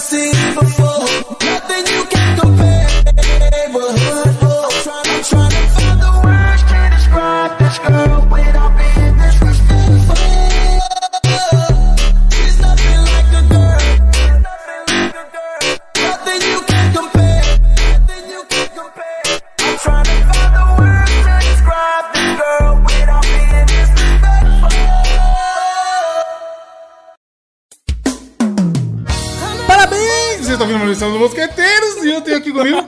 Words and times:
seen 0.00 0.54
before. 0.54 1.49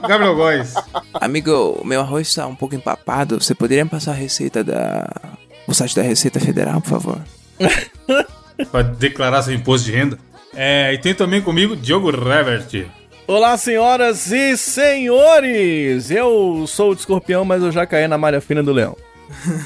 Gabriel 0.07 0.35
Góes. 0.35 0.73
Amigo, 1.13 1.81
meu 1.85 2.01
arroz 2.01 2.27
está 2.27 2.45
um 2.47 2.55
pouco 2.55 2.75
empapado. 2.75 3.41
Você 3.41 3.55
poderia 3.55 3.83
me 3.83 3.89
passar 3.89 4.11
a 4.11 4.15
receita 4.15 4.63
da. 4.63 5.09
O 5.67 5.73
site 5.73 5.95
da 5.95 6.01
Receita 6.01 6.39
Federal, 6.39 6.81
por 6.81 6.89
favor? 6.89 7.21
Pra 8.71 8.81
declarar 8.81 9.41
seu 9.41 9.53
imposto 9.53 9.85
de 9.85 9.93
renda. 9.93 10.19
É, 10.53 10.93
e 10.93 10.97
tem 10.97 11.13
também 11.15 11.41
comigo 11.41 11.75
Diogo 11.75 12.11
Revert. 12.11 12.85
Olá, 13.25 13.57
senhoras 13.57 14.31
e 14.31 14.57
senhores! 14.57 16.11
Eu 16.11 16.65
sou 16.67 16.91
o 16.91 16.93
escorpião, 16.93 17.45
mas 17.45 17.63
eu 17.63 17.71
já 17.71 17.85
caí 17.85 18.07
na 18.07 18.17
malha 18.17 18.41
fina 18.41 18.61
do 18.61 18.73
leão. 18.73 18.95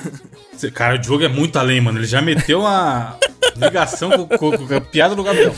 Cara, 0.73 0.95
o 0.95 0.99
Diogo 0.99 1.23
é 1.23 1.27
muito 1.27 1.57
além, 1.57 1.81
mano. 1.81 1.99
Ele 1.99 2.05
já 2.07 2.21
meteu 2.21 2.65
a 2.65 3.17
ligação 3.57 4.11
com, 4.11 4.37
com- 4.37 4.67
com 4.67 4.75
a 4.75 4.81
piada 4.81 5.15
do 5.15 5.23
Gabriel. 5.23 5.53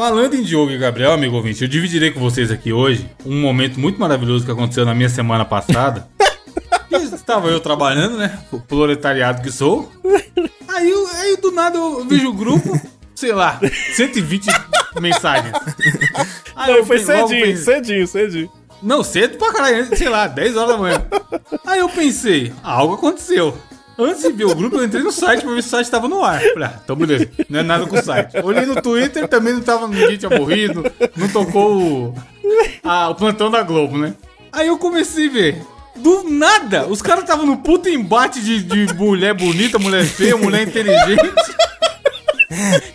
Falando 0.00 0.32
em 0.32 0.42
Diogo 0.42 0.70
e 0.72 0.78
Gabriel, 0.78 1.12
amigo 1.12 1.36
ouvinte, 1.36 1.60
eu 1.60 1.68
dividirei 1.68 2.10
com 2.10 2.18
vocês 2.20 2.50
aqui 2.50 2.72
hoje 2.72 3.06
um 3.22 3.38
momento 3.38 3.78
muito 3.78 4.00
maravilhoso 4.00 4.46
que 4.46 4.50
aconteceu 4.50 4.86
na 4.86 4.94
minha 4.94 5.10
semana 5.10 5.44
passada. 5.44 6.08
Estava 6.90 7.48
eu 7.48 7.60
trabalhando, 7.60 8.16
né? 8.16 8.38
O 8.50 8.58
proletariado 8.58 9.42
que 9.42 9.52
sou. 9.52 9.92
Aí, 10.68 10.90
eu- 10.90 11.06
aí 11.06 11.36
do 11.36 11.50
nada 11.52 11.76
eu 11.76 12.02
vejo 12.06 12.30
o 12.30 12.32
grupo, 12.32 12.80
sei 13.14 13.34
lá, 13.34 13.60
120 13.92 14.46
mensagens. 14.98 15.52
Aí 16.56 16.78
eu 16.78 16.86
foi 16.86 17.00
cedinho, 17.00 17.44
pensei- 17.44 17.56
cedinho, 17.74 18.06
cedinho. 18.06 18.52
não, 18.82 19.04
cedo 19.04 19.36
pra 19.36 19.52
caralho, 19.52 19.94
sei 19.94 20.08
lá, 20.08 20.26
10 20.26 20.56
horas 20.56 20.70
da 20.70 20.78
manhã. 20.78 21.04
Aí 21.66 21.80
eu 21.80 21.90
pensei, 21.90 22.54
algo 22.62 22.94
aconteceu. 22.94 23.54
Antes 24.00 24.22
de 24.22 24.32
ver 24.32 24.44
o 24.44 24.54
grupo, 24.54 24.76
eu 24.76 24.84
entrei 24.84 25.02
no 25.02 25.12
site 25.12 25.42
pra 25.42 25.52
ver 25.52 25.62
se 25.62 25.68
o 25.68 25.70
site 25.70 25.90
tava 25.90 26.08
no 26.08 26.24
ar. 26.24 26.40
Falei, 26.40 26.68
ah, 26.68 26.80
então 26.82 26.96
beleza, 26.96 27.28
não 27.48 27.60
é 27.60 27.62
nada 27.62 27.86
com 27.86 27.96
o 27.96 28.02
site. 28.02 28.38
Olhei 28.42 28.64
no 28.64 28.80
Twitter, 28.80 29.28
também 29.28 29.52
não 29.52 29.60
tava, 29.60 29.86
ninguém 29.86 30.16
tinha 30.16 30.30
morrido, 30.30 30.84
não 31.16 31.28
tocou 31.28 31.80
o, 31.80 32.14
ah, 32.82 33.10
o 33.10 33.14
plantão 33.14 33.50
da 33.50 33.62
Globo, 33.62 33.98
né? 33.98 34.14
Aí 34.52 34.68
eu 34.68 34.78
comecei 34.78 35.28
a 35.28 35.32
ver. 35.32 35.62
Do 35.96 36.22
nada, 36.30 36.86
os 36.86 37.02
caras 37.02 37.24
estavam 37.24 37.44
no 37.44 37.58
puto 37.58 37.88
embate 37.88 38.40
de, 38.40 38.62
de 38.62 38.94
mulher 38.94 39.34
bonita, 39.34 39.78
mulher 39.78 40.04
feia, 40.04 40.36
mulher 40.36 40.66
inteligente. 40.66 41.22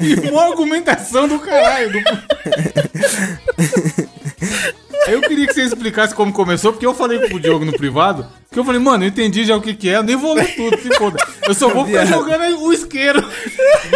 E 0.02 0.16
uma 0.30 0.48
argumentação 0.48 1.30
do 1.30 1.40
caralho. 1.40 1.90
Do... 1.90 2.00
Eu 5.08 5.22
queria 5.22 5.48
que 5.48 5.54
você 5.54 5.64
explicasse 5.64 6.14
como 6.16 6.32
começou, 6.34 6.72
porque 6.72 6.86
eu 6.86 6.94
falei 6.94 7.20
pro 7.20 7.40
Diogo 7.40 7.64
no 7.66 7.74
privado, 7.74 8.26
que 8.52 8.58
eu 8.58 8.64
falei, 8.66 8.80
mano, 8.82 9.04
eu 9.04 9.08
entendi 9.10 9.46
já 9.46 9.56
o 9.56 9.62
que 9.62 9.74
que 9.74 9.90
é, 9.90 9.98
eu 9.98 10.04
nem 10.04 10.16
vou 10.16 10.34
ler 10.34 10.56
tudo, 10.56 10.78
se 10.82 10.90
foda. 10.98 11.18
Eu 11.48 11.54
só 11.54 11.70
vou 11.70 11.86
ficar 11.86 12.06
Viado. 12.06 12.18
jogando 12.20 12.42
aí 12.42 12.54
o 12.54 12.74
isqueiro. 12.74 13.24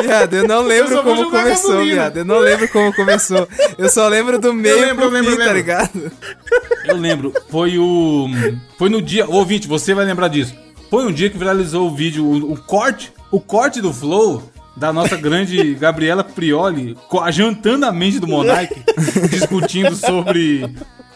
Viado, 0.01 0.33
eu 0.35 0.47
não 0.47 0.61
Eu 0.61 0.67
lembro 0.67 0.95
vou 1.03 1.03
como 1.15 1.31
começou, 1.31 1.69
gasolina. 1.71 1.93
viado. 1.95 2.17
Eu 2.17 2.25
não 2.25 2.39
lembro 2.39 2.67
como 2.69 2.93
começou. 2.95 3.47
Eu 3.77 3.89
só 3.89 4.07
lembro 4.07 4.37
do 4.39 4.53
meio 4.53 4.75
lembro, 4.79 5.05
eu 5.05 5.09
pro 5.09 5.09
lembro, 5.09 5.31
fim, 5.31 5.37
eu 5.37 5.37
tá 5.37 5.43
lembro. 5.53 5.57
ligado? 5.57 6.11
Eu 6.85 6.97
lembro, 6.97 7.33
foi 7.49 7.77
o. 7.79 8.27
Foi 8.77 8.89
no 8.89 9.01
dia. 9.01 9.27
Ouvinte, 9.27 9.67
você 9.67 9.93
vai 9.93 10.05
lembrar 10.05 10.27
disso. 10.27 10.53
Foi 10.89 11.05
um 11.05 11.11
dia 11.11 11.29
que 11.29 11.37
viralizou 11.37 11.87
o 11.87 11.95
vídeo, 11.95 12.23
o, 12.25 12.53
o 12.53 12.57
corte, 12.57 13.11
o 13.31 13.39
corte 13.39 13.81
do 13.81 13.93
Flow 13.93 14.43
da 14.79 14.93
nossa 14.93 15.15
grande 15.17 15.75
Gabriela 15.75 16.23
Prioli, 16.23 16.97
jantando 17.31 17.85
a 17.85 17.91
mente 17.91 18.19
do 18.19 18.27
Monark, 18.27 18.73
discutindo 19.29 19.95
sobre 19.95 20.73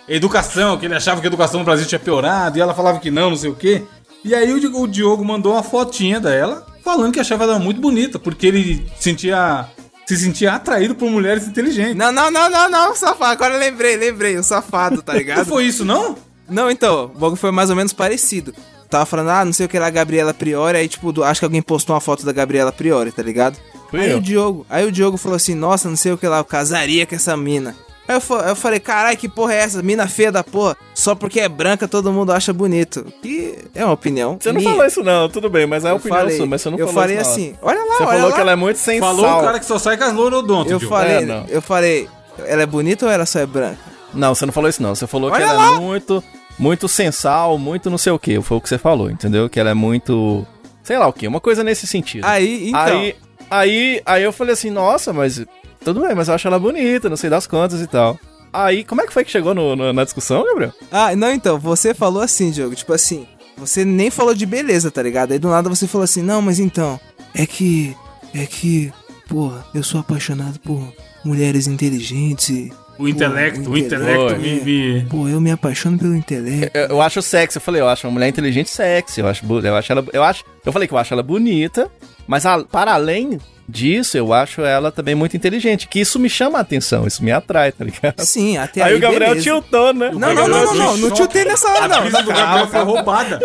educação, 0.08 0.78
que 0.78 0.86
ele 0.86 0.96
achava 0.96 1.22
que 1.22 1.28
a 1.28 1.30
educação 1.30 1.60
no 1.60 1.66
Brasil 1.66 1.86
tinha 1.88 2.00
piorado, 2.00 2.58
e 2.58 2.62
ela 2.62 2.74
falava 2.74 3.00
que 3.00 3.10
não, 3.10 3.30
não 3.30 3.38
sei 3.38 3.50
o 3.50 3.56
quê. 3.56 3.84
E 4.24 4.34
aí 4.36 4.52
o, 4.54 4.60
Di- 4.60 4.68
o 4.68 4.88
Diogo 4.88 5.24
mandou 5.24 5.54
uma 5.54 5.64
fotinha 5.64 6.20
dela, 6.20 6.66
falando 6.84 7.14
que 7.14 7.20
achava 7.20 7.44
ela 7.46 7.60
muito 7.60 7.80
bonita, 7.82 8.20
porque 8.20 8.48
ele 8.48 8.86
sentia. 9.00 9.66
Se 10.06 10.18
sentia 10.18 10.52
atraído 10.52 10.96
por 10.96 11.10
mulheres 11.10 11.48
inteligentes. 11.48 11.96
Não, 11.96 12.12
não, 12.12 12.30
não, 12.30 12.50
não, 12.50 12.70
não, 12.70 12.94
safado. 12.94 13.32
Agora 13.32 13.54
eu 13.54 13.60
lembrei, 13.60 13.96
lembrei, 13.96 14.36
o 14.38 14.44
safado, 14.44 15.02
tá 15.02 15.14
Não 15.14 15.20
ligado? 15.20 15.46
foi 15.46 15.64
isso, 15.64 15.86
não? 15.86 16.18
Não, 16.50 16.70
então, 16.70 17.06
o 17.06 17.08
bagulho 17.18 17.38
foi 17.38 17.52
mais 17.52 17.70
ou 17.70 17.76
menos 17.78 17.94
parecido. 17.94 18.54
Tava 18.94 19.08
falando, 19.08 19.30
ah, 19.32 19.44
não 19.44 19.52
sei 19.52 19.66
o 19.66 19.70
que 19.70 19.80
lá, 19.80 19.90
Gabriela 19.90 20.36
Priori, 20.36 20.78
aí, 20.78 20.88
tipo, 20.88 21.12
do- 21.12 21.24
acho 21.24 21.42
que 21.42 21.46
alguém 21.46 21.64
postou 21.64 21.96
uma 21.96 22.00
foto 22.00 22.24
da 22.24 22.32
Gabriela 22.32 22.72
Priori, 22.72 23.12
tá 23.12 23.24
ligado? 23.24 23.58
Fui 23.90 24.00
aí 24.00 24.12
eu. 24.12 24.18
o 24.18 24.22
Diogo, 24.22 24.66
aí 24.70 24.86
o 24.86 24.92
Diogo 24.92 25.18
falou 25.18 25.36
assim, 25.36 25.56
nossa, 25.56 25.90
não 25.90 25.96
sei 25.96 26.12
o 26.12 26.18
que 26.18 26.28
lá, 26.28 26.38
eu 26.38 26.46
casaria 26.46 27.04
com 27.08 27.16
essa 27.16 27.36
mina. 27.36 27.76
Aí 28.08 28.16
eu, 28.16 28.38
eu 28.50 28.56
falei, 28.56 28.80
carai, 28.80 29.16
que 29.18 29.28
porra 29.28 29.54
é 29.56 29.58
essa? 29.62 29.82
Mina 29.82 30.08
feia 30.08 30.32
da 30.32 30.44
porra. 30.44 30.78
Só 30.94 31.16
porque 31.16 31.40
é 31.40 31.50
branca 31.50 31.88
todo 31.88 32.12
mundo 32.14 32.32
acha 32.32 32.54
bonito. 32.54 33.04
Que 33.22 33.58
é 33.74 33.84
uma 33.84 33.94
opinião. 33.94 34.38
Você 34.40 34.52
não 34.52 34.60
minha. 34.60 34.70
falou 34.72 34.86
isso 34.86 35.02
não, 35.02 35.28
tudo 35.28 35.50
bem, 35.50 35.66
mas 35.66 35.84
é 35.86 35.88
a 35.88 35.92
Eu 35.92 35.96
opinião 35.96 36.20
falei, 36.20 36.38
sua, 36.38 36.46
mas 36.46 36.62
você 36.62 36.70
não 36.70 36.78
eu 36.78 36.86
falou 36.88 37.02
falei 37.02 37.16
isso 37.18 37.26
não. 37.26 37.32
assim, 37.32 37.56
olha 37.64 37.80
lá, 37.80 37.86
Você 37.98 38.04
olha 38.04 38.12
falou 38.14 38.30
lá. 38.30 38.36
que 38.36 38.42
ela 38.42 38.52
é 38.52 38.56
muito 38.56 38.78
sem 38.78 39.00
Falou 39.00 39.26
o 39.26 39.42
cara 39.42 39.58
que 39.60 39.66
só 39.66 39.80
sai 39.80 39.98
com 39.98 40.04
as 40.04 40.14
loirodontas, 40.14 40.72
Eu 40.72 40.78
Diogo. 40.78 40.96
falei, 40.96 41.16
É, 41.16 41.22
não. 41.26 41.46
eu 41.48 41.62
falei, 41.64 42.08
ela 42.46 42.62
é 42.62 42.66
bonita 42.68 43.06
ou 43.08 43.12
ela 43.12 43.26
só 43.26 43.40
é 43.40 43.46
branca? 43.48 43.80
Não, 44.14 44.36
você 44.36 44.46
não 44.46 44.54
falou 44.54 44.70
isso 44.70 44.84
não. 44.84 44.94
Você 44.94 45.08
falou 45.08 45.32
que 45.32 45.38
Olha 45.38 45.46
ela 45.46 45.54
lá. 45.72 45.76
é 45.78 45.80
muito, 45.80 46.24
muito 46.58 46.88
sensal, 46.88 47.58
muito 47.58 47.90
não 47.90 47.98
sei 47.98 48.12
o 48.12 48.20
que. 48.20 48.40
Foi 48.42 48.58
o 48.58 48.62
que 48.62 48.70
você 48.70 48.78
falou, 48.78 49.10
entendeu? 49.10 49.50
Que 49.50 49.60
ela 49.60 49.70
é 49.72 49.74
muito, 49.74 50.46
sei 50.84 50.98
lá 50.98 51.08
o 51.08 51.14
que, 51.14 51.28
uma 51.28 51.40
coisa 51.42 51.64
nesse 51.64 51.86
sentido. 51.88 52.26
Aí, 52.26 52.70
então. 52.70 52.80
Aí, 52.82 53.16
aí, 53.50 54.02
aí 54.06 54.24
eu 54.24 54.32
falei 54.34 54.54
assim, 54.54 54.70
nossa, 54.70 55.12
mas 55.14 55.44
tudo 55.84 56.02
bem, 56.02 56.16
mas 56.16 56.28
eu 56.28 56.34
acho 56.36 56.48
ela 56.48 56.60
bonita, 56.60 57.10
não 57.10 57.18
sei 57.18 57.30
das 57.30 57.46
quantas 57.48 57.82
e 57.82 57.88
tal. 57.88 58.18
Aí, 58.52 58.84
como 58.84 59.02
é 59.02 59.08
que 59.08 59.14
foi 59.14 59.24
que 59.26 59.32
chegou 59.32 59.54
no- 59.56 59.76
no- 59.76 59.92
na 59.92 60.04
discussão, 60.04 60.44
Gabriel? 60.46 60.72
Ah, 60.92 61.16
não, 61.16 61.32
então, 61.32 61.58
você 61.60 61.94
falou 61.94 62.22
assim, 62.22 62.52
Diogo, 62.52 62.76
tipo 62.76 62.94
assim, 62.94 63.26
você 63.58 63.84
nem 63.84 64.12
falou 64.12 64.34
de 64.36 64.46
beleza, 64.46 64.92
tá 64.92 65.02
ligado? 65.02 65.32
Aí 65.32 65.40
do 65.40 65.50
nada 65.50 65.68
você 65.70 65.88
falou 65.88 66.04
assim, 66.06 66.22
não, 66.22 66.40
mas 66.42 66.60
então, 66.60 67.00
é 67.34 67.48
que, 67.48 67.96
é 68.34 68.46
que, 68.46 68.94
porra, 69.28 69.66
eu 69.74 69.82
sou 69.84 70.00
apaixonado 70.00 70.60
por 70.60 70.82
mulheres 71.26 71.66
inteligentes 71.68 72.50
e... 72.50 72.72
O 73.00 73.08
intelecto, 73.08 73.64
Pô, 73.64 73.72
o 73.72 73.78
intelecto 73.78 74.34
é. 74.34 74.38
me, 74.38 74.62
me- 74.62 75.06
Pô, 75.10 75.28
eu 75.28 75.42
me 75.42 75.52
apaixono 75.52 75.98
pelo 75.98 76.16
intelecto. 76.16 76.78
Eu, 76.78 76.88
eu 76.90 77.02
acho 77.02 77.22
sexy, 77.22 77.58
eu 77.58 77.62
falei, 77.62 77.82
eu 77.82 77.88
acho 77.90 78.06
uma 78.08 78.14
mulher 78.14 78.28
inteligente 78.28 78.70
sexy, 78.70 79.20
eu 79.22 79.28
acho, 79.28 79.44
eu 79.66 79.76
acho 79.76 79.92
ela, 79.92 80.06
eu 80.14 80.24
acho, 80.24 80.44
eu 80.66 80.72
falei 80.72 80.88
que 80.88 80.94
eu 80.94 80.98
acho 80.98 81.14
ela 81.14 81.24
bonita, 81.24 81.90
mas 82.28 82.46
a- 82.46 82.64
para 82.64 82.94
além 82.94 83.40
disso, 83.68 84.18
eu 84.18 84.34
acho 84.34 84.62
ela 84.62 84.92
também 84.92 85.16
muito 85.16 85.38
inteligente, 85.38 85.88
que 85.88 86.02
isso 86.02 86.20
me 86.20 86.30
chama 86.30 86.58
a 86.58 86.62
atenção, 86.62 87.08
isso 87.08 87.24
me 87.24 87.32
atrai, 87.32 87.72
tá 87.72 87.86
ligado? 87.86 88.20
Sim, 88.20 88.58
até 88.58 88.82
aí, 88.84 88.92
Aí, 88.92 88.98
o 88.98 89.00
Gabriel 89.00 89.30
beleza. 89.30 89.42
tiltou, 89.44 89.94
né? 89.94 90.10
Não, 90.12 90.20
não, 90.34 90.48
não, 90.48 90.66
não, 90.66 90.74
não, 90.76 90.98
não 90.98 91.12
tiltei 91.12 91.46
nessa 91.46 91.70
hora, 91.70 91.86
A 91.86 91.88
não. 91.88 92.02
brisa 92.02 92.22
do 92.24 92.34
Gabriel 92.34 92.68
foi 92.68 92.82
roubada. 92.84 93.40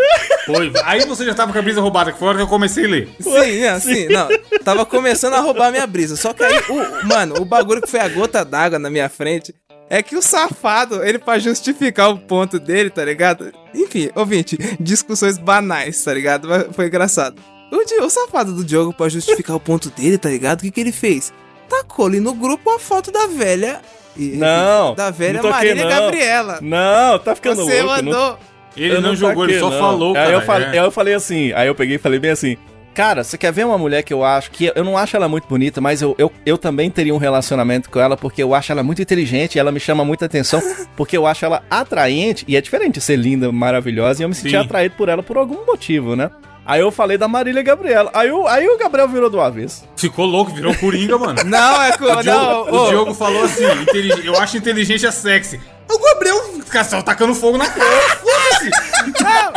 Foi. 0.45 0.73
Aí 0.85 1.05
você 1.07 1.25
já 1.25 1.35
tava 1.35 1.53
com 1.53 1.59
a 1.59 1.63
brisa 1.63 1.81
roubada, 1.81 2.11
que 2.13 2.19
foi 2.19 2.27
a 2.27 2.31
hora 2.31 2.39
que 2.39 2.45
eu 2.45 2.49
comecei 2.49 2.85
a 2.85 2.89
ler. 2.89 3.09
Sim, 3.21 3.61
não, 3.61 3.81
sim, 3.81 4.09
não. 4.09 4.29
Tava 4.65 4.85
começando 4.85 5.35
a 5.35 5.41
roubar 5.41 5.71
minha 5.71 5.87
brisa. 5.87 6.17
Só 6.17 6.33
que 6.33 6.43
aí, 6.43 6.59
o, 6.69 7.07
mano, 7.07 7.37
o 7.41 7.45
bagulho 7.45 7.81
que 7.81 7.89
foi 7.91 8.01
a 8.01 8.09
gota 8.09 8.45
d'água 8.45 8.79
na 8.79 8.91
minha 8.91 9.09
frente 9.09 9.55
é 9.89 10.03
que 10.03 10.17
o 10.17 10.21
safado, 10.23 11.03
ele 11.05 11.19
pra 11.19 11.39
justificar 11.39 12.11
o 12.11 12.19
ponto 12.19 12.59
dele, 12.59 12.91
tá 12.91 13.05
ligado? 13.05 13.53
Enfim, 13.75 14.11
ouvinte, 14.17 14.59
discussões 14.81 15.39
banais, 15.39 16.03
tá 16.03 16.13
ligado? 16.13 16.49
Mas 16.49 16.67
foi 16.75 16.87
engraçado. 16.89 17.37
O, 17.71 18.05
o 18.05 18.11
safado 18.11 18.53
do 18.55 18.65
Diogo, 18.65 18.93
pra 18.93 19.09
justificar 19.09 19.57
o 19.57 19.61
ponto 19.61 19.91
dele, 19.91 20.17
tá 20.19 20.29
ligado? 20.29 20.61
O 20.61 20.63
que, 20.63 20.71
que 20.71 20.81
ele 20.81 20.93
fez? 20.93 21.33
Tacou 21.69 22.07
ali 22.07 22.19
no 22.21 22.33
grupo 22.35 22.71
uma 22.71 22.79
foto 22.79 23.11
da 23.13 23.27
velha. 23.27 23.81
e- 24.17 24.37
Não, 24.37 24.95
Da 24.95 25.11
velha 25.11 25.43
não 25.43 25.51
Marília 25.51 25.85
não. 25.85 25.91
Gabriela. 25.91 26.59
Não, 26.63 27.19
tá 27.19 27.35
ficando 27.35 27.65
Você 27.65 27.83
louco. 27.83 28.03
não- 28.03 28.13
mandou. 28.13 28.39
Ele 28.77 28.95
eu 28.95 29.01
não, 29.01 29.15
jogou, 29.17 29.45
ele 29.45 29.59
só 29.59 29.71
não. 29.71 29.79
falou, 29.79 30.09
aí 30.11 30.15
cara. 30.23 30.33
eu, 30.33 30.41
falei, 30.43 30.69
é. 30.69 30.71
aí 30.71 30.79
eu 30.79 30.91
falei 30.91 31.15
assim, 31.15 31.53
aí 31.53 31.67
eu 31.67 31.75
peguei 31.75 31.97
e 31.97 31.99
falei 31.99 32.19
bem 32.21 32.31
assim, 32.31 32.57
cara, 32.95 33.25
você 33.25 33.37
quer 33.37 33.53
ver 33.53 33.67
uma 33.67 33.77
mulher 33.77 34.03
que 34.05 34.13
eu 34.15 34.23
acho 34.25 34.53
que 34.53 34.71
eu 34.73 34.85
não 34.85 34.97
acho 34.97 35.17
ela 35.17 35.29
muito 35.29 35.49
bonita, 35.49 35.81
mas 35.81 36.01
eu, 36.01 36.15
eu, 36.17 36.31
eu 36.47 36.57
também 36.57 36.89
teria 36.89 37.13
um 37.13 37.19
relacionamento 37.19 37.91
com 37.91 37.99
ela 37.99 38.17
porque 38.17 38.41
eu 38.41 38.55
acho 38.55 38.71
ela 38.71 38.83
muito 38.85 39.03
inteligente 39.03 39.57
e 39.57 39.59
ela 39.59 39.73
me 39.73 39.81
chama 39.81 40.05
muita 40.05 40.27
atenção 40.27 40.63
porque 40.97 41.17
eu 41.17 41.27
acho 41.27 41.45
ela 41.45 41.63
atraente 41.69 42.45
e 42.47 42.57
é 42.57 42.61
diferente 42.61 42.95
de 42.95 43.01
ser 43.01 43.17
linda, 43.17 43.51
maravilhosa 43.51 44.23
e 44.23 44.25
eu 44.25 44.29
me 44.29 44.35
senti 44.35 44.51
Sim. 44.51 44.57
atraído 44.57 44.95
por 44.97 45.09
ela 45.09 45.23
por 45.25 45.37
algum 45.37 45.67
motivo, 45.67 46.15
né? 46.15 46.31
Aí 46.69 46.81
eu 46.83 46.91
falei 46.93 47.17
da 47.17 47.27
Marília 47.27 47.63
Gabriela. 47.63 48.11
Aí, 48.13 48.31
o 48.31 48.47
aí 48.47 48.69
o 48.69 48.77
Gabriel 48.77 49.09
virou 49.09 49.31
do 49.31 49.41
avesso. 49.41 49.85
Ficou 49.97 50.27
louco, 50.27 50.53
virou 50.53 50.75
coringa, 50.75 51.17
mano. 51.17 51.41
Não, 51.47 51.83
é 51.83 51.97
que. 51.97 52.05
O 52.05 52.23
Diogo, 52.23 52.71
Não, 52.71 52.85
o 52.85 52.89
Diogo 52.91 53.15
falou 53.15 53.43
assim: 53.45 53.65
"Intelig- 53.83 54.27
eu 54.27 54.39
acho 54.39 54.59
inteligência 54.59 55.11
sexy. 55.11 55.59
O 55.91 55.99
Gabriel, 55.99 56.37
Castelo, 56.69 57.03
tacando 57.03 57.35
fogo 57.35 57.57
na 57.57 57.67
cara. 57.67 58.01
Foda-se. 58.19 58.71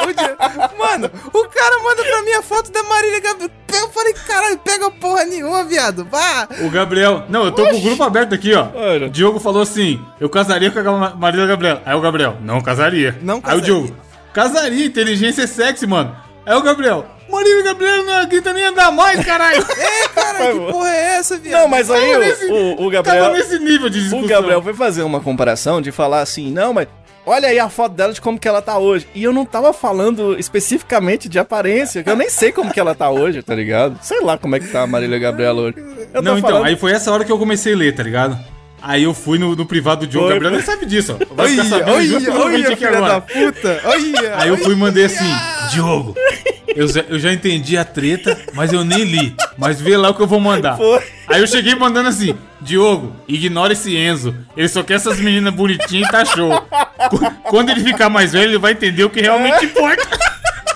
O 0.01 0.13
Di- 0.13 0.77
Mano, 0.77 1.11
o 1.33 1.43
cara 1.49 1.83
manda 1.83 2.01
pra 2.03 2.21
mim 2.23 2.31
a 2.31 2.41
foto 2.41 2.71
da 2.71 2.81
Marília 2.83 3.19
Gabriela. 3.19 3.51
Eu 3.73 3.89
falei, 3.89 4.13
caralho, 4.13 4.57
pega 4.59 4.89
porra 4.91 5.25
nenhuma, 5.25 5.63
viado. 5.65 6.07
Vá. 6.09 6.47
O 6.61 6.69
Gabriel. 6.69 7.25
Não, 7.29 7.43
eu 7.45 7.51
tô 7.51 7.63
com 7.67 7.75
o 7.75 7.81
grupo 7.81 8.03
aberto 8.03 8.33
aqui, 8.33 8.53
ó. 8.53 8.67
Olha. 8.73 9.07
O 9.07 9.09
Diogo 9.09 9.39
falou 9.39 9.61
assim: 9.61 10.01
eu 10.19 10.29
casaria 10.29 10.71
com 10.71 10.79
a 10.79 10.83
Ma- 10.97 11.13
Marília 11.15 11.45
Gabriela. 11.45 11.81
Aí 11.85 11.93
o 11.95 11.99
Gabriel, 12.01 12.37
não 12.41 12.61
casaria. 12.61 13.17
Não 13.21 13.35
Aí 13.35 13.41
casaria. 13.41 13.61
o 13.61 13.65
Diogo, 13.65 13.95
casaria, 14.33 14.85
inteligência 14.85 15.41
é 15.43 15.47
sexy, 15.47 15.85
mano. 15.85 16.15
Aí 16.51 16.57
o 16.57 16.61
Gabriel, 16.61 17.05
Marília 17.29 17.63
Gabriela 17.63 18.03
não 18.03 18.13
aguenta 18.13 18.51
nem 18.53 18.65
andar 18.65 18.91
mais, 18.91 19.23
caralho. 19.25 19.65
É, 19.79 20.07
cara, 20.09 20.51
que 20.51 20.59
porra 20.71 20.89
é 20.89 21.15
essa, 21.17 21.37
viado? 21.37 21.61
Não, 21.61 21.67
mas 21.69 21.89
aí 21.89 22.17
nesse- 22.17 22.45
o, 22.51 22.85
o, 22.85 22.89
Gabriel. 22.89 23.31
nesse 23.31 23.57
nível 23.59 23.89
de 23.89 23.99
discussão. 24.01 24.25
O 24.25 24.27
Gabriel 24.27 24.61
foi 24.61 24.73
fazer 24.73 25.03
uma 25.03 25.19
comparação 25.21 25.81
de 25.81 25.91
falar 25.91 26.19
assim, 26.21 26.51
não, 26.51 26.73
mas 26.73 26.87
olha 27.25 27.47
aí 27.47 27.57
a 27.59 27.69
foto 27.69 27.93
dela 27.93 28.11
de 28.11 28.19
como 28.19 28.37
que 28.37 28.47
ela 28.47 28.61
tá 28.61 28.77
hoje. 28.77 29.07
E 29.15 29.23
eu 29.23 29.31
não 29.31 29.45
tava 29.45 29.71
falando 29.71 30.37
especificamente 30.37 31.29
de 31.29 31.39
aparência, 31.39 32.03
que 32.03 32.09
eu 32.09 32.15
nem 32.17 32.29
sei 32.29 32.51
como 32.51 32.73
que 32.73 32.79
ela 32.79 32.93
tá 32.93 33.09
hoje, 33.09 33.41
tá 33.41 33.55
ligado? 33.55 33.97
Sei 34.01 34.19
lá 34.21 34.37
como 34.37 34.55
é 34.55 34.59
que 34.59 34.67
tá 34.67 34.81
a 34.81 34.87
Marília 34.87 35.17
Gabriela 35.17 35.61
hoje. 35.61 35.75
Eu 36.13 36.21
Não, 36.21 36.37
então, 36.37 36.49
falando- 36.49 36.65
aí 36.65 36.75
foi 36.75 36.91
essa 36.91 37.11
hora 37.13 37.23
que 37.23 37.31
eu 37.31 37.39
comecei 37.39 37.73
a 37.73 37.77
ler, 37.77 37.95
tá 37.95 38.03
ligado? 38.03 38.37
Aí 38.81 39.03
eu 39.03 39.13
fui 39.13 39.37
no, 39.37 39.55
no 39.55 39.65
privado 39.65 40.05
do 40.05 40.09
Diogo. 40.09 40.25
O 40.25 40.29
Foi, 40.29 40.39
Gabriel 40.39 40.53
nem 40.57 40.65
sabe 40.65 40.85
disso, 40.85 41.15
ó. 41.19 41.35
Vai 41.35 41.49
ficar 41.49 41.65
sabendo 41.65 42.01
junto 42.03 42.25
com 42.25 42.31
o 42.31 42.35
olha, 42.35 42.43
ouvinte 42.45 42.65
olha, 42.65 42.73
aqui 42.73 42.85
filha 42.85 42.97
agora. 42.97 43.13
da 43.13 43.21
puta. 43.21 43.81
Aí 44.37 44.49
eu 44.49 44.57
fui 44.57 44.73
e 44.73 44.77
mandei 44.77 45.05
assim, 45.05 45.31
Diogo, 45.71 46.15
eu 46.75 46.87
já, 46.87 47.01
eu 47.01 47.19
já 47.19 47.31
entendi 47.31 47.77
a 47.77 47.85
treta, 47.85 48.37
mas 48.53 48.73
eu 48.73 48.83
nem 48.83 49.03
li. 49.03 49.35
Mas 49.57 49.79
vê 49.79 49.95
lá 49.95 50.09
o 50.09 50.13
que 50.15 50.21
eu 50.21 50.27
vou 50.27 50.39
mandar. 50.39 50.77
Foi. 50.77 51.01
Aí 51.27 51.41
eu 51.41 51.47
cheguei 51.47 51.75
mandando 51.75 52.09
assim, 52.09 52.35
Diogo, 52.59 53.15
ignora 53.27 53.73
esse 53.73 53.95
Enzo. 53.95 54.35
Ele 54.57 54.67
só 54.67 54.81
quer 54.83 54.95
essas 54.95 55.19
meninas 55.19 55.53
bonitinhas 55.53 56.07
e 56.07 56.11
tá 56.11 56.25
show. 56.25 56.49
Qu- 57.09 57.31
Quando 57.49 57.69
ele 57.69 57.81
ficar 57.83 58.09
mais 58.09 58.31
velho, 58.33 58.49
ele 58.51 58.57
vai 58.57 58.71
entender 58.71 59.03
o 59.03 59.09
que 59.09 59.21
realmente 59.21 59.65
importa. 59.65 60.07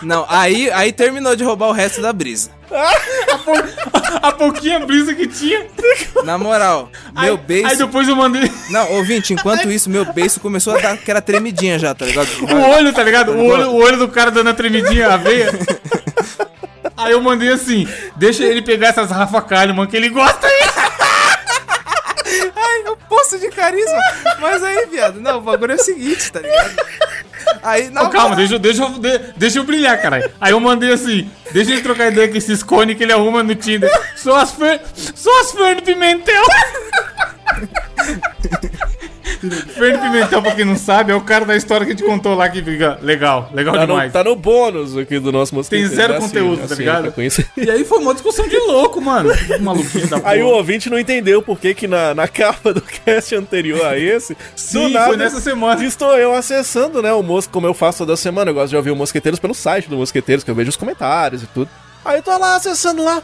Não, 0.02 0.26
aí, 0.28 0.70
aí 0.72 0.92
terminou 0.92 1.36
de 1.36 1.44
roubar 1.44 1.68
o 1.68 1.72
resto 1.72 2.02
da 2.02 2.12
brisa. 2.12 2.52
A 4.22 4.32
pouquinha 4.32 4.80
brisa 4.80 5.14
que 5.14 5.28
tinha. 5.28 5.68
Na 6.24 6.38
moral, 6.38 6.90
meu 7.14 7.34
aí, 7.34 7.38
beijo. 7.38 7.68
Aí 7.68 7.78
depois 7.78 8.08
eu 8.08 8.16
mandei 8.16 8.52
Não, 8.70 8.92
ouvinte, 8.94 9.34
enquanto 9.34 9.70
isso, 9.70 9.90
meu 9.90 10.06
beijo 10.06 10.40
começou 10.40 10.76
a 10.76 10.82
dar 10.82 10.92
aquela 10.94 11.22
tremidinha 11.22 11.78
já, 11.80 11.94
tá 11.94 12.06
ligado? 12.06 12.28
o 12.42 12.70
olho, 12.76 12.92
tá 12.92 13.04
ligado? 13.04 13.32
O 13.32 13.46
olho, 13.46 13.70
o 13.70 13.76
olho 13.76 13.98
do 13.98 14.08
cara 14.08 14.32
dando 14.32 14.50
a 14.50 14.54
tremidinha, 14.54 15.08
a 15.08 15.18
veia. 15.18 15.52
Aí 16.98 17.12
eu 17.12 17.22
mandei 17.22 17.52
assim, 17.52 17.88
deixa 18.16 18.44
ele 18.44 18.62
pegar 18.62 18.88
essas 18.88 19.12
Rafa 19.12 19.42
Kalimann 19.42 19.86
que 19.86 19.98
ele 19.98 20.10
gosta 20.10 20.48
aí. 20.48 20.62
Ai, 22.56 22.84
eu 22.86 22.96
poço 23.10 23.38
de 23.38 23.50
carisma. 23.50 24.00
Mas 24.40 24.64
aí, 24.64 24.86
viado, 24.86 25.20
não, 25.20 25.40
o 25.40 25.42
bagulho 25.42 25.74
é 25.74 25.76
o 25.76 25.84
seguinte, 25.84 26.32
tá 26.32 26.40
ligado? 26.40 26.76
Aí, 27.66 27.90
não, 27.90 28.06
Ô, 28.06 28.10
calma, 28.10 28.36
deixa, 28.36 28.54
eu- 28.56 28.60
deixa, 28.60 28.84
eu- 28.84 29.00
de- 29.00 29.20
deixa 29.36 29.58
eu 29.60 29.64
brilhar, 29.64 30.00
caralho. 30.02 30.30
Aí 30.40 30.52
eu 30.52 30.60
mandei 30.60 30.92
assim, 30.94 31.30
deixa 31.52 31.72
ele 31.72 31.82
trocar 31.82 32.12
ideia 32.12 32.28
com 32.28 32.38
esses 32.38 32.62
cones 32.62 32.96
que 32.96 33.04
ele 33.04 33.12
arruma 33.12 33.42
no 33.42 33.56
Tinder. 33.56 33.90
Só 34.16 34.36
as 34.38 34.52
Fer... 34.52 34.82
Só 35.16 35.42
as 35.42 35.52
Fern 35.52 35.82
Pimentel. 35.82 36.44
Fern 39.75 39.98
Pimentel, 40.00 40.42
pra 40.42 40.51
quem 40.56 40.66
não 40.66 40.75
sabe, 40.77 41.12
é 41.12 41.16
o 41.16 41.22
cara 41.22 41.45
da 41.45 41.56
história 41.56 41.86
que 41.86 41.92
a 41.92 41.95
gente 41.95 42.06
contou 42.06 42.36
lá 42.36 42.48
que 42.50 42.62
fica 42.62 43.00
legal, 43.01 43.50
legal 43.54 43.74
Tá 43.74 43.81
no, 43.81 43.88
demais. 43.88 44.13
tá 44.13 44.24
no 44.24 44.36
bônus 44.36 44.95
aqui 44.98 45.19
do 45.19 45.31
nosso 45.31 45.54
mosquito. 45.56 45.80
Tem 45.80 45.88
zero 45.88 46.13
É 46.13 46.18
assim, 46.18 46.27
conteúdo, 46.27 46.60
tá 46.60 46.66
assim, 46.66 46.75
ligado? 46.75 47.01
pra 47.04 47.12
conhecer. 47.12 47.48
E 47.57 47.69
aí 47.69 47.83
foi 47.83 47.98
uma 48.00 48.13
discussão 48.13 48.48
de 48.48 48.57
louco, 48.57 49.01
mano. 49.01 49.30
Maluquinho 49.62 50.07
da 50.07 50.19
porra. 50.19 50.31
Aí 50.31 50.44
o 50.44 50.48
ouvinte 50.48 50.89
não 50.89 51.00
entendeu 51.00 51.42
por 51.42 51.60
que 51.60 51.74
que 51.74 51.88
na, 51.88 52.13
na 52.13 52.27
capa 52.27 52.74
do 52.74 52.81
cast 52.81 53.36
anterior 53.36 53.86
a 53.86 53.98
esse, 53.98 54.38
Sim, 54.56 54.94
foi 54.94 55.18
nessa 55.18 55.39
semana. 55.42 55.83
Estou 55.83 56.16
eu 56.18 56.33
acessando, 56.33 57.01
né, 57.01 57.12
o 57.13 57.24
Mosco, 57.24 57.51
como 57.51 57.66
eu 57.68 57.74
faço 57.74 58.00
toda 58.00 58.16
semana. 58.16 58.51
Eu 58.51 58.56
gosto 58.56 58.69
de 58.69 58.77
ouvir 58.77 58.92
o 58.92 58.95
Mosqueteiros 58.95 59.39
pelo 59.39 59.54
site 59.54 59.89
do 59.89 59.98
Mosqueteiros, 59.98 60.44
que 60.44 60.51
eu 60.51 60.56
vejo 60.56 60.69
os 60.69 60.75
comentários 60.77 61.44
e 61.44 61.48
tudo. 61.48 61.69
Aí 62.04 62.18
eu 62.18 62.24
tô 62.24 62.38
lá 62.38 62.56
acessando 62.56 63.04
lá. 63.04 63.22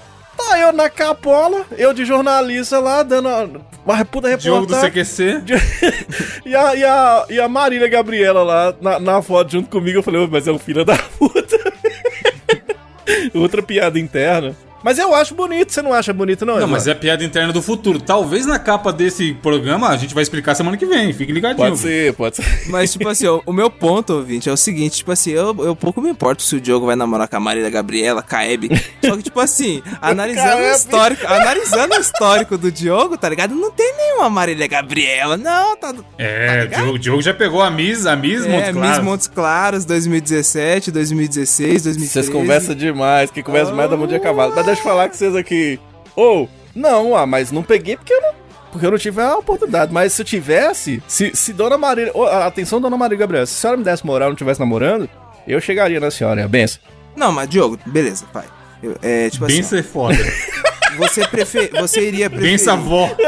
Tá 0.50 0.60
eu 0.60 0.74
na 0.74 0.90
capola, 0.90 1.66
eu 1.78 1.94
de 1.94 2.04
jornalista 2.06 2.80
lá, 2.80 3.04
dando 3.04 3.30
uma 3.86 4.06
puta 4.06 4.38
Jogo 4.40 4.66
do 4.66 4.74
reportagem. 4.74 5.04
CQC. 5.04 5.44
e, 6.46 6.56
a, 6.56 6.76
e, 6.76 6.84
a, 6.84 7.26
e 7.30 7.40
a 7.40 7.48
Marília 7.48 7.88
Gabriela 7.88 8.44
lá 8.44 8.76
na, 8.82 9.00
na 9.00 9.22
foto 9.22 9.52
junto 9.52 9.70
comigo. 9.70 10.00
Eu 10.00 10.04
falei, 10.04 10.22
"Ô, 10.22 10.28
mas 10.28 10.48
é 10.48 10.52
um 10.52 10.60
filho 10.60 10.84
da 10.84 10.98
puta. 10.98 11.58
Outra 13.34 13.62
piada 13.62 14.00
interna. 14.00 14.56
Mas 14.84 14.98
eu 14.98 15.14
acho 15.14 15.36
bonito, 15.36 15.72
você 15.72 15.82
não 15.82 15.94
acha 15.94 16.12
bonito, 16.14 16.46
não? 16.46 16.60
Não, 16.60 16.68
mas 16.68 16.84
Eduardo? 16.84 16.90
é 16.92 17.02
piada 17.02 17.24
interna 17.24 17.54
do 17.54 17.62
futuro. 17.62 18.00
Talvez 18.00 18.46
na 18.46 18.60
capa 18.60 18.92
desse 18.92 19.34
programa 19.34 19.90
a 19.90 19.98
gente 19.98 20.14
vai 20.14 20.24
explicar 20.24 20.56
semana 20.56 20.78
que 20.78 20.86
vem. 20.86 21.14
Fique 21.14 21.32
ligadinho. 21.32 21.68
Pode 21.68 21.80
ser, 21.80 22.14
pode 22.14 22.36
ser. 22.38 22.70
Mas, 22.70 22.92
tipo 22.92 23.08
assim, 23.08 23.28
ó, 23.28 23.42
o 23.46 23.54
meu 23.54 23.70
ponto, 23.70 24.14
ouvinte, 24.14 24.50
é 24.50 24.52
o 24.52 24.58
seguinte, 24.58 24.98
tipo 24.98 25.12
assim, 25.12 25.32
eu, 25.32 25.56
eu 25.64 25.76
pouco 25.76 26.02
me 26.02 26.10
importo 26.10 26.42
se 26.42 26.56
o 26.56 26.62
Diogo 26.62 26.86
vai 26.86 26.96
namorar 26.96 27.28
com 27.28 27.38
a 27.38 27.40
Marília 27.40 27.70
Gabriela, 27.70 28.26
Hebe. 28.32 28.70
Só 29.04 29.16
que, 29.18 29.24
tipo 29.24 29.40
assim, 29.40 29.82
analisando 30.02 30.62
o 30.64 30.72
histórico, 30.72 31.28
analisando 31.28 31.96
o 31.96 32.00
histórico 32.00 32.58
do 32.58 32.72
Diogo, 32.72 33.18
tá 33.18 33.30
ligado? 33.30 33.54
Não 33.56 33.72
tem 33.72 33.94
nenhuma 33.96 34.30
Marília 34.30 34.68
Gabriela, 34.68 35.38
não, 35.38 35.76
tá... 35.78 35.94
É, 36.18 36.64
o 36.64 36.68
Diogo, 36.68 37.00
Diogo 37.00 37.22
já 37.22 37.34
pegou 37.34 37.62
a 37.62 37.70
Miss, 37.70 38.06
a 38.06 38.16
Miss 38.16 38.46
É, 38.46 38.50
Montes 38.50 38.68
Miss 38.68 38.82
Claros. 38.82 39.04
Montes 39.04 39.28
Claros, 39.28 39.86
2017, 39.86 40.92
2016, 40.92 41.84
2013. 41.84 42.10
Vocês 42.10 42.30
conversam 42.30 42.76
demais, 42.76 43.30
que 43.32 43.44
conversa 43.44 43.74
mais 43.74 43.90
da 43.90 43.98
mão 43.98 44.08
de 44.08 44.20
cavalo. 44.20 44.54
Mas 44.56 44.71
deixa 44.72 44.82
eu 44.82 44.86
falar 44.86 45.10
com 45.10 45.16
vocês 45.16 45.36
aqui. 45.36 45.80
Ou, 46.16 46.50
não, 46.76 47.16
ah, 47.16 47.26
mas 47.26 47.52
não 47.52 47.64
peguei 47.64 47.96
porque 47.96 48.14
eu 48.14 48.22
não. 48.22 48.34
Porque 48.72 48.86
eu 48.86 48.92
não 48.92 48.98
tive 48.98 49.22
a 49.22 49.36
oportunidade. 49.38 49.92
Mas 49.92 50.14
se 50.14 50.22
eu 50.22 50.26
tivesse, 50.26 51.04
se, 51.08 51.32
se 51.36 51.52
Dona 51.52 51.78
Marília. 51.78 52.12
ô, 52.16 52.26
atenção, 52.26 52.80
Dona 52.80 52.98
Marília 52.98 53.20
Gabriela. 53.20 53.46
Se 53.46 53.54
a 53.54 53.60
senhora 53.60 53.78
me 53.78 53.84
desse 53.84 54.06
moral 54.06 54.28
e 54.28 54.30
não 54.30 54.34
estivesse 54.34 54.60
namorando, 54.60 55.10
eu 55.48 55.60
chegaria 55.60 56.00
na 56.00 56.10
senhora, 56.10 56.48
benção. 56.48 56.82
Não, 57.16 57.32
mas 57.32 57.50
Diogo, 57.50 57.78
beleza, 57.86 58.26
pai. 58.32 58.46
Eu- 58.82 58.98
é, 59.02 59.30
tipo 59.30 59.46
Bem 59.46 59.60
assim, 59.60 59.70
ser 59.70 59.84
foda. 59.84 60.18
você, 60.98 61.28
prefer... 61.28 61.70
você 61.72 62.08
iria 62.08 62.30
preferir... 62.30 62.52
Bem 62.52 62.58
savó. 62.58 63.10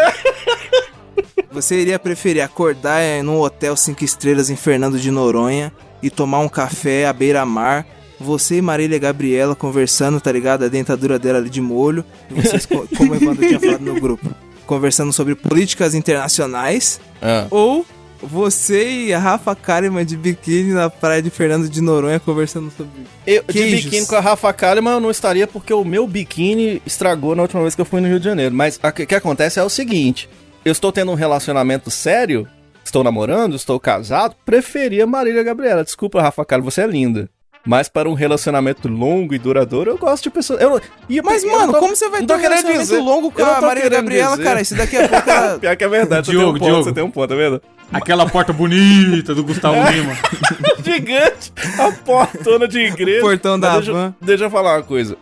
Você 1.52 1.80
iria 1.80 2.00
preferir 2.00 2.42
acordar 2.42 3.00
eh, 3.00 3.22
num 3.22 3.40
hotel 3.40 3.78
cinco 3.78 4.04
estrelas 4.04 4.50
em 4.50 4.56
Fernando 4.56 5.00
de 5.00 5.12
Noronha 5.12 5.72
e 6.02 6.10
tomar 6.10 6.40
um 6.40 6.50
café 6.50 7.06
à 7.06 7.14
beira-mar, 7.14 7.86
você 8.24 8.58
e 8.58 8.62
Marília 8.62 8.98
Gabriela 8.98 9.56
conversando, 9.56 10.20
tá 10.22 10.32
ligado? 10.32 10.64
A 10.66 10.68
dentadura 10.68 11.20
dela 11.20 11.38
ali 11.40 11.50
de 11.50 11.62
molho, 11.62 12.04
e 12.32 12.34
vocês, 12.42 12.66
co- 12.66 12.88
como 12.98 13.12
o 13.12 13.16
Evandro 13.16 13.46
tinha 13.48 13.60
falado 13.60 13.82
no 13.82 14.00
grupo, 14.00 14.30
conversando 14.66 15.12
sobre 15.14 15.36
políticas 15.36 15.94
internacionais, 15.94 17.00
Ah. 17.22 17.46
ou 17.52 17.86
você 18.22 18.90
e 19.08 19.14
a 19.14 19.20
Rafa 19.20 19.54
Kalimann 19.54 20.06
de 20.06 20.16
biquíni 20.16 20.72
na 20.72 20.90
praia 20.90 21.22
de 21.22 21.30
Fernando 21.30 21.68
de 21.68 21.82
Noronha 21.82 22.22
conversando 22.22 22.72
sobre... 22.72 22.94
Eu, 23.28 23.44
de 23.44 23.64
biquíni 23.76 24.06
com 24.06 24.16
a 24.16 24.22
Rafa 24.22 24.54
Kalimann 24.54 24.94
eu 24.94 25.00
não 25.02 25.12
estaria 25.12 25.46
porque 25.46 25.74
o 25.74 25.84
meu 25.84 26.08
biquíni 26.08 26.82
estragou 26.86 27.36
na 27.36 27.42
última 27.42 27.62
vez 27.62 27.76
que 27.76 27.82
eu 27.82 27.86
fui 27.86 28.00
no 28.00 28.08
Rio 28.08 28.20
de 28.20 28.26
Janeiro. 28.26 28.56
Mas 28.56 28.80
o 28.82 28.92
que, 28.94 29.06
que 29.06 29.16
acontece 29.16 29.60
é 29.60 29.64
o 29.64 29.68
seguinte: 29.70 30.30
eu 30.64 30.72
estou 30.72 30.90
tendo 30.90 31.12
um 31.12 31.16
relacionamento 31.16 31.92
sério, 31.92 32.48
estou 32.86 33.04
namorando, 33.04 33.58
estou 33.58 33.78
casado, 33.78 34.36
preferia 34.46 35.06
Marília 35.06 35.44
Gabriela. 35.44 35.84
Desculpa, 35.84 36.22
Rafa 36.22 36.46
Kalimann, 36.46 36.72
você 36.72 36.82
é 36.82 36.88
linda. 36.88 37.30
Mas 37.66 37.88
para 37.88 38.10
um 38.10 38.14
relacionamento 38.14 38.90
longo 38.90 39.34
e 39.34 39.40
duradouro, 39.40 39.92
eu 39.92 39.98
gosto 39.98 40.24
de 40.24 40.30
pessoas. 40.30 40.60
Eu, 40.62 40.82
e 41.10 41.22
Mas, 41.22 41.46
mano, 41.46 41.72
tô- 41.72 41.80
como 41.80 41.96
você 41.96 42.10
vai 42.10 42.20
ter 42.26 42.34
um 42.34 42.38
querendo 42.38 42.50
relacionamento 42.50 42.82
dizer- 42.84 42.98
longo 43.00 43.32
com 43.32 43.42
a 43.42 43.56
querendo 43.74 43.90
Gabriela, 43.92 44.32
dizer. 44.32 44.44
cara? 44.44 44.62
Isso 44.62 44.76
daqui 44.76 44.98
a 44.98 45.08
pouco 45.08 45.30
ela... 45.30 45.60
Pior 45.60 45.76
que 45.78 45.84
é 45.84 45.88
verdade, 45.88 46.30
Diogo, 46.30 46.58
você 46.58 46.60
tem 46.60 46.60
um 46.60 46.60
ponto, 46.60 46.66
Diogo. 46.66 46.84
você 46.84 46.92
tem 46.94 47.04
um 47.04 47.12
ponto, 47.12 47.30
tá 47.30 47.36
vendo? 47.36 47.62
Aquela 47.94 48.26
porta 48.30 48.52
bonita 48.52 49.34
do 49.34 49.44
Gustavo 49.46 49.76
Lima. 49.92 50.14
gigante, 50.84 51.54
a 51.80 51.92
portona 51.92 52.68
de 52.68 52.80
igreja. 52.80 53.22
Portão 53.22 53.60
da 53.60 53.76
deixa, 53.76 53.94
van. 53.94 54.16
deixa 54.22 54.44
eu 54.46 54.50
falar 54.50 54.78
uma 54.78 54.84
coisa. 54.84 55.16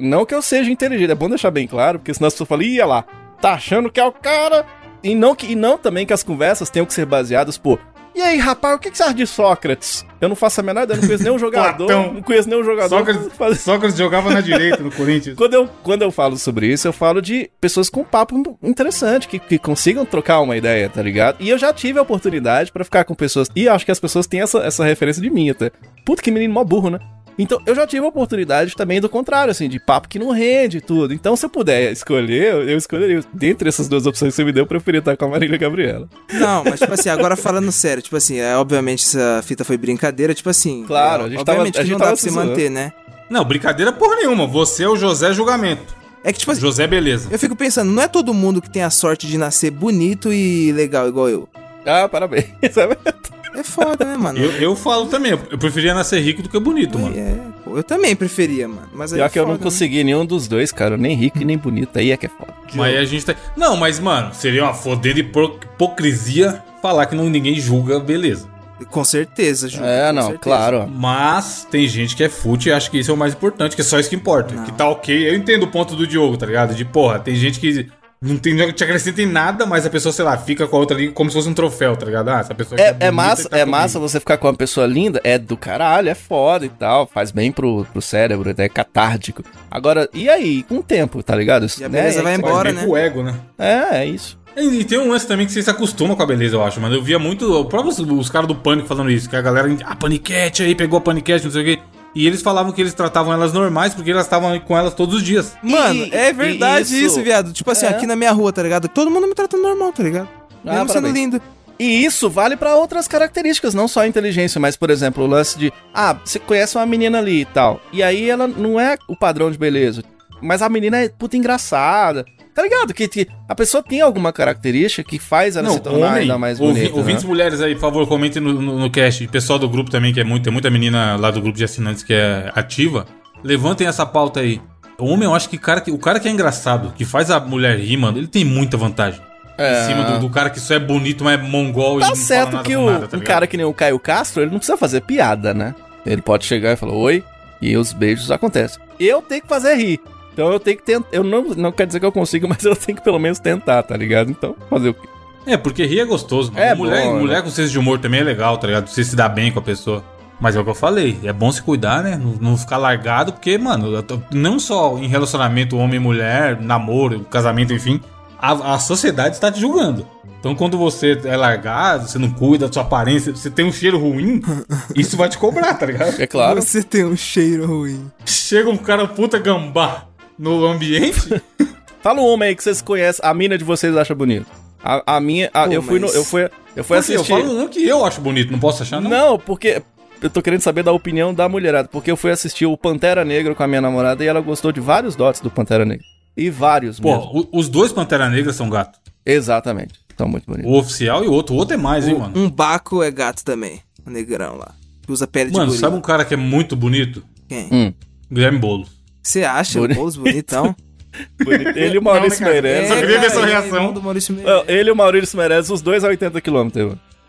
Não 0.00 0.26
que 0.26 0.34
eu 0.34 0.42
seja 0.42 0.70
inteligente, 0.70 1.10
é 1.12 1.14
bom 1.14 1.28
deixar 1.28 1.50
bem 1.50 1.66
claro, 1.66 1.98
porque 1.98 2.12
senão 2.12 2.26
as 2.26 2.34
pessoas 2.34 2.48
falam, 2.48 2.64
ia 2.64 2.84
lá, 2.84 3.04
tá 3.40 3.52
achando 3.52 3.90
que 3.90 4.00
é 4.00 4.04
o 4.04 4.12
cara. 4.12 4.66
E 5.02 5.14
não, 5.14 5.34
que, 5.34 5.46
e 5.52 5.54
não 5.54 5.78
também 5.78 6.04
que 6.04 6.12
as 6.12 6.22
conversas 6.24 6.68
tenham 6.68 6.84
que 6.84 6.92
ser 6.92 7.06
baseadas 7.06 7.56
por. 7.56 7.78
E 8.16 8.22
aí, 8.22 8.38
rapaz, 8.38 8.76
o 8.76 8.78
que, 8.78 8.90
que 8.90 8.96
você 8.96 9.02
acha 9.02 9.12
de 9.12 9.26
Sócrates? 9.26 10.02
Eu 10.18 10.30
não 10.30 10.34
faço 10.34 10.58
a 10.58 10.62
menor 10.62 10.84
ideia, 10.84 10.98
não 10.98 11.06
conheço 11.06 11.22
nenhum 11.22 11.38
jogador. 11.38 11.86
Não 11.86 12.22
conheço 12.22 12.48
nenhum 12.48 12.64
jogador. 12.64 12.88
Sócrates, 12.88 13.60
Sócrates 13.60 13.98
jogava 13.98 14.32
na 14.32 14.40
direita 14.40 14.82
no 14.82 14.90
Corinthians. 14.96 15.36
Quando 15.36 15.52
eu, 15.52 15.68
quando 15.82 16.00
eu 16.00 16.10
falo 16.10 16.38
sobre 16.38 16.66
isso, 16.66 16.88
eu 16.88 16.94
falo 16.94 17.20
de 17.20 17.50
pessoas 17.60 17.90
com 17.90 18.02
papo 18.02 18.58
interessante, 18.62 19.28
que, 19.28 19.38
que 19.38 19.58
consigam 19.58 20.06
trocar 20.06 20.40
uma 20.40 20.56
ideia, 20.56 20.88
tá 20.88 21.02
ligado? 21.02 21.36
E 21.40 21.50
eu 21.50 21.58
já 21.58 21.74
tive 21.74 21.98
a 21.98 22.02
oportunidade 22.02 22.72
pra 22.72 22.84
ficar 22.84 23.04
com 23.04 23.14
pessoas. 23.14 23.50
E 23.54 23.68
acho 23.68 23.84
que 23.84 23.92
as 23.92 24.00
pessoas 24.00 24.26
têm 24.26 24.40
essa, 24.40 24.60
essa 24.60 24.82
referência 24.82 25.20
de 25.20 25.28
mim 25.28 25.50
até. 25.50 25.70
Puta 26.02 26.22
que 26.22 26.30
menino 26.30 26.54
mó 26.54 26.64
burro, 26.64 26.88
né? 26.88 26.98
Então, 27.38 27.60
eu 27.66 27.74
já 27.74 27.86
tive 27.86 28.04
a 28.04 28.08
oportunidade 28.08 28.74
também 28.74 29.00
do 29.00 29.08
contrário, 29.08 29.50
assim, 29.50 29.68
de 29.68 29.78
papo 29.78 30.08
que 30.08 30.18
não 30.18 30.30
rende 30.30 30.78
e 30.78 30.80
tudo. 30.80 31.12
Então, 31.12 31.36
se 31.36 31.44
eu 31.44 31.50
puder 31.50 31.92
escolher, 31.92 32.54
eu, 32.54 32.76
escolheria. 32.78 33.22
Dentre 33.32 33.68
essas 33.68 33.88
duas 33.88 34.06
opções 34.06 34.32
que 34.32 34.36
você 34.36 34.44
me 34.44 34.52
deu, 34.52 34.62
eu 34.62 34.66
preferia 34.66 35.00
estar 35.00 35.16
com 35.16 35.24
a 35.26 35.28
Marília 35.28 35.58
Gabriela. 35.58 36.08
Não, 36.32 36.64
mas 36.64 36.80
tipo 36.80 36.94
assim, 36.94 37.08
agora 37.10 37.36
falando 37.36 37.70
sério, 37.70 38.02
tipo 38.02 38.16
assim, 38.16 38.38
é, 38.38 38.56
obviamente 38.56 39.04
essa 39.04 39.42
fita 39.44 39.64
foi 39.64 39.76
brincadeira, 39.76 40.32
tipo 40.34 40.48
assim. 40.48 40.84
Claro, 40.86 41.24
é, 41.24 41.26
a 41.26 41.28
gente 41.28 41.44
tava- 41.44 41.58
obviamente 41.58 41.76
a 41.78 41.80
que 41.82 41.86
gente 41.86 41.92
não 41.92 41.98
dá 41.98 42.04
tava 42.06 42.16
pra 42.16 42.22
se 42.22 42.30
manter, 42.34 42.70
né? 42.70 42.92
Não, 43.28 43.44
brincadeira 43.44 43.92
porra 43.92 44.16
nenhuma. 44.16 44.46
Você 44.46 44.84
é 44.84 44.88
o 44.88 44.96
José 44.96 45.32
Julgamento. 45.32 45.94
É 46.24 46.32
que 46.32 46.38
tipo 46.38 46.50
assim, 46.52 46.60
José 46.60 46.86
Beleza. 46.86 47.28
eu 47.30 47.38
fico 47.38 47.54
pensando, 47.54 47.92
não 47.92 48.02
é 48.02 48.08
todo 48.08 48.32
mundo 48.32 48.60
que 48.62 48.70
tem 48.70 48.82
a 48.82 48.90
sorte 48.90 49.26
de 49.26 49.36
nascer 49.38 49.70
bonito 49.70 50.32
e 50.32 50.72
legal 50.72 51.06
igual 51.08 51.28
eu. 51.28 51.48
Ah, 51.84 52.08
parabéns. 52.08 52.46
É 53.56 53.62
foda, 53.62 54.04
né, 54.04 54.16
mano? 54.16 54.38
Eu, 54.38 54.50
eu 54.52 54.76
falo 54.76 55.06
também, 55.06 55.32
eu 55.32 55.58
preferia 55.58 55.94
nascer 55.94 56.20
rico 56.20 56.42
do 56.42 56.48
que 56.48 56.58
bonito, 56.60 56.98
mano. 56.98 57.16
É, 57.18 57.36
pô, 57.64 57.76
eu 57.78 57.82
também 57.82 58.14
preferia, 58.14 58.68
mano. 58.68 58.88
Mas 58.92 59.12
aí 59.12 59.18
Pior 59.18 59.26
é 59.26 59.28
que 59.30 59.38
eu 59.38 59.46
não 59.46 59.54
né? 59.54 59.60
consegui 59.62 60.04
nenhum 60.04 60.26
dos 60.26 60.46
dois, 60.46 60.70
cara. 60.72 60.96
Nem 60.96 61.16
rico 61.16 61.40
e 61.40 61.44
nem 61.44 61.56
bonito. 61.56 61.98
Aí 61.98 62.10
é 62.12 62.16
que 62.16 62.26
é 62.26 62.28
foda. 62.28 62.52
Mas 62.74 62.86
aí 62.88 62.96
a 62.98 63.04
gente 63.04 63.24
tá. 63.24 63.34
Não, 63.56 63.76
mas, 63.76 63.98
mano, 63.98 64.34
seria 64.34 64.64
uma 64.64 64.72
hipo- 65.20 65.58
hipocrisia 65.74 66.62
falar 66.82 67.06
que 67.06 67.14
não, 67.14 67.28
ninguém 67.30 67.58
julga, 67.58 67.98
beleza. 67.98 68.48
Com 68.90 69.02
certeza, 69.04 69.68
Ju. 69.70 69.82
É, 69.82 70.12
não, 70.12 70.22
certeza. 70.22 70.38
claro. 70.42 70.86
Mas 70.86 71.66
tem 71.70 71.88
gente 71.88 72.14
que 72.14 72.22
é 72.22 72.28
fute 72.28 72.68
e 72.68 72.72
acha 72.72 72.90
que 72.90 72.98
isso 72.98 73.10
é 73.10 73.14
o 73.14 73.16
mais 73.16 73.32
importante, 73.32 73.74
que 73.74 73.80
é 73.80 73.84
só 73.84 73.98
isso 73.98 74.10
que 74.10 74.16
importa. 74.16 74.54
Que 74.64 74.72
tá 74.72 74.86
ok. 74.86 75.30
Eu 75.30 75.34
entendo 75.34 75.62
o 75.62 75.68
ponto 75.68 75.96
do 75.96 76.06
Diogo, 76.06 76.36
tá 76.36 76.44
ligado? 76.44 76.74
De 76.74 76.84
porra, 76.84 77.18
tem 77.18 77.34
gente 77.36 77.58
que 77.58 77.88
não, 78.26 78.36
tem, 78.36 78.54
não 78.54 78.72
te 78.72 78.82
acrescenta 78.84 79.22
em 79.22 79.26
nada, 79.26 79.64
mas 79.64 79.86
a 79.86 79.90
pessoa, 79.90 80.12
sei 80.12 80.24
lá, 80.24 80.36
fica 80.36 80.66
com 80.66 80.76
a 80.76 80.78
outra 80.80 80.96
ali 80.96 81.10
como 81.10 81.30
se 81.30 81.36
fosse 81.36 81.48
um 81.48 81.54
troféu, 81.54 81.96
tá 81.96 82.04
ligado? 82.04 82.28
Ah, 82.28 82.40
essa 82.40 82.54
pessoa 82.54 82.80
É, 82.80 82.88
é 82.88 82.92
bonita 82.92 83.12
massa, 83.12 83.48
tá 83.48 83.56
é 83.56 83.60
comigo. 83.60 83.78
massa 83.78 83.98
você 83.98 84.20
ficar 84.20 84.36
com 84.36 84.46
uma 84.48 84.54
pessoa 84.54 84.86
linda, 84.86 85.20
é 85.24 85.38
do 85.38 85.56
caralho, 85.56 86.08
é 86.08 86.14
foda 86.14 86.66
e 86.66 86.68
tal, 86.68 87.06
faz 87.06 87.30
bem 87.30 87.52
pro, 87.52 87.84
pro 87.92 88.02
cérebro, 88.02 88.52
é 88.56 88.68
catártico. 88.68 89.42
Agora, 89.70 90.08
e 90.12 90.28
aí, 90.28 90.62
com 90.64 90.78
o 90.78 90.82
tempo, 90.82 91.22
tá 91.22 91.34
ligado? 91.36 91.66
Isso, 91.66 91.80
E 91.80 91.84
a 91.84 91.88
beleza 91.88 92.22
vai 92.22 92.32
é, 92.32 92.36
embora, 92.36 92.72
né? 92.72 92.82
pro 92.82 92.96
ego, 92.96 93.22
né? 93.22 93.34
É, 93.58 93.98
é 93.98 94.06
isso. 94.06 94.38
E, 94.56 94.84
tem 94.84 94.98
um 94.98 95.10
lance 95.10 95.26
também 95.26 95.44
que 95.46 95.52
você 95.52 95.62
se 95.62 95.68
acostuma 95.70 96.16
com 96.16 96.22
a 96.22 96.26
beleza, 96.26 96.56
eu 96.56 96.64
acho, 96.64 96.80
mano. 96.80 96.94
Eu 96.94 97.02
via 97.02 97.18
muito. 97.18 97.60
O 97.60 97.66
próprio 97.66 97.90
os, 97.90 97.98
os 97.98 98.30
caras 98.30 98.48
do 98.48 98.54
pânico 98.54 98.88
falando 98.88 99.10
isso, 99.10 99.28
que 99.28 99.36
a 99.36 99.42
galera. 99.42 99.68
A 99.84 99.94
paniquete 99.94 100.62
aí, 100.62 100.74
pegou 100.74 100.98
a 100.98 101.02
paniquete, 101.02 101.44
não 101.44 101.52
sei 101.52 101.62
o 101.62 101.64
quê. 101.64 101.78
E 102.18 102.26
eles 102.26 102.40
falavam 102.40 102.72
que 102.72 102.80
eles 102.80 102.94
tratavam 102.94 103.30
elas 103.30 103.52
normais 103.52 103.92
porque 103.92 104.10
elas 104.10 104.24
estavam 104.24 104.58
com 104.60 104.76
elas 104.76 104.94
todos 104.94 105.16
os 105.16 105.22
dias. 105.22 105.54
Mano, 105.62 106.06
E- 106.06 106.10
é 106.14 106.32
verdade 106.32 106.96
e 106.96 107.04
isso, 107.04 107.22
viado. 107.22 107.52
Tipo 107.52 107.70
assim, 107.70 107.84
É. 107.84 107.90
aqui 107.90 108.06
na 108.06 108.16
minha 108.16 108.32
rua, 108.32 108.50
tá 108.54 108.62
ligado? 108.62 108.88
Todo 108.88 109.10
mundo 109.10 109.26
me 109.28 109.34
trata 109.34 109.58
normal, 109.58 109.92
tá 109.92 110.02
ligado? 110.02 110.26
Ah, 110.64 110.72
Mesmo 110.76 110.88
sendo 110.88 111.08
lindo. 111.08 111.40
E 111.78 112.04
isso 112.06 112.30
vale 112.30 112.56
pra 112.56 112.74
outras 112.74 113.06
características, 113.06 113.74
não 113.74 113.86
só 113.86 114.00
a 114.00 114.06
inteligência, 114.08 114.58
mas, 114.58 114.76
por 114.78 114.88
exemplo, 114.88 115.24
o 115.24 115.26
lance 115.26 115.58
de, 115.58 115.70
ah, 115.92 116.16
você 116.24 116.38
conhece 116.38 116.74
uma 116.78 116.86
menina 116.86 117.18
ali 117.18 117.42
e 117.42 117.44
tal, 117.44 117.82
e 117.92 118.02
aí 118.02 118.30
ela 118.30 118.46
não 118.48 118.80
é 118.80 118.96
o 119.06 119.14
padrão 119.14 119.50
de 119.50 119.58
beleza, 119.58 120.02
mas 120.40 120.62
a 120.62 120.70
menina 120.70 120.96
é 120.96 121.10
puta 121.10 121.36
engraçada. 121.36 122.24
Tá 122.56 122.62
ligado? 122.62 122.94
Que, 122.94 123.06
que 123.06 123.28
a 123.46 123.54
pessoa 123.54 123.82
tem 123.82 124.00
alguma 124.00 124.32
característica 124.32 125.06
que 125.06 125.18
faz 125.18 125.56
ela 125.56 125.68
se 125.68 125.78
tornar 125.78 126.14
ainda 126.14 126.38
mais 126.38 126.58
ouvi- 126.58 126.80
bonita. 126.80 126.96
ouvintes 126.96 127.22
né? 127.22 127.28
mulheres 127.28 127.60
aí, 127.60 127.74
por 127.74 127.82
favor, 127.82 128.06
comentem 128.08 128.40
no, 128.40 128.54
no, 128.54 128.78
no 128.78 128.90
cast. 128.90 129.22
E 129.22 129.28
pessoal 129.28 129.58
do 129.58 129.68
grupo 129.68 129.90
também, 129.90 130.10
que 130.10 130.20
é 130.20 130.24
muito, 130.24 130.44
tem 130.44 130.52
muita 130.52 130.70
menina 130.70 131.16
lá 131.16 131.30
do 131.30 131.38
grupo 131.42 131.58
de 131.58 131.64
assinantes 131.64 132.02
que 132.02 132.14
é 132.14 132.50
ativa. 132.54 133.06
Levantem 133.44 133.86
essa 133.86 134.06
pauta 134.06 134.40
aí. 134.40 134.58
O 134.98 135.04
homem, 135.04 135.24
eu 135.24 135.34
acho 135.34 135.50
que, 135.50 135.58
cara, 135.58 135.82
que 135.82 135.90
o 135.90 135.98
cara 135.98 136.18
que 136.18 136.26
é 136.28 136.30
engraçado, 136.30 136.94
que 136.96 137.04
faz 137.04 137.30
a 137.30 137.38
mulher 137.38 137.78
rir, 137.78 137.98
mano, 137.98 138.16
ele 138.16 138.26
tem 138.26 138.42
muita 138.42 138.78
vantagem. 138.78 139.20
É. 139.58 139.82
Em 139.82 139.86
cima 139.88 140.04
do, 140.04 140.20
do 140.20 140.30
cara 140.30 140.48
que 140.48 140.58
só 140.58 140.72
é 140.72 140.78
bonito, 140.78 141.24
mas 141.24 141.38
é 141.38 141.42
mongol 141.42 141.98
e 141.98 142.00
Tá 142.00 142.08
não 142.08 142.16
certo 142.16 142.62
que 142.62 142.74
o, 142.74 142.90
nada, 142.90 143.06
tá 143.06 143.18
um 143.18 143.20
cara 143.20 143.46
que 143.46 143.58
nem 143.58 143.66
o 143.66 143.74
Caio 143.74 143.98
Castro, 143.98 144.42
ele 144.42 144.50
não 144.50 144.58
precisa 144.58 144.78
fazer 144.78 145.02
piada, 145.02 145.52
né? 145.52 145.74
Ele 146.06 146.22
pode 146.22 146.46
chegar 146.46 146.72
e 146.72 146.76
falar 146.76 146.94
oi, 146.94 147.22
e 147.60 147.76
os 147.76 147.92
beijos 147.92 148.30
acontecem. 148.30 148.80
Eu 148.98 149.20
tenho 149.20 149.42
que 149.42 149.48
fazer 149.48 149.74
rir. 149.74 150.00
Então 150.36 150.52
eu 150.52 150.60
tenho 150.60 150.76
que 150.76 150.82
tentar. 150.82 151.08
Eu 151.10 151.24
não, 151.24 151.44
não 151.56 151.72
quer 151.72 151.86
dizer 151.86 151.98
que 151.98 152.04
eu 152.04 152.12
consigo, 152.12 152.46
mas 152.48 152.62
eu 152.62 152.76
tenho 152.76 152.98
que 152.98 153.02
pelo 153.02 153.18
menos 153.18 153.38
tentar, 153.38 153.82
tá 153.82 153.96
ligado? 153.96 154.30
Então, 154.30 154.54
fazer 154.68 154.90
o 154.90 154.94
quê? 154.94 155.08
É, 155.46 155.56
porque 155.56 155.86
rir 155.86 156.00
é 156.00 156.04
gostoso, 156.04 156.52
mano. 156.52 156.62
É 156.62 156.74
mulher, 156.74 157.06
bom, 157.06 157.20
mulher 157.20 157.36
né? 157.36 157.42
com 157.42 157.48
senso 157.48 157.70
de 157.70 157.78
humor 157.78 157.98
também 157.98 158.20
é 158.20 158.24
legal, 158.24 158.58
tá 158.58 158.66
ligado? 158.66 158.88
Você 158.88 159.02
se 159.02 159.16
dá 159.16 159.28
bem 159.30 159.50
com 159.50 159.60
a 159.60 159.62
pessoa. 159.62 160.04
Mas 160.38 160.54
é 160.54 160.60
o 160.60 160.64
que 160.64 160.68
eu 160.68 160.74
falei, 160.74 161.18
é 161.24 161.32
bom 161.32 161.50
se 161.50 161.62
cuidar, 161.62 162.02
né? 162.02 162.20
Não, 162.22 162.32
não 162.50 162.56
ficar 162.58 162.76
largado, 162.76 163.32
porque, 163.32 163.56
mano, 163.56 164.04
não 164.30 164.60
só 164.60 164.98
em 164.98 165.06
relacionamento 165.06 165.78
homem 165.78 165.96
e 165.96 165.98
mulher, 165.98 166.60
namoro, 166.60 167.20
casamento, 167.30 167.72
enfim, 167.72 168.02
a, 168.38 168.74
a 168.74 168.78
sociedade 168.78 169.36
está 169.36 169.50
te 169.50 169.58
julgando. 169.58 170.06
Então, 170.38 170.54
quando 170.54 170.76
você 170.76 171.18
é 171.24 171.36
largado, 171.38 172.06
você 172.06 172.18
não 172.18 172.30
cuida 172.30 172.66
da 172.66 172.72
sua 172.72 172.82
aparência, 172.82 173.34
você 173.34 173.48
tem 173.48 173.64
um 173.64 173.72
cheiro 173.72 173.98
ruim, 173.98 174.42
isso 174.94 175.16
vai 175.16 175.30
te 175.30 175.38
cobrar, 175.38 175.72
tá 175.72 175.86
ligado? 175.86 176.20
É 176.20 176.26
claro. 176.26 176.60
Você 176.60 176.82
tem 176.82 177.06
um 177.06 177.16
cheiro 177.16 177.66
ruim. 177.66 178.10
Chega 178.26 178.68
um 178.68 178.76
cara 178.76 179.08
puta 179.08 179.38
gambá 179.38 180.06
no 180.38 180.64
ambiente, 180.66 181.40
Fala 182.02 182.20
um 182.20 182.24
homem 182.26 182.50
aí 182.50 182.54
que 182.56 182.62
vocês 182.62 182.80
conhecem, 182.80 183.20
a 183.28 183.34
mina 183.34 183.58
de 183.58 183.64
vocês 183.64 183.96
acha 183.96 184.14
bonito. 184.14 184.46
A, 184.82 185.16
a 185.16 185.20
minha. 185.20 185.50
a- 185.52 185.66
Pô, 185.66 185.72
eu 185.72 185.82
fui 185.82 185.98
no, 185.98 186.06
mas- 186.06 186.14
eu 186.14 186.24
fui, 186.24 186.42
eu 186.44 186.84
fui 186.84 186.96
Porque 186.98 187.12
eu 187.12 187.16
assistir. 187.20 187.28
falo 187.32 187.58
um 187.60 187.66
que 187.66 187.84
eu 187.84 188.04
acho 188.04 188.20
bonito, 188.20 188.52
não 188.52 188.60
posso 188.60 188.82
achar, 188.84 189.00
não? 189.00 189.10
Não, 189.10 189.38
porque. 189.38 189.82
Eu 190.22 190.30
tô 190.30 190.40
querendo 190.40 190.60
saber 190.62 190.82
da 190.82 190.92
opinião 190.92 191.34
da 191.34 191.46
mulherada. 191.48 191.88
Porque 191.88 192.10
eu 192.10 192.16
fui 192.16 192.30
assistir 192.30 192.64
o 192.64 192.74
Pantera 192.76 193.22
Negra 193.24 193.54
com 193.54 193.62
a 193.62 193.66
minha 193.66 193.82
namorada 193.82 194.24
e 194.24 194.26
ela 194.26 194.40
gostou 194.40 194.72
de 194.72 194.80
vários 194.80 195.14
dots 195.14 195.40
do 195.42 195.50
Pantera 195.50 195.84
Negra. 195.84 196.04
E 196.34 196.48
vários 196.48 196.98
Pô, 196.98 197.14
mesmo. 197.16 197.48
o- 197.52 197.58
os 197.58 197.68
dois 197.68 197.92
Pantera 197.92 198.26
Negra 198.30 198.50
são 198.52 198.70
gato. 198.70 198.98
Exatamente. 199.26 199.94
São 200.16 200.26
muito 200.28 200.46
bonitos. 200.46 200.70
O 200.70 200.74
oficial 200.78 201.22
e 201.22 201.28
o 201.28 201.32
outro. 201.32 201.54
O 201.54 201.58
outro 201.58 201.74
é 201.74 201.76
mais, 201.76 202.08
hein, 202.08 202.16
mano? 202.18 202.32
Um 202.38 202.48
Baco 202.48 203.02
é 203.02 203.10
gato 203.10 203.44
também. 203.44 203.80
O 204.06 204.10
negrão 204.10 204.56
lá. 204.56 204.72
Que 205.02 205.12
usa 205.12 205.26
pele 205.26 205.50
de 205.50 205.56
Mano, 205.56 205.70
sabe 205.72 205.96
um 205.96 206.00
cara 206.00 206.24
que 206.24 206.32
é 206.32 206.36
muito 206.36 206.74
bonito? 206.76 207.22
Quem? 207.48 207.68
Hum. 207.70 207.92
Guilherme 208.32 208.58
Boulos. 208.58 208.95
Você 209.26 209.42
acha 209.44 209.78
Boni- 209.80 209.92
o 209.92 209.96
Boulos 209.96 210.16
bonitão? 210.16 210.74
Bonito. 211.42 211.70
Ele 211.78 211.94
e 211.94 211.98
o 211.98 212.02
Maurício 212.02 212.44
Não, 212.44 212.52
né, 212.52 212.60
cara? 212.60 212.62
Meirelles. 212.62 212.88
só 212.88 212.94
queria 213.00 213.20
ver 213.20 213.30
sua 213.30 213.42
ele 213.42 213.50
é 213.50 213.58
reação. 213.60 213.92
do 213.92 214.02
Maurício 214.02 214.34
Não. 214.34 214.64
Ele 214.68 214.88
e 214.90 214.92
o 214.92 214.96
Maurício 214.96 215.38
Meirelles, 215.38 215.70
os 215.70 215.80
dois 215.80 216.04
a 216.04 216.08
80 216.08 216.40
km. 216.42 216.68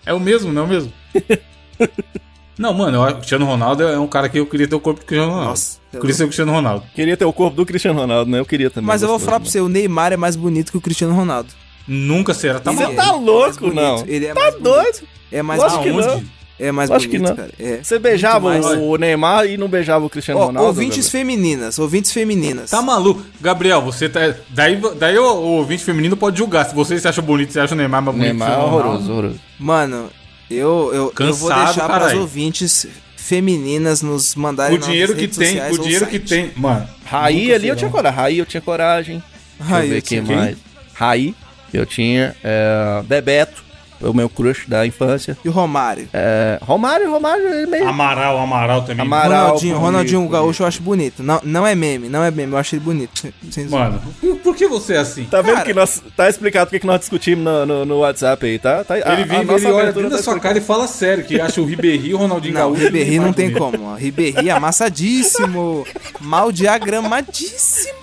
É 0.05 0.13
o 0.13 0.19
mesmo, 0.19 0.51
não 0.51 0.63
é 0.63 0.65
o 0.65 0.67
mesmo? 0.67 0.93
não, 2.59 2.73
mano, 2.73 2.97
eu 2.97 3.03
acho 3.03 3.11
que 3.13 3.17
o 3.17 3.19
Cristiano 3.21 3.45
Ronaldo 3.45 3.83
é 3.83 3.97
um 3.97 4.07
cara 4.07 4.27
que 4.29 4.39
eu 4.39 4.45
queria 4.45 4.67
ter 4.67 4.75
o 4.75 4.79
corpo 4.79 4.99
do 4.99 5.05
Cristiano 5.05 5.31
Ronaldo. 5.31 5.49
Nossa, 5.51 5.79
eu 5.93 5.99
queria 6.01 6.15
ser 6.15 6.23
o 6.23 6.27
Cristiano 6.27 6.51
Ronaldo. 6.51 6.85
Queria 6.93 7.15
ter 7.17 7.25
o 7.25 7.33
corpo 7.33 7.55
do 7.55 7.65
Cristiano 7.65 7.99
Ronaldo, 7.99 8.29
né? 8.29 8.39
Eu 8.39 8.45
queria 8.45 8.69
também. 8.69 8.87
Mas 8.87 9.01
eu 9.01 9.07
vou 9.07 9.19
falar 9.19 9.39
pra 9.39 9.45
né? 9.45 9.51
você, 9.51 9.61
o 9.61 9.69
Neymar 9.69 10.11
é 10.11 10.17
mais 10.17 10.35
bonito 10.35 10.71
que 10.71 10.77
o 10.77 10.81
Cristiano 10.81 11.13
Ronaldo. 11.15 11.49
Nunca 11.87 12.33
será. 12.33 12.59
Tá 12.59 12.71
Você 12.73 12.83
é. 12.83 12.87
tá 12.93 13.05
mais 13.13 13.21
louco, 13.25 13.59
bonito. 13.61 13.75
não? 13.75 14.03
Ele 14.07 14.25
é 14.25 14.33
tá 14.33 14.39
mais 14.41 14.53
bonito. 14.55 14.63
doido? 14.73 14.99
É 15.31 15.41
mais 15.41 15.61
Lógico 15.61 15.83
que 15.83 15.91
bonito. 15.91 16.07
não. 16.09 16.23
É 16.59 16.71
mais 16.71 16.89
que 16.89 16.95
bonito, 17.07 17.21
não. 17.21 17.35
cara. 17.35 17.51
É. 17.59 17.79
Você 17.83 17.99
beijava 17.99 18.49
o 18.79 18.97
Neymar 18.97 19.45
e 19.45 19.57
não 19.57 19.67
beijava 19.67 20.03
o 20.05 20.09
Cristiano 20.09 20.39
Ó, 20.39 20.45
Ronaldo? 20.47 20.67
ouvintes 20.67 21.05
Gabriel? 21.05 21.11
femininas, 21.11 21.77
ouvintes 21.77 22.11
femininas. 22.11 22.71
Tá 22.71 22.81
maluco. 22.81 23.23
Gabriel, 23.39 23.81
você 23.81 24.09
tá. 24.09 24.33
Daí, 24.49 24.81
daí 24.97 25.17
o, 25.19 25.23
o 25.23 25.47
ouvinte 25.57 25.83
feminino 25.83 26.17
pode 26.17 26.37
julgar. 26.39 26.65
Se 26.65 26.73
você 26.73 26.97
se 26.99 27.07
acha 27.07 27.21
bonito, 27.21 27.53
você 27.53 27.59
acha 27.59 27.75
o 27.75 27.77
Neymar 27.77 28.01
mais 28.01 28.15
bonito 28.17 28.29
Neymar 28.33 28.49
que 28.49 28.55
é 28.55 28.57
horroroso, 28.57 29.11
horroroso. 29.11 29.39
Mano, 29.59 30.09
eu, 30.49 30.89
eu, 30.93 30.93
eu 30.93 31.33
vou 31.35 31.49
Cansado, 31.49 31.65
deixar 31.65 31.87
para 31.87 32.05
as 32.07 32.13
ouvintes 32.15 32.87
femininas 33.15 34.01
nos 34.01 34.33
mandarem 34.35 34.77
O 34.77 34.79
dinheiro 34.79 35.13
que 35.13 35.21
redes 35.21 35.37
tem, 35.37 35.61
o 35.71 35.77
dinheiro 35.77 36.07
que 36.07 36.17
tem. 36.19 36.51
Mano. 36.55 36.87
Raí 37.05 37.43
nunca 37.43 37.55
ali 37.55 37.67
eu 37.67 37.75
tinha 37.75 37.89
coragem. 37.91 38.17
Raí 38.19 38.37
eu 38.39 38.45
tinha 38.45 38.61
coragem. 38.61 39.23
Deixa 39.59 39.73
Raí 39.73 39.85
eu 39.85 39.89
ver 39.91 39.97
eu 39.97 40.01
quem 40.01 40.23
tinha. 40.23 40.37
mais. 40.37 40.57
Raí 40.93 41.35
eu 41.73 41.85
tinha. 41.85 42.35
É, 42.43 43.03
Bebeto, 43.05 43.63
o 44.01 44.13
meu 44.13 44.29
crush 44.29 44.65
da 44.67 44.85
infância. 44.85 45.37
E 45.43 45.49
o 45.49 45.51
Romário? 45.51 46.07
É, 46.13 46.59
Romário, 46.61 47.09
Romário, 47.11 47.47
ele 47.47 47.65
meio... 47.67 47.87
Amaral, 47.87 48.37
Amaral 48.37 48.81
também. 48.83 49.05
Amaral. 49.05 49.45
Ronaldinho, 49.47 49.73
bonito, 49.73 49.85
Ronaldinho 49.85 50.19
bonito. 50.21 50.31
Gaúcho 50.31 50.63
eu 50.63 50.67
acho 50.67 50.81
bonito. 50.81 51.23
Não, 51.23 51.39
não 51.43 51.65
é 51.67 51.75
meme, 51.75 52.09
não 52.09 52.23
é 52.23 52.29
meme, 52.31 52.51
eu 52.53 52.57
acho 52.57 52.75
ele 52.75 52.83
bonito. 52.83 53.33
Mano, 53.69 54.01
por, 54.43 54.55
que 54.55 54.67
você 54.67 54.93
é 54.93 54.97
assim? 54.99 55.25
Tá 55.25 55.41
vendo 55.41 55.55
Cara- 55.55 55.65
que 55.65 55.73
nós... 55.73 56.01
Tá 56.15 56.29
explicado 56.29 56.67
porque 56.67 56.79
que 56.79 56.87
nós 56.87 56.99
discutimos 56.99 57.43
no, 57.43 57.65
no, 57.65 57.85
no 57.85 57.99
WhatsApp 57.99 58.45
aí, 58.45 58.59
tá? 58.59 58.83
tá 58.83 58.95
Ele 58.97 59.03
a 59.05 59.15
vem, 59.25 59.41
ele 59.41 59.67
olha 59.67 59.91
dentro 59.91 60.09
da 60.09 60.17
tá 60.17 60.23
sua 60.23 60.33
explicada. 60.33 60.39
cara 60.39 60.57
e 60.57 60.61
fala 60.61 60.87
sério, 60.87 61.23
que 61.23 61.39
acha 61.39 61.61
o 61.61 61.65
Ribéry 61.65 62.07
e 62.09 62.13
o 62.13 62.17
Ronaldinho 62.17 62.53
Não, 62.53 62.61
o 62.61 62.73
Gaúcho. 62.73 62.83
Ribéry 62.85 63.15
não 63.17 63.23
mais 63.25 63.35
tem 63.35 63.49
bonito. 63.51 63.71
como. 63.77 63.91
ó. 63.91 63.95
Ribéry 63.95 64.49
amassadíssimo. 64.49 65.85
mal 66.21 66.51
diagramadíssimo. 66.51 67.97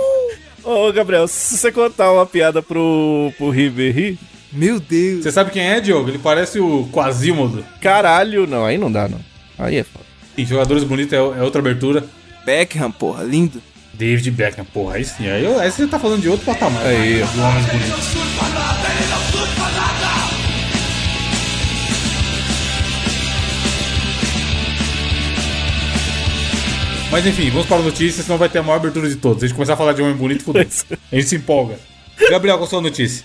Ô, 0.63 0.91
Gabriel, 0.93 1.29
se 1.29 1.59
você 1.59 1.71
contar 1.71 2.11
uma 2.11 2.25
piada 2.25 2.63
pro, 2.63 3.31
pro 3.37 3.51
Ribéry, 3.51 4.19
Meu 4.55 4.79
Deus. 4.79 5.25
Você 5.25 5.33
sabe 5.33 5.51
quem 5.51 5.63
é, 5.63 5.81
Diogo? 5.81 6.09
Ele 6.09 6.19
parece 6.19 6.61
o 6.61 6.89
Quasimodo. 6.93 7.65
caralho, 7.81 8.47
não, 8.47 8.65
aí 8.65 8.79
não 8.79 8.91
dá, 8.91 9.09
não. 9.09 9.21
Aí 9.59 9.77
é 9.77 9.83
foda. 9.85 10.05
Em 10.39 10.47
Jogadores 10.47 10.85
Bonitos 10.85 11.13
é, 11.13 11.17
é 11.17 11.43
outra 11.43 11.61
abertura. 11.61 12.05
Beckham, 12.47 12.91
porra, 12.91 13.25
lindo. 13.25 13.61
David 13.93 14.31
Beckham, 14.31 14.65
porra, 14.65 14.97
aí 14.97 15.05
sim. 15.05 15.29
Aí, 15.29 15.47
aí 15.47 15.71
você 15.71 15.87
tá 15.87 15.99
falando 15.99 16.23
de 16.23 16.29
outro 16.29 16.47
patamar. 16.47 16.85
Aí. 16.87 17.15
De 17.15 17.41
homens 17.41 17.67
bonitos. 17.67 18.15
Mas 27.11 27.27
enfim, 27.27 27.49
vamos 27.51 27.67
para 27.67 27.77
a 27.77 27.83
notícia, 27.83 28.25
senão 28.25 28.37
vai 28.37 28.49
ter 28.49 28.59
a 28.59 28.63
maior 28.63 28.77
abertura 28.77 29.09
de 29.09 29.15
todos. 29.15 29.39
Se 29.39 29.45
a 29.45 29.49
gente 29.49 29.55
começar 29.55 29.75
a 29.75 29.77
falar 29.77 29.93
de 29.93 30.03
homem 30.03 30.17
bonito, 30.17 30.43
fudeu. 30.43 30.63
A 31.13 31.15
gente 31.15 31.29
se 31.29 31.37
empolga. 31.37 31.79
Gabriel, 32.29 32.57
qual 32.57 32.67
a 32.67 32.71
sua 32.71 32.81
notícia? 32.81 33.25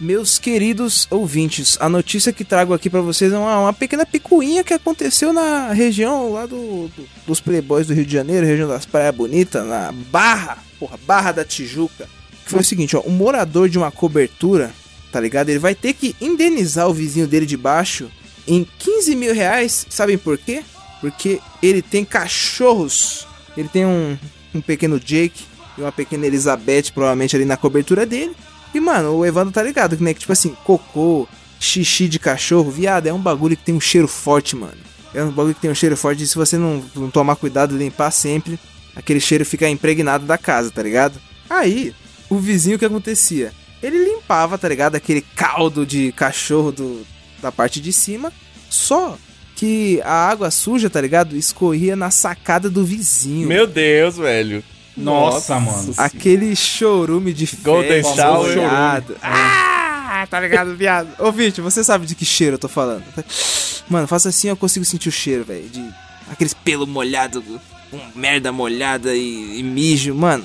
Meus 0.00 0.38
queridos 0.38 1.06
ouvintes, 1.10 1.76
a 1.78 1.86
notícia 1.86 2.32
que 2.32 2.42
trago 2.42 2.72
aqui 2.72 2.88
pra 2.88 3.02
vocês 3.02 3.30
é 3.34 3.36
uma, 3.36 3.58
uma 3.60 3.72
pequena 3.72 4.06
picuinha 4.06 4.64
que 4.64 4.72
aconteceu 4.72 5.30
na 5.30 5.72
região 5.74 6.32
lá 6.32 6.46
do, 6.46 6.88
do- 6.96 7.08
dos 7.26 7.38
Playboys 7.38 7.86
do 7.86 7.92
Rio 7.92 8.06
de 8.06 8.12
Janeiro, 8.14 8.46
região 8.46 8.66
das 8.66 8.86
Praias 8.86 9.14
Bonitas, 9.14 9.66
na 9.66 9.92
Barra, 9.92 10.56
porra, 10.78 10.98
Barra 11.06 11.32
da 11.32 11.44
Tijuca. 11.44 12.08
Que 12.44 12.50
foi 12.50 12.60
o 12.60 12.64
seguinte, 12.64 12.96
ó, 12.96 13.02
um 13.06 13.10
morador 13.10 13.68
de 13.68 13.76
uma 13.76 13.90
cobertura, 13.90 14.72
tá 15.12 15.20
ligado? 15.20 15.50
Ele 15.50 15.58
vai 15.58 15.74
ter 15.74 15.92
que 15.92 16.16
indenizar 16.18 16.88
o 16.88 16.94
vizinho 16.94 17.26
dele 17.26 17.44
de 17.44 17.58
baixo 17.58 18.10
em 18.48 18.66
15 18.78 19.14
mil 19.14 19.34
reais, 19.34 19.86
sabem 19.90 20.16
por 20.16 20.38
quê? 20.38 20.62
Porque 21.02 21.40
ele 21.62 21.82
tem 21.82 22.06
cachorros, 22.06 23.26
ele 23.54 23.68
tem 23.68 23.84
um, 23.84 24.16
um 24.54 24.62
pequeno 24.62 24.98
Jake 24.98 25.44
e 25.76 25.82
uma 25.82 25.92
pequena 25.92 26.26
Elizabeth, 26.26 26.84
provavelmente 26.94 27.36
ali 27.36 27.44
na 27.44 27.58
cobertura 27.58 28.06
dele. 28.06 28.32
E, 28.74 28.80
mano, 28.80 29.16
o 29.16 29.26
Evandro 29.26 29.52
tá 29.52 29.62
ligado, 29.62 29.96
né? 30.00 30.14
Que, 30.14 30.20
tipo 30.20 30.32
assim, 30.32 30.56
cocô, 30.64 31.28
xixi 31.58 32.08
de 32.08 32.18
cachorro, 32.18 32.70
viado, 32.70 33.06
é 33.06 33.12
um 33.12 33.18
bagulho 33.18 33.56
que 33.56 33.64
tem 33.64 33.74
um 33.74 33.80
cheiro 33.80 34.08
forte, 34.08 34.56
mano. 34.56 34.78
É 35.12 35.22
um 35.22 35.30
bagulho 35.30 35.54
que 35.54 35.60
tem 35.60 35.70
um 35.70 35.74
cheiro 35.74 35.96
forte 35.96 36.22
e 36.22 36.26
se 36.26 36.36
você 36.36 36.56
não, 36.56 36.82
não 36.94 37.10
tomar 37.10 37.36
cuidado 37.36 37.74
e 37.74 37.78
limpar 37.78 38.10
sempre, 38.10 38.58
aquele 38.94 39.20
cheiro 39.20 39.44
fica 39.44 39.68
impregnado 39.68 40.24
da 40.24 40.38
casa, 40.38 40.70
tá 40.70 40.82
ligado? 40.82 41.20
Aí, 41.48 41.92
o 42.28 42.38
vizinho 42.38 42.76
o 42.76 42.78
que 42.78 42.84
acontecia? 42.84 43.52
Ele 43.82 44.04
limpava, 44.04 44.56
tá 44.56 44.68
ligado? 44.68 44.94
Aquele 44.94 45.20
caldo 45.20 45.84
de 45.84 46.12
cachorro 46.12 46.70
do, 46.70 47.04
da 47.42 47.50
parte 47.50 47.80
de 47.80 47.92
cima, 47.92 48.32
só 48.68 49.18
que 49.56 50.00
a 50.04 50.28
água 50.28 50.50
suja, 50.50 50.88
tá 50.88 51.00
ligado? 51.00 51.36
Escorria 51.36 51.96
na 51.96 52.10
sacada 52.10 52.70
do 52.70 52.84
vizinho. 52.84 53.48
Meu 53.48 53.66
Deus, 53.66 54.16
velho. 54.16 54.62
Nossa, 55.02 55.58
mano. 55.58 55.94
Aquele 55.96 56.54
chorume 56.54 57.32
de 57.32 57.48
Golden 57.62 58.02
shower. 58.02 58.56
molhado. 58.56 59.16
Ah, 59.22 60.26
tá 60.28 60.40
ligado, 60.40 60.76
viado? 60.76 61.08
Ô, 61.18 61.32
Vinte, 61.32 61.60
você 61.60 61.82
sabe 61.82 62.06
de 62.06 62.14
que 62.14 62.24
cheiro 62.24 62.54
eu 62.54 62.58
tô 62.58 62.68
falando. 62.68 63.04
Mano, 63.88 64.06
faça 64.06 64.28
assim 64.28 64.48
eu 64.48 64.56
consigo 64.56 64.84
sentir 64.84 65.08
o 65.08 65.12
cheiro, 65.12 65.44
velho. 65.44 65.68
De 65.68 65.88
aqueles 66.30 66.54
pelo 66.54 66.86
molhado, 66.86 67.42
com 67.90 68.00
merda 68.14 68.52
molhada 68.52 69.14
e, 69.14 69.58
e 69.58 69.62
mijo, 69.62 70.14
mano. 70.14 70.44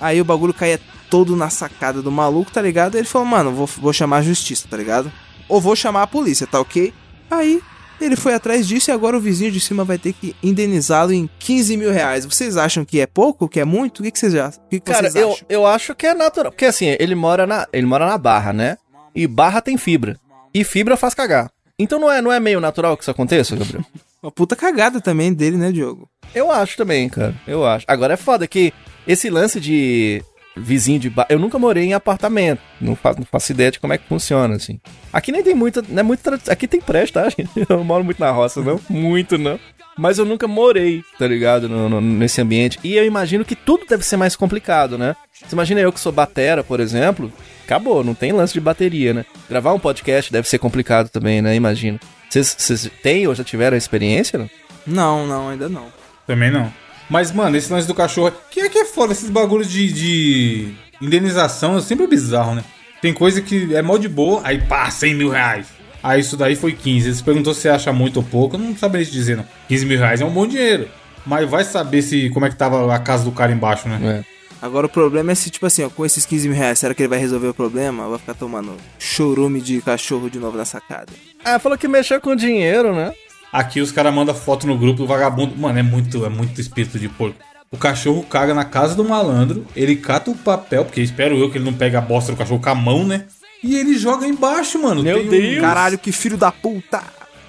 Aí 0.00 0.20
o 0.20 0.24
bagulho 0.24 0.54
caía 0.54 0.80
todo 1.10 1.36
na 1.36 1.50
sacada 1.50 2.02
do 2.02 2.10
maluco, 2.10 2.50
tá 2.50 2.60
ligado? 2.60 2.96
Ele 2.96 3.06
falou, 3.06 3.26
mano, 3.26 3.52
vou, 3.52 3.66
vou 3.66 3.92
chamar 3.92 4.18
a 4.18 4.22
justiça, 4.22 4.66
tá 4.68 4.76
ligado? 4.76 5.10
Ou 5.48 5.60
vou 5.60 5.76
chamar 5.76 6.02
a 6.02 6.06
polícia, 6.06 6.46
tá 6.46 6.60
ok? 6.60 6.92
Aí 7.30 7.60
ele 8.00 8.16
foi 8.16 8.34
atrás 8.34 8.66
disso 8.66 8.90
e 8.90 8.92
agora 8.92 9.16
o 9.16 9.20
vizinho 9.20 9.50
de 9.50 9.60
cima 9.60 9.84
vai 9.84 9.98
ter 9.98 10.12
que 10.12 10.34
indenizá-lo 10.42 11.12
em 11.12 11.28
15 11.38 11.76
mil 11.76 11.90
reais. 11.92 12.24
Vocês 12.24 12.56
acham 12.56 12.84
que 12.84 13.00
é 13.00 13.06
pouco, 13.06 13.48
que 13.48 13.60
é 13.60 13.64
muito? 13.64 14.00
O 14.00 14.02
que, 14.02 14.10
que 14.10 14.18
vocês, 14.18 14.34
o 14.34 14.60
que 14.68 14.80
que 14.80 14.92
Cara, 14.92 15.10
vocês 15.10 15.14
eu, 15.16 15.32
acham? 15.32 15.46
eu 15.48 15.66
acho 15.66 15.94
que 15.94 16.06
é 16.06 16.14
natural. 16.14 16.52
Porque 16.52 16.64
assim, 16.66 16.96
ele 16.98 17.14
mora 17.14 17.46
na, 17.46 17.66
ele 17.72 17.86
mora 17.86 18.06
na 18.06 18.18
barra, 18.18 18.52
né? 18.52 18.76
E 19.14 19.26
barra 19.26 19.60
tem 19.60 19.76
fibra. 19.76 20.18
E 20.52 20.64
fibra 20.64 20.96
faz 20.96 21.14
cagar. 21.14 21.50
Então 21.78 21.98
não 21.98 22.10
é, 22.10 22.22
não 22.22 22.32
é 22.32 22.40
meio 22.40 22.60
natural 22.60 22.96
que 22.96 23.02
isso 23.02 23.10
aconteça, 23.10 23.56
Gabriel? 23.56 23.84
Uma 24.22 24.32
puta 24.32 24.56
cagada 24.56 25.00
também 25.00 25.32
dele, 25.32 25.56
né, 25.56 25.70
Diogo? 25.70 26.08
Eu 26.34 26.50
acho 26.50 26.76
também, 26.76 27.08
cara. 27.08 27.34
Eu 27.46 27.64
acho. 27.66 27.84
Agora 27.86 28.14
é 28.14 28.16
foda 28.16 28.46
que 28.46 28.72
esse 29.06 29.30
lance 29.30 29.60
de 29.60 30.22
vizinho 30.56 30.98
de 30.98 31.10
bar. 31.10 31.26
Eu 31.28 31.38
nunca 31.38 31.58
morei 31.58 31.84
em 31.84 31.94
apartamento. 31.94 32.60
Não 32.80 32.96
faço, 32.96 33.18
não 33.20 33.26
faço 33.26 33.52
ideia 33.52 33.70
de 33.70 33.78
como 33.80 33.92
é 33.92 33.98
que 33.98 34.08
funciona, 34.08 34.56
assim. 34.56 34.80
Aqui 35.12 35.30
nem 35.30 35.42
tem 35.42 35.54
muita. 35.54 35.82
Não 35.88 36.00
é 36.00 36.02
muito 36.02 36.20
tra- 36.22 36.38
Aqui 36.48 36.66
tem 36.66 36.80
prédio, 36.80 37.14
tá? 37.14 37.28
Eu 37.56 37.66
não 37.76 37.84
moro 37.84 38.04
muito 38.04 38.18
na 38.20 38.30
roça, 38.30 38.60
não. 38.62 38.80
Muito, 38.88 39.36
não. 39.38 39.58
Mas 39.98 40.18
eu 40.18 40.26
nunca 40.26 40.46
morei, 40.46 41.02
tá 41.18 41.26
ligado? 41.26 41.70
No- 41.70 41.88
no- 41.88 42.00
nesse 42.02 42.38
ambiente. 42.40 42.78
E 42.84 42.94
eu 42.96 43.06
imagino 43.06 43.46
que 43.46 43.56
tudo 43.56 43.86
deve 43.88 44.04
ser 44.04 44.18
mais 44.18 44.36
complicado, 44.36 44.98
né? 44.98 45.16
Você 45.32 45.54
imagina 45.54 45.80
eu 45.80 45.90
que 45.90 45.98
sou 45.98 46.12
batera, 46.12 46.62
por 46.62 46.80
exemplo. 46.80 47.32
Acabou, 47.64 48.04
não 48.04 48.12
tem 48.14 48.30
lance 48.30 48.52
de 48.52 48.60
bateria, 48.60 49.14
né? 49.14 49.24
Gravar 49.48 49.72
um 49.72 49.78
podcast 49.78 50.30
deve 50.30 50.46
ser 50.48 50.58
complicado 50.58 51.08
também, 51.08 51.40
né? 51.40 51.54
Imagino. 51.56 51.98
Vocês- 52.28 52.54
Vocês 52.58 52.90
têm 53.02 53.26
ou 53.26 53.34
já 53.34 53.42
tiveram 53.42 53.74
a 53.74 53.78
experiência, 53.78 54.38
não? 54.38 54.50
Não, 54.86 55.26
não, 55.26 55.48
ainda 55.48 55.66
não. 55.68 55.86
Também 56.26 56.50
não. 56.50 56.70
Mas, 57.08 57.32
mano, 57.32 57.56
esse 57.56 57.72
lance 57.72 57.86
do 57.86 57.94
cachorro. 57.94 58.32
Que 58.50 58.60
é 58.60 58.68
que 58.68 58.78
é 58.78 58.84
foda, 58.84 59.12
esses 59.12 59.30
bagulhos 59.30 59.70
de, 59.70 59.92
de 59.92 60.74
indenização 61.00 61.76
é 61.76 61.80
sempre 61.80 62.06
bizarro, 62.06 62.54
né? 62.54 62.64
Tem 63.00 63.12
coisa 63.12 63.40
que 63.40 63.74
é 63.74 63.82
mó 63.82 63.96
de 63.96 64.08
boa, 64.08 64.40
aí 64.44 64.60
pá, 64.60 64.90
100 64.90 65.14
mil 65.14 65.28
reais. 65.28 65.68
Aí 66.02 66.20
isso 66.20 66.36
daí 66.36 66.56
foi 66.56 66.72
15. 66.72 67.14
Você 67.14 67.22
perguntou 67.22 67.52
se 67.54 67.68
acha 67.68 67.92
muito 67.92 68.18
ou 68.18 68.22
pouco, 68.22 68.56
eu 68.56 68.60
não 68.60 68.76
saberia 68.76 69.06
te 69.06 69.12
dizer, 69.12 69.36
não. 69.36 69.46
15 69.68 69.86
mil 69.86 69.98
reais 69.98 70.20
é 70.20 70.24
um 70.24 70.30
bom 70.30 70.46
dinheiro. 70.46 70.88
Mas 71.24 71.48
vai 71.48 71.64
saber 71.64 72.02
se 72.02 72.30
como 72.30 72.46
é 72.46 72.50
que 72.50 72.56
tava 72.56 72.94
a 72.94 72.98
casa 72.98 73.24
do 73.24 73.32
cara 73.32 73.52
embaixo, 73.52 73.88
né? 73.88 74.24
É. 74.32 74.36
Agora 74.62 74.86
o 74.86 74.88
problema 74.88 75.32
é 75.32 75.34
se, 75.34 75.50
tipo 75.50 75.66
assim, 75.66 75.82
ó, 75.82 75.90
com 75.90 76.06
esses 76.06 76.24
15 76.24 76.48
mil 76.48 76.56
reais, 76.56 76.78
será 76.78 76.94
que 76.94 77.02
ele 77.02 77.08
vai 77.08 77.18
resolver 77.18 77.48
o 77.48 77.54
problema? 77.54 78.08
Vai 78.08 78.18
ficar 78.18 78.34
tomando 78.34 78.76
chorume 78.98 79.60
de 79.60 79.82
cachorro 79.82 80.30
de 80.30 80.38
novo 80.38 80.56
na 80.56 80.64
sacada. 80.64 81.12
Ah, 81.44 81.58
falou 81.58 81.76
que 81.76 81.86
mexeu 81.86 82.20
com 82.20 82.34
dinheiro, 82.34 82.94
né? 82.94 83.12
Aqui 83.52 83.80
os 83.80 83.90
caras 83.92 84.12
mandam 84.14 84.34
foto 84.34 84.66
no 84.66 84.76
grupo 84.76 84.98
do 84.98 85.06
vagabundo. 85.06 85.56
Mano, 85.56 85.78
é 85.78 85.82
muito, 85.82 86.24
é 86.24 86.28
muito 86.28 86.60
espírito 86.60 86.98
de 86.98 87.08
porco. 87.08 87.36
O 87.70 87.76
cachorro 87.76 88.22
caga 88.22 88.54
na 88.54 88.64
casa 88.64 88.94
do 88.94 89.04
malandro, 89.04 89.66
ele 89.74 89.96
cata 89.96 90.30
o 90.30 90.34
papel, 90.36 90.84
porque 90.84 91.00
espero 91.00 91.36
eu 91.36 91.50
que 91.50 91.58
ele 91.58 91.64
não 91.64 91.72
pegue 91.72 91.96
a 91.96 92.00
bosta 92.00 92.30
do 92.32 92.38
cachorro 92.38 92.60
com 92.60 92.70
a 92.70 92.74
mão, 92.74 93.04
né? 93.04 93.24
E 93.62 93.76
ele 93.76 93.98
joga 93.98 94.26
embaixo, 94.26 94.80
mano. 94.80 95.02
Meu 95.02 95.18
Tem 95.18 95.26
um- 95.26 95.30
Deus. 95.30 95.60
Caralho, 95.60 95.98
que 95.98 96.12
filho 96.12 96.36
da 96.36 96.52
puta! 96.52 97.02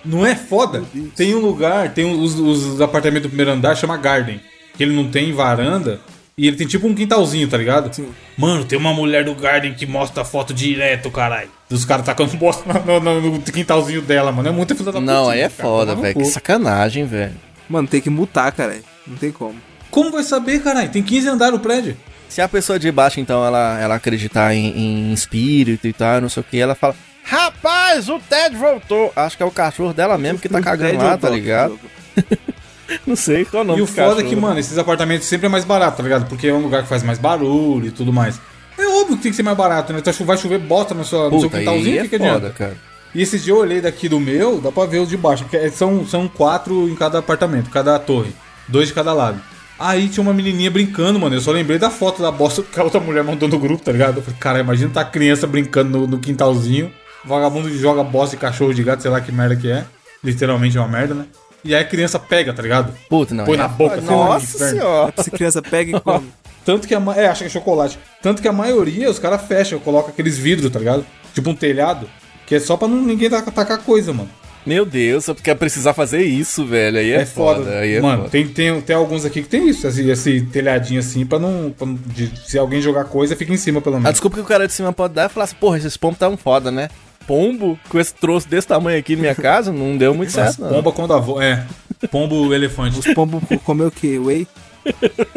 Não 0.03 0.25
é 0.25 0.35
foda? 0.35 0.83
Tem 1.15 1.35
um 1.35 1.39
lugar, 1.39 1.93
tem 1.93 2.05
os, 2.19 2.39
os 2.39 2.79
apartamentos 2.81 3.23
do 3.23 3.29
primeiro 3.29 3.51
andar, 3.51 3.75
chama 3.75 3.97
Garden. 3.97 4.39
Que 4.75 4.83
ele 4.83 4.95
não 4.95 5.09
tem 5.09 5.33
varanda. 5.33 5.99
E 6.39 6.47
ele 6.47 6.55
tem 6.55 6.67
tipo 6.67 6.85
um 6.87 6.93
quintalzinho, 6.93 7.47
tá 7.47 7.57
ligado? 7.57 7.91
Sim. 7.95 8.09
Mano, 8.37 8.63
tem 8.63 8.77
uma 8.77 8.93
mulher 8.93 9.25
do 9.25 9.33
Garden 9.33 9.73
que 9.73 9.87
mostra 9.87 10.21
a 10.21 10.25
foto 10.25 10.53
direto, 10.53 11.09
caralho. 11.09 11.49
Dos 11.67 11.83
caras 11.83 12.05
tacando 12.05 12.37
bosta 12.37 12.63
no, 12.85 12.99
no- 12.99 13.21
no 13.21 13.41
quintalzinho 13.41 14.03
dela, 14.03 14.31
mano. 14.31 14.47
É 14.47 14.51
muita 14.51 14.75
filha 14.75 14.91
da 14.91 15.01
Não, 15.01 15.23
putinha, 15.25 15.33
aí 15.33 15.39
é 15.41 15.49
cara. 15.49 15.67
foda, 15.67 15.95
no 15.95 16.01
velho. 16.03 16.15
Que 16.15 16.25
sacanagem, 16.25 17.05
velho. 17.05 17.33
Mano, 17.67 17.87
tem 17.87 17.99
que 17.99 18.09
mutar, 18.11 18.51
cara. 18.51 18.77
Não 19.07 19.17
tem 19.17 19.31
como. 19.31 19.55
Como 19.89 20.11
vai 20.11 20.21
saber, 20.21 20.61
caralho? 20.61 20.89
Tem 20.89 21.01
15 21.01 21.27
andares 21.27 21.55
no 21.55 21.59
prédio. 21.59 21.97
Se 22.29 22.39
a 22.39 22.47
pessoa 22.47 22.77
de 22.77 22.91
baixo, 22.91 23.19
então, 23.19 23.43
ela, 23.43 23.79
ela 23.79 23.95
acreditar 23.95 24.53
em, 24.53 24.67
em 24.77 25.13
espírito 25.13 25.87
e 25.87 25.93
tal, 25.93 26.21
não 26.21 26.29
sei 26.29 26.41
o 26.41 26.43
que, 26.43 26.59
ela 26.59 26.75
fala: 26.75 26.95
Rapaz, 27.23 28.09
o 28.09 28.19
Ted 28.19 28.55
voltou. 28.55 29.11
Acho 29.15 29.35
que 29.37 29.41
é 29.41 29.45
o 29.45 29.49
cachorro 29.49 29.91
dela 29.91 30.19
mesmo 30.19 30.37
que 30.37 30.47
tá 30.47 30.61
cagando 30.61 30.97
lá, 31.03 31.17
tá 31.17 31.29
ligado? 31.31 31.79
Não 33.05 33.15
sei 33.15 33.45
qual 33.45 33.61
é 33.61 33.63
o 33.63 33.67
nome 33.67 33.79
E 33.79 33.81
o 33.81 33.87
foda 33.87 34.21
é 34.21 34.23
que, 34.23 34.35
mano, 34.35 34.59
esses 34.59 34.77
apartamentos 34.77 35.27
sempre 35.27 35.47
é 35.47 35.49
mais 35.49 35.65
barato, 35.65 35.97
tá 35.97 36.03
ligado? 36.03 36.27
Porque 36.27 36.47
é 36.47 36.53
um 36.53 36.61
lugar 36.61 36.83
que 36.83 36.89
faz 36.89 37.03
mais 37.03 37.19
barulho 37.19 37.87
e 37.87 37.91
tudo 37.91 38.13
mais. 38.13 38.39
É 38.77 38.87
óbvio 38.87 39.17
que 39.17 39.23
tem 39.23 39.31
que 39.31 39.35
ser 39.35 39.43
mais 39.43 39.57
barato, 39.57 39.91
né? 39.91 39.99
Então 39.99 40.13
vai 40.25 40.37
chover 40.37 40.59
bosta 40.59 40.93
no 40.93 41.03
seu, 41.03 41.29
no 41.29 41.39
seu 41.39 41.49
Puta, 41.49 41.59
quintalzinho, 41.59 41.95
o 41.95 41.99
é 41.99 42.03
que, 42.03 42.09
que 42.09 42.17
foda, 42.17 42.31
adianta? 42.37 42.49
cara. 42.51 42.77
E 43.15 43.21
esse 43.21 43.39
dia 43.39 43.53
eu 43.53 43.57
olhei 43.57 43.81
daqui 43.81 44.07
do 44.07 44.19
meu, 44.19 44.61
dá 44.61 44.71
pra 44.71 44.85
ver 44.85 44.99
os 44.99 45.09
de 45.09 45.17
baixo. 45.17 45.43
Porque 45.43 45.57
é- 45.57 45.69
são, 45.71 46.05
são 46.05 46.27
quatro 46.27 46.87
em 46.87 46.95
cada 46.95 47.19
apartamento, 47.19 47.69
cada 47.69 47.97
torre. 47.97 48.31
Dois 48.67 48.87
de 48.89 48.93
cada 48.93 49.13
lado. 49.13 49.41
Aí 49.79 50.07
tinha 50.07 50.21
uma 50.21 50.33
menininha 50.33 50.69
brincando, 50.71 51.19
mano. 51.19 51.35
Eu 51.35 51.41
só 51.41 51.51
lembrei 51.51 51.77
da 51.79 51.89
foto 51.89 52.21
da 52.21 52.31
bosta 52.31 52.61
que 52.63 52.79
a 52.79 52.83
outra 52.83 52.99
mulher 52.99 53.23
mandou 53.23 53.47
no 53.47 53.59
grupo, 53.59 53.83
tá 53.83 53.91
ligado? 53.91 54.17
Eu 54.17 54.23
falei, 54.23 54.39
cara, 54.39 54.59
imagina 54.59 54.91
tá 54.91 55.01
a 55.01 55.05
criança 55.05 55.45
brincando 55.47 55.99
no, 55.99 56.07
no 56.07 56.19
quintalzinho. 56.19 56.91
Vagabundo 57.25 57.69
joga 57.77 58.03
bosta 58.03 58.35
de 58.35 58.41
cachorro 58.41 58.73
de 58.73 58.83
gato, 58.83 59.01
sei 59.01 59.11
lá 59.11 59.19
que 59.21 59.31
merda 59.31 59.55
que 59.55 59.69
é. 59.69 59.85
Literalmente 60.23 60.77
é 60.77 60.79
uma 60.81 60.87
merda, 60.87 61.13
né? 61.13 61.25
E 61.67 61.75
aí 61.75 61.81
a 61.81 61.85
criança 61.85 62.17
pega, 62.17 62.53
tá 62.53 62.61
ligado? 62.61 62.93
Puta, 63.09 63.35
não. 63.35 63.45
Põe 63.45 63.55
é 63.55 63.57
na 63.57 63.67
boca, 63.67 63.97
no 63.97 64.03
Nossa 64.09 64.69
senhora. 64.69 65.13
Se 65.21 65.29
criança 65.29 65.61
pega 65.61 65.97
e 65.97 65.99
come. 66.01 66.27
Tanto 66.65 66.87
que 66.87 66.95
a 66.95 67.01
É, 67.15 67.27
acha 67.27 67.41
que 67.43 67.47
é 67.47 67.49
chocolate. 67.49 67.99
Tanto 68.21 68.41
que 68.41 68.47
a 68.47 68.53
maioria 68.53 69.09
os 69.09 69.19
caras 69.19 69.41
fecham, 69.43 69.79
colocam 69.79 70.09
aqueles 70.09 70.37
vidros, 70.37 70.71
tá 70.71 70.79
ligado? 70.79 71.05
Tipo 71.33 71.49
um 71.49 71.55
telhado. 71.55 72.09
Que 72.45 72.55
é 72.55 72.59
só 72.59 72.77
pra 72.77 72.87
não, 72.87 73.01
ninguém 73.01 73.29
tacar 73.29 73.53
tacar 73.53 73.77
coisa, 73.79 74.13
mano. 74.13 74.29
Meu 74.65 74.85
Deus, 74.85 75.23
só 75.23 75.33
porque 75.33 75.53
precisar 75.55 75.93
fazer 75.93 76.23
isso, 76.23 76.65
velho. 76.65 76.97
Aí 76.97 77.11
é, 77.11 77.21
É, 77.21 77.25
foda. 77.25 77.59
foda. 77.63 77.79
Aí 77.79 77.93
é 77.95 78.01
mano, 78.01 78.17
foda. 78.19 78.29
Tem, 78.29 78.45
tem, 78.47 78.81
tem 78.81 78.95
alguns 78.97 79.23
aqui 79.23 79.41
que 79.41 79.47
tem 79.47 79.69
isso, 79.69 79.87
esse, 79.87 80.09
esse 80.09 80.41
telhadinho 80.41 80.99
assim, 80.99 81.25
pra 81.25 81.39
não. 81.39 81.73
pra 81.77 81.87
de- 82.07 82.31
se 82.45 82.57
alguém 82.57 82.81
jogar 82.81 83.05
coisa, 83.05 83.33
fica 83.35 83.53
em 83.53 83.57
cima, 83.57 83.79
pelo 83.81 83.95
A 83.95 83.99
menos. 83.99 84.11
desculpa 84.11 84.35
que 84.35 84.41
o 84.41 84.45
cara 84.45 84.67
de 84.67 84.73
cima 84.73 84.91
pode 84.91 85.13
dar 85.13 85.23
é 85.23 85.29
falar 85.29 85.45
assim, 85.45 85.55
porra, 85.55 85.77
esses 85.77 85.95
pombos 85.95 86.19
tão 86.19 86.35
foda, 86.35 86.69
né? 86.69 86.89
Pombo 87.27 87.77
com 87.89 87.99
esse 87.99 88.13
troço 88.13 88.47
desse 88.47 88.67
tamanho 88.67 88.97
aqui 88.97 89.15
na 89.15 89.21
minha 89.21 89.35
casa 89.35 89.71
não 89.71 89.97
deu 89.97 90.13
muito 90.15 90.31
certo, 90.31 90.61
não. 90.61 90.69
pomba 90.69 90.91
quando 90.93 91.13
avô. 91.13 91.41
É. 91.41 91.65
Pombo 92.09 92.53
elefante. 92.53 92.97
Os 92.99 93.13
pombos 93.13 93.43
comeu 93.65 93.87
o 93.87 93.91
quê? 93.91 94.17
Whey? 94.17 94.47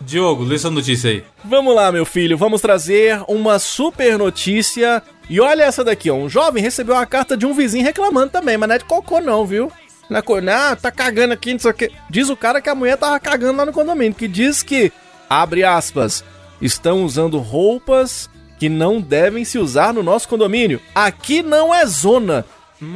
Diogo, 0.00 0.42
lê 0.42 0.58
sua 0.58 0.70
notícia 0.70 1.10
aí. 1.10 1.24
Vamos 1.44 1.74
lá, 1.74 1.92
meu 1.92 2.04
filho, 2.04 2.36
vamos 2.36 2.60
trazer 2.60 3.22
uma 3.28 3.58
super 3.58 4.18
notícia. 4.18 5.00
E 5.30 5.40
olha 5.40 5.62
essa 5.62 5.84
daqui, 5.84 6.10
ó. 6.10 6.14
Um 6.14 6.28
jovem 6.28 6.62
recebeu 6.62 6.94
uma 6.96 7.06
carta 7.06 7.36
de 7.36 7.46
um 7.46 7.54
vizinho 7.54 7.84
reclamando 7.84 8.30
também, 8.30 8.56
mas 8.58 8.68
não 8.68 8.74
é 8.74 8.78
de 8.78 8.84
cocô, 8.84 9.20
não, 9.20 9.46
viu? 9.46 9.70
Não, 10.10 10.18
é 10.18 10.22
co- 10.22 10.40
não, 10.40 10.74
tá 10.74 10.90
cagando 10.90 11.32
aqui, 11.32 11.52
não 11.52 11.60
sei 11.60 11.70
o 11.70 11.74
quê. 11.74 11.90
Diz 12.10 12.28
o 12.28 12.36
cara 12.36 12.60
que 12.60 12.68
a 12.68 12.74
mulher 12.74 12.96
tava 12.96 13.18
cagando 13.20 13.58
lá 13.58 13.64
no 13.64 13.72
condomínio, 13.72 14.12
que 14.14 14.26
diz 14.26 14.60
que, 14.62 14.92
abre 15.30 15.62
aspas, 15.62 16.24
estão 16.60 17.04
usando 17.04 17.38
roupas 17.38 18.28
que 18.62 18.68
não 18.68 19.00
devem 19.00 19.44
se 19.44 19.58
usar 19.58 19.92
no 19.92 20.04
nosso 20.04 20.28
condomínio. 20.28 20.80
Aqui 20.94 21.42
não 21.42 21.74
é 21.74 21.84
zona. 21.84 22.44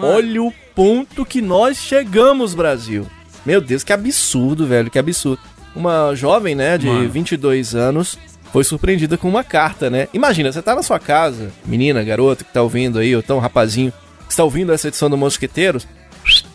Olha 0.00 0.40
o 0.40 0.52
ponto 0.76 1.26
que 1.26 1.42
nós 1.42 1.76
chegamos, 1.78 2.54
Brasil. 2.54 3.04
Meu 3.44 3.60
Deus, 3.60 3.82
que 3.82 3.92
absurdo, 3.92 4.64
velho, 4.64 4.92
que 4.92 4.98
absurdo. 4.98 5.42
Uma 5.74 6.14
jovem, 6.14 6.54
né, 6.54 6.78
de 6.78 6.86
Mano. 6.86 7.10
22 7.10 7.74
anos, 7.74 8.16
foi 8.52 8.62
surpreendida 8.62 9.18
com 9.18 9.28
uma 9.28 9.42
carta, 9.42 9.90
né? 9.90 10.06
Imagina, 10.14 10.52
você 10.52 10.62
tá 10.62 10.72
na 10.72 10.84
sua 10.84 11.00
casa, 11.00 11.50
menina, 11.64 12.04
garota 12.04 12.44
que 12.44 12.52
tá 12.52 12.62
ouvindo 12.62 13.00
aí, 13.00 13.16
ou 13.16 13.20
tão 13.20 13.40
rapazinho, 13.40 13.92
que 14.24 14.32
está 14.32 14.44
ouvindo 14.44 14.72
essa 14.72 14.86
edição 14.86 15.10
do 15.10 15.16
Mosqueteiros, 15.16 15.84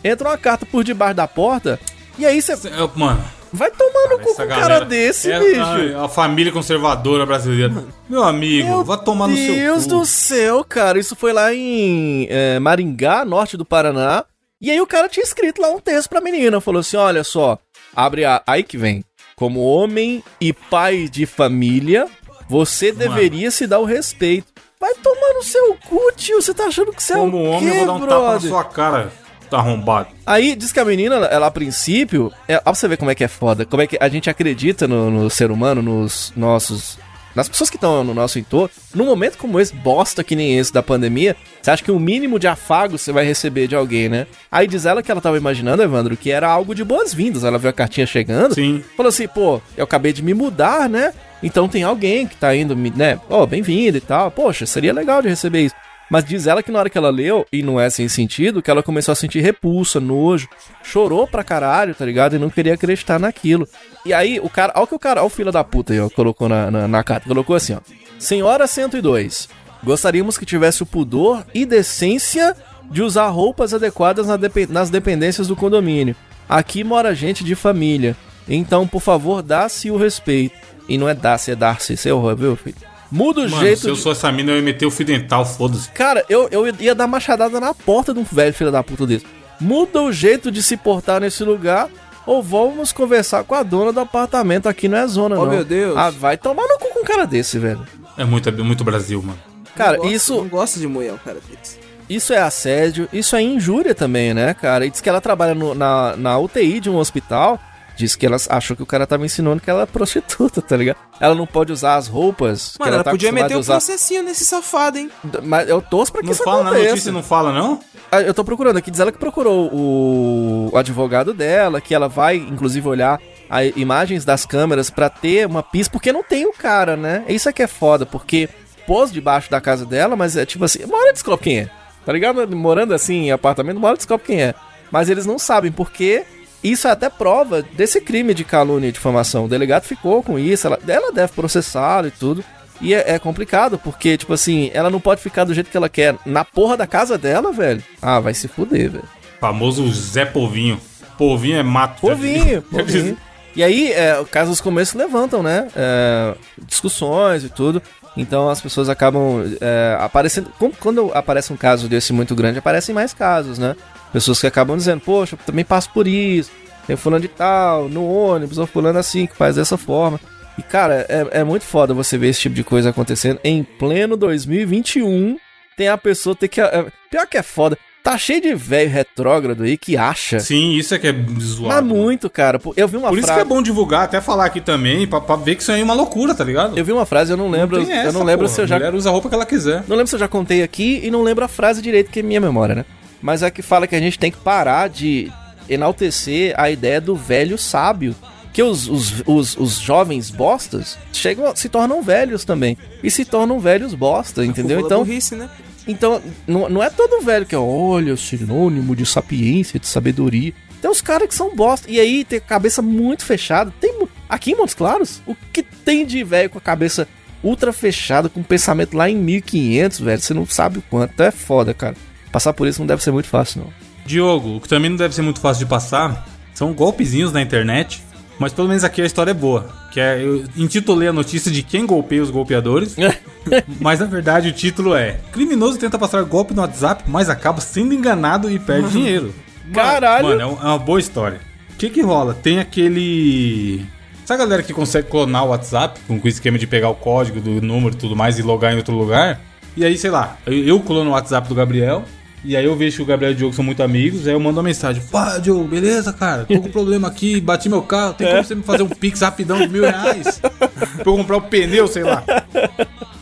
entra 0.02 0.30
uma 0.30 0.38
carta 0.38 0.64
por 0.64 0.82
debaixo 0.82 1.16
da 1.16 1.28
porta, 1.28 1.78
e 2.18 2.24
aí 2.24 2.40
você 2.40 2.54
Mano, 2.96 3.22
vai 3.52 3.70
tomar 3.70 4.08
no 4.10 4.18
cu 4.18 4.34
com 4.34 4.42
um 4.42 4.48
cara 4.48 4.80
desse, 4.80 5.30
é 5.30 5.38
bicho. 5.38 5.96
A, 5.98 6.04
a 6.04 6.08
família 6.08 6.52
conservadora 6.52 7.26
brasileira. 7.26 7.84
Meu 8.08 8.22
amigo, 8.22 8.68
Meu 8.68 8.84
vai 8.84 8.98
tomar 8.98 9.28
no 9.28 9.36
seu 9.36 9.54
Deus 9.54 9.86
do 9.86 10.04
céu, 10.04 10.64
cara. 10.64 10.98
Isso 10.98 11.14
foi 11.14 11.32
lá 11.32 11.52
em 11.54 12.26
é, 12.30 12.58
Maringá, 12.58 13.24
norte 13.24 13.56
do 13.56 13.64
Paraná. 13.64 14.24
E 14.60 14.70
aí 14.70 14.80
o 14.80 14.86
cara 14.86 15.08
tinha 15.08 15.24
escrito 15.24 15.60
lá 15.60 15.70
um 15.70 15.80
texto 15.80 16.08
pra 16.08 16.20
menina. 16.20 16.60
Falou 16.60 16.80
assim: 16.80 16.96
olha 16.96 17.24
só, 17.24 17.58
abre 17.94 18.24
a. 18.24 18.42
Aí 18.46 18.62
que 18.62 18.78
vem. 18.78 19.04
Como 19.36 19.60
homem 19.60 20.22
e 20.40 20.52
pai 20.52 21.08
de 21.08 21.26
família, 21.26 22.06
você 22.48 22.92
deveria 22.92 23.50
se 23.50 23.66
dar 23.66 23.80
o 23.80 23.84
respeito. 23.84 24.52
Vai 24.78 24.94
tomar 24.94 25.34
no 25.34 25.42
seu 25.42 25.76
cu, 25.88 26.00
tio. 26.16 26.40
Você 26.40 26.52
tá 26.52 26.64
achando 26.66 26.92
que 26.92 27.02
você 27.02 27.14
Como 27.14 27.36
é 27.36 27.40
o 27.40 27.44
homem, 27.44 27.70
quê, 27.70 27.76
eu 27.80 27.86
vou 27.86 27.86
dar 27.86 27.92
um 27.92 28.00
tapa 28.00 28.14
na 28.14 28.20
brother? 28.30 28.50
sua 28.50 28.64
cara, 28.64 29.12
tá 29.52 29.58
arrombado. 29.62 30.08
Aí 30.26 30.54
diz 30.56 30.72
que 30.72 30.80
a 30.80 30.84
menina, 30.84 31.16
ela 31.26 31.46
a 31.46 31.50
princípio, 31.50 32.32
é, 32.48 32.56
ó 32.56 32.60
pra 32.62 32.74
você 32.74 32.88
ver 32.88 32.96
como 32.96 33.10
é 33.10 33.14
que 33.14 33.24
é 33.24 33.28
foda, 33.28 33.64
como 33.64 33.82
é 33.82 33.86
que 33.86 33.96
a 34.00 34.08
gente 34.08 34.28
acredita 34.28 34.86
no, 34.88 35.10
no 35.10 35.30
ser 35.30 35.50
humano, 35.50 35.80
nos 35.82 36.32
nossos. 36.36 36.98
Nas 37.34 37.48
pessoas 37.48 37.70
que 37.70 37.76
estão 37.76 38.04
no 38.04 38.12
nosso 38.12 38.38
entorno, 38.38 38.68
num 38.94 39.06
momento 39.06 39.38
como 39.38 39.58
esse, 39.58 39.74
bosta 39.74 40.22
que 40.22 40.36
nem 40.36 40.58
esse 40.58 40.70
da 40.70 40.82
pandemia, 40.82 41.34
você 41.62 41.70
acha 41.70 41.82
que 41.82 41.90
o 41.90 41.98
mínimo 41.98 42.38
de 42.38 42.46
afago 42.46 42.98
você 42.98 43.10
vai 43.10 43.24
receber 43.24 43.66
de 43.66 43.74
alguém, 43.74 44.06
né? 44.06 44.26
Aí 44.50 44.66
diz 44.66 44.84
ela 44.84 45.02
que 45.02 45.10
ela 45.10 45.18
tava 45.18 45.38
imaginando, 45.38 45.82
Evandro, 45.82 46.14
que 46.14 46.30
era 46.30 46.46
algo 46.46 46.74
de 46.74 46.84
boas-vindas. 46.84 47.42
Ela 47.42 47.56
viu 47.56 47.70
a 47.70 47.72
cartinha 47.72 48.06
chegando, 48.06 48.54
Sim. 48.54 48.84
falou 48.94 49.08
assim, 49.08 49.26
pô, 49.26 49.62
eu 49.78 49.84
acabei 49.84 50.12
de 50.12 50.22
me 50.22 50.34
mudar, 50.34 50.90
né? 50.90 51.14
Então 51.42 51.68
tem 51.68 51.82
alguém 51.82 52.26
que 52.26 52.36
tá 52.36 52.54
indo, 52.54 52.76
me- 52.76 52.92
né? 52.94 53.18
Ó, 53.30 53.46
bem-vindo 53.46 53.96
e 53.96 54.00
tal. 54.02 54.30
Poxa, 54.30 54.66
seria 54.66 54.92
legal 54.92 55.22
de 55.22 55.28
receber 55.30 55.62
isso. 55.62 55.74
Mas 56.12 56.26
diz 56.26 56.46
ela 56.46 56.62
que 56.62 56.70
na 56.70 56.78
hora 56.78 56.90
que 56.90 56.98
ela 56.98 57.08
leu, 57.08 57.46
e 57.50 57.62
não 57.62 57.80
é 57.80 57.88
sem 57.88 58.06
sentido, 58.06 58.60
que 58.60 58.70
ela 58.70 58.82
começou 58.82 59.12
a 59.12 59.16
sentir 59.16 59.40
repulsa, 59.40 59.98
nojo, 59.98 60.46
chorou 60.84 61.26
pra 61.26 61.42
caralho, 61.42 61.94
tá 61.94 62.04
ligado? 62.04 62.36
E 62.36 62.38
não 62.38 62.50
queria 62.50 62.74
acreditar 62.74 63.18
naquilo. 63.18 63.66
E 64.04 64.12
aí, 64.12 64.38
o 64.38 64.50
cara, 64.50 64.74
olha 64.76 64.84
o 64.84 64.86
que 64.86 64.94
o 64.94 64.98
cara, 64.98 65.22
olha 65.22 65.26
o 65.26 65.30
filho 65.30 65.50
da 65.50 65.64
puta 65.64 65.94
aí, 65.94 66.00
ó, 66.00 66.10
colocou 66.10 66.50
na, 66.50 66.70
na, 66.70 66.86
na 66.86 67.02
carta, 67.02 67.26
colocou 67.26 67.56
assim, 67.56 67.72
ó. 67.72 67.78
Senhora 68.18 68.66
102, 68.66 69.48
gostaríamos 69.82 70.36
que 70.36 70.44
tivesse 70.44 70.82
o 70.82 70.86
pudor 70.86 71.46
e 71.54 71.64
decência 71.64 72.54
de 72.90 73.02
usar 73.02 73.28
roupas 73.28 73.72
adequadas 73.72 74.26
nas 74.68 74.90
dependências 74.90 75.48
do 75.48 75.56
condomínio. 75.56 76.14
Aqui 76.46 76.84
mora 76.84 77.14
gente 77.14 77.42
de 77.42 77.54
família, 77.54 78.14
então, 78.46 78.86
por 78.86 79.00
favor, 79.00 79.42
dá-se 79.42 79.90
o 79.90 79.96
respeito. 79.96 80.54
E 80.86 80.98
não 80.98 81.08
é 81.08 81.14
dar-se, 81.14 81.52
é 81.52 81.56
dar-se, 81.56 81.96
seu, 81.96 82.36
viu, 82.36 82.54
filho? 82.54 82.91
Muda 83.12 83.40
o 83.42 83.50
Mano, 83.50 83.62
jeito 83.62 83.80
se 83.82 83.88
eu 83.88 83.94
de- 83.94 84.00
sou 84.00 84.12
essa 84.12 84.32
mina, 84.32 84.52
eu 84.52 84.56
ia 84.56 84.62
meter 84.62 84.86
o 84.86 84.90
fio 84.90 85.04
dental, 85.04 85.44
foda-se. 85.44 85.90
Cara, 85.90 86.24
eu, 86.30 86.48
eu 86.50 86.66
ia 86.80 86.94
dar 86.94 87.06
machadada 87.06 87.60
na 87.60 87.74
porta 87.74 88.14
de 88.14 88.18
um 88.20 88.24
velho 88.24 88.54
filho 88.54 88.72
da 88.72 88.82
puta 88.82 89.06
desse. 89.06 89.26
Muda 89.60 90.00
o 90.02 90.10
jeito 90.10 90.50
de 90.50 90.62
se 90.62 90.76
portar 90.78 91.20
nesse 91.20 91.44
lugar 91.44 91.88
ou 92.26 92.42
vamos 92.42 92.90
conversar 92.90 93.44
com 93.44 93.54
a 93.54 93.62
dona 93.62 93.92
do 93.92 94.00
apartamento. 94.00 94.66
Aqui 94.68 94.88
não 94.88 94.96
é 94.98 95.06
zona, 95.06 95.38
Oh, 95.38 95.44
não. 95.44 95.52
meu 95.52 95.64
Deus. 95.64 95.94
Ah, 95.96 96.08
vai 96.10 96.36
tomar 96.38 96.62
no 96.66 96.78
cu 96.78 96.88
com 96.94 97.00
um 97.00 97.04
cara 97.04 97.26
desse, 97.26 97.58
velho. 97.58 97.86
É 98.16 98.24
muito, 98.24 98.48
é 98.48 98.52
muito 98.52 98.82
Brasil, 98.82 99.22
mano. 99.22 99.38
Cara, 99.76 99.92
Não 99.92 99.98
gosto- 100.04 100.14
isso, 100.14 100.34
Não 100.36 100.48
gosto 100.48 100.80
de 100.80 100.86
mulher, 100.86 101.12
um 101.12 101.18
cara 101.18 101.38
desse. 101.48 101.78
isso 102.08 102.32
é 102.32 102.38
assédio, 102.38 103.08
isso 103.12 103.36
é 103.36 103.42
injúria 103.42 103.94
também, 103.94 104.32
né, 104.34 104.54
cara? 104.54 104.84
E 104.86 104.90
diz 104.90 105.00
que 105.00 105.08
ela 105.08 105.20
trabalha 105.20 105.54
no- 105.54 105.74
na, 105.74 106.16
na 106.16 106.38
UTI 106.38 106.80
de 106.80 106.88
um 106.90 106.96
hospital. 106.96 107.60
Diz 107.96 108.16
que 108.16 108.24
ela 108.26 108.36
achou 108.48 108.76
que 108.76 108.82
o 108.82 108.86
cara 108.86 109.06
tava 109.06 109.24
ensinando 109.24 109.60
que 109.60 109.68
ela 109.70 109.82
é 109.82 109.86
prostituta, 109.86 110.62
tá 110.62 110.76
ligado? 110.76 110.96
Ela 111.20 111.34
não 111.34 111.46
pode 111.46 111.72
usar 111.72 111.96
as 111.96 112.08
roupas. 112.08 112.72
que 112.72 112.78
Mano, 112.80 112.94
ela 112.94 113.04
tá 113.04 113.10
podia 113.10 113.30
meter 113.30 113.56
usar. 113.56 113.74
processinho 113.74 114.22
nesse 114.22 114.44
safado, 114.44 114.98
hein? 114.98 115.10
Mas 115.44 115.68
eu 115.68 115.80
torço 115.82 116.10
pra 116.10 116.20
que 116.20 116.26
Não 116.26 116.32
isso 116.32 116.42
fala 116.42 116.64
na 116.64 116.72
notícia, 116.72 117.12
não 117.12 117.22
fala, 117.22 117.52
não? 117.52 117.80
Ah, 118.10 118.20
Eu 118.20 118.34
tô 118.34 118.44
procurando 118.44 118.76
aqui, 118.78 118.90
diz 118.90 118.98
ela 119.00 119.12
que 119.12 119.18
procurou 119.18 119.70
o, 119.72 120.76
advogado 120.76 121.32
dela, 121.34 121.80
que 121.80 121.94
ela 121.94 122.08
vai, 122.08 122.36
inclusive, 122.36 122.86
olhar 122.88 123.20
a 123.48 123.64
imagens 123.64 124.24
das 124.24 124.46
câmeras 124.46 124.90
pra 124.90 125.08
ter 125.10 125.46
uma 125.46 125.62
pista, 125.62 125.92
porque 125.92 126.12
não 126.12 126.22
tem 126.22 126.46
o 126.46 126.52
cara, 126.52 126.96
né? 126.96 127.24
Isso 127.28 127.48
é 127.48 127.52
que 127.52 127.62
é 127.62 127.66
foda, 127.66 128.06
porque 128.06 128.48
pôs 128.86 129.12
debaixo 129.12 129.50
da 129.50 129.60
casa 129.60 129.84
dela, 129.84 130.16
mas 130.16 130.36
é 130.36 130.44
tipo 130.44 130.64
assim, 130.64 130.84
uma 130.84 130.96
hora 130.98 131.12
descobre 131.12 131.44
quem 131.44 131.58
é, 131.60 131.70
tá 132.04 132.12
ligado? 132.12 132.46
Morando 132.56 132.94
assim 132.94 133.26
em 133.26 133.30
apartamento, 133.30 133.76
uma 133.76 133.88
hora 133.88 133.96
descobre 133.96 134.26
quem 134.26 134.42
é. 134.42 134.54
Mas 134.90 135.08
eles 135.08 135.24
não 135.24 135.38
sabem, 135.38 135.70
porque 135.70 136.24
isso 136.62 136.86
é 136.86 136.90
até 136.90 137.08
prova 137.08 137.62
desse 137.62 138.00
crime 138.00 138.34
de 138.34 138.44
calúnia 138.44 138.88
e 138.88 138.92
difamação. 138.92 139.44
O 139.46 139.48
delegado 139.48 139.84
ficou 139.84 140.22
com 140.22 140.38
isso, 140.38 140.66
ela, 140.66 140.78
ela 140.86 141.12
deve 141.12 141.32
processá-lo 141.32 142.08
e 142.08 142.10
tudo. 142.10 142.44
E 142.80 142.94
é, 142.94 143.14
é 143.14 143.18
complicado, 143.18 143.78
porque, 143.78 144.16
tipo 144.16 144.32
assim, 144.32 144.70
ela 144.74 144.90
não 144.90 145.00
pode 145.00 145.20
ficar 145.20 145.44
do 145.44 145.54
jeito 145.54 145.70
que 145.70 145.76
ela 145.76 145.88
quer 145.88 146.16
na 146.26 146.44
porra 146.44 146.76
da 146.76 146.86
casa 146.86 147.16
dela, 147.16 147.52
velho. 147.52 147.82
Ah, 148.00 148.18
vai 148.18 148.34
se 148.34 148.48
fuder, 148.48 148.90
velho. 148.90 149.04
Famoso 149.40 149.90
Zé 149.92 150.24
Povinho. 150.24 150.80
Povinho 151.16 151.58
é 151.58 151.62
mato. 151.62 152.06
já 152.06 152.14
Povinho, 152.14 152.62
povinho. 152.62 153.16
E 153.54 153.62
aí, 153.62 153.92
é, 153.92 154.24
casos 154.30 154.62
como 154.62 154.80
esse 154.80 154.96
levantam, 154.96 155.42
né? 155.42 155.68
É, 155.76 156.34
discussões 156.66 157.44
e 157.44 157.50
tudo. 157.50 157.82
Então 158.16 158.48
as 158.48 158.60
pessoas 158.60 158.88
acabam 158.88 159.44
é, 159.60 159.96
aparecendo. 160.00 160.50
Quando 160.80 161.10
aparece 161.14 161.52
um 161.52 161.56
caso 161.56 161.88
desse 161.88 162.12
muito 162.12 162.34
grande, 162.34 162.58
aparecem 162.58 162.94
mais 162.94 163.12
casos, 163.12 163.58
né? 163.58 163.76
Pessoas 164.12 164.40
que 164.40 164.46
acabam 164.46 164.76
dizendo, 164.76 165.00
poxa, 165.00 165.34
eu 165.34 165.38
também 165.46 165.64
passo 165.64 165.90
por 165.92 166.06
isso. 166.06 166.50
Tem 166.86 166.96
fulano 166.96 167.22
de 167.22 167.28
tal, 167.28 167.88
no 167.88 168.04
ônibus, 168.04 168.58
ou 168.58 168.66
fulano 168.66 168.98
assim, 168.98 169.26
que 169.26 169.36
faz 169.36 169.56
dessa 169.56 169.76
forma. 169.76 170.20
E, 170.58 170.62
cara, 170.62 171.06
é, 171.08 171.40
é 171.40 171.44
muito 171.44 171.64
foda 171.64 171.94
você 171.94 172.18
ver 172.18 172.28
esse 172.28 172.40
tipo 172.40 172.54
de 172.54 172.64
coisa 172.64 172.90
acontecendo 172.90 173.40
em 173.42 173.62
pleno 173.62 174.16
2021. 174.16 175.38
Tem 175.76 175.88
a 175.88 175.96
pessoa 175.96 176.36
ter 176.36 176.48
que. 176.48 176.60
é, 176.60 176.86
pior 177.10 177.26
que 177.26 177.38
é 177.38 177.42
foda. 177.42 177.78
Tá 178.02 178.18
cheio 178.18 178.40
de 178.40 178.52
velho 178.52 178.90
retrógrado 178.90 179.62
aí 179.62 179.78
que 179.78 179.96
acha. 179.96 180.40
Sim, 180.40 180.72
isso 180.72 180.92
é 180.92 180.98
que 180.98 181.06
é 181.06 181.14
zoado. 181.40 181.68
Mas 181.68 181.84
muito, 181.84 182.28
cara. 182.28 182.60
Eu 182.76 182.88
vi 182.88 182.96
uma 182.96 183.08
Por 183.08 183.16
isso 183.16 183.28
frase. 183.28 183.40
que 183.40 183.46
é 183.46 183.48
bom 183.48 183.62
divulgar, 183.62 184.02
até 184.02 184.20
falar 184.20 184.46
aqui 184.46 184.60
também, 184.60 185.06
pra, 185.06 185.20
pra 185.20 185.36
ver 185.36 185.54
que 185.54 185.62
isso 185.62 185.70
aí 185.70 185.80
é 185.80 185.84
uma 185.84 185.94
loucura, 185.94 186.34
tá 186.34 186.42
ligado? 186.42 186.76
Eu 186.76 186.84
vi 186.84 186.90
uma 186.90 187.06
frase, 187.06 187.30
eu 187.32 187.36
não 187.36 187.48
lembro. 187.48 187.76
eu 187.80 187.88
essa, 187.88 188.10
não 188.10 188.24
lembro 188.24 188.46
porra. 188.46 188.54
se 188.56 188.60
eu 188.60 188.66
já. 188.66 188.74
A 188.74 188.78
mulher 188.80 188.94
usa 188.94 189.08
a 189.08 189.12
roupa 189.12 189.28
que 189.28 189.34
ela 189.36 189.46
quiser. 189.46 189.84
Não 189.86 189.94
lembro 189.96 190.08
se 190.08 190.16
eu 190.16 190.18
já 190.20 190.26
contei 190.26 190.64
aqui 190.64 191.00
e 191.04 191.12
não 191.12 191.22
lembro 191.22 191.44
a 191.44 191.48
frase 191.48 191.80
direito, 191.80 192.10
que 192.10 192.18
é 192.18 192.22
minha 192.24 192.40
memória, 192.40 192.74
né? 192.74 192.84
Mas 193.22 193.42
é 193.42 193.50
que 193.50 193.62
fala 193.62 193.86
que 193.86 193.94
a 193.94 194.00
gente 194.00 194.18
tem 194.18 194.30
que 194.30 194.38
parar 194.38 194.88
de 194.88 195.30
enaltecer 195.68 196.54
a 196.58 196.70
ideia 196.70 197.00
do 197.00 197.14
velho 197.14 197.56
sábio. 197.56 198.14
Que 198.52 198.62
os, 198.62 198.86
os, 198.86 199.22
os, 199.24 199.56
os 199.56 199.78
jovens 199.78 200.30
bostas 200.30 200.98
chegam, 201.10 201.56
se 201.56 201.70
tornam 201.70 202.02
velhos 202.02 202.44
também. 202.44 202.76
E 203.02 203.10
se 203.10 203.24
tornam 203.24 203.58
velhos 203.58 203.94
bosta, 203.94 204.44
entendeu? 204.44 204.80
Fala 204.80 204.86
Então, 204.88 205.04
burrice, 205.04 205.34
né? 205.36 205.48
então 205.88 206.20
não, 206.46 206.68
não 206.68 206.82
é 206.82 206.90
todo 206.90 207.24
velho 207.24 207.46
que 207.46 207.54
é, 207.54 207.58
olha, 207.58 208.14
sinônimo 208.16 208.94
de 208.94 209.06
sapiência, 209.06 209.80
de 209.80 209.86
sabedoria. 209.86 210.52
Tem 210.82 210.90
uns 210.90 211.00
caras 211.00 211.28
que 211.28 211.34
são 211.34 211.54
bosta. 211.56 211.90
E 211.90 211.98
aí 211.98 212.24
tem 212.24 212.38
a 212.38 212.42
cabeça 212.42 212.82
muito 212.82 213.24
fechada. 213.24 213.72
Tem 213.80 213.94
aqui 214.28 214.50
em 214.52 214.56
Montes 214.56 214.74
Claros, 214.74 215.22
o 215.26 215.34
que 215.52 215.62
tem 215.62 216.04
de 216.04 216.22
velho 216.22 216.50
com 216.50 216.58
a 216.58 216.60
cabeça 216.62 217.08
ultra 217.42 217.72
fechada, 217.72 218.28
com 218.28 218.42
pensamento 218.42 218.96
lá 218.96 219.08
em 219.08 219.16
1500, 219.16 220.00
velho? 220.00 220.20
Você 220.20 220.34
não 220.34 220.44
sabe 220.44 220.78
o 220.78 220.82
quanto. 220.82 221.12
Então 221.14 221.24
é 221.24 221.30
foda, 221.30 221.72
cara. 221.72 221.96
Passar 222.32 222.52
por 222.54 222.66
isso 222.66 222.80
não 222.80 222.86
deve 222.86 223.02
ser 223.02 223.12
muito 223.12 223.28
fácil, 223.28 223.60
não. 223.60 223.72
Diogo, 224.06 224.56
o 224.56 224.60
que 224.60 224.68
também 224.68 224.90
não 224.90 224.96
deve 224.96 225.14
ser 225.14 225.22
muito 225.22 225.40
fácil 225.40 225.64
de 225.64 225.70
passar 225.70 226.26
são 226.54 226.72
golpezinhos 226.72 227.32
na 227.32 227.40
internet. 227.40 228.02
Mas 228.38 228.52
pelo 228.52 228.66
menos 228.66 228.82
aqui 228.82 229.00
a 229.00 229.04
história 229.04 229.30
é 229.30 229.34
boa. 229.34 229.68
Que 229.92 230.00
é, 230.00 230.20
eu 230.20 230.44
intitulei 230.56 231.06
a 231.06 231.12
notícia 231.12 231.50
de 231.50 231.62
quem 231.62 231.86
golpeia 231.86 232.22
os 232.22 232.30
golpeadores. 232.30 232.96
mas 233.78 234.00
na 234.00 234.06
verdade 234.06 234.48
o 234.48 234.52
título 234.52 234.94
é: 234.94 235.20
Criminoso 235.30 235.78
tenta 235.78 235.98
passar 235.98 236.24
golpe 236.24 236.54
no 236.54 236.62
WhatsApp, 236.62 237.04
mas 237.06 237.28
acaba 237.28 237.60
sendo 237.60 237.94
enganado 237.94 238.50
e 238.50 238.58
perde 238.58 238.90
dinheiro. 238.92 239.34
Caralho! 239.72 240.28
Mano, 240.28 240.40
é 240.40 240.44
é 240.44 240.46
uma 240.46 240.78
boa 240.78 240.98
história. 240.98 241.40
O 241.74 241.76
que 241.76 241.90
que 241.90 242.02
rola? 242.02 242.34
Tem 242.34 242.58
aquele. 242.58 243.84
Sabe 244.24 244.42
a 244.42 244.44
galera 244.44 244.62
que 244.62 244.72
consegue 244.72 245.08
clonar 245.08 245.44
o 245.44 245.48
WhatsApp 245.48 246.00
com 246.06 246.18
o 246.18 246.28
esquema 246.28 246.58
de 246.58 246.66
pegar 246.66 246.88
o 246.88 246.94
código 246.94 247.40
do 247.40 247.60
número 247.60 247.94
e 247.94 247.98
tudo 247.98 248.16
mais 248.16 248.38
e 248.38 248.42
logar 248.42 248.72
em 248.72 248.76
outro 248.76 248.96
lugar? 248.96 249.40
E 249.76 249.84
aí, 249.84 249.96
sei 249.96 250.10
lá, 250.10 250.36
eu, 250.46 250.52
eu 250.52 250.80
clono 250.80 251.10
o 251.10 251.12
WhatsApp 251.12 251.48
do 251.48 251.54
Gabriel. 251.54 252.04
E 252.44 252.56
aí 252.56 252.64
eu 252.64 252.76
vejo 252.76 252.96
que 252.96 253.02
o 253.02 253.06
Gabriel 253.06 253.32
e 253.32 253.34
o 253.34 253.38
Diogo 253.38 253.54
são 253.54 253.64
muito 253.64 253.82
amigos, 253.82 254.26
aí 254.26 254.32
eu 254.32 254.40
mando 254.40 254.56
uma 254.58 254.64
mensagem. 254.64 255.02
Pá, 255.10 255.38
Diogo, 255.38 255.64
beleza, 255.64 256.12
cara? 256.12 256.44
Tô 256.44 256.60
com 256.60 256.70
problema 256.70 257.06
aqui, 257.06 257.40
bati 257.40 257.68
meu 257.68 257.82
carro, 257.82 258.14
tem 258.14 258.26
como 258.26 258.44
você 258.44 258.54
me 258.54 258.62
fazer 258.62 258.82
um 258.82 258.88
pix 258.88 259.20
rapidão 259.20 259.58
de 259.58 259.68
mil 259.68 259.82
reais? 259.82 260.40
pra 260.40 261.04
eu 261.06 261.16
comprar 261.16 261.36
o 261.36 261.42
pneu, 261.42 261.86
sei 261.86 262.02
lá. 262.02 262.24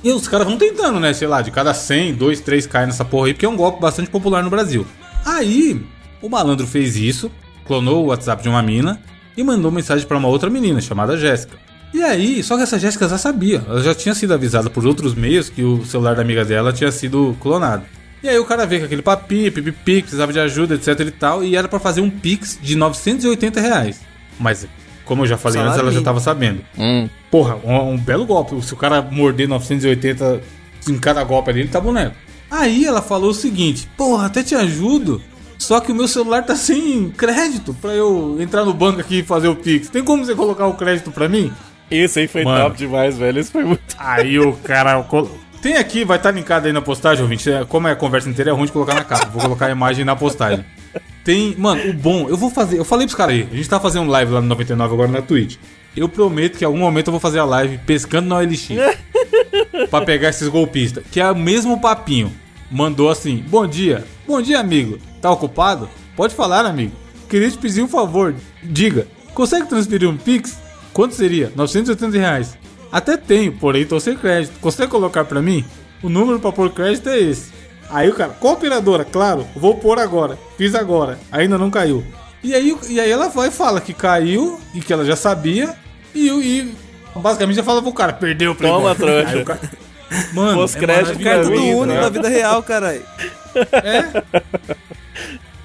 E 0.02 0.10
os 0.10 0.26
caras 0.26 0.46
vão 0.46 0.56
tentando, 0.56 0.98
né? 0.98 1.12
Sei 1.12 1.28
lá, 1.28 1.42
de 1.42 1.50
cada 1.50 1.74
100, 1.74 2.14
2, 2.14 2.40
3 2.40 2.66
caem 2.66 2.86
nessa 2.86 3.04
porra 3.04 3.26
aí, 3.26 3.34
porque 3.34 3.44
é 3.44 3.48
um 3.48 3.56
golpe 3.56 3.80
bastante 3.80 4.08
popular 4.08 4.42
no 4.42 4.48
Brasil. 4.48 4.86
Aí, 5.26 5.84
o 6.22 6.28
malandro 6.28 6.66
fez 6.66 6.96
isso, 6.96 7.30
clonou 7.66 8.04
o 8.04 8.06
WhatsApp 8.08 8.42
de 8.42 8.48
uma 8.48 8.62
mina 8.62 9.00
e 9.36 9.42
mandou 9.42 9.70
mensagem 9.70 10.06
pra 10.06 10.16
uma 10.16 10.28
outra 10.28 10.48
menina 10.48 10.80
chamada 10.80 11.16
Jéssica. 11.18 11.58
E 11.92 12.02
aí, 12.02 12.42
só 12.42 12.56
que 12.56 12.62
essa 12.62 12.78
Jéssica 12.78 13.08
já 13.08 13.18
sabia, 13.18 13.62
ela 13.68 13.82
já 13.82 13.94
tinha 13.94 14.14
sido 14.14 14.32
avisada 14.32 14.70
por 14.70 14.86
outros 14.86 15.14
meios 15.14 15.50
que 15.50 15.62
o 15.62 15.84
celular 15.84 16.14
da 16.14 16.22
amiga 16.22 16.44
dela 16.44 16.72
tinha 16.72 16.90
sido 16.90 17.36
clonado. 17.40 17.82
E 18.22 18.28
aí 18.28 18.38
o 18.38 18.44
cara 18.44 18.66
veio 18.66 18.82
com 18.82 18.86
aquele 18.86 19.02
papinho, 19.02 19.50
pipipi, 19.50 20.02
precisava 20.02 20.32
de 20.32 20.40
ajuda, 20.40 20.74
etc 20.74 21.00
e 21.00 21.10
tal, 21.10 21.42
e 21.42 21.56
era 21.56 21.68
pra 21.68 21.78
fazer 21.78 22.00
um 22.00 22.10
pix 22.10 22.58
de 22.60 22.76
980 22.76 23.60
reais. 23.60 24.00
Mas, 24.38 24.66
como 25.04 25.22
eu 25.22 25.26
já 25.26 25.38
falei 25.38 25.60
Salário 25.60 25.72
antes, 25.72 25.82
ela 25.82 25.92
já 25.92 26.02
tava 26.02 26.20
sabendo. 26.20 26.60
Hum. 26.78 27.08
Porra, 27.30 27.56
um, 27.64 27.92
um 27.92 27.98
belo 27.98 28.26
golpe. 28.26 28.60
Se 28.62 28.74
o 28.74 28.76
cara 28.76 29.00
morder 29.02 29.48
980 29.48 30.40
em 30.88 30.98
cada 30.98 31.24
golpe 31.24 31.50
ali, 31.50 31.60
ele 31.60 31.68
tá 31.68 31.80
boneco. 31.80 32.14
Aí 32.50 32.84
ela 32.84 33.00
falou 33.00 33.30
o 33.30 33.34
seguinte: 33.34 33.88
Porra, 33.96 34.26
até 34.26 34.42
te 34.42 34.54
ajudo. 34.54 35.22
Só 35.58 35.78
que 35.78 35.92
o 35.92 35.94
meu 35.94 36.08
celular 36.08 36.42
tá 36.42 36.56
sem 36.56 37.10
crédito 37.10 37.74
pra 37.74 37.92
eu 37.94 38.38
entrar 38.40 38.64
no 38.64 38.72
banco 38.72 39.00
aqui 39.00 39.18
e 39.18 39.22
fazer 39.22 39.48
o 39.48 39.54
Pix. 39.54 39.90
Tem 39.90 40.02
como 40.02 40.24
você 40.24 40.34
colocar 40.34 40.66
o 40.66 40.72
crédito 40.74 41.10
pra 41.10 41.28
mim? 41.28 41.52
Esse 41.90 42.20
aí 42.20 42.26
foi 42.26 42.44
Mano. 42.44 42.64
top 42.64 42.78
demais, 42.78 43.18
velho. 43.18 43.38
Esse 43.38 43.52
foi 43.52 43.64
muito. 43.64 43.82
Aí 43.98 44.38
o 44.38 44.54
cara. 44.54 45.04
Tem 45.62 45.76
aqui, 45.76 46.04
vai 46.04 46.16
estar 46.16 46.30
linkado 46.30 46.66
aí 46.66 46.72
na 46.72 46.80
postagem, 46.80 47.22
ouvinte. 47.22 47.50
É, 47.50 47.64
Como 47.64 47.86
é 47.86 47.92
a 47.92 47.96
conversa 47.96 48.28
inteira, 48.28 48.50
é 48.50 48.54
ruim 48.54 48.66
de 48.66 48.72
colocar 48.72 48.94
na 48.94 49.04
capa. 49.04 49.28
Vou 49.28 49.42
colocar 49.42 49.66
a 49.66 49.70
imagem 49.70 50.04
na 50.04 50.16
postagem. 50.16 50.64
Tem. 51.22 51.54
Mano, 51.58 51.90
o 51.90 51.92
bom, 51.92 52.28
eu 52.28 52.36
vou 52.36 52.50
fazer. 52.50 52.78
Eu 52.78 52.84
falei 52.84 53.06
pros 53.06 53.14
caras 53.14 53.34
aí, 53.34 53.48
a 53.50 53.54
gente 53.54 53.68
tá 53.68 53.78
fazendo 53.78 54.10
live 54.10 54.32
lá 54.32 54.40
no 54.40 54.48
99 54.48 54.94
agora 54.94 55.10
na 55.10 55.20
Twitch. 55.22 55.56
Eu 55.94 56.08
prometo 56.08 56.56
que 56.56 56.64
em 56.64 56.66
algum 56.66 56.78
momento 56.78 57.08
eu 57.08 57.12
vou 57.12 57.20
fazer 57.20 57.40
a 57.40 57.44
live 57.44 57.78
pescando 57.78 58.28
na 58.28 58.36
OLX. 58.36 58.68
pra 59.90 60.02
pegar 60.02 60.30
esses 60.30 60.48
golpistas. 60.48 61.04
Que 61.10 61.20
é 61.20 61.30
o 61.30 61.36
mesmo 61.36 61.80
papinho. 61.80 62.32
Mandou 62.70 63.10
assim: 63.10 63.44
Bom 63.48 63.66
dia, 63.66 64.04
bom 64.26 64.40
dia, 64.40 64.58
amigo. 64.58 64.98
Tá 65.20 65.30
ocupado? 65.30 65.90
Pode 66.16 66.34
falar, 66.34 66.64
amigo. 66.64 66.92
Queria 67.28 67.50
te 67.50 67.58
pedir 67.58 67.82
um 67.82 67.88
favor. 67.88 68.34
Diga, 68.62 69.06
consegue 69.34 69.66
transferir 69.66 70.08
um 70.08 70.16
Pix? 70.16 70.58
Quanto 70.92 71.14
seria? 71.14 71.52
980 71.54 72.18
reais. 72.18 72.58
Até 72.92 73.16
tenho, 73.16 73.52
porém 73.52 73.84
tô 73.86 73.98
sem 74.00 74.16
crédito. 74.16 74.58
Consegue 74.60 74.90
colocar 74.90 75.24
pra 75.24 75.40
mim? 75.40 75.64
O 76.02 76.08
número 76.08 76.40
pra 76.40 76.50
pôr 76.52 76.70
crédito 76.70 77.08
é 77.08 77.18
esse. 77.18 77.52
Aí 77.90 78.08
o 78.08 78.14
cara, 78.14 78.30
qual 78.38 78.54
operadora? 78.54 79.04
Claro, 79.04 79.46
vou 79.54 79.74
pôr 79.76 79.98
agora. 79.98 80.38
Fiz 80.56 80.74
agora. 80.74 81.18
Ainda 81.30 81.58
não 81.58 81.70
caiu. 81.70 82.04
E 82.42 82.54
aí, 82.54 82.76
e 82.88 82.98
aí 83.00 83.10
ela 83.10 83.28
vai 83.28 83.48
e 83.48 83.52
fala 83.52 83.80
que 83.80 83.92
caiu 83.92 84.58
e 84.74 84.80
que 84.80 84.92
ela 84.92 85.04
já 85.04 85.14
sabia. 85.16 85.74
E, 86.14 86.28
e 86.28 86.74
basicamente 87.14 87.56
já 87.56 87.62
fala 87.62 87.82
pro 87.82 87.92
cara, 87.92 88.12
perdeu 88.12 88.52
o 88.52 88.54
Playboy. 88.54 88.80
Toma, 88.80 88.94
trouxa. 88.94 89.44
Cara- 89.44 89.60
Mano, 90.32 90.58
Pós-crédito, 90.58 91.20
é 91.20 91.24
Carta 91.24 91.44
do 91.44 91.50
maravilhoso, 91.50 91.76
Uno 91.82 91.94
né? 91.94 92.00
na 92.00 92.08
vida 92.08 92.28
real, 92.28 92.62
caralho. 92.64 93.02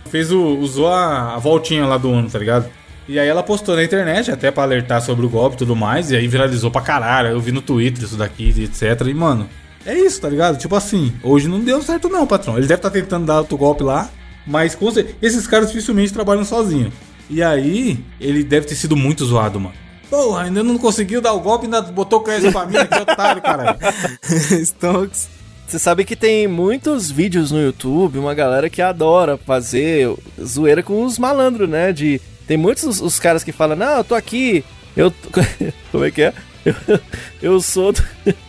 fez 0.10 0.32
o, 0.32 0.58
usou 0.58 0.88
a, 0.88 1.36
a 1.36 1.38
voltinha 1.40 1.86
lá 1.86 1.98
do 1.98 2.10
Uno, 2.10 2.30
tá 2.30 2.38
ligado? 2.40 2.70
E 3.08 3.20
aí 3.20 3.28
ela 3.28 3.44
postou 3.44 3.76
na 3.76 3.84
internet, 3.84 4.32
até 4.32 4.50
pra 4.50 4.63
alertar 4.63 5.02
sobre 5.02 5.26
o 5.26 5.30
golpe 5.30 5.56
e 5.56 5.60
tudo 5.60 5.76
mais, 5.76 6.10
e 6.12 6.15
aí 6.15 6.28
viralizou 6.28 6.72
pra 6.72 6.82
caralho. 6.82 7.30
Eu 7.30 7.39
vi 7.39 7.52
no 7.52 7.62
Twitter 7.62 8.04
isso 8.04 8.15
daqui, 8.18 8.50
etc. 8.63 9.08
E, 9.08 9.13
mano, 9.13 9.48
é 9.86 9.94
isso, 9.94 10.20
tá 10.20 10.28
ligado? 10.28 10.58
Tipo 10.58 10.76
assim, 10.76 11.13
hoje 11.22 11.48
não 11.48 11.60
deu 11.60 11.82
certo 11.84 12.10
não, 12.10 12.26
patrão. 12.26 12.58
Ele 12.58 12.65
deve 12.68 12.80
estar 12.80 12.89
tentando 12.89 13.26
dar 13.28 13.39
outro 13.39 13.58
golpe 13.58 13.84
lá, 13.84 14.10
mas 14.48 14.74
com 14.74 14.89
cer- 14.91 15.15
esses 15.22 15.46
caras 15.46 15.68
dificilmente 15.68 16.12
trabalham 16.13 16.44
sozinhos. 16.44 16.91
E 17.30 17.44
aí, 17.44 18.04
ele 18.20 18.44
deve 18.44 18.65
ter 18.65 18.76
sido 18.76 18.96
muito 18.96 19.24
zoado, 19.26 19.60
mano. 19.60 19.76
Porra, 20.10 20.44
ainda 20.44 20.63
não 20.63 20.78
conseguiu 20.78 21.22
dar 21.22 21.34
o 21.34 21.39
golpe, 21.39 21.65
ainda 21.65 21.82
botou 21.82 22.22
crédito 22.22 22.52
pra 22.52 22.65
mim, 22.65 22.74
que 22.74 23.00
otário, 23.00 23.41
caralho. 23.41 23.78
Stonks. 24.65 25.28
Você 25.67 25.80
sabe 25.80 26.06
que 26.06 26.15
tem 26.15 26.47
muitos 26.47 27.10
vídeos 27.10 27.51
no 27.51 27.60
YouTube, 27.62 28.19
uma 28.19 28.34
galera 28.36 28.69
que 28.69 28.82
adora 28.82 29.36
fazer 29.38 30.13
zoeira 30.41 30.84
com 30.84 31.04
os 31.04 31.17
malandros, 31.17 31.67
né? 31.67 31.91
De 31.91 32.21
tem 32.47 32.56
muitos 32.56 32.84
os, 32.84 33.01
os 33.01 33.19
caras 33.19 33.43
que 33.43 33.51
falam: 33.51 33.75
"Não, 33.75 33.97
eu 33.97 34.04
tô 34.04 34.15
aqui. 34.15 34.63
Eu 34.95 35.12
como 35.91 36.06
é 36.06 36.12
que 36.12 36.21
é? 36.21 36.34
Eu, 36.63 36.75
eu 37.41 37.62
sou 37.62 37.91
do 37.91 38.04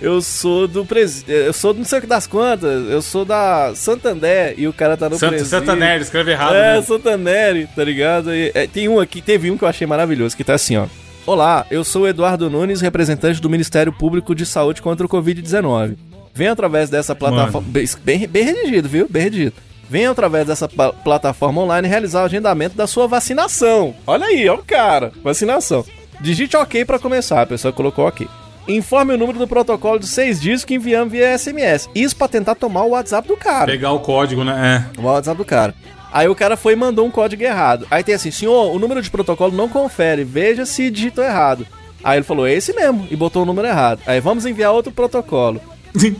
Eu 0.00 0.20
sou 0.22 0.68
do 0.68 0.84
pres... 0.84 1.24
eu 1.26 1.52
sou 1.52 1.72
do 1.72 1.78
não 1.78 1.84
sei 1.84 1.98
o 1.98 2.02
que 2.02 2.06
das 2.06 2.24
quantas, 2.26 2.88
eu 2.88 3.02
sou 3.02 3.24
da 3.24 3.72
Santander 3.74 4.54
e 4.56 4.68
o 4.68 4.72
cara 4.72 4.96
tá 4.96 5.08
no 5.08 5.16
Santa, 5.16 5.30
presídio. 5.32 5.58
Santander, 5.58 6.00
escreve 6.00 6.30
errado, 6.30 6.54
É, 6.54 6.76
né? 6.76 6.82
Santaneri, 6.82 7.68
tá 7.74 7.82
ligado? 7.82 8.32
E, 8.32 8.52
é, 8.54 8.68
tem 8.68 8.88
um 8.88 9.00
aqui, 9.00 9.20
teve 9.20 9.50
um 9.50 9.58
que 9.58 9.64
eu 9.64 9.68
achei 9.68 9.84
maravilhoso, 9.84 10.36
que 10.36 10.44
tá 10.44 10.54
assim, 10.54 10.76
ó. 10.76 10.86
Olá, 11.26 11.66
eu 11.68 11.82
sou 11.82 12.02
o 12.02 12.06
Eduardo 12.06 12.48
Nunes, 12.48 12.80
representante 12.80 13.40
do 13.40 13.50
Ministério 13.50 13.92
Público 13.92 14.36
de 14.36 14.46
Saúde 14.46 14.80
contra 14.80 15.04
o 15.04 15.08
Covid-19. 15.08 15.96
Venho 16.36 16.52
através 16.52 16.90
dessa 16.90 17.14
plataforma. 17.14 17.66
Bem, 17.70 17.86
bem, 18.04 18.26
bem 18.28 18.44
redigido, 18.44 18.88
viu? 18.88 19.06
Bem 19.08 19.22
redigido. 19.22 19.54
Venha 19.88 20.10
através 20.10 20.46
dessa 20.46 20.68
pla- 20.68 20.92
plataforma 20.92 21.62
online 21.62 21.88
realizar 21.88 22.22
o 22.22 22.24
agendamento 22.26 22.76
da 22.76 22.86
sua 22.86 23.06
vacinação. 23.06 23.94
Olha 24.06 24.26
aí, 24.26 24.48
ó 24.48 24.54
o 24.56 24.62
cara. 24.64 25.12
Vacinação. 25.24 25.84
Digite 26.20 26.56
OK 26.56 26.84
pra 26.84 26.98
começar. 26.98 27.42
A 27.42 27.46
pessoa 27.46 27.72
colocou 27.72 28.06
OK. 28.06 28.28
Informe 28.68 29.14
o 29.14 29.18
número 29.18 29.38
do 29.38 29.46
protocolo 29.46 29.98
de 29.98 30.06
seis 30.08 30.40
dígitos 30.40 30.64
que 30.64 30.74
enviamos 30.74 31.12
via 31.12 31.38
SMS. 31.38 31.88
Isso 31.94 32.16
pra 32.16 32.26
tentar 32.28 32.56
tomar 32.56 32.82
o 32.82 32.90
WhatsApp 32.90 33.26
do 33.28 33.36
cara. 33.36 33.66
Pegar 33.70 33.92
o 33.92 34.00
código, 34.00 34.42
né? 34.44 34.84
É. 34.96 35.00
O 35.00 35.04
WhatsApp 35.04 35.38
do 35.38 35.44
cara. 35.44 35.72
Aí 36.12 36.26
o 36.28 36.34
cara 36.34 36.56
foi 36.56 36.72
e 36.72 36.76
mandou 36.76 37.06
um 37.06 37.10
código 37.10 37.42
errado. 37.44 37.86
Aí 37.90 38.02
tem 38.02 38.14
assim, 38.14 38.30
senhor, 38.30 38.74
o 38.74 38.78
número 38.78 39.00
de 39.00 39.10
protocolo 39.10 39.54
não 39.54 39.68
confere, 39.68 40.24
veja 40.24 40.66
se 40.66 40.90
digitou 40.90 41.22
errado. 41.22 41.64
Aí 42.02 42.18
ele 42.18 42.24
falou, 42.24 42.46
é 42.46 42.52
esse 42.54 42.72
mesmo, 42.72 43.06
e 43.10 43.14
botou 43.16 43.42
o 43.42 43.46
número 43.46 43.68
errado. 43.68 44.00
Aí 44.06 44.18
vamos 44.20 44.46
enviar 44.46 44.72
outro 44.72 44.90
protocolo. 44.92 45.60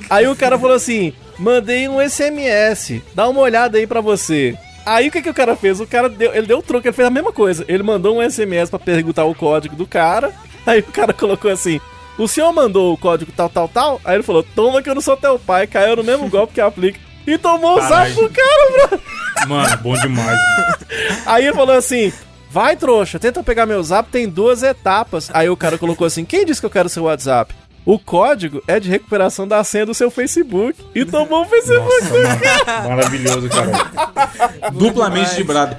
Aí 0.09 0.27
o 0.27 0.37
cara 0.37 0.59
falou 0.59 0.75
assim, 0.75 1.13
mandei 1.39 1.89
um 1.89 2.01
SMS, 2.01 3.03
dá 3.15 3.29
uma 3.29 3.41
olhada 3.41 3.79
aí 3.79 3.87
pra 3.87 4.01
você. 4.01 4.57
Aí 4.87 5.09
o 5.09 5.11
que, 5.11 5.21
que 5.21 5.31
o 5.31 5.35
cara 5.35 5.57
fez? 5.57 5.81
O 5.81 5.87
cara 5.87 6.09
deu, 6.09 6.33
ele 6.33 6.47
deu 6.47 6.59
o 6.59 6.63
troco, 6.63 6.87
ele 6.87 6.95
fez 6.95 7.09
a 7.09 7.11
mesma 7.11 7.33
coisa. 7.33 7.65
Ele 7.67 7.83
mandou 7.83 8.19
um 8.19 8.31
SMS 8.31 8.71
pra 8.71 8.79
perguntar 8.79 9.25
o 9.25 9.35
código 9.35 9.75
do 9.75 9.85
cara. 9.87 10.33
Aí 10.65 10.79
o 10.79 10.85
cara 10.85 11.13
colocou 11.13 11.51
assim: 11.51 11.81
O 12.17 12.29
senhor 12.29 12.53
mandou 12.53 12.93
o 12.93 12.97
código 12.97 13.33
tal, 13.37 13.49
tal, 13.49 13.69
tal? 13.69 14.01
Aí 14.05 14.15
ele 14.15 14.23
falou: 14.23 14.45
Toma 14.45 14.81
que 14.81 14.89
eu 14.89 14.95
não 14.95 15.03
sou 15.03 15.17
teu 15.17 15.41
pai. 15.41 15.67
Caiu 15.67 15.97
no 15.97 16.05
mesmo 16.05 16.29
golpe 16.29 16.55
que 16.55 16.61
aplica. 16.61 17.01
E 17.27 17.37
tomou 17.37 17.77
o 17.77 17.81
zap 17.81 18.13
do 18.13 18.31
cara, 18.31 18.89
bro. 18.89 19.01
Mano, 19.49 19.77
bom 19.79 19.95
demais. 19.95 20.39
mano. 20.39 20.77
Aí 21.27 21.47
ele 21.47 21.57
falou 21.57 21.75
assim: 21.75 22.13
Vai, 22.49 22.77
trouxa, 22.77 23.19
tenta 23.19 23.43
pegar 23.43 23.67
meu 23.67 23.83
zap, 23.83 24.09
tem 24.09 24.29
duas 24.29 24.63
etapas. 24.63 25.31
Aí 25.35 25.49
o 25.49 25.57
cara 25.57 25.77
colocou 25.77 26.07
assim: 26.07 26.25
Quem 26.25 26.45
disse 26.45 26.61
que 26.61 26.67
eu 26.67 26.71
quero 26.71 26.89
seu 26.89 27.03
WhatsApp? 27.03 27.53
O 27.87 28.01
código 28.01 28.61
é 28.67 28.81
de 28.81 28.91
recuperação 28.91 29.47
da 29.47 29.63
senha 29.63 29.87
do 29.87 29.95
seu 29.95 30.11
Facebook. 30.11 30.75
E 30.93 31.05
tomou 31.05 31.43
o 31.43 31.45
Facebook. 31.45 31.89
Nossa, 31.89 32.75
mano, 32.75 32.89
maravilhoso, 32.89 33.49
cara. 33.49 34.71
Duplamente 34.75 35.37
vibrado. 35.37 35.77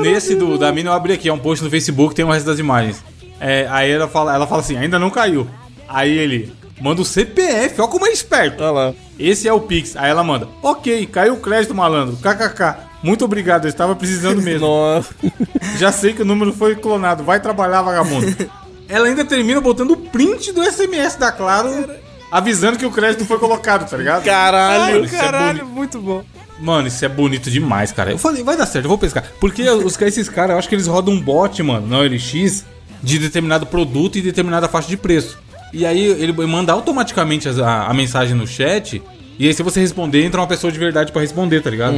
Nesse 0.00 0.36
do, 0.36 0.56
da 0.56 0.70
mina 0.70 0.90
eu 0.90 0.94
abri 0.94 1.14
aqui, 1.14 1.28
é 1.28 1.32
um 1.32 1.38
post 1.40 1.64
no 1.64 1.68
Facebook, 1.68 2.14
tem 2.14 2.24
o 2.24 2.30
resto 2.30 2.46
das 2.46 2.60
imagens. 2.60 3.02
É, 3.40 3.66
aí 3.68 3.90
ela 3.90 4.06
fala, 4.06 4.32
ela 4.32 4.46
fala 4.46 4.60
assim, 4.60 4.76
ainda 4.76 5.00
não 5.00 5.10
caiu. 5.10 5.48
Aí 5.88 6.16
ele 6.16 6.52
manda 6.80 7.02
o 7.02 7.04
CPF, 7.04 7.80
ó 7.80 7.88
como 7.88 8.06
é 8.06 8.12
esperto. 8.12 8.62
Olha 8.62 8.70
lá. 8.70 8.94
Esse 9.18 9.48
é 9.48 9.52
o 9.52 9.60
Pix. 9.60 9.96
Aí 9.96 10.10
ela 10.10 10.22
manda, 10.22 10.48
ok, 10.62 11.06
caiu 11.06 11.34
o 11.34 11.40
crédito, 11.40 11.74
malandro, 11.74 12.16
kkk. 12.18 12.92
Muito 13.02 13.24
obrigado, 13.24 13.64
eu 13.64 13.68
estava 13.68 13.96
precisando 13.96 14.40
mesmo. 14.40 14.68
Nossa. 14.68 15.12
Já 15.76 15.90
sei 15.90 16.12
que 16.12 16.22
o 16.22 16.24
número 16.24 16.52
foi 16.52 16.76
clonado, 16.76 17.24
vai 17.24 17.40
trabalhar, 17.40 17.82
vagabundo. 17.82 18.26
Ela 18.92 19.06
ainda 19.08 19.24
termina 19.24 19.60
botando 19.60 19.92
o 19.92 19.96
print 19.96 20.52
do 20.52 20.62
SMS 20.62 21.16
da 21.16 21.32
Claro, 21.32 21.88
avisando 22.30 22.78
que 22.78 22.84
o 22.84 22.90
crédito 22.90 23.24
foi 23.24 23.38
colocado, 23.38 23.88
tá 23.88 23.96
ligado? 23.96 24.24
Caralho. 24.24 25.04
Isso 25.04 25.14
é 25.14 25.18
Caralho, 25.18 25.58
bonito. 25.60 25.74
muito 25.74 25.98
bom. 26.00 26.22
Mano, 26.60 26.88
isso 26.88 27.04
é 27.04 27.08
bonito 27.08 27.50
demais, 27.50 27.90
cara. 27.90 28.10
Eu 28.10 28.18
falei, 28.18 28.42
vai 28.44 28.56
dar 28.56 28.66
certo, 28.66 28.84
eu 28.84 28.88
vou 28.90 28.98
pescar. 28.98 29.24
Porque 29.40 29.62
os, 29.68 30.00
esses 30.02 30.28
caras, 30.28 30.50
eu 30.52 30.58
acho 30.58 30.68
que 30.68 30.74
eles 30.74 30.86
rodam 30.86 31.14
um 31.14 31.20
bot, 31.20 31.60
mano, 31.62 31.86
na 31.86 31.98
OLX, 32.00 32.64
de 33.02 33.18
determinado 33.18 33.64
produto 33.66 34.16
e 34.18 34.20
determinada 34.20 34.68
faixa 34.68 34.88
de 34.88 34.96
preço. 34.96 35.38
E 35.72 35.86
aí 35.86 36.04
ele 36.04 36.32
manda 36.46 36.70
automaticamente 36.72 37.48
as- 37.48 37.58
a, 37.58 37.86
a 37.86 37.94
mensagem 37.94 38.36
no 38.36 38.46
chat, 38.46 39.02
e 39.38 39.48
aí 39.48 39.54
se 39.54 39.62
você 39.62 39.80
responder, 39.80 40.22
entra 40.24 40.38
uma 40.40 40.46
pessoa 40.46 40.70
de 40.70 40.78
verdade 40.78 41.10
pra 41.10 41.22
responder, 41.22 41.62
tá 41.62 41.70
ligado? 41.70 41.96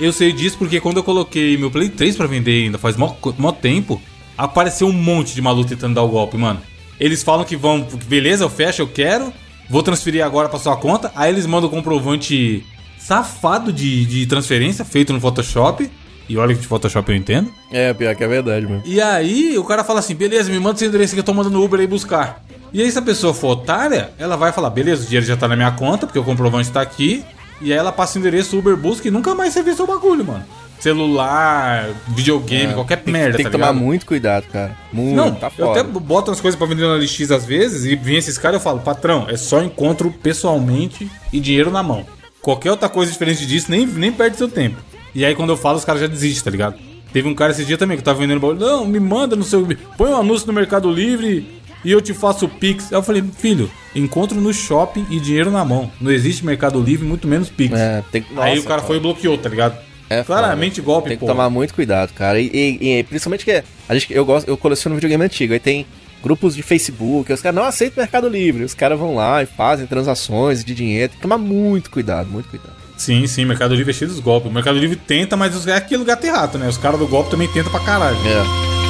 Eu 0.00 0.12
sei 0.12 0.32
disso 0.32 0.56
porque 0.56 0.80
quando 0.80 0.98
eu 0.98 1.02
coloquei 1.04 1.56
meu 1.58 1.70
Play 1.70 1.88
3 1.90 2.16
pra 2.16 2.26
vender 2.28 2.64
ainda 2.66 2.78
faz 2.78 2.96
mó, 2.96 3.14
mó 3.36 3.50
tempo, 3.52 4.00
apareceu 4.36 4.86
um 4.86 4.92
monte 4.92 5.34
de 5.34 5.42
maluco 5.42 5.68
tentando 5.68 5.94
dar 5.94 6.02
o 6.02 6.08
golpe, 6.08 6.36
mano. 6.36 6.60
Eles 6.98 7.22
falam 7.22 7.44
que 7.44 7.56
vão, 7.56 7.86
beleza, 8.06 8.44
eu 8.44 8.50
fecho, 8.50 8.82
eu 8.82 8.88
quero, 8.88 9.32
vou 9.68 9.82
transferir 9.82 10.24
agora 10.24 10.48
pra 10.48 10.58
sua 10.58 10.76
conta, 10.76 11.10
aí 11.14 11.32
eles 11.32 11.46
mandam 11.46 11.68
o 11.68 11.72
comprovante 11.72 12.64
safado 12.98 13.72
de, 13.72 14.06
de 14.06 14.26
transferência 14.26 14.84
feito 14.84 15.12
no 15.12 15.20
Photoshop, 15.20 15.90
e 16.28 16.36
olha 16.36 16.54
que 16.54 16.60
de 16.60 16.66
Photoshop 16.66 17.10
eu 17.10 17.16
entendo. 17.16 17.52
É, 17.70 17.92
pior 17.92 18.14
que 18.14 18.22
é 18.22 18.28
verdade, 18.28 18.66
mano. 18.66 18.82
E 18.84 19.00
aí 19.00 19.58
o 19.58 19.64
cara 19.64 19.82
fala 19.82 19.98
assim, 19.98 20.14
beleza, 20.14 20.50
me 20.50 20.58
manda 20.60 20.78
seu 20.78 20.88
endereço 20.88 21.14
que 21.14 21.20
eu 21.20 21.24
tô 21.24 21.34
mandando 21.34 21.62
Uber 21.62 21.80
aí 21.80 21.86
buscar. 21.86 22.42
E 22.72 22.80
aí 22.80 22.90
se 22.90 22.98
a 22.98 23.02
pessoa 23.02 23.34
for 23.34 23.48
otária, 23.48 24.12
ela 24.18 24.36
vai 24.36 24.52
falar, 24.52 24.70
beleza, 24.70 25.02
o 25.02 25.04
dinheiro 25.04 25.26
já 25.26 25.36
tá 25.36 25.46
na 25.46 25.56
minha 25.56 25.72
conta, 25.72 26.06
porque 26.06 26.18
o 26.18 26.24
comprovante 26.24 26.70
tá 26.70 26.80
aqui. 26.80 27.24
E 27.62 27.72
aí 27.72 27.78
ela 27.78 27.92
passa 27.92 28.18
o 28.18 28.20
endereço, 28.20 28.58
Uber 28.58 28.76
busca 28.76 29.06
e 29.08 29.10
nunca 29.10 29.34
mais 29.34 29.52
você 29.52 29.62
vê 29.62 29.74
seu 29.74 29.86
bagulho, 29.86 30.24
mano. 30.24 30.44
Celular, 30.80 31.90
videogame, 32.08 32.74
qualquer 32.74 33.00
merda, 33.06 33.36
Tem 33.36 33.44
tá 33.44 33.50
que 33.50 33.56
tomar 33.56 33.68
ligado? 33.70 33.84
muito 33.84 34.04
cuidado, 34.04 34.46
cara. 34.52 34.76
Muito, 34.92 35.14
Não, 35.14 35.32
tá 35.32 35.46
eu 35.56 35.66
foda. 35.68 35.80
até 35.80 35.88
boto 35.88 36.30
as 36.32 36.40
coisas 36.40 36.58
pra 36.58 36.66
vender 36.66 36.82
na 36.86 36.96
LX 36.96 37.30
às 37.30 37.44
vezes 37.46 37.84
e 37.84 37.94
vem 37.94 38.16
esses 38.16 38.36
caras 38.36 38.56
e 38.56 38.58
eu 38.58 38.62
falo, 38.64 38.80
patrão, 38.80 39.26
é 39.28 39.36
só 39.36 39.62
encontro 39.62 40.10
pessoalmente 40.10 41.08
e 41.32 41.38
dinheiro 41.38 41.70
na 41.70 41.82
mão. 41.82 42.04
Qualquer 42.40 42.72
outra 42.72 42.88
coisa 42.88 43.12
diferente 43.12 43.46
disso, 43.46 43.70
nem, 43.70 43.86
nem 43.86 44.10
perde 44.12 44.36
seu 44.36 44.48
tempo. 44.48 44.76
E 45.14 45.24
aí 45.24 45.34
quando 45.36 45.50
eu 45.50 45.56
falo, 45.56 45.78
os 45.78 45.84
caras 45.84 46.00
já 46.00 46.08
desistem, 46.08 46.42
tá 46.44 46.50
ligado? 46.50 46.74
Teve 47.12 47.28
um 47.28 47.34
cara 47.34 47.52
esse 47.52 47.64
dia 47.64 47.78
também 47.78 47.96
que 47.96 48.02
tava 48.02 48.18
vendendo 48.18 48.40
bagulho, 48.40 48.58
não, 48.58 48.84
me 48.86 48.98
manda 48.98 49.36
no 49.36 49.44
seu. 49.44 49.66
Põe 49.96 50.10
um 50.10 50.16
anúncio 50.16 50.46
no 50.46 50.52
Mercado 50.52 50.90
Livre 50.90 51.61
e 51.84 51.90
eu 51.92 52.00
te 52.00 52.12
faço 52.14 52.48
Pix. 52.48 52.92
Aí 52.92 52.98
eu 52.98 53.02
falei, 53.02 53.22
filho, 53.38 53.70
encontro 53.94 54.40
no 54.40 54.52
shopping 54.52 55.06
e 55.10 55.18
dinheiro 55.20 55.50
na 55.50 55.64
mão. 55.64 55.90
Não 56.00 56.10
existe 56.10 56.44
Mercado 56.44 56.80
Livre, 56.80 57.06
muito 57.06 57.26
menos 57.28 57.48
Pix. 57.48 57.78
É, 57.78 58.02
tem 58.12 58.22
que- 58.22 58.28
aí 58.38 58.54
nossa, 58.56 58.60
o 58.66 58.68
cara 58.68 58.82
foi 58.82 58.96
e 58.96 59.00
bloqueou, 59.00 59.36
tá 59.38 59.48
ligado? 59.48 59.76
É 60.10 60.22
Claramente 60.22 60.76
foda. 60.76 60.86
golpe, 60.86 61.08
Tem 61.08 61.18
que 61.18 61.24
tomar 61.26 61.48
muito 61.48 61.72
cuidado, 61.72 62.12
cara. 62.12 62.38
E, 62.38 62.50
e- 62.52 62.98
e 62.98 63.02
principalmente 63.04 63.44
que 63.46 63.62
a 63.88 63.94
gente, 63.94 64.12
eu 64.12 64.24
gosto, 64.26 64.46
eu 64.46 64.56
coleciono 64.58 64.94
videogame 64.94 65.24
antigo. 65.24 65.54
Aí 65.54 65.58
tem 65.60 65.86
grupos 66.22 66.54
de 66.54 66.62
Facebook, 66.62 67.32
os 67.32 67.40
caras 67.40 67.56
não 67.56 67.64
aceitam 67.64 68.02
Mercado 68.02 68.28
Livre. 68.28 68.62
Os 68.62 68.74
caras 68.74 68.98
vão 68.98 69.14
lá 69.14 69.42
e 69.42 69.46
fazem 69.46 69.86
transações 69.86 70.62
de 70.64 70.74
dinheiro. 70.74 71.08
Tem 71.08 71.16
que 71.16 71.22
tomar 71.22 71.38
muito 71.38 71.90
cuidado, 71.90 72.28
muito 72.30 72.48
cuidado. 72.50 72.74
Sim, 72.98 73.26
sim, 73.26 73.44
Mercado 73.46 73.74
Livre 73.74 73.90
é 73.90 73.94
cheio 73.94 74.10
dos 74.10 74.20
golpes. 74.20 74.50
O 74.50 74.54
Mercado 74.54 74.78
Livre 74.78 74.96
tenta, 74.96 75.34
mas 75.36 75.66
é 75.66 75.74
aquilo 75.74 76.04
gato 76.04 76.24
e 76.26 76.30
rato, 76.30 76.58
né? 76.58 76.68
Os 76.68 76.76
caras 76.76 77.00
do 77.00 77.06
golpe 77.08 77.30
também 77.30 77.48
tentam 77.48 77.72
pra 77.72 77.80
caralho. 77.80 78.16
É. 78.18 78.81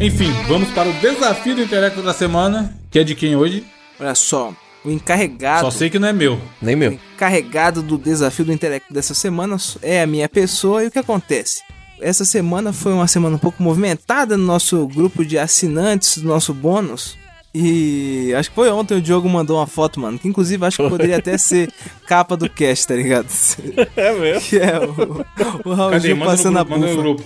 Enfim, 0.00 0.30
vamos 0.46 0.68
para 0.70 0.88
o 0.88 0.92
desafio 0.94 1.54
do 1.54 1.62
intelecto 1.62 2.02
da 2.02 2.12
semana, 2.12 2.74
que 2.90 2.98
é 2.98 3.04
de 3.04 3.14
quem 3.14 3.34
hoje? 3.34 3.64
Olha 3.98 4.14
só, 4.14 4.52
o 4.84 4.90
encarregado. 4.90 5.62
Só 5.62 5.70
sei 5.70 5.88
que 5.88 5.98
não 5.98 6.08
é 6.08 6.12
meu. 6.12 6.38
Nem 6.60 6.74
O 6.74 6.78
meu. 6.78 6.92
encarregado 6.92 7.82
do 7.82 7.96
desafio 7.96 8.44
do 8.44 8.52
intelecto 8.52 8.92
dessa 8.92 9.14
semana 9.14 9.56
é 9.82 10.02
a 10.02 10.06
minha 10.06 10.28
pessoa 10.28 10.84
e 10.84 10.88
o 10.88 10.90
que 10.90 10.98
acontece? 10.98 11.62
essa 11.98 12.26
semana 12.26 12.74
foi 12.74 12.92
uma 12.92 13.08
semana 13.08 13.36
um 13.36 13.38
pouco 13.38 13.62
movimentada 13.62 14.36
no 14.36 14.44
nosso 14.44 14.86
grupo 14.86 15.24
de 15.24 15.38
assinantes 15.38 16.18
do 16.18 16.28
nosso 16.28 16.52
bônus. 16.52 17.16
E 17.54 18.34
acho 18.36 18.50
que 18.50 18.54
foi 18.54 18.68
ontem 18.68 18.98
o 18.98 19.00
Diogo 19.00 19.26
mandou 19.30 19.56
uma 19.56 19.66
foto, 19.66 19.98
mano. 19.98 20.18
Que 20.18 20.28
inclusive 20.28 20.62
acho 20.66 20.76
que 20.76 20.88
poderia 20.90 21.16
até 21.16 21.38
ser 21.38 21.72
capa 22.06 22.36
do 22.36 22.50
cast, 22.50 22.86
tá 22.88 22.94
ligado? 22.94 23.28
É 23.96 24.12
mesmo? 24.12 24.42
Que 24.42 24.58
é 24.58 24.78
o, 24.78 25.24
o 25.70 25.72
Raul 25.72 25.90
Cadê? 25.92 26.08
Gil 26.08 26.16
Manda 26.18 26.32
no 26.32 26.36
passando 26.36 26.58
a 26.58 26.64
grupo, 26.64 26.78
manda 26.80 26.92
no 26.94 27.14
bufa. 27.14 27.24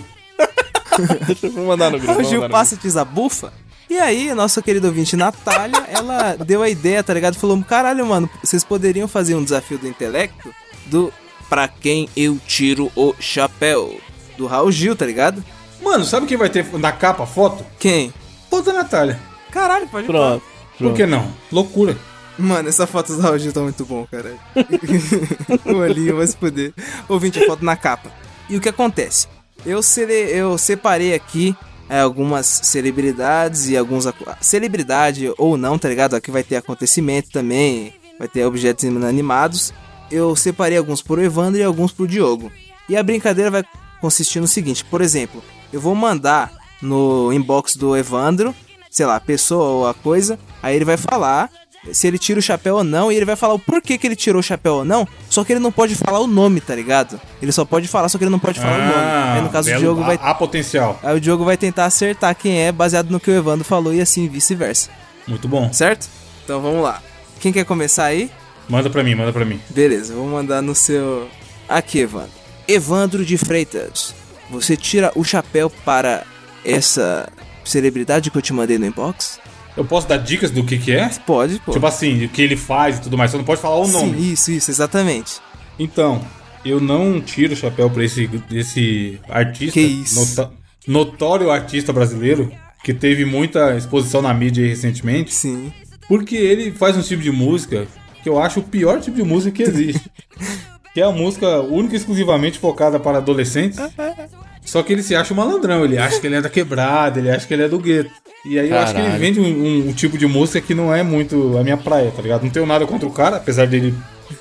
Eu 1.43 1.65
mandar 1.65 1.91
no 1.91 1.97
grupo. 1.97 2.13
O 2.13 2.15
vou 2.15 2.23
Gil 2.23 2.49
passa 2.49 2.75
e 2.75 2.77
diz 2.77 2.97
a 2.97 3.05
bufa. 3.05 3.53
E 3.89 3.99
aí, 3.99 4.33
nossa 4.33 4.61
querida 4.61 4.87
ouvinte 4.87 5.17
Natália, 5.17 5.83
ela 5.87 6.35
deu 6.35 6.61
a 6.61 6.69
ideia, 6.69 7.03
tá 7.03 7.13
ligado? 7.13 7.35
Falou: 7.35 7.61
caralho, 7.63 8.05
mano, 8.05 8.29
vocês 8.43 8.63
poderiam 8.63 9.07
fazer 9.07 9.35
um 9.35 9.43
desafio 9.43 9.77
do 9.77 9.87
intelecto 9.87 10.53
do 10.85 11.11
Pra 11.51 11.67
quem 11.67 12.07
eu 12.15 12.39
tiro 12.47 12.89
o 12.95 13.13
chapéu. 13.19 13.99
Do 14.37 14.47
Raul 14.47 14.71
Gil, 14.71 14.95
tá 14.95 15.05
ligado? 15.05 15.43
Mano, 15.81 16.05
sabe 16.05 16.25
quem 16.25 16.37
vai 16.37 16.49
ter 16.49 16.65
na 16.79 16.93
capa 16.93 17.23
a 17.23 17.27
foto? 17.27 17.65
Quem? 17.77 18.13
Foto 18.49 18.67
da 18.67 18.73
Natália. 18.73 19.19
Caralho, 19.51 19.85
pode 19.89 20.07
grupo. 20.07 20.17
Pronto. 20.17 20.45
Por 20.77 20.93
que 20.93 21.05
não? 21.05 21.29
Loucura. 21.51 21.97
Mano, 22.39 22.69
essa 22.69 22.87
foto 22.87 23.13
do 23.13 23.21
Raul 23.21 23.37
Gil 23.37 23.51
tá 23.51 23.59
muito 23.59 23.85
bom, 23.85 24.07
cara. 24.09 24.33
o 25.65 25.75
olhinho 25.75 26.15
vai 26.15 26.25
se 26.25 26.37
poder. 26.37 26.73
Ouvinte, 27.09 27.43
a 27.43 27.45
foto 27.45 27.65
na 27.65 27.75
capa. 27.75 28.09
E 28.49 28.55
o 28.55 28.61
que 28.61 28.69
acontece? 28.69 29.27
Eu, 29.65 29.81
sele... 29.81 30.13
eu 30.13 30.57
separei 30.57 31.13
aqui 31.13 31.55
é, 31.89 31.99
algumas 31.99 32.45
celebridades 32.63 33.67
e 33.67 33.77
alguns. 33.77 34.05
Celebridade 34.39 35.31
ou 35.37 35.57
não, 35.57 35.77
tá 35.77 35.89
ligado? 35.89 36.15
Aqui 36.15 36.31
vai 36.31 36.43
ter 36.43 36.55
acontecimento 36.55 37.29
também, 37.31 37.93
vai 38.17 38.27
ter 38.27 38.45
objetos 38.45 38.83
inanimados. 38.83 39.73
Eu 40.09 40.35
separei 40.35 40.77
alguns 40.77 41.01
pro 41.01 41.21
Evandro 41.21 41.59
e 41.59 41.63
alguns 41.63 41.91
pro 41.91 42.07
Diogo. 42.07 42.51
E 42.87 42.97
a 42.97 43.03
brincadeira 43.03 43.51
vai 43.51 43.63
consistir 43.99 44.39
no 44.39 44.47
seguinte: 44.47 44.83
por 44.85 45.01
exemplo, 45.01 45.43
eu 45.71 45.79
vou 45.79 45.93
mandar 45.93 46.51
no 46.81 47.31
inbox 47.31 47.75
do 47.75 47.95
Evandro, 47.95 48.55
sei 48.89 49.05
lá, 49.05 49.19
pessoa 49.19 49.69
ou 49.69 49.87
a 49.87 49.93
coisa, 49.93 50.39
aí 50.63 50.75
ele 50.75 50.85
vai 50.85 50.97
falar 50.97 51.49
se 51.91 52.07
ele 52.07 52.17
tira 52.17 52.39
o 52.39 52.41
chapéu 52.41 52.75
ou 52.75 52.83
não, 52.83 53.11
e 53.11 53.15
ele 53.15 53.25
vai 53.25 53.35
falar 53.35 53.53
o 53.55 53.59
porquê 53.59 53.97
que 53.97 54.05
ele 54.05 54.15
tirou 54.15 54.39
o 54.39 54.43
chapéu 54.43 54.75
ou 54.75 54.85
não, 54.85 55.07
só 55.29 55.43
que 55.43 55.51
ele 55.53 55.59
não 55.59 55.71
pode 55.71 55.95
falar 55.95 56.19
o 56.19 56.27
nome, 56.27 56.61
tá 56.61 56.75
ligado? 56.75 57.19
Ele 57.41 57.51
só 57.51 57.65
pode 57.65 57.87
falar, 57.87 58.07
só 58.09 58.17
que 58.17 58.23
ele 58.23 58.31
não 58.31 58.39
pode 58.39 58.59
falar 58.59 58.75
o 58.77 58.81
nome. 58.81 58.93
Aí 59.37 59.41
no 59.41 59.49
caso 59.49 59.67
o 59.67 59.71
belo- 59.71 59.81
Diogo 59.83 60.03
vai. 60.03 60.19
Há 60.21 60.33
potencial. 60.35 60.99
Aí 61.01 61.15
o 61.15 61.19
Diogo 61.19 61.43
vai 61.43 61.57
tentar 61.57 61.85
acertar 61.85 62.35
quem 62.35 62.61
é, 62.61 62.71
baseado 62.71 63.09
no 63.09 63.19
que 63.19 63.31
o 63.31 63.33
Evandro 63.35 63.65
falou, 63.65 63.93
e 63.93 63.99
assim 64.01 64.27
vice-versa. 64.27 64.89
Muito 65.27 65.47
bom. 65.47 65.71
Certo? 65.73 66.07
Então 66.43 66.61
vamos 66.61 66.83
lá. 66.83 67.01
Quem 67.39 67.51
quer 67.51 67.65
começar 67.65 68.05
aí? 68.05 68.29
Manda 68.69 68.89
pra 68.89 69.03
mim, 69.03 69.15
manda 69.15 69.33
pra 69.33 69.43
mim. 69.43 69.59
Beleza, 69.69 70.13
vou 70.13 70.27
mandar 70.27 70.61
no 70.61 70.75
seu. 70.75 71.27
Aqui, 71.67 71.99
Evandro. 71.99 72.29
Evandro 72.67 73.25
de 73.25 73.37
Freitas. 73.37 74.13
Você 74.49 74.77
tira 74.77 75.11
o 75.15 75.23
chapéu 75.23 75.69
para 75.83 76.23
essa 76.63 77.27
celebridade 77.63 78.29
que 78.29 78.37
eu 78.37 78.41
te 78.41 78.53
mandei 78.53 78.77
no 78.77 78.85
inbox? 78.85 79.39
Eu 79.75 79.85
posso 79.85 80.07
dar 80.07 80.17
dicas 80.17 80.51
do 80.51 80.63
que 80.63 80.77
que 80.77 80.91
é? 80.91 81.09
Pode, 81.25 81.59
pô. 81.59 81.71
Tipo 81.71 81.85
assim, 81.85 82.25
o 82.25 82.29
que 82.29 82.41
ele 82.41 82.57
faz 82.57 82.97
e 82.97 83.01
tudo 83.01 83.17
mais. 83.17 83.31
Só 83.31 83.37
não 83.37 83.45
pode 83.45 83.61
falar 83.61 83.77
o 83.77 83.87
nome. 83.87 84.13
Sim, 84.13 84.31
isso, 84.31 84.51
isso, 84.51 84.71
exatamente. 84.71 85.39
Então, 85.79 86.21
eu 86.65 86.79
não 86.79 87.21
tiro 87.21 87.53
o 87.53 87.55
chapéu 87.55 87.89
pra 87.89 88.03
esse, 88.03 88.29
esse 88.51 89.19
artista. 89.29 89.73
Que 89.73 89.81
isso? 89.81 90.49
notório 90.87 91.49
artista 91.51 91.93
brasileiro. 91.93 92.51
Que 92.83 92.93
teve 92.93 93.25
muita 93.25 93.77
exposição 93.77 94.21
na 94.21 94.33
mídia 94.33 94.63
aí 94.63 94.69
recentemente. 94.69 95.33
Sim. 95.33 95.71
Porque 96.07 96.35
ele 96.35 96.71
faz 96.71 96.97
um 96.97 97.01
tipo 97.01 97.21
de 97.21 97.31
música 97.31 97.87
que 98.23 98.27
eu 98.27 98.41
acho 98.41 98.59
o 98.59 98.63
pior 98.63 98.99
tipo 98.99 99.15
de 99.15 99.23
música 99.23 99.55
que 99.55 99.63
existe. 99.63 100.11
que 100.93 100.99
é 100.99 101.03
a 101.03 101.11
música 101.11 101.61
única 101.61 101.95
e 101.95 101.97
exclusivamente 101.97 102.59
focada 102.59 102.99
para 102.99 103.19
adolescentes. 103.19 103.79
Só 104.63 104.81
que 104.83 104.93
ele 104.93 105.03
se 105.03 105.15
acha 105.15 105.33
um 105.33 105.37
malandrão, 105.37 105.83
ele 105.83 105.97
acha 105.97 106.19
que 106.19 106.27
ele 106.27 106.35
é 106.35 106.41
da 106.41 106.49
quebrada, 106.49 107.19
ele 107.19 107.29
acha 107.31 107.45
que 107.47 107.53
ele 107.53 107.63
é 107.63 107.67
do 107.69 107.79
gueto. 107.79 108.11
E 108.45 108.57
aí 108.59 108.69
eu 108.69 108.77
acho 108.79 108.93
que 108.93 108.99
ele 108.99 109.07
Caralho. 109.07 109.21
vende 109.21 109.39
um, 109.39 109.45
um- 109.45 109.89
um 109.89 109.93
tipo 109.93 110.17
de 110.17 110.25
música 110.27 110.61
que 110.61 110.73
não 110.73 110.93
é 110.93 111.03
muito 111.03 111.57
a 111.57 111.63
minha 111.63 111.77
praia, 111.77 112.11
tá 112.11 112.21
ligado? 112.21 112.43
Não 112.43 112.49
tenho 112.49 112.65
nada 112.65 112.85
contra 112.87 113.07
o 113.07 113.11
cara, 113.11 113.37
apesar 113.37 113.67
dele 113.67 113.93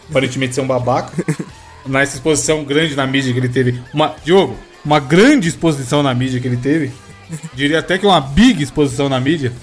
aparentemente 0.09 0.55
ser 0.55 0.61
um 0.61 0.67
babaca. 0.67 1.13
Nessa 1.87 2.17
exposição 2.17 2.63
grande 2.65 2.95
na 2.95 3.07
mídia 3.07 3.33
que 3.33 3.39
ele 3.39 3.49
teve. 3.49 3.81
Uma, 3.93 4.15
Diogo, 4.25 4.57
uma 4.85 5.01
grande 5.01 5.49
exposição 5.49 6.03
na 6.03 6.15
mídia 6.15 6.39
que 6.41 6.47
ele 6.47 6.57
teve. 6.59 6.93
Diria 7.55 7.79
até 7.79 7.97
que 7.99 8.05
uma 8.07 8.21
big 8.21 8.63
exposição 8.63 9.09
na 9.09 9.19
mídia. 9.21 9.53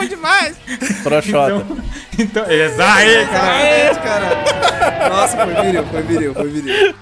Bom 0.00 0.08
demais! 0.08 0.56
Proxota. 1.02 1.66
Então, 2.18 2.44
aí, 2.44 3.26
cara. 3.26 3.94
Cara! 3.96 5.08
Nossa, 5.08 5.36
foi 5.44 5.54
viril, 5.62 5.84
foi 5.86 6.02
viril, 6.02 6.34
foi 6.34 6.48
viril. 6.48 6.94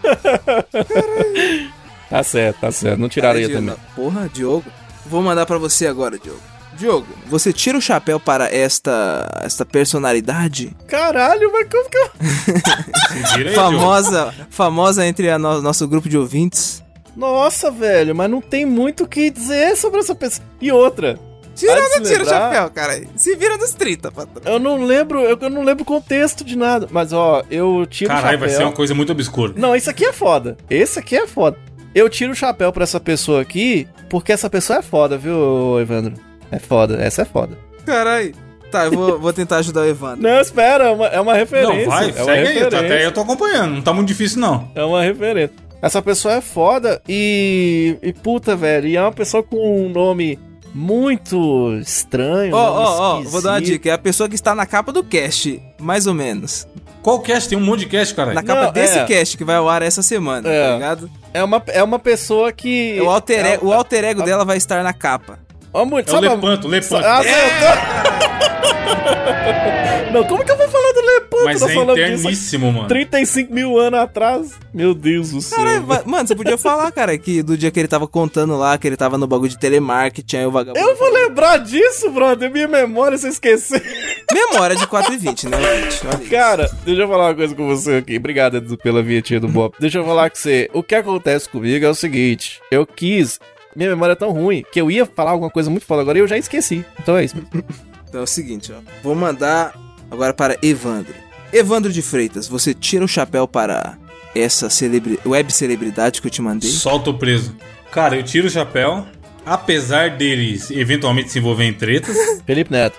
Tá 2.11 2.23
certo, 2.23 2.61
tá 2.61 2.73
certo. 2.73 2.99
Não 2.99 3.09
tiraria 3.09 3.47
Diogo, 3.49 3.67
também. 3.67 3.77
Porra, 3.95 4.31
Diogo. 4.33 4.65
Vou 5.07 5.23
mandar 5.23 5.47
pra 5.47 5.59
você 5.59 5.87
agora, 5.87 6.19
Diogo. 6.19 6.41
Diogo, 6.75 7.07
você 7.27 7.53
tira 7.53 7.77
o 7.77 7.81
chapéu 7.83 8.21
para 8.21 8.55
esta 8.55 9.27
esta 9.43 9.65
personalidade 9.67 10.77
Caralho, 10.87 11.51
mas 11.53 11.67
como 11.69 11.91
que 11.91 11.99
eu. 11.99 12.11
Aí, 13.35 13.43
Diogo. 13.45 13.55
famosa, 13.57 14.35
famosa 14.49 15.05
entre 15.07 15.29
a 15.29 15.39
no- 15.39 15.61
nosso 15.61 15.89
grupo 15.89 16.09
de 16.09 16.17
ouvintes? 16.17 16.83
Nossa, 17.17 17.69
velho, 17.69 18.15
mas 18.15 18.31
não 18.31 18.41
tem 18.41 18.65
muito 18.65 19.03
o 19.05 19.09
que 19.09 19.29
dizer 19.29 19.77
sobre 19.77 19.99
essa 19.99 20.15
pessoa. 20.15 20.47
E 20.61 20.71
outra, 20.71 21.19
Tira 21.59 21.73
Vai 21.73 21.83
ou 21.83 21.89
não 21.89 22.05
se 22.05 22.13
tira 22.13 22.23
o 22.23 22.27
chapéu, 22.27 22.71
cara? 22.71 23.03
Se 23.17 23.35
vira 23.35 23.59
dos 23.59 23.73
30, 23.73 24.13
patrão. 24.13 24.53
eu 24.53 24.61
não 24.61 24.85
lembro, 24.85 25.21
eu, 25.23 25.37
eu 25.41 25.51
não 25.51 25.65
lembro 25.65 25.83
o 25.83 25.87
contexto 25.87 26.45
de 26.45 26.57
nada. 26.57 26.87
Mas 26.89 27.13
ó, 27.13 27.43
eu 27.51 27.85
tiro 27.85 28.13
o 28.13 28.15
Caralho, 28.15 28.39
chapéu. 28.39 28.49
vai 28.49 28.57
ser 28.57 28.63
uma 28.63 28.73
coisa 28.73 28.95
muito 28.95 29.11
obscura. 29.11 29.55
Não, 29.57 29.75
isso 29.75 29.91
aqui 29.91 30.05
é 30.05 30.13
foda. 30.13 30.57
Esse 30.71 31.01
aqui 31.01 31.17
é 31.17 31.27
foda. 31.27 31.59
Eu 31.93 32.09
tiro 32.09 32.31
o 32.31 32.35
chapéu 32.35 32.73
pra 32.73 32.85
essa 32.85 33.01
pessoa 33.01 33.41
aqui, 33.41 33.89
porque 34.09 34.31
essa 34.31 34.49
pessoa 34.49 34.79
é 34.79 34.83
foda, 34.83 35.19
viu, 35.19 35.81
Evandro? 35.81 36.15
É 36.49 36.61
foda, 36.61 37.03
essa 37.03 37.23
é 37.23 37.25
foda. 37.25 37.59
Caralho. 37.85 38.33
Tá, 38.71 38.85
eu 38.85 38.93
vou, 38.93 39.19
vou 39.19 39.33
tentar 39.33 39.57
ajudar 39.57 39.81
o 39.81 39.87
Evandro. 39.89 40.23
Não, 40.23 40.41
espera, 40.41 40.85
é 40.85 40.91
uma, 40.91 41.07
é 41.07 41.21
uma 41.21 41.35
referência. 41.35 41.85
Não, 41.87 41.91
vai, 41.91 42.11
é 42.11 42.13
segue 42.13 42.49
aí. 42.49 42.71
tá-. 42.71 42.79
Até 42.81 42.99
aí 42.99 43.05
eu 43.05 43.13
tô 43.13 43.23
acompanhando. 43.23 43.75
Não 43.75 43.83
tá 43.83 43.93
muito 43.93 44.07
difícil, 44.07 44.39
não. 44.41 44.71
É 44.75 44.85
uma 44.85 45.03
referência. 45.03 45.57
Essa 45.83 46.01
pessoa 46.03 46.35
é 46.35 46.41
foda 46.41 47.01
e. 47.09 47.97
E 48.03 48.13
puta, 48.13 48.55
velho. 48.55 48.87
E 48.87 48.97
é 48.97 49.01
uma 49.01 49.13
pessoa 49.13 49.43
com 49.43 49.87
um 49.87 49.89
nome 49.89 50.39
muito 50.75 51.75
estranho. 51.81 52.55
Ó, 52.55 52.67
nome 52.67 52.79
ó, 52.87 53.19
ó, 53.19 53.23
vou 53.23 53.43
dar 53.43 53.53
uma 53.53 53.61
dica. 53.61 53.89
É 53.89 53.93
a 53.93 53.99
pessoa 53.99 54.29
que 54.29 54.35
está 54.35 54.55
na 54.55 54.67
capa 54.67 54.93
do 54.93 55.03
cast, 55.03 55.61
mais 55.79 56.07
ou 56.07 56.15
menos. 56.15 56.67
Qual 57.03 57.21
cast? 57.21 57.49
Tem 57.49 57.57
um 57.57 57.61
monte 57.61 57.81
de 57.81 57.87
cast, 57.87 58.15
cara. 58.15 58.35
Na 58.35 58.43
capa 58.43 58.65
Não, 58.67 58.73
desse 58.73 58.99
é. 58.99 59.05
cast 59.05 59.37
que 59.37 59.45
vai 59.45 59.57
ao 59.57 59.69
ar 59.69 59.83
essa 59.83 60.03
semana, 60.03 60.49
É. 60.49 60.67
tá 60.69 60.75
ligado? 60.75 61.11
É 61.33 61.43
uma, 61.43 61.63
é 61.69 61.83
uma 61.83 61.99
pessoa 61.99 62.53
que. 62.53 63.01
O 63.01 63.09
alter, 63.09 63.45
é, 63.47 63.59
o 63.63 63.73
alter 63.73 64.05
ego 64.05 64.23
dela 64.23 64.45
vai 64.45 64.57
estar 64.57 64.83
na 64.83 64.93
capa. 64.93 65.39
Ó, 65.73 65.85
muito, 65.85 66.11
É 66.15 66.19
o 66.19 66.21
Lepanto, 66.21 66.67
o 66.67 66.71
Lepanto. 66.71 67.07
Ah, 67.07 67.21
não, 70.13 70.13
não, 70.23 70.25
como 70.29 70.45
que 70.45 70.51
eu 70.51 70.57
vou 70.57 70.69
falar 70.69 70.93
Lepanto? 71.45 71.61
Mas 71.61 71.63
é 71.63 71.75
interníssimo, 71.93 72.73
mano. 72.73 72.89
35 72.89 73.53
mil 73.53 73.79
anos 73.79 74.01
atrás. 74.01 74.53
Meu 74.73 74.95
Deus 74.95 75.31
do 75.31 75.41
céu. 75.41 75.59
Caralho, 75.59 75.87
va- 75.87 76.03
mano, 76.07 76.27
você 76.27 76.35
podia 76.35 76.59
falar, 76.59 76.91
cara, 76.93 77.17
que 77.19 77.43
do 77.43 77.57
dia 77.57 77.71
que 77.71 77.79
ele 77.81 77.89
tava 77.89 78.07
contando 78.07 78.57
lá, 78.57 78.77
que 78.79 78.87
ele 78.87 78.97
tava 78.97 79.17
no 79.19 79.27
bagulho 79.27 79.49
de 79.51 79.59
telemarketing, 79.59 80.37
aí 80.39 80.47
o 80.47 80.51
vagabundo. 80.51 80.79
Eu 80.87 80.97
vou 80.97 81.13
lembrar 81.13 81.59
disso, 81.59 82.11
brother. 82.11 82.51
Minha 82.51 82.69
memória, 82.69 83.17
você 83.19 83.29
esqueceu. 83.29 83.81
Memória 84.33 84.77
de 84.77 84.87
4,20, 84.87 85.49
né, 85.49 85.59
gente? 85.83 86.29
Cara, 86.29 86.71
deixa 86.85 87.03
eu 87.03 87.09
falar 87.09 87.27
uma 87.29 87.35
coisa 87.35 87.55
com 87.55 87.67
você 87.67 87.97
aqui. 87.97 88.17
Obrigado, 88.17 88.57
Edu, 88.59 88.77
pela 88.79 89.03
vinhetinha 89.03 89.41
do 89.41 89.49
Bob. 89.49 89.75
Deixa 89.81 89.99
eu 89.99 90.05
falar 90.05 90.31
com 90.31 90.37
você. 90.37 90.69
O 90.73 90.83
que 90.83 90.95
acontece 90.95 91.49
comigo 91.49 91.85
é 91.85 91.89
o 91.89 91.95
seguinte: 91.95 92.61
eu 92.71 92.87
quis. 92.87 93.41
Minha 93.77 93.91
memória 93.91 94.13
é 94.15 94.17
tão 94.17 94.31
ruim 94.33 94.65
que 94.73 94.81
eu 94.81 94.91
ia 94.91 95.07
falar 95.07 95.31
alguma 95.33 95.51
coisa 95.51 95.71
muito 95.71 95.87
foda 95.87 96.03
agora 96.03 96.19
e 96.19 96.21
eu 96.21 96.27
já 96.27 96.37
esqueci. 96.37 96.85
Então 97.01 97.17
é 97.17 97.25
isso. 97.25 97.37
Então 98.09 98.21
é 98.21 98.25
o 98.25 98.27
seguinte, 98.27 98.73
ó. 98.73 98.81
Vou 99.05 99.15
mandar 99.15 99.73
agora 100.11 100.33
para 100.35 100.57
Evandro. 100.63 101.15
Evandro 101.53 101.93
de 101.93 102.03
Freitas, 102.03 102.47
você 102.49 102.75
tira 102.75 103.05
o 103.05 103.09
chapéu 103.09 103.47
para 103.49 103.97
essa 104.35 104.69
celebri... 104.69 105.19
web 105.25 105.53
celebridade 105.53 106.21
que 106.21 106.27
eu 106.27 106.31
te 106.31 106.43
mandei? 106.43 106.71
Solta 106.71 107.11
o 107.11 107.15
preso. 107.15 107.55
Cara, 107.91 108.17
eu 108.17 108.23
tiro 108.23 108.47
o 108.47 108.51
chapéu. 108.51 109.07
Apesar 109.47 110.11
deles 110.11 110.71
eventualmente 110.71 111.31
se 111.31 111.39
envolver 111.39 111.65
em 111.65 111.73
tretas. 111.73 112.15
Felipe 112.45 112.71
Neto. 112.71 112.99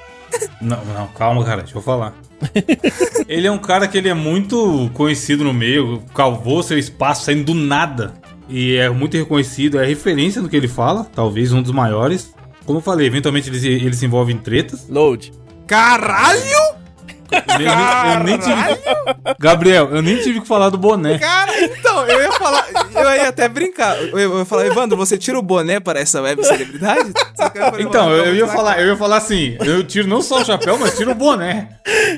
Não, 0.60 0.84
não, 0.86 1.08
calma, 1.10 1.44
cara, 1.46 1.62
deixa 1.62 1.78
eu 1.78 1.82
falar. 1.82 2.16
ele 3.28 3.46
é 3.46 3.52
um 3.52 3.58
cara 3.58 3.88
que 3.88 3.98
ele 3.98 4.10
é 4.10 4.14
muito 4.14 4.90
conhecido 4.94 5.44
no 5.44 5.54
meio, 5.54 6.02
calvou 6.16 6.64
seu 6.64 6.78
espaço 6.78 7.26
saindo 7.26 7.44
do 7.46 7.54
nada. 7.54 8.14
E 8.48 8.76
é 8.78 8.90
muito 8.90 9.16
reconhecido, 9.16 9.80
é 9.80 9.86
referência 9.86 10.42
no 10.42 10.50
que 10.50 10.56
ele 10.56 10.68
fala, 10.68 11.06
talvez 11.14 11.52
um 11.54 11.62
dos 11.62 11.72
maiores. 11.72 12.34
Como 12.66 12.80
eu 12.80 12.84
falei, 12.84 13.06
eventualmente 13.06 13.48
ele, 13.50 13.60
se- 13.60 13.68
ele 13.68 13.96
se 13.96 14.06
envolve 14.06 14.34
em 14.34 14.38
tretas. 14.38 14.88
Load. 14.90 15.32
Caralho! 15.68 16.79
Eu 17.32 17.58
nem, 17.58 18.14
eu 18.14 18.24
nem 18.24 18.38
tive. 18.38 18.80
Gabriel, 19.40 19.90
eu 19.92 20.02
nem 20.02 20.18
tive 20.18 20.42
que 20.42 20.48
falar 20.48 20.70
do 20.70 20.78
boné. 20.78 21.18
Cara, 21.20 21.52
então, 21.64 22.06
eu 22.08 22.22
ia 22.24 22.32
falar. 22.34 22.66
Eu 22.96 23.16
ia 23.16 23.30
até 23.30 23.48
brincar. 23.48 23.96
Eu 23.98 24.40
ia 24.40 24.46
falar, 24.46 24.66
Evandro, 24.68 24.98
você 24.98 25.18
tira 25.18 25.38
o 25.38 25.42
boné 25.42 25.80
para 25.80 26.00
essa 26.00 26.22
web 26.22 26.44
celebridade? 26.44 27.12
Então, 27.80 28.10
eu, 28.12 28.26
eu 28.26 28.36
ia 28.36 28.46
vamos 28.46 28.56
falar, 28.56 28.82
eu 28.82 28.88
ia 28.88 28.98
falar 28.98 29.18
assim, 29.18 29.58
eu 29.62 29.84
tiro 29.84 30.08
não 30.08 30.22
só 30.22 30.42
o 30.42 30.46
chapéu, 30.46 30.78
mas 30.80 30.98
tiro 30.98 31.12
o 31.12 31.16
boné. 31.16 31.70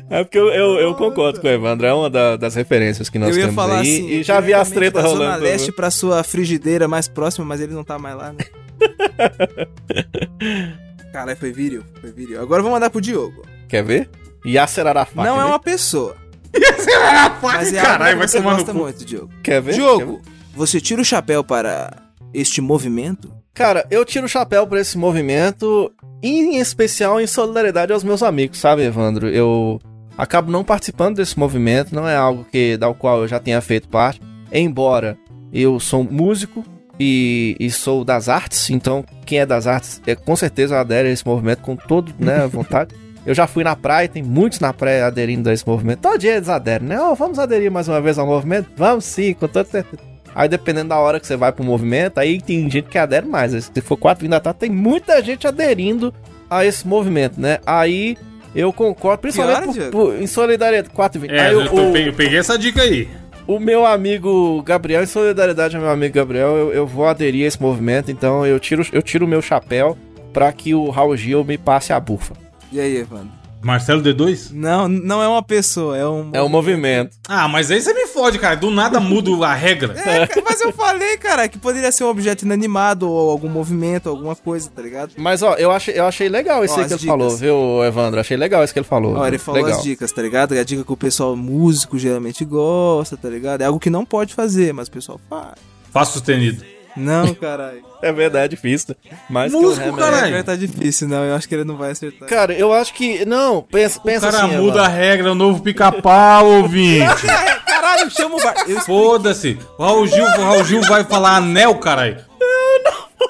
É 0.10 0.24
porque 0.24 0.38
eu, 0.38 0.48
eu, 0.50 0.80
eu 0.80 0.94
concordo 0.96 1.40
com 1.42 1.48
o 1.48 1.50
Evandro, 1.50 1.86
é 1.88 1.94
uma 1.94 2.10
da- 2.10 2.38
das 2.38 2.56
referências 2.56 3.10
que 3.10 3.20
nós 3.20 3.30
Eu 3.30 3.36
ia 3.36 3.42
temos 3.44 3.56
falar 3.56 3.80
aí. 3.80 3.96
assim. 3.96 4.08
e 4.10 4.24
já 4.24 4.40
vi 4.40 4.54
as 4.54 4.70
tretas 4.70 5.04
da 5.04 5.10
Zona 5.10 5.26
rolando. 5.26 5.44
Leste 5.44 5.72
pra 5.72 5.92
sua 5.92 6.24
frigideira 6.24 6.88
mais 6.88 7.08
próxima, 7.08 7.46
mas 7.46 7.62
ele 7.62 7.74
não 7.74 7.84
tá 7.84 7.98
mais 8.00 8.16
lá, 8.16 8.34
né? 8.34 8.46
Caralho, 11.14 11.38
foi 11.38 11.52
vídeo, 11.52 11.84
foi 12.00 12.12
vídeo. 12.12 12.42
Agora 12.42 12.60
eu 12.60 12.64
vou 12.64 12.72
mandar 12.72 12.90
pro 12.90 13.02
Diogo. 13.02 13.44
Quer 13.68 13.84
ver? 13.84 14.10
Yasser 14.46 14.86
Arafat. 14.88 15.16
não 15.26 15.40
é 15.40 15.44
ver? 15.44 15.50
uma 15.50 15.60
pessoa, 15.60 16.16
mas 17.42 17.74
é 17.74 17.82
Caralho, 17.82 18.18
vai 18.18 18.28
você 18.28 18.38
tomar 18.38 18.52
no 18.52 18.58
gosta 18.58 18.72
cu. 18.74 18.78
muito, 18.80 19.06
Diogo. 19.06 19.30
Quer 19.44 19.62
ver? 19.62 19.72
Quer 19.74 19.78
ver? 19.78 19.96
Diogo, 19.98 20.22
você 20.54 20.82
tira 20.82 21.02
o 21.02 21.06
chapéu 21.06 21.44
para 21.44 21.92
este 22.34 22.62
movimento? 22.62 23.32
Cara, 23.54 23.86
eu 23.92 24.04
tiro 24.06 24.26
o 24.26 24.30
chapéu 24.30 24.66
pra 24.66 24.80
esse 24.80 24.98
movimento, 24.98 25.92
em 26.24 26.58
especial 26.58 27.20
em 27.20 27.28
solidariedade 27.28 27.92
aos 27.92 28.04
meus 28.04 28.24
amigos, 28.24 28.58
sabe, 28.60 28.84
Evandro? 28.84 29.28
Eu 29.30 29.80
acabo 30.18 30.52
não 30.52 30.64
participando 30.64 31.18
desse 31.18 31.38
movimento, 31.38 31.94
não 31.94 32.08
é 32.08 32.16
algo 32.16 32.46
que 32.50 32.78
da 32.78 32.94
qual 32.94 33.22
eu 33.22 33.28
já 33.28 33.40
tenha 33.40 33.60
feito 33.62 33.88
parte, 33.90 34.22
embora 34.52 35.18
eu 35.54 35.80
sou 35.80 36.04
músico 36.04 36.64
e, 37.00 37.56
e 37.60 37.70
sou 37.70 38.06
das 38.06 38.30
artes, 38.30 38.70
então 38.70 39.04
quem 39.26 39.40
é 39.40 39.46
das 39.46 39.68
artes 39.68 40.02
é 40.08 40.16
com 40.16 40.36
certeza 40.36 40.80
adere 40.80 41.10
a 41.10 41.12
esse 41.12 41.26
movimento 41.26 41.62
com 41.62 41.76
todo, 41.76 42.14
né, 42.20 42.48
vontade. 42.52 42.96
Eu 43.26 43.34
já 43.36 43.46
fui 43.46 43.64
na 43.64 43.76
praia, 43.76 44.08
tem 44.08 44.24
muitos 44.24 44.60
na 44.60 44.74
praia 44.74 45.06
aderindo 45.06 45.50
a 45.50 45.54
esse 45.54 45.68
movimento. 45.68 46.00
Todo 46.00 46.18
dia 46.18 46.36
eles 46.38 46.50
aderem, 46.50 46.88
né? 46.88 47.00
Ó, 47.00 47.14
vamos 47.14 47.38
aderir 47.38 47.72
mais 47.72 47.88
uma 47.88 48.02
vez 48.02 48.18
ao 48.18 48.26
movimento? 48.26 48.70
Vamos 48.76 49.06
sim, 49.06 49.34
com 49.34 49.48
toda 49.48 49.68
certeza. 49.70 50.02
Aí 50.34 50.48
dependendo 50.50 50.90
da 50.90 50.98
hora 50.98 51.20
que 51.20 51.28
você 51.28 51.36
vai 51.36 51.52
pro 51.52 51.64
movimento, 51.64 52.18
aí 52.18 52.42
tem 52.42 52.70
gente 52.70 52.88
que 52.90 52.98
adere 52.98 53.28
mais. 53.28 53.52
Se 53.54 53.82
for 53.82 53.98
4 53.98 54.28
da 54.28 54.40
tarde, 54.40 54.60
tem 54.62 54.70
muita 54.70 55.22
gente 55.22 55.46
aderindo 55.46 56.14
a 56.50 56.66
esse 56.66 56.88
movimento, 56.88 57.40
né? 57.40 57.60
Aí 57.66 58.18
eu 58.56 58.74
concordo, 58.74 59.20
principalmente 59.22 59.80
hora, 59.80 59.92
por- 59.92 60.12
por- 60.14 60.22
em 60.22 60.26
solidariedade. 60.28 60.94
4 60.94 61.26
É, 61.30 61.40
aí 61.48 61.54
eu, 61.54 61.66
o- 61.66 61.92
pe- 61.94 62.08
eu 62.08 62.14
peguei 62.14 62.40
essa 62.40 62.58
dica 62.58 62.82
aí. 62.82 63.08
o 63.46 63.60
meu 63.60 63.86
amigo 63.86 64.64
Gabriel, 64.64 65.04
em 65.04 65.06
solidariedade 65.06 65.76
ao 65.76 65.82
meu 65.82 65.92
amigo 65.92 66.16
Gabriel, 66.16 66.56
eu, 66.58 66.74
eu 66.74 66.88
vou 66.88 67.06
aderir 67.08 67.44
a 67.46 67.48
esse 67.48 67.62
movimento, 67.62 68.10
então 68.10 68.46
eu 68.46 68.60
tiro 68.60 68.84
eu 68.92 69.02
tiro 69.02 69.26
o 69.26 69.30
meu 69.30 69.42
chapéu 69.42 69.96
pra 70.34 70.52
que 70.54 70.74
o 70.74 70.90
Raul 70.90 71.16
Gil 71.18 71.44
me 71.44 71.58
passe 71.58 71.92
a 71.94 72.00
bufa. 72.00 72.34
E 72.72 72.80
aí, 72.80 72.98
Evandro? 72.98 73.42
Marcelo 73.62 74.02
D2? 74.02 74.50
Não, 74.52 74.88
não 74.88 75.22
é 75.22 75.28
uma 75.28 75.44
pessoa, 75.44 75.96
é 75.96 76.08
um. 76.08 76.32
É 76.34 76.42
um 76.42 76.50
movimento. 76.50 77.16
Ah, 77.28 77.48
mas 77.48 77.70
aí 77.70 77.80
você 77.80 77.94
me 77.94 78.08
fode, 78.08 78.40
cara. 78.40 78.56
Do 78.56 78.72
nada 78.72 79.00
muda 79.00 79.30
a 79.46 79.54
regra. 79.54 79.94
É, 80.00 80.28
mas 80.44 80.60
eu 80.62 80.74
falei, 80.74 81.16
cara, 81.18 81.48
que 81.48 81.60
poderia 81.60 81.92
ser 81.92 82.04
um 82.04 82.10
objeto 82.10 82.44
inanimado 82.44 83.08
ou 83.08 83.30
algum 83.30 83.48
movimento, 83.48 84.10
alguma 84.10 84.36
coisa, 84.36 84.68
tá 84.76 84.82
ligado? 84.82 85.12
Mas 85.16 85.44
ó, 85.44 85.54
eu 85.56 85.72
achei, 85.72 85.94
eu 85.98 86.06
achei 86.06 86.28
legal 86.28 86.66
isso 86.66 86.74
Ó, 86.74 86.78
aí 86.80 86.86
que 86.88 86.94
ele 86.94 87.00
dicas. 87.02 87.12
falou, 87.12 87.38
viu, 87.38 87.84
Evandro? 87.86 88.20
Achei 88.20 88.36
legal 88.36 88.64
isso 88.64 88.74
que 88.74 88.80
ele 88.80 88.88
falou. 88.88 89.16
Ó, 89.16 89.28
ele 89.28 89.38
falou 89.38 89.62
legal. 89.62 89.78
as 89.78 89.84
dicas, 89.84 90.12
tá 90.12 90.24
ligado? 90.24 90.56
É 90.56 90.60
a 90.60 90.64
dica 90.64 90.84
que 90.84 90.92
o 90.92 90.98
pessoal 90.98 91.36
músico 91.36 92.00
geralmente 92.00 92.44
gosta, 92.44 93.16
tá 93.16 93.30
ligado? 93.30 93.62
É 93.62 93.66
algo 93.66 93.80
que 93.80 93.92
não 93.92 94.04
pode 94.06 94.34
fazer, 94.34 94.74
mas 94.74 94.88
o 94.88 94.92
pessoal 94.92 95.22
faz. 95.30 95.54
Faço 95.92 96.14
sustenido. 96.14 96.64
Não, 96.96 97.34
caralho. 97.34 97.84
É 98.02 98.12
verdade, 98.12 98.56
difícil. 98.56 98.96
Mas 99.30 99.52
Músico, 99.52 99.90
o 99.90 99.96
caralho. 99.96 100.36
É, 100.36 100.44
tá 100.44 100.56
difícil, 100.56 101.08
não. 101.08 101.24
Eu 101.24 101.36
acho 101.36 101.48
que 101.48 101.56
ele 101.56 101.64
não 101.64 101.78
vai 101.78 101.92
acertar. 101.92 102.28
Cara, 102.28 102.54
eu 102.54 102.74
acho 102.74 102.94
que. 102.94 103.24
Não, 103.26 103.62
pensa, 103.62 104.00
O 104.00 104.04
pensa 104.04 104.32
cara 104.32 104.46
assim. 104.46 104.58
muda 104.58 104.84
a 104.84 104.88
regra, 104.88 105.32
o 105.32 105.36
novo 105.36 105.62
pica-pau, 105.62 106.46
ouvinte. 106.62 107.26
Caralho, 107.66 108.10
chama 108.12 108.36
o 108.36 108.40
Foda-se. 108.86 109.58
O 109.78 109.84
Raul 109.84 110.08
Gil, 110.08 110.24
o 110.26 110.42
Raul 110.44 110.64
Gil 110.66 110.82
vai 110.82 111.04
falar 111.04 111.38
anel, 111.38 111.76
caralho. 111.76 112.18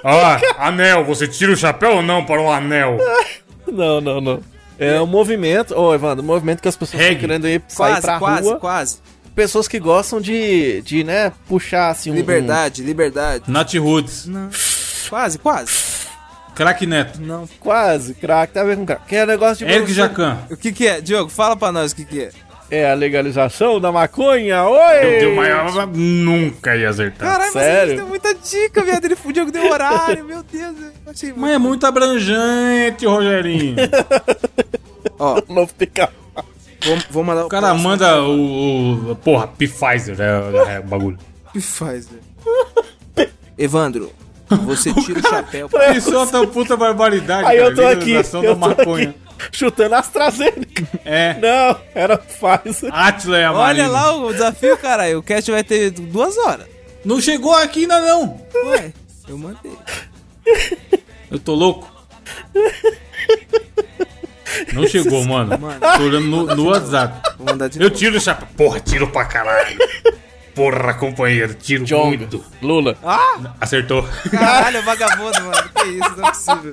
Ah, 0.03 0.39
anel. 0.57 1.03
Você 1.05 1.27
tira 1.27 1.51
o 1.51 1.57
chapéu 1.57 1.97
ou 1.97 2.01
não 2.01 2.25
para 2.25 2.41
um 2.41 2.51
anel? 2.51 2.97
Não, 3.71 4.01
não, 4.01 4.19
não. 4.19 4.39
É 4.77 4.99
um 4.99 5.05
movimento, 5.05 5.73
ô 5.79 5.93
Evandro, 5.93 6.21
um 6.23 6.27
movimento 6.27 6.61
que 6.61 6.67
as 6.67 6.75
pessoas 6.75 7.01
estão 7.01 7.17
querendo 7.19 7.47
ir 7.47 7.61
sair 7.69 7.91
Quase, 7.91 8.01
pra 8.01 8.19
quase, 8.19 8.43
rua. 8.49 8.59
quase. 8.59 8.97
Pessoas 9.35 9.67
que 9.67 9.79
gostam 9.79 10.19
de, 10.19 10.81
de, 10.81 11.03
né, 11.03 11.31
puxar 11.47 11.89
assim 11.89 12.11
um. 12.11 12.15
Liberdade, 12.15 12.83
liberdade. 12.83 13.43
Nat 13.47 13.73
Roots. 13.75 14.25
Não. 14.27 14.49
Quase, 15.09 15.39
quase. 15.39 15.71
Crack 16.53 16.85
Neto. 16.85 17.21
Não. 17.21 17.43
um- 17.43 17.47
quase, 17.59 18.13
crack, 18.13 18.53
tá 18.53 18.61
a 18.61 18.63
ver 18.65 18.75
com 18.77 18.85
crack. 18.85 19.05
Que 19.07 19.15
é 19.15 19.25
negócio 19.25 19.65
de. 19.65 19.71
Eric 19.73 19.93
Jacan. 19.93 20.37
O 20.49 20.57
que 20.57 20.71
que 20.71 20.85
é? 20.87 20.99
Diogo, 21.01 21.29
fala 21.29 21.55
pra 21.55 21.71
nós 21.71 21.91
o 21.91 21.95
que 21.95 22.05
que 22.05 22.21
é. 22.23 22.31
É 22.69 22.89
a 22.89 22.93
legalização 22.93 23.81
da 23.81 23.91
maconha, 23.91 24.63
oi! 24.63 25.01
Meu 25.01 25.19
Deus, 25.19 25.35
mas 25.35 25.75
eu 25.75 25.87
nunca 25.87 26.73
ia 26.77 26.89
acertar. 26.89 27.29
Caralho, 27.31 27.51
mas 27.53 27.63
Sério? 27.63 27.95
deu 27.97 28.07
muita 28.07 28.33
dica, 28.33 28.81
viado. 28.81 29.03
Ele, 29.03 29.17
o 29.25 29.31
Diogo 29.33 29.51
deu 29.51 29.69
horário, 29.69 30.23
meu 30.23 30.41
Deus. 30.41 30.75
Eu 31.05 31.11
achei 31.11 31.29
muito... 31.31 31.41
Mas 31.41 31.51
é 31.51 31.57
muito 31.57 31.85
abrangente, 31.85 33.05
Rogerinho. 33.05 33.75
Ó, 35.19 35.41
Novo 35.49 35.73
pica 35.73 36.09
vou, 36.85 36.97
vou 37.09 37.23
mandar 37.23 37.45
O 37.45 37.49
cara 37.49 37.73
manda 37.73 38.21
o, 38.23 39.11
o- 39.11 39.15
Porra, 39.17 39.47
Pfizer 39.47 40.17
é, 40.19 40.75
é 40.75 40.79
o 40.79 40.83
bagulho. 40.83 41.17
O 41.47 41.51
que 41.53 41.61
faz, 41.61 42.07
velho? 42.09 43.31
Evandro, 43.57 44.11
você 44.65 44.93
tira 45.03 45.19
o 45.19 45.23
chapéu. 45.23 45.69
Isso 45.95 46.13
é 46.13 46.17
outra 46.17 46.45
puta 46.47 46.75
barbaridade. 46.77 47.47
Aí 47.47 47.57
cara. 47.57 47.69
eu 47.69 47.75
tô 47.75 47.87
aqui, 47.87 48.11
eu 48.13 48.23
da 48.23 48.29
tô 48.41 48.55
maconha. 48.55 49.09
aqui 49.09 49.17
chutando 49.51 49.95
AstraZeneca. 49.95 50.87
É. 51.03 51.33
Não, 51.39 51.77
era 51.95 52.17
Pfizer. 52.17 52.89
Atila 52.93 53.37
é 53.37 53.45
a 53.45 53.51
Olha 53.51 53.59
Marina. 53.59 53.87
lá 53.89 54.15
o 54.15 54.31
desafio, 54.31 54.77
caralho. 54.77 55.19
O 55.19 55.23
cast 55.23 55.49
vai 55.51 55.63
ter 55.63 55.89
duas 55.91 56.37
horas. 56.37 56.67
Não 57.03 57.19
chegou 57.19 57.53
aqui 57.55 57.81
ainda 57.81 57.99
não. 57.99 58.39
Ué, 58.67 58.93
eu 59.27 59.37
mandei. 59.37 59.71
Eu 61.29 61.39
tô 61.39 61.53
louco. 61.55 61.89
Não 64.73 64.87
chegou, 64.87 65.23
mano. 65.25 65.57
Mano. 65.57 65.79
Tô 65.97 66.03
olhando 66.03 66.27
no, 66.27 66.55
no 66.55 66.65
WhatsApp. 66.69 67.29
Vou 67.37 67.47
mandar 67.47 67.67
de 67.69 67.79
Eu 67.79 67.83
novo. 67.89 67.95
tiro 67.95 68.17
o 68.17 68.21
chapéu. 68.21 68.47
Porra, 68.57 68.79
tiro 68.79 69.07
pra 69.07 69.25
caralho. 69.25 69.77
Porra, 70.53 70.93
companheiro, 70.93 71.53
tiro 71.53 71.85
Jong, 71.85 72.17
muito. 72.17 72.43
Lula. 72.61 72.97
Ah, 73.03 73.53
Acertou. 73.61 74.03
caralho, 74.29 74.81
vagabundo, 74.83 75.41
mano. 75.41 75.69
Que 75.73 75.87
isso, 75.89 76.17
não 76.17 76.25
é 76.27 76.31
possível. 76.31 76.71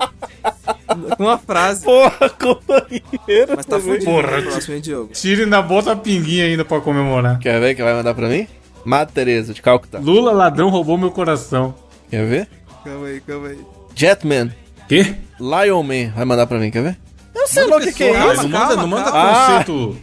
Com 1.16 1.22
uma 1.24 1.38
frase. 1.38 1.84
Porra, 1.84 2.28
companheiro. 2.30 3.52
Mas 3.56 3.66
tá 3.66 3.78
fudido. 3.78 4.04
Porra. 4.04 4.40
no 4.40 4.50
Próximo, 4.50 4.74
hein, 4.74 4.80
Diogo? 4.80 5.12
Tira 5.12 5.40
e 5.42 5.44
ainda 5.44 5.62
bota 5.62 5.92
a 5.92 5.96
pinguinha 5.96 6.44
ainda 6.46 6.64
pra 6.64 6.80
comemorar. 6.80 7.38
Quer 7.38 7.60
ver 7.60 7.74
que 7.76 7.82
vai 7.82 7.94
mandar 7.94 8.14
pra 8.14 8.28
mim? 8.28 8.48
Mata 8.84 9.12
Tereza, 9.14 9.54
de 9.54 9.62
Calcutá. 9.62 9.98
Lula 10.00 10.32
ladrão 10.32 10.70
roubou 10.70 10.98
meu 10.98 11.10
coração. 11.12 11.74
Quer 12.10 12.26
ver? 12.26 12.48
Calma 12.84 13.06
aí, 13.06 13.20
calma 13.20 13.48
aí. 13.48 13.58
Jetman, 13.94 14.52
Quê? 14.88 15.14
Lion 15.38 15.82
Man, 15.82 16.10
vai 16.16 16.24
mandar 16.24 16.46
pra 16.46 16.58
mim, 16.58 16.70
quer 16.70 16.82
ver? 16.82 16.96
Eu 17.38 17.46
sei 17.48 17.64
o 17.64 17.80
que, 17.80 17.92
que 17.92 18.04
é 18.04 18.12
Calma, 18.12 18.32
isso. 18.34 18.42
não 18.42 18.48
manda, 18.58 18.76
não 18.76 18.86
manda 18.88 19.12
calma. 19.12 19.64
conceito. 19.64 19.96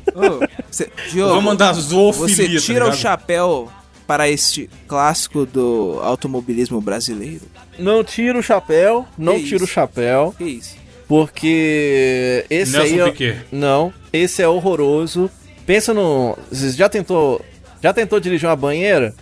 Você- 0.72 0.84
Eu 1.06 1.10
Diogo, 1.12 1.34
vou 1.34 1.42
mandar 1.42 1.74
zoofilia, 1.74 2.60
você 2.60 2.66
tira 2.66 2.86
tá 2.86 2.92
o 2.92 2.94
chapéu 2.94 3.70
para 4.08 4.30
este 4.30 4.70
clássico 4.88 5.46
do 5.46 6.00
automobilismo 6.04 6.80
brasileiro? 6.80 7.42
Não 7.78 8.04
tira 8.04 8.38
o 8.38 8.44
chapéu, 8.44 9.06
não 9.18 9.36
Que 9.40 9.46
tira 9.48 9.64
o 9.64 9.68
chapéu, 9.68 10.34
Que 10.38 10.44
isso? 10.46 10.76
porque 11.08 12.46
esse 12.50 12.72
Nelson 12.72 12.94
aí... 12.94 13.00
é- 13.02 13.12
Piquet. 13.12 13.38
Não, 13.52 13.94
esse 14.14 14.42
é 14.42 14.48
horroroso. 14.48 15.30
Pensa 15.66 15.94
no... 15.94 16.38
Você 16.52 16.72
já 16.72 16.88
tentou... 16.88 17.44
Já 17.82 17.94
tentou 17.94 18.20
dirigir 18.20 18.48
uma 18.50 18.56
banheira? 18.56 19.14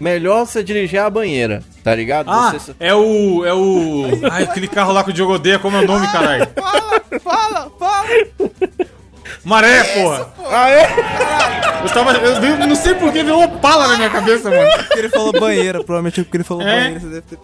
Melhor 0.00 0.44
você 0.46 0.62
dirigir 0.62 0.98
a 1.00 1.08
banheira, 1.10 1.62
tá 1.84 1.94
ligado? 1.94 2.30
Ah, 2.30 2.52
Você- 2.52 2.74
é 2.80 2.94
o. 2.94 3.44
É 3.44 3.54
o. 3.54 4.04
Ai, 4.30 4.42
aquele 4.44 4.66
carro 4.68 4.92
lá 4.92 5.04
que 5.04 5.10
o 5.10 5.12
Diogo 5.12 5.34
odeia, 5.34 5.58
como 5.58 5.76
é 5.76 5.80
o 5.80 5.86
nome, 5.86 6.06
caralho? 6.10 6.48
Fala, 6.54 7.02
fala, 7.22 7.70
fala! 7.78 8.08
Maré, 9.44 9.84
porra! 9.84 10.28
Ah, 10.50 10.70
é? 10.70 11.84
Eu 11.84 11.88
tava. 11.90 12.12
Eu 12.12 12.40
vi- 12.40 12.66
não 12.66 12.74
sei 12.74 12.94
por 12.94 13.12
que 13.12 13.22
veio 13.22 13.40
Opala 13.40 13.86
na 13.88 13.96
minha 13.96 14.10
cabeça, 14.10 14.50
mano. 14.50 14.68
Porque 14.78 14.98
ele 14.98 15.08
falou 15.10 15.32
banheira, 15.32 15.78
provavelmente 15.84 16.22
porque 16.24 16.36
ele 16.38 16.44
falou 16.44 16.62
É? 16.66 16.74
banheira, 16.74 17.00
você 17.00 17.06
deve 17.08 17.22
ter. 17.22 17.36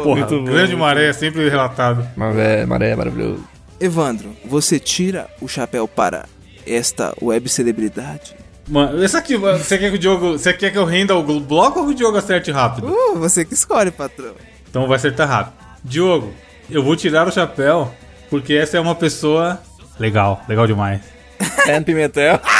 Porra, 0.00 0.16
Muito 0.16 0.36
bom, 0.38 0.44
grande 0.44 0.68
muito 0.68 0.78
maré, 0.78 1.08
é 1.08 1.12
sempre 1.12 1.48
relatado. 1.48 2.06
Mas 2.16 2.36
é, 2.36 2.64
maré 2.66 2.90
é 2.90 2.96
maravilhoso. 2.96 3.44
Evandro, 3.80 4.30
você 4.44 4.78
tira 4.78 5.26
o 5.40 5.48
chapéu 5.48 5.88
para 5.88 6.26
esta 6.66 7.14
web 7.20 7.48
celebridade? 7.48 8.34
Mano, 8.70 9.02
essa 9.02 9.18
aqui, 9.18 9.36
você 9.36 9.76
quer 9.76 9.90
que 9.90 9.96
o 9.96 9.98
Diogo. 9.98 10.32
Você 10.38 10.52
quer 10.52 10.70
que 10.70 10.78
eu 10.78 10.84
renda 10.84 11.16
o 11.16 11.40
bloco 11.40 11.80
ou 11.80 11.86
que 11.86 11.90
o 11.90 11.94
Diogo 11.94 12.16
acerte 12.16 12.52
rápido? 12.52 12.86
Uh, 12.86 13.18
você 13.18 13.44
que 13.44 13.52
escolhe, 13.52 13.90
patrão. 13.90 14.34
Então 14.70 14.86
vai 14.86 14.94
acertar 14.96 15.28
rápido. 15.28 15.54
Diogo, 15.82 16.32
eu 16.70 16.80
vou 16.82 16.94
tirar 16.94 17.26
o 17.26 17.32
chapéu 17.32 17.92
porque 18.30 18.54
essa 18.54 18.76
é 18.76 18.80
uma 18.80 18.94
pessoa 18.94 19.60
legal, 19.98 20.40
legal 20.48 20.68
demais. 20.68 21.00
Ken 21.64 21.82
Pimentel. 21.82 22.38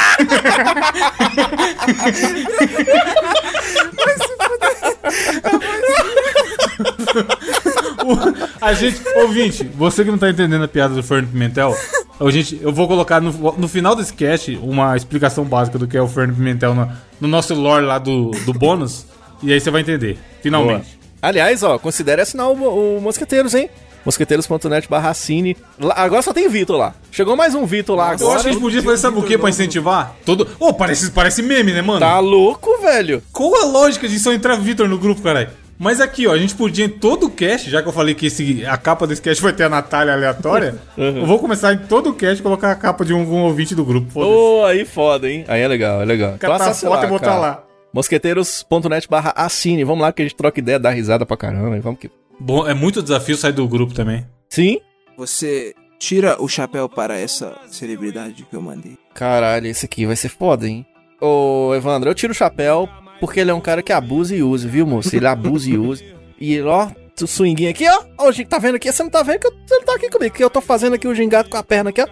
O- 5.43 6.40
a 8.61 8.73
gente, 8.73 9.01
ouvinte, 9.15 9.63
você 9.75 10.03
que 10.03 10.11
não 10.11 10.17
tá 10.17 10.29
entendendo 10.29 10.63
a 10.63 10.67
piada 10.67 10.93
do 10.93 11.03
Fernando 11.03 11.31
Pimentel, 11.31 11.75
A 12.19 12.29
gente, 12.29 12.59
eu 12.61 12.71
vou 12.71 12.87
colocar 12.87 13.19
no, 13.19 13.31
no 13.57 13.67
final 13.67 13.95
desse 13.95 14.13
cast 14.13 14.55
uma 14.61 14.95
explicação 14.95 15.43
básica 15.43 15.79
do 15.79 15.87
que 15.87 15.97
é 15.97 16.01
o 16.01 16.07
Fernando 16.07 16.35
Pimentel 16.35 16.75
no, 16.75 16.91
no 17.19 17.27
nosso 17.27 17.53
lore 17.55 17.85
lá 17.85 17.97
do, 17.97 18.29
do 18.45 18.53
bônus. 18.53 19.05
e 19.41 19.51
aí 19.51 19.59
você 19.59 19.71
vai 19.71 19.81
entender. 19.81 20.19
Finalmente. 20.41 20.99
Aliás, 21.21 21.63
ó, 21.63 21.77
considere 21.79 22.21
assinar 22.21 22.47
o, 22.49 22.97
o 22.97 23.01
Mosqueteiros, 23.01 23.53
hein? 23.55 23.69
Mosqueteiros.net 24.05 24.89
barra 24.89 25.13
cine. 25.13 25.55
Agora 25.95 26.21
só 26.23 26.33
tem 26.33 26.49
Vitor 26.49 26.75
lá. 26.77 26.93
Chegou 27.11 27.35
mais 27.35 27.53
um 27.53 27.65
Vitor 27.67 27.95
lá 27.95 28.09
Eu 28.09 28.13
agora. 28.13 28.33
acho 28.35 28.43
que 28.43 28.49
a 28.49 28.53
gente 28.53 28.61
podia 28.61 28.81
fazer, 28.81 28.97
sabe 28.97 29.19
o 29.19 29.23
que 29.23 29.37
pra 29.37 29.49
incentivar? 29.49 30.15
Todo. 30.25 30.47
Ô, 30.59 30.73
parece, 30.73 31.11
parece 31.11 31.43
meme, 31.43 31.71
né, 31.71 31.83
mano? 31.83 31.99
Tá 31.99 32.19
louco, 32.19 32.81
velho? 32.81 33.21
Qual 33.31 33.55
a 33.55 33.65
lógica 33.65 34.07
de 34.07 34.17
só 34.17 34.33
entrar 34.33 34.55
Vitor 34.57 34.87
no 34.87 34.97
grupo, 34.97 35.21
caralho? 35.21 35.49
Mas 35.81 35.99
aqui, 35.99 36.27
ó, 36.27 36.33
a 36.33 36.37
gente 36.37 36.53
podia 36.53 36.85
em 36.85 36.89
todo 36.89 37.25
o 37.25 37.29
cast, 37.31 37.67
já 37.67 37.81
que 37.81 37.87
eu 37.87 37.91
falei 37.91 38.13
que 38.13 38.27
esse, 38.27 38.63
a 38.67 38.77
capa 38.77 39.07
desse 39.07 39.19
cast 39.19 39.41
vai 39.41 39.51
ter 39.51 39.63
a 39.63 39.69
Natália 39.69 40.13
aleatória, 40.13 40.75
eu 40.95 41.25
vou 41.25 41.39
começar 41.39 41.73
em 41.73 41.79
todo 41.79 42.11
o 42.11 42.13
cast 42.13 42.43
colocar 42.43 42.69
a 42.69 42.75
capa 42.75 43.03
de 43.03 43.15
um, 43.15 43.23
um 43.23 43.41
ouvinte 43.45 43.73
do 43.73 43.83
grupo. 43.83 44.11
Foda-se. 44.11 44.31
Ô, 44.31 44.63
aí 44.63 44.85
foda, 44.85 45.27
hein? 45.27 45.43
Aí 45.47 45.59
é 45.59 45.67
legal, 45.67 45.99
é 45.99 46.05
legal. 46.05 46.37
Catar 46.37 46.53
a 46.53 46.69
acessa 46.69 46.87
foto 46.87 47.03
e 47.03 47.07
botar 47.09 47.25
cara. 47.25 47.39
lá. 47.39 47.63
Mosqueteiros.net 47.91 49.09
barra 49.09 49.33
assine. 49.35 49.83
Vamos 49.83 50.03
lá 50.03 50.13
que 50.13 50.21
a 50.21 50.25
gente 50.25 50.35
troca 50.35 50.59
ideia, 50.59 50.77
dá 50.77 50.91
risada 50.91 51.25
pra 51.25 51.35
caramba. 51.35 51.75
e 51.75 51.79
Vamos 51.79 51.99
que... 51.99 52.11
Bom, 52.39 52.67
é 52.67 52.75
muito 52.75 53.01
desafio 53.01 53.35
sair 53.35 53.51
do 53.51 53.67
grupo 53.67 53.91
também. 53.95 54.23
Sim? 54.49 54.79
Você 55.17 55.73
tira 55.97 56.39
o 56.39 56.47
chapéu 56.47 56.87
para 56.87 57.17
essa 57.17 57.57
celebridade 57.67 58.45
que 58.47 58.55
eu 58.55 58.61
mandei. 58.61 58.99
Caralho, 59.15 59.65
esse 59.65 59.87
aqui 59.87 60.05
vai 60.05 60.15
ser 60.15 60.29
foda, 60.29 60.67
hein? 60.67 60.85
Ô, 61.19 61.73
Evandro, 61.73 62.11
eu 62.11 62.15
tiro 62.15 62.33
o 62.33 62.35
chapéu 62.35 62.87
porque 63.21 63.39
ele 63.39 63.51
é 63.51 63.53
um 63.53 63.61
cara 63.61 63.81
que 63.81 63.93
abusa 63.93 64.35
e 64.35 64.43
usa, 64.43 64.67
viu, 64.67 64.85
moço? 64.85 65.15
Ele 65.15 65.27
abusa 65.27 65.69
e 65.69 65.77
usa. 65.77 66.03
E 66.39 66.55
ele, 66.55 66.67
ó, 66.67 66.89
o 67.21 67.27
swinguinho 67.27 67.69
aqui, 67.69 67.87
ó. 67.87 68.03
Ó, 68.17 68.29
o 68.29 68.45
tá 68.45 68.57
vendo 68.57 68.75
aqui? 68.75 68.91
Você 68.91 69.03
não 69.03 69.09
tá 69.09 69.21
vendo 69.23 69.39
que 69.39 69.47
eu, 69.47 69.51
você 69.65 69.75
não 69.75 69.83
tá 69.85 69.93
aqui 69.93 70.09
comigo, 70.09 70.35
que 70.35 70.43
eu 70.43 70.49
tô 70.49 70.59
fazendo 70.59 70.95
aqui 70.95 71.07
o 71.07 71.13
gingado 71.15 71.47
com 71.49 71.55
a 71.55 71.63
perna 71.63 71.91
aqui, 71.91 72.01
ó. 72.01 72.07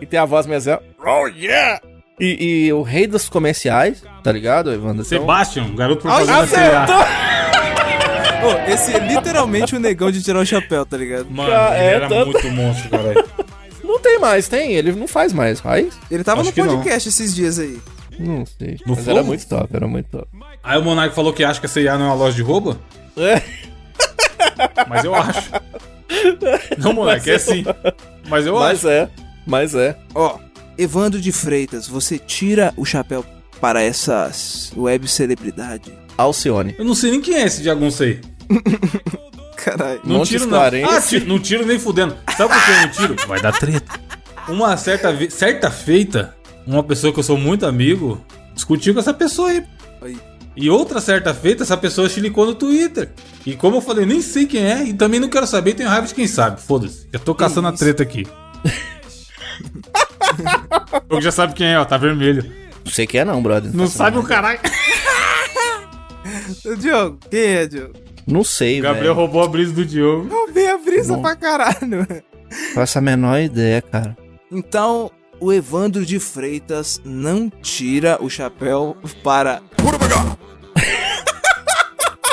E 0.00 0.06
tem 0.06 0.18
a 0.18 0.24
voz 0.24 0.48
assim, 0.48 0.70
ó. 0.70 0.78
Oh, 1.04 1.26
yeah! 1.26 1.80
E, 2.18 2.66
e 2.66 2.72
o 2.72 2.82
rei 2.82 3.06
dos 3.06 3.28
comerciais, 3.28 4.02
tá 4.22 4.32
ligado, 4.32 4.72
Evandro? 4.72 5.04
Então- 5.04 5.18
Sebastian, 5.20 5.74
garoto 5.74 6.02
por 6.02 6.10
Ai, 6.10 6.24
fazer 6.24 6.56
Acertou! 6.56 6.96
Ô, 8.46 8.72
esse 8.72 8.94
é 8.94 8.98
literalmente 9.00 9.74
o 9.74 9.80
negão 9.80 10.10
de 10.10 10.22
tirar 10.22 10.38
o 10.38 10.46
chapéu, 10.46 10.86
tá 10.86 10.96
ligado? 10.96 11.26
Mano, 11.30 11.50
Cara, 11.50 11.76
ele 11.78 11.84
é 11.84 11.92
era 11.94 12.08
tanto- 12.08 12.32
muito 12.32 12.48
monstro, 12.50 12.88
caralho. 12.90 13.24
Não 13.82 13.98
tem 14.00 14.18
mais, 14.18 14.48
tem. 14.48 14.72
Ele 14.72 14.92
não 14.92 15.08
faz 15.08 15.32
mais, 15.32 15.60
faz? 15.60 15.94
Ele 16.10 16.22
tava 16.22 16.40
Acho 16.42 16.50
no 16.56 16.66
podcast 16.76 17.08
esses 17.08 17.34
dias 17.34 17.58
aí. 17.58 17.78
Não 18.18 18.44
sei. 18.46 18.78
No 18.86 18.94
Mas 18.94 19.04
Flow? 19.04 19.16
era 19.16 19.24
muito 19.24 19.46
top, 19.46 19.68
era 19.76 19.86
muito 19.88 20.06
top. 20.10 20.26
Aí 20.62 20.78
o 20.78 20.82
Monark 20.82 21.14
falou 21.14 21.32
que 21.32 21.44
acha 21.44 21.60
que 21.60 21.66
a 21.66 21.68
CIA 21.68 21.96
não 21.98 22.06
é 22.06 22.08
uma 22.08 22.14
loja 22.14 22.36
de 22.36 22.42
roubo, 22.42 22.78
É. 23.16 23.42
mas 24.88 25.04
eu 25.04 25.14
acho. 25.14 25.50
Não, 26.78 26.92
Monark, 26.92 27.28
é 27.28 27.34
assim. 27.34 27.64
Mas 28.28 28.46
eu 28.46 28.54
Mas 28.54 28.78
acho. 28.78 28.88
é, 28.88 29.10
mas 29.46 29.74
é. 29.74 29.96
Ó, 30.14 30.38
Evandro 30.78 31.20
de 31.20 31.32
Freitas, 31.32 31.86
você 31.88 32.18
tira 32.18 32.72
o 32.76 32.84
chapéu 32.84 33.24
para 33.60 33.82
essa 33.82 34.30
web 34.76 35.06
celebridade. 35.08 35.92
Alcione. 36.16 36.74
Eu 36.78 36.84
não 36.84 36.94
sei 36.94 37.10
nem 37.10 37.20
quem 37.20 37.34
é 37.36 37.42
esse 37.44 37.62
jagunço 37.62 38.02
aí. 38.04 38.20
Caralho. 39.56 40.00
Não 40.04 40.18
Montes 40.18 40.28
tiro 40.30 40.46
não. 40.46 40.60
Ah, 40.62 41.00
tiro, 41.00 41.26
não 41.26 41.38
tiro 41.38 41.66
nem 41.66 41.78
fudendo. 41.78 42.16
Sabe 42.36 42.54
por 42.54 42.64
que 42.64 42.70
eu 42.70 42.76
não 42.80 42.88
tiro? 42.88 43.26
Vai 43.28 43.40
dar 43.40 43.52
treta. 43.52 44.00
Uma 44.48 44.76
certa, 44.76 45.30
certa 45.30 45.70
feita, 45.70 46.35
uma 46.66 46.82
pessoa 46.82 47.12
que 47.12 47.18
eu 47.18 47.22
sou 47.24 47.36
muito 47.38 47.66
amigo 47.66 48.20
discutiu 48.54 48.94
com 48.94 49.00
essa 49.00 49.14
pessoa 49.14 49.50
aí. 49.50 49.64
Aí. 50.02 50.16
E 50.56 50.70
outra 50.70 51.00
certa 51.00 51.34
feita, 51.34 51.62
essa 51.62 51.76
pessoa 51.76 52.08
chilicou 52.08 52.46
no 52.46 52.54
Twitter. 52.54 53.10
E 53.44 53.54
como 53.54 53.76
eu 53.76 53.80
falei, 53.82 54.04
eu 54.04 54.08
nem 54.08 54.22
sei 54.22 54.46
quem 54.46 54.64
é 54.64 54.84
e 54.84 54.94
também 54.94 55.20
não 55.20 55.28
quero 55.28 55.46
saber, 55.46 55.74
tenho 55.74 55.88
raiva 55.88 56.06
de 56.06 56.14
quem 56.14 56.26
sabe. 56.26 56.60
Foda-se. 56.62 57.06
Já 57.12 57.18
tô 57.18 57.34
caçando 57.34 57.68
a 57.68 57.72
treta 57.72 58.02
aqui. 58.02 58.26
o 61.10 61.20
já 61.20 61.30
sabe 61.30 61.52
quem 61.52 61.66
é, 61.66 61.78
ó, 61.78 61.84
tá 61.84 61.98
vermelho. 61.98 62.50
Não 62.84 62.92
sei 62.92 63.06
quem 63.06 63.20
é 63.20 63.24
não, 63.24 63.42
brother. 63.42 63.70
Não 63.74 63.84
faço 63.84 63.98
sabe 63.98 64.18
o 64.18 64.22
caralho. 64.22 64.60
Diogo, 66.78 67.18
quem 67.30 67.40
é, 67.40 67.66
Diogo? 67.66 67.92
Não 68.26 68.42
sei, 68.42 68.80
Gabriel 68.80 69.14
velho. 69.14 69.26
roubou 69.26 69.44
a 69.44 69.48
brisa 69.48 69.72
do 69.72 69.84
Diogo. 69.84 70.28
Roubei 70.28 70.68
a 70.70 70.78
brisa 70.78 71.14
Bom. 71.14 71.22
pra 71.22 71.36
caralho. 71.36 72.06
Faço 72.74 72.98
a 72.98 73.02
menor 73.02 73.38
ideia, 73.40 73.82
cara. 73.82 74.16
Então, 74.50 75.10
o 75.40 75.52
Evandro 75.52 76.04
de 76.04 76.18
Freitas 76.18 77.00
não 77.04 77.48
tira 77.50 78.18
o 78.20 78.28
chapéu 78.30 78.96
para. 79.22 79.62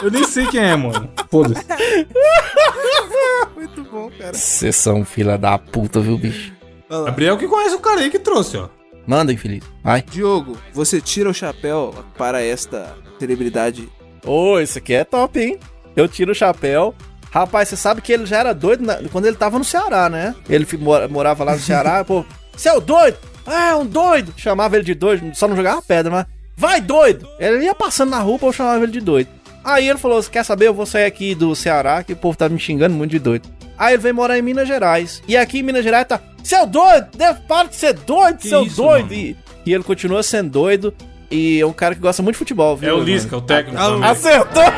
Eu 0.02 0.12
nem 0.12 0.26
sei 0.26 0.46
quem 0.48 0.60
é, 0.62 0.76
mano. 0.76 1.10
Foda-se. 1.32 1.64
Muito 3.56 3.84
bom, 3.86 4.10
cara. 4.18 4.34
Vocês 4.34 4.76
são 4.76 5.06
fila 5.06 5.38
da 5.38 5.58
puta, 5.58 6.00
viu, 6.02 6.18
bicho? 6.18 6.52
Gabriel 6.90 7.38
que 7.38 7.48
conhece 7.48 7.74
o 7.76 7.80
cara 7.80 8.02
aí 8.02 8.10
que 8.12 8.20
trouxe, 8.20 8.58
ó. 8.58 8.68
Manda, 9.08 9.32
infeliz. 9.34 9.64
Vai. 9.84 10.02
Diogo, 10.02 10.58
você 10.74 11.00
tira 11.02 11.30
o 11.30 11.34
chapéu 11.34 11.94
para 12.18 12.42
esta 12.42 12.96
celebridade. 13.20 13.90
Ô, 14.26 14.60
isso 14.60 14.78
aqui 14.78 14.94
é 14.94 15.04
top, 15.04 15.40
hein? 15.40 15.58
Eu 15.96 16.08
tiro 16.08 16.32
o 16.32 16.36
chapéu. 16.36 16.94
Rapaz, 17.32 17.70
você 17.70 17.76
sabe 17.78 18.02
que 18.02 18.12
ele 18.14 18.26
já 18.26 18.38
era 18.40 18.54
doido 18.54 18.86
na- 18.86 18.98
quando 19.12 19.26
ele 19.26 19.36
tava 19.36 19.58
no 19.58 19.64
Ceará, 19.64 20.08
né? 20.10 20.36
Ele 20.48 20.68
morava 21.10 21.44
lá 21.44 21.54
no 21.54 21.60
Ceará, 21.60 22.04
pô. 22.06 22.24
Você 22.56 22.70
é 22.70 22.74
o 22.74 22.82
doido? 22.82 23.18
Ah, 23.46 23.72
é 23.72 23.76
um 23.76 23.86
doido. 23.86 24.34
Chamava 24.38 24.76
ele 24.76 24.86
de 24.86 24.94
doido, 24.94 25.36
só 25.36 25.48
não 25.48 25.56
jogava 25.56 25.82
pedra, 25.82 26.12
mas. 26.12 26.26
Vai, 26.56 26.80
doido! 26.80 27.28
Ele 27.40 27.66
ia 27.66 27.74
passando 27.76 28.12
na 28.12 28.20
rua, 28.20 28.40
eu 28.42 28.54
chamava 28.54 28.84
ele 28.84 28.92
de 28.92 29.02
doido. 29.02 29.30
Aí 29.64 29.90
ele 29.90 29.98
falou: 29.98 30.22
Você 30.22 30.30
quer 30.30 30.44
saber? 30.44 30.68
Eu 30.68 30.74
vou 30.74 30.86
sair 30.86 31.06
aqui 31.06 31.34
do 31.34 31.56
Ceará, 31.56 32.04
que 32.04 32.14
o 32.14 32.16
povo 32.16 32.38
tá 32.38 32.48
me 32.48 32.60
xingando 32.60 32.96
muito 32.96 33.12
de 33.12 33.20
doido. 33.20 33.50
Aí 33.78 33.94
ele 33.96 34.04
veio 34.04 34.16
morar 34.16 34.38
em 34.38 34.42
Minas 34.42 34.68
Gerais. 34.68 35.22
E 35.28 35.36
aqui 35.36 35.60
em 35.60 35.64
Minas 35.64 35.84
Gerais 35.84 36.08
tá. 36.08 36.22
Seu 36.44 36.66
doido! 36.68 37.08
Deve 37.18 37.40
para 37.42 37.70
de 37.70 37.76
ser 37.76 37.94
doido, 37.94 38.38
Que 38.38 38.50
seu 38.50 38.64
isso, 38.64 38.76
doido! 38.76 39.14
E, 39.14 39.36
e 39.66 39.74
ele 39.74 39.84
continua 39.84 40.22
sendo 40.22 40.52
doido. 40.52 40.94
E 41.34 41.60
é 41.60 41.66
um 41.66 41.74
cara 41.74 41.96
que 41.96 42.02
gosta 42.02 42.22
muito 42.22 42.36
de 42.36 42.40
futebol, 42.40 42.78
viu? 42.78 42.90
É 42.90 42.94
o? 42.94 43.04
Lisca, 43.04 43.36
o 43.36 43.42
técnico. 43.42 43.82
Também. 43.82 44.08
Acertou! 44.08 44.64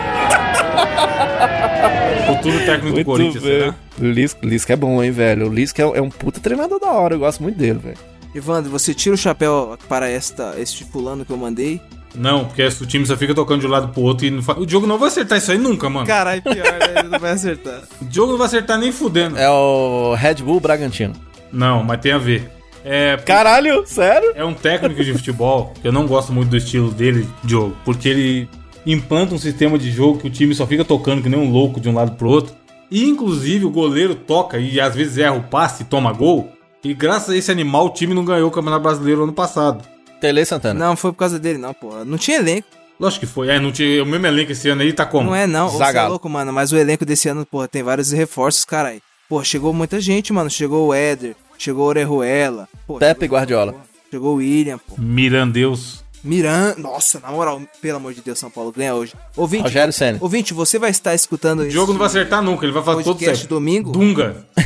Futuro 2.26 2.58
técnico 2.60 2.86
do 2.86 2.93
Muito 2.93 3.06
Corinthians, 3.06 3.43
bem. 3.43 3.74
O 3.99 4.06
Lisca, 4.06 4.39
Lisca 4.41 4.72
é 4.74 4.76
bom, 4.78 5.03
hein, 5.03 5.12
velho? 5.12 5.49
O 5.49 5.53
Lisca 5.53 5.82
é, 5.82 5.86
é 5.97 6.01
um 6.01 6.10
puta 6.10 6.39
treinador 6.39 6.80
da 6.80 6.91
hora, 6.91 7.16
eu 7.16 7.20
gosto 7.20 7.43
muito 7.43 7.58
dele, 7.58 7.80
velho. 7.80 7.97
Evandro, 8.34 8.72
você 8.72 8.93
tira 8.93 9.16
o 9.16 9.18
chapéu 9.18 9.78
para 9.89 10.10
esta, 10.10 10.56
este 10.58 10.86
fulano 10.86 11.26
que 11.26 11.32
eu 11.32 11.38
mandei? 11.38 11.82
Não, 12.16 12.45
porque 12.45 12.64
o 12.64 12.86
time 12.86 13.06
só 13.06 13.18
fica 13.18 13.36
tocando 13.36 13.60
de 13.60 13.68
um 13.68 13.70
lado 13.70 13.89
pro 13.89 14.01
outro 14.01 14.26
e 14.26 14.32
não 14.32 14.41
fa... 14.41 14.53
o 14.53 14.66
Diogo 14.66 14.88
não 14.88 14.97
vai 14.97 15.10
acertar 15.10 15.38
isso 15.38 15.51
aí 15.51 15.58
nunca, 15.58 15.89
mano. 15.89 16.08
Caralho, 16.08 16.41
pior, 16.41 16.56
né? 16.56 16.99
Ele 16.99 17.10
não 17.10 17.20
vai 17.20 17.32
acertar. 17.32 17.82
O 18.01 18.03
Diogo 18.08 18.32
não 18.32 18.38
vai 18.38 18.47
acertar 18.47 18.80
nem 18.80 18.93
fudendo. 18.93 19.38
É 19.38 19.49
o 19.49 20.16
Red 20.16 20.36
Bull 20.36 20.62
Bragantino. 20.62 21.14
Não, 21.51 21.84
mas 21.84 21.99
tem 21.99 22.14
a 22.14 22.18
ver. 22.18 22.55
É, 22.88 23.18
Caralho, 23.18 23.84
sério? 23.88 24.32
é 24.36 24.46
um 24.46 24.54
técnico 24.54 25.04
de 25.04 25.12
futebol 25.14 25.74
que 25.82 25.88
eu 25.88 25.92
não 25.92 26.06
gosto 26.06 26.32
muito 26.32 26.50
do 26.50 26.58
estilo 26.58 26.92
dele, 26.92 27.28
Diogo, 27.44 27.76
porque 27.84 28.08
ele 28.08 28.48
implanta 28.86 29.34
um 29.34 29.40
sistema 29.40 29.76
de 29.78 29.90
jogo 29.92 30.20
que 30.20 30.28
o 30.28 30.30
time 30.30 30.54
só 30.54 30.68
fica 30.68 30.86
tocando 30.86 31.24
que 31.24 31.28
nem 31.30 31.40
um 31.40 31.52
louco 31.52 31.80
de 31.80 31.90
um 31.90 31.96
lado 31.96 32.12
pro 32.12 32.30
outro. 32.30 32.54
E 32.92 33.04
inclusive 33.04 33.66
o 33.66 33.72
goleiro 33.72 34.14
toca 34.14 34.60
e 34.60 34.80
às 34.80 34.94
vezes 34.94 35.18
erra 35.18 35.34
o 35.36 35.42
passe 35.44 35.82
e 35.82 35.86
toma 35.88 36.14
gol. 36.14 36.52
E 36.84 36.94
graças 36.94 37.30
a 37.32 37.36
esse 37.36 37.52
animal 37.52 37.88
o 37.88 37.90
time 37.90 38.14
não 38.14 38.24
ganhou 38.24 38.48
o 38.48 38.52
Campeonato 38.52 38.84
Brasileiro 38.84 39.24
ano 39.24 39.34
passado. 39.34 39.84
Tele 40.22 40.46
Santana. 40.46 40.80
Não, 40.88 40.96
foi 40.96 41.12
por 41.12 41.18
causa 41.18 41.40
dele, 41.40 41.58
não, 41.58 41.74
pô. 41.74 42.06
Não 42.06 42.18
tinha 42.20 42.38
elenco. 42.38 42.68
Lógico 43.00 43.26
que 43.26 43.32
foi. 43.32 43.50
É, 43.50 43.60
não 43.60 43.72
tinha 43.72 44.04
o 44.04 44.06
mesmo 44.06 44.28
elenco 44.28 44.52
esse 44.52 44.70
ano 44.70 44.84
aí, 44.84 44.94
tá 44.94 45.06
como? 45.06 45.30
Não 45.32 45.36
é, 45.36 45.48
não. 45.48 45.66
Ô, 45.66 45.70
Você 45.72 45.76
é 45.82 45.86
Zagalo. 45.88 46.10
louco, 46.12 46.30
mano. 46.30 46.54
Mas 46.54 46.72
o 46.72 46.78
elenco 46.78 47.04
desse 47.04 47.28
ano, 47.28 47.46
pô, 47.46 47.68
tem 47.68 47.82
vários 47.82 48.12
reforços, 48.12 48.64
caralho. 48.64 49.02
Pô, 49.28 49.44
chegou 49.44 49.74
muita 49.74 50.00
gente, 50.00 50.32
mano. 50.32 50.50
Chegou 50.50 50.88
o 50.88 50.94
Éder, 50.94 51.36
chegou 51.58 51.86
o 51.86 51.88
Orejuela. 51.88 52.68
Pô, 52.88 52.97
Pepe 52.97 53.22
chegou- 53.22 53.38
Guardiola. 53.38 53.76
Chegou 54.12 54.34
o 54.34 54.38
William, 54.38 54.78
pô. 54.78 54.95
Mirandeus. 54.97 56.03
Miran. 56.24 56.74
Nossa, 56.78 57.20
na 57.20 57.30
moral, 57.32 57.62
pelo 57.82 57.97
amor 57.97 58.14
de 58.14 58.22
Deus, 58.22 58.39
São 58.39 58.49
Paulo 58.49 58.72
ganha 58.72 58.95
hoje. 58.95 59.14
Ouvinte, 59.38 59.64
Rogério 59.64 59.93
Senna. 59.93 60.18
ouvinte, 60.22 60.53
você 60.56 60.80
vai 60.80 60.89
estar 60.89 61.14
escutando 61.14 61.60
O 61.62 61.68
Diogo 61.70 61.91
não 61.91 61.99
vai 61.99 62.08
acertar 62.08 62.41
nunca, 62.41 62.66
ele 62.66 62.74
vai 62.74 62.84
fazer 62.84 63.03
todo 63.03 63.20
certo. 63.20 63.47
domingo? 63.47 63.91
Dunga. 63.91 64.45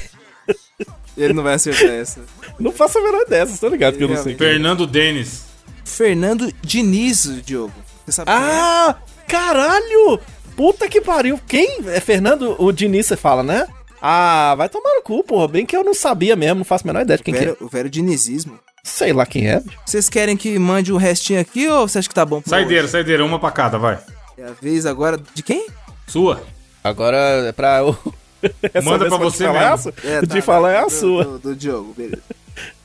Ele 1.17 1.33
não 1.33 1.43
vai 1.43 1.55
acertar 1.55 1.89
essa. 1.89 2.21
Não 2.57 2.71
faço 2.71 2.97
a 2.97 3.01
menor 3.01 3.25
dessas, 3.25 3.59
tô 3.59 3.67
ligado 3.67 3.97
que 3.97 4.03
eu 4.03 4.07
não 4.07 4.15
sei. 4.15 4.35
Realmente. 4.35 4.37
Fernando 4.53 4.87
Denis. 4.87 5.43
Fernando 5.83 6.53
Diniz, 6.61 7.41
Diogo. 7.45 7.73
Você 8.05 8.13
sabe 8.13 8.31
quem 8.31 8.39
é? 8.39 8.47
Ah, 8.47 8.95
caralho! 9.27 10.17
Puta 10.55 10.87
que 10.87 11.01
pariu. 11.01 11.37
Quem? 11.45 11.79
É 11.87 11.99
Fernando 11.99 12.55
o 12.57 12.71
Diniz, 12.71 13.05
você 13.07 13.17
fala, 13.17 13.43
né? 13.43 13.67
Ah, 14.01 14.55
vai 14.57 14.69
tomar 14.69 14.95
no 14.95 15.01
cu, 15.01 15.23
porra. 15.23 15.47
Bem 15.47 15.65
que 15.65 15.75
eu 15.75 15.83
não 15.83 15.93
sabia 15.93 16.35
mesmo, 16.35 16.59
não 16.59 16.65
faço 16.65 16.85
a 16.85 16.87
menor 16.87 17.01
ideia 17.01 17.17
de 17.17 17.23
quem 17.23 17.33
o 17.33 17.37
que 17.37 17.43
velho, 17.45 17.57
é. 17.59 17.63
o 17.63 17.67
velho 17.67 17.89
dinizismo. 17.89 18.59
Sei 18.83 19.11
lá 19.13 19.25
quem 19.25 19.49
é. 19.49 19.61
Vocês 19.85 20.07
querem 20.09 20.37
que 20.37 20.57
mande 20.57 20.91
o 20.93 20.97
restinho 20.97 21.39
aqui 21.39 21.67
ou 21.67 21.87
você 21.87 21.99
acha 21.99 22.07
que 22.07 22.15
tá 22.15 22.25
bom 22.25 22.41
pra 22.41 22.49
Saideira, 22.49 22.83
hoje? 22.83 22.91
saideira, 22.93 23.25
uma 23.25 23.37
pra 23.39 23.51
cada, 23.51 23.77
vai. 23.77 23.99
É 24.37 24.45
a 24.45 24.51
vez 24.61 24.85
agora 24.85 25.19
de 25.33 25.43
quem? 25.43 25.67
Sua. 26.07 26.41
Agora 26.83 27.17
é 27.47 27.51
pra 27.51 27.79
eu. 27.79 27.97
Essa 28.73 28.81
Manda 28.89 29.05
pra 29.07 29.17
você 29.17 29.43
falar 29.45 29.71
mesmo. 29.71 29.93
é. 30.03 30.11
É, 30.15 30.21
de 30.21 30.27
tá, 30.27 30.41
falar 30.41 30.71
é 30.71 30.77
a 30.79 30.85
do- 30.85 30.89
sua. 30.89 31.23
Do, 31.25 31.39
do 31.39 31.55
Diogo, 31.55 31.93
beleza. 31.95 32.23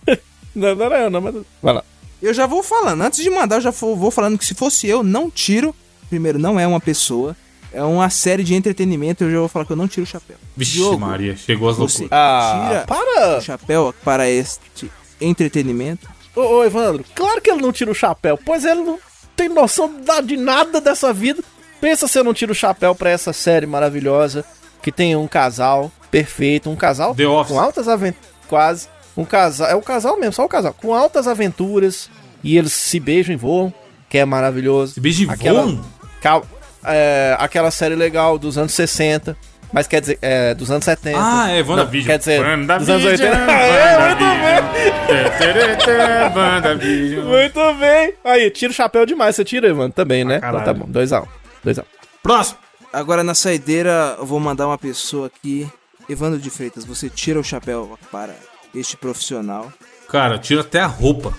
Não, 0.54 0.72
não, 0.76 0.88
não, 0.88 1.10
não, 1.10 1.20
mas... 1.20 1.34
Vai 1.60 1.74
lá. 1.74 1.84
Eu 2.22 2.32
já 2.32 2.46
vou 2.46 2.62
falando, 2.62 3.02
antes 3.02 3.20
de 3.22 3.28
mandar, 3.28 3.56
eu 3.56 3.60
já 3.60 3.70
vou, 3.72 3.96
vou 3.96 4.10
falando 4.12 4.38
que 4.38 4.44
se 4.46 4.54
fosse 4.54 4.86
eu, 4.86 5.02
não 5.02 5.28
tiro. 5.28 5.74
Primeiro, 6.08 6.38
não 6.38 6.60
é 6.60 6.66
uma 6.66 6.78
pessoa. 6.80 7.36
É 7.74 7.82
uma 7.82 8.08
série 8.10 8.42
de 8.44 8.54
entretenimento. 8.54 9.24
Eu 9.24 9.30
já 9.30 9.38
vou 9.40 9.48
falar 9.48 9.64
que 9.64 9.72
eu 9.72 9.76
não 9.76 9.88
tiro 9.88 10.04
o 10.04 10.06
chapéu. 10.06 10.36
Vixe, 10.56 10.72
Diogo, 10.72 10.98
Maria, 10.98 11.36
chegou 11.36 11.68
as 11.68 11.76
você 11.76 12.02
loucuras. 12.02 12.10
Ah, 12.20 12.66
tira 12.68 12.84
para! 12.86 13.38
o 13.38 13.40
chapéu 13.40 13.94
para 14.04 14.28
este 14.30 14.90
entretenimento. 15.20 16.08
Ô, 16.34 16.40
ô, 16.40 16.64
Evandro, 16.64 17.04
claro 17.14 17.40
que 17.40 17.50
ele 17.50 17.62
não 17.62 17.72
tira 17.72 17.90
o 17.90 17.94
chapéu, 17.94 18.38
pois 18.44 18.64
ele 18.64 18.82
não 18.82 18.98
tem 19.36 19.48
noção 19.48 19.90
de 20.24 20.36
nada 20.36 20.80
dessa 20.80 21.12
vida. 21.12 21.42
Pensa 21.80 22.06
se 22.08 22.18
eu 22.18 22.24
não 22.24 22.32
tiro 22.34 22.52
o 22.52 22.54
chapéu 22.54 22.94
pra 22.94 23.10
essa 23.10 23.32
série 23.32 23.66
maravilhosa, 23.66 24.44
que 24.82 24.90
tem 24.92 25.14
um 25.16 25.26
casal 25.26 25.90
perfeito, 26.10 26.70
um 26.70 26.76
casal 26.76 27.14
The 27.14 27.26
Office. 27.26 27.52
com 27.52 27.60
altas 27.60 27.88
aventuras, 27.88 28.28
quase, 28.48 28.88
um 29.16 29.24
casal, 29.24 29.68
é 29.68 29.74
o 29.74 29.82
casal 29.82 30.16
mesmo, 30.18 30.32
só 30.32 30.44
o 30.44 30.48
casal, 30.48 30.72
com 30.74 30.94
altas 30.94 31.26
aventuras, 31.26 32.08
e 32.42 32.56
eles 32.56 32.72
se 32.72 32.98
beijam 33.00 33.32
e 33.34 33.36
voam, 33.36 33.72
que 34.08 34.18
é 34.18 34.24
maravilhoso. 34.24 34.92
Esse 34.92 35.00
beijo 35.00 35.30
Aquela- 35.30 35.62
voam? 35.62 35.84
Cal- 36.20 36.46
é, 36.86 37.36
aquela 37.38 37.70
série 37.70 37.94
legal 37.94 38.38
dos 38.38 38.58
anos 38.58 38.72
60, 38.72 39.36
mas 39.72 39.86
quer 39.86 40.00
dizer, 40.00 40.18
é, 40.22 40.54
dos 40.54 40.70
anos 40.70 40.84
70. 40.84 41.18
Ah, 41.20 41.50
é, 41.50 41.62
WandaVision. 41.62 42.06
Quer 42.06 42.18
dizer, 42.18 42.38
dos 42.78 42.88
anos 42.88 43.04
WandaVision, 43.04 43.10
80. 43.10 43.54
É, 45.06 45.66
muito 45.66 45.90
WandaVision. 45.90 46.34
WandaVision. 46.34 47.24
Muito 47.28 47.74
bem. 47.74 48.14
Aí, 48.24 48.50
tira 48.50 48.70
o 48.70 48.74
chapéu 48.74 49.04
demais. 49.04 49.36
Você 49.36 49.44
tira, 49.44 49.68
Evandro, 49.68 49.92
também, 49.92 50.24
né? 50.24 50.36
Então 50.36 50.52
caralho. 50.52 50.64
tá 50.64 50.72
bom. 50.72 50.86
2x1. 50.86 51.26
2x1. 51.64 51.84
Próximo. 52.22 52.58
Agora 52.92 53.24
na 53.24 53.34
saideira, 53.34 54.16
eu 54.18 54.24
vou 54.24 54.38
mandar 54.40 54.66
uma 54.66 54.78
pessoa 54.78 55.26
aqui. 55.26 55.68
Evandro 56.08 56.38
de 56.38 56.50
Freitas, 56.50 56.84
você 56.84 57.10
tira 57.10 57.40
o 57.40 57.44
chapéu 57.44 57.98
para 58.10 58.34
este 58.74 58.96
profissional. 58.96 59.72
Cara, 60.08 60.36
eu 60.36 60.38
tiro 60.38 60.60
até 60.60 60.80
a 60.80 60.86
roupa. 60.86 61.34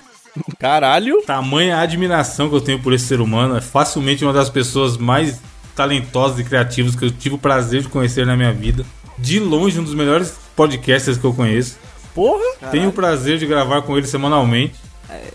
Caralho. 0.59 1.21
Tamanha 1.25 1.77
admiração 1.79 2.49
que 2.49 2.55
eu 2.55 2.61
tenho 2.61 2.79
por 2.79 2.93
esse 2.93 3.05
ser 3.05 3.21
humano. 3.21 3.55
É 3.57 3.61
facilmente 3.61 4.23
uma 4.23 4.33
das 4.33 4.49
pessoas 4.49 4.97
mais 4.97 5.41
talentosas 5.75 6.39
e 6.39 6.43
criativas 6.43 6.95
que 6.95 7.05
eu 7.05 7.11
tive 7.11 7.35
o 7.35 7.37
prazer 7.37 7.81
de 7.81 7.89
conhecer 7.89 8.25
na 8.25 8.35
minha 8.35 8.51
vida. 8.51 8.85
De 9.17 9.39
longe, 9.39 9.79
um 9.79 9.83
dos 9.83 9.93
melhores 9.93 10.33
podcasters 10.55 11.17
que 11.17 11.25
eu 11.25 11.33
conheço. 11.33 11.77
Porra. 12.13 12.69
Tenho 12.71 12.89
o 12.89 12.93
prazer 12.93 13.37
de 13.37 13.45
gravar 13.45 13.81
com 13.81 13.97
ele 13.97 14.07
semanalmente. 14.07 14.75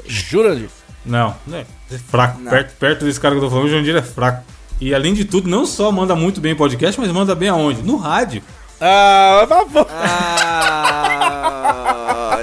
Jura, 0.06 0.56
de 0.56 0.68
Não, 1.04 1.34
né? 1.46 1.64
É 1.90 1.98
fraco. 1.98 2.40
Não. 2.40 2.50
Perto, 2.50 2.76
perto 2.76 3.04
desse 3.04 3.20
cara 3.20 3.34
que 3.34 3.38
eu 3.38 3.44
tô 3.44 3.50
falando, 3.50 3.66
o 3.66 3.70
João 3.70 3.82
Dira 3.82 4.00
é 4.00 4.02
fraco. 4.02 4.42
E 4.80 4.94
além 4.94 5.12
de 5.12 5.24
tudo, 5.24 5.48
não 5.48 5.66
só 5.66 5.92
manda 5.92 6.16
muito 6.16 6.40
bem 6.40 6.52
em 6.52 6.56
podcast, 6.56 6.98
mas 6.98 7.12
manda 7.12 7.34
bem 7.34 7.48
aonde? 7.48 7.82
No 7.82 7.96
rádio. 7.96 8.42
Ah, 8.80 9.46
mas 9.48 9.72
pô. 9.72 9.86
Ah, 9.90 11.49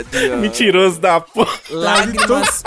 Diogo. 0.04 0.38
Mentiroso 0.38 1.00
da 1.00 1.20
porra. 1.20 1.52
Lágrimas. 1.70 2.64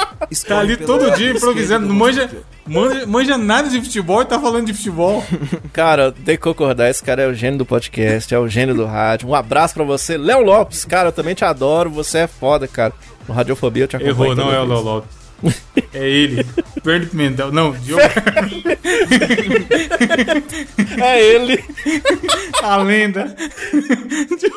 Tá 0.46 0.60
ali 0.60 0.76
todo 0.76 1.04
pelo 1.04 1.16
dia 1.16 1.30
improvisando. 1.30 1.86
Não 1.86 1.94
manja, 1.94 2.30
manja, 2.66 3.06
manja 3.06 3.38
nada 3.38 3.68
de 3.68 3.80
futebol 3.80 4.22
e 4.22 4.24
tá 4.24 4.38
falando 4.38 4.66
de 4.66 4.74
futebol. 4.74 5.24
Cara, 5.72 6.12
tem 6.12 6.36
que 6.36 6.42
concordar. 6.42 6.90
Esse 6.90 7.02
cara 7.02 7.22
é 7.22 7.26
o 7.26 7.34
gênio 7.34 7.58
do 7.58 7.66
podcast, 7.66 8.34
é 8.34 8.38
o 8.38 8.48
gênio 8.48 8.74
do 8.74 8.84
rádio. 8.84 9.28
Um 9.28 9.34
abraço 9.34 9.74
pra 9.74 9.84
você, 9.84 10.16
Léo 10.16 10.42
Lopes. 10.42 10.84
Cara, 10.84 11.08
eu 11.08 11.12
também 11.12 11.34
te 11.34 11.44
adoro. 11.44 11.90
Você 11.90 12.18
é 12.18 12.26
foda, 12.26 12.68
cara. 12.68 12.92
No 13.28 13.34
Radiofobia 13.34 13.84
eu 13.84 13.88
te 13.88 13.96
acompanho. 13.96 14.32
Errou, 14.32 14.34
não 14.34 14.52
é 14.52 14.60
o. 14.60 14.64
Léo 14.64 14.80
Lopes. 14.80 15.19
É 15.94 16.08
ele. 16.08 16.44
Perno 16.82 17.06
Pimentel. 17.06 17.50
Não, 17.52 17.72
Diogo. 17.72 18.02
É 21.02 21.20
ele. 21.34 21.64
A 22.62 22.76
lenda. 22.78 23.34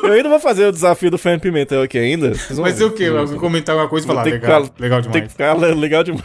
Eu 0.02 0.12
ainda 0.12 0.28
vou 0.28 0.40
fazer 0.40 0.66
o 0.66 0.72
desafio 0.72 1.10
do 1.10 1.18
Fernando 1.18 1.40
Pimentel 1.42 1.82
aqui 1.82 1.98
ainda. 1.98 2.32
Mas 2.58 2.80
eu 2.80 2.88
o 2.88 2.90
quê? 2.92 3.04
Eu 3.04 3.26
vou 3.26 3.38
comentar 3.38 3.74
alguma 3.74 3.88
coisa 3.88 4.06
e 4.06 4.08
falar. 4.08 4.22
Tem 4.24 4.32
que 4.34 4.40
Legal, 4.40 4.68
legal 4.78 5.02
Tem 5.02 5.10
demais. 5.10 5.24
que 5.26 5.30
ficar 5.32 5.54
le- 5.54 5.74
legal 5.74 6.02
demais. 6.04 6.24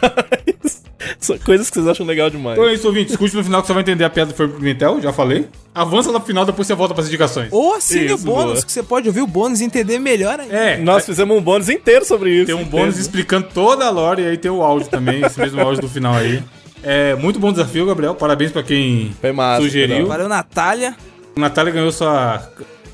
São 1.20 1.38
coisas 1.38 1.70
que 1.70 1.76
vocês 1.76 1.88
acham 1.88 2.06
legal 2.06 2.30
demais. 2.30 2.58
Então 2.58 2.70
é 2.70 2.74
isso, 2.74 2.88
ouvinte. 2.88 3.12
Escute 3.12 3.36
no 3.36 3.44
final 3.44 3.62
que 3.62 3.68
você 3.68 3.74
vai 3.74 3.82
entender 3.82 4.04
a 4.04 4.10
piada 4.10 4.34
do 4.34 4.50
Pimentel. 4.50 5.02
Já 5.02 5.14
falei. 5.14 5.48
Avança 5.74 6.12
lá 6.12 6.20
pro 6.20 6.28
final, 6.28 6.46
depois 6.46 6.68
você 6.68 6.76
volta 6.76 6.94
pras 6.94 7.08
indicações. 7.08 7.48
Ou 7.52 7.74
assine 7.76 8.06
Isso, 8.06 8.16
o 8.16 8.18
bônus, 8.18 8.54
boa. 8.54 8.66
que 8.66 8.72
você 8.72 8.84
pode 8.84 9.08
ouvir 9.08 9.22
o 9.22 9.28
bônus 9.28 9.62
e 9.62 9.64
entender 9.64 10.00
melhor 10.00 10.40
ainda. 10.40 10.54
É, 10.54 10.78
Nós 10.78 11.06
fizemos 11.06 11.38
um 11.38 11.42
bônus 11.42 11.70
inteiro 11.70 12.04
sobre 12.04 12.32
isso. 12.32 12.48
Tem 12.48 12.56
um 12.56 12.66
bônus 12.66 12.98
explicando 12.98 13.48
toda 13.54 13.86
a 13.86 13.90
lore 13.90 14.24
e 14.24 14.26
aí 14.26 14.38
tem 14.38 14.52
o 14.52 14.62
áudio 14.62 14.90
também, 14.90 15.24
esse 15.24 15.40
mesmo 15.40 15.62
áudio 15.62 15.82
do 15.82 15.90
final 15.90 16.16
aí. 16.16 16.44
É 16.84 17.16
muito 17.16 17.40
bom 17.40 17.52
desafio, 17.52 17.86
Gabriel. 17.86 18.16
Parabéns 18.16 18.52
pra 18.52 18.64
quem 18.64 19.16
Foi 19.22 19.32
massa, 19.32 19.62
sugeriu. 19.62 20.08
Valeu, 20.08 20.28
Natália. 20.28 20.96
A 21.36 21.40
Natália 21.40 21.72
ganhou 21.72 21.92
sua 21.92 22.42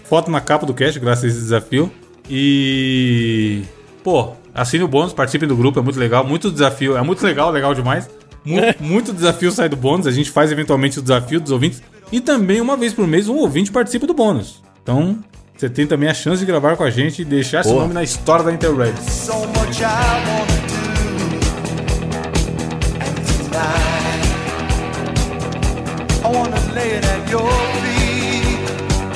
foto 0.03 0.29
na 0.29 0.41
capa 0.41 0.65
do 0.65 0.73
cast 0.73 0.99
graças 0.99 1.23
a 1.23 1.27
esse 1.27 1.37
desafio. 1.39 1.91
E. 2.29 3.61
Pô, 4.03 4.33
assine 4.55 4.83
o 4.83 4.87
bônus, 4.87 5.13
participem 5.13 5.47
do 5.47 5.55
grupo, 5.55 5.79
é 5.79 5.83
muito 5.83 5.99
legal. 5.99 6.25
Muito 6.25 6.49
desafio, 6.49 6.95
é 6.97 7.01
muito 7.01 7.23
legal, 7.23 7.51
legal 7.51 7.73
demais. 7.73 8.09
Muito, 8.45 8.81
muito 8.81 9.13
desafio 9.13 9.51
sai 9.51 9.67
do 9.67 9.75
bônus, 9.75 10.07
a 10.07 10.11
gente 10.11 10.31
faz 10.31 10.51
eventualmente 10.51 10.97
o 10.99 11.01
desafio 11.01 11.41
dos 11.41 11.51
ouvintes. 11.51 11.83
E 12.11 12.21
também, 12.21 12.61
uma 12.61 12.77
vez 12.77 12.93
por 12.93 13.05
mês, 13.05 13.27
um 13.27 13.35
ouvinte 13.35 13.71
participa 13.71 14.07
do 14.07 14.13
bônus. 14.13 14.63
Então, 14.81 15.19
você 15.57 15.69
tem 15.69 15.85
também 15.85 16.07
a 16.07 16.13
chance 16.13 16.39
de 16.39 16.45
gravar 16.45 16.77
com 16.77 16.83
a 16.83 16.89
gente 16.89 17.21
e 17.21 17.25
deixar 17.25 17.63
seu 17.63 17.75
nome 17.75 17.93
na 17.93 18.03
história 18.03 18.45
da 18.45 18.53
Interred. 18.53 18.97
So 19.11 19.33
much 19.47 19.81
I. 19.81 20.65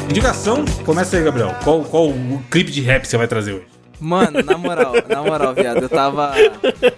Indicação, 0.10 0.66
começa 0.86 1.18
aí, 1.18 1.24
Gabriel. 1.24 1.56
Qual, 1.64 1.84
qual 1.84 2.10
o 2.10 2.44
clipe 2.50 2.72
de 2.72 2.82
rap 2.82 3.06
você 3.06 3.16
vai 3.16 3.28
trazer 3.28 3.54
hoje? 3.54 3.79
Mano, 4.00 4.42
na 4.44 4.58
moral, 4.58 4.94
na 5.08 5.22
moral, 5.22 5.54
viado, 5.54 5.82
eu 5.82 5.90
tava. 5.90 6.34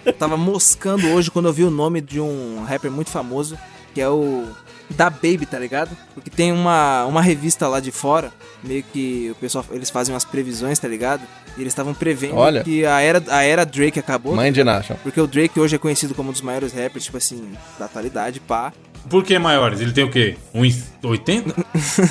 Eu 0.04 0.12
tava 0.12 0.36
moscando 0.36 1.08
hoje 1.08 1.30
quando 1.30 1.46
eu 1.46 1.52
vi 1.52 1.64
o 1.64 1.70
nome 1.70 2.00
de 2.00 2.20
um 2.20 2.64
rapper 2.64 2.90
muito 2.90 3.10
famoso, 3.10 3.58
que 3.94 4.00
é 4.00 4.08
o. 4.08 4.46
Da 4.90 5.08
Baby, 5.08 5.46
tá 5.46 5.58
ligado? 5.58 5.96
Porque 6.12 6.28
tem 6.28 6.52
uma, 6.52 7.06
uma 7.06 7.22
revista 7.22 7.66
lá 7.66 7.80
de 7.80 7.90
fora, 7.90 8.30
meio 8.62 8.82
que 8.82 9.30
o 9.30 9.34
pessoal, 9.36 9.64
eles 9.70 9.88
fazem 9.88 10.12
umas 10.14 10.24
previsões, 10.24 10.78
tá 10.78 10.86
ligado? 10.86 11.22
E 11.56 11.62
eles 11.62 11.72
estavam 11.72 11.94
prevendo 11.94 12.36
Olha. 12.36 12.62
que 12.62 12.84
a 12.84 13.00
era, 13.00 13.22
a 13.28 13.42
era 13.42 13.64
Drake 13.64 13.98
acabou. 13.98 14.36
Mãe 14.36 14.52
de 14.52 14.62
Nation. 14.62 14.96
Porque 15.02 15.18
o 15.18 15.26
Drake 15.26 15.58
hoje 15.58 15.76
é 15.76 15.78
conhecido 15.78 16.14
como 16.14 16.28
um 16.28 16.32
dos 16.32 16.42
maiores 16.42 16.74
rappers, 16.74 17.04
tipo 17.04 17.16
assim, 17.16 17.52
da 17.78 17.86
atualidade, 17.86 18.38
pá. 18.40 18.70
Por 19.08 19.24
que 19.24 19.38
maiores? 19.38 19.80
Ele 19.80 19.92
tem 19.92 20.04
o 20.04 20.10
quê? 20.10 20.36
1,80? 20.54 21.54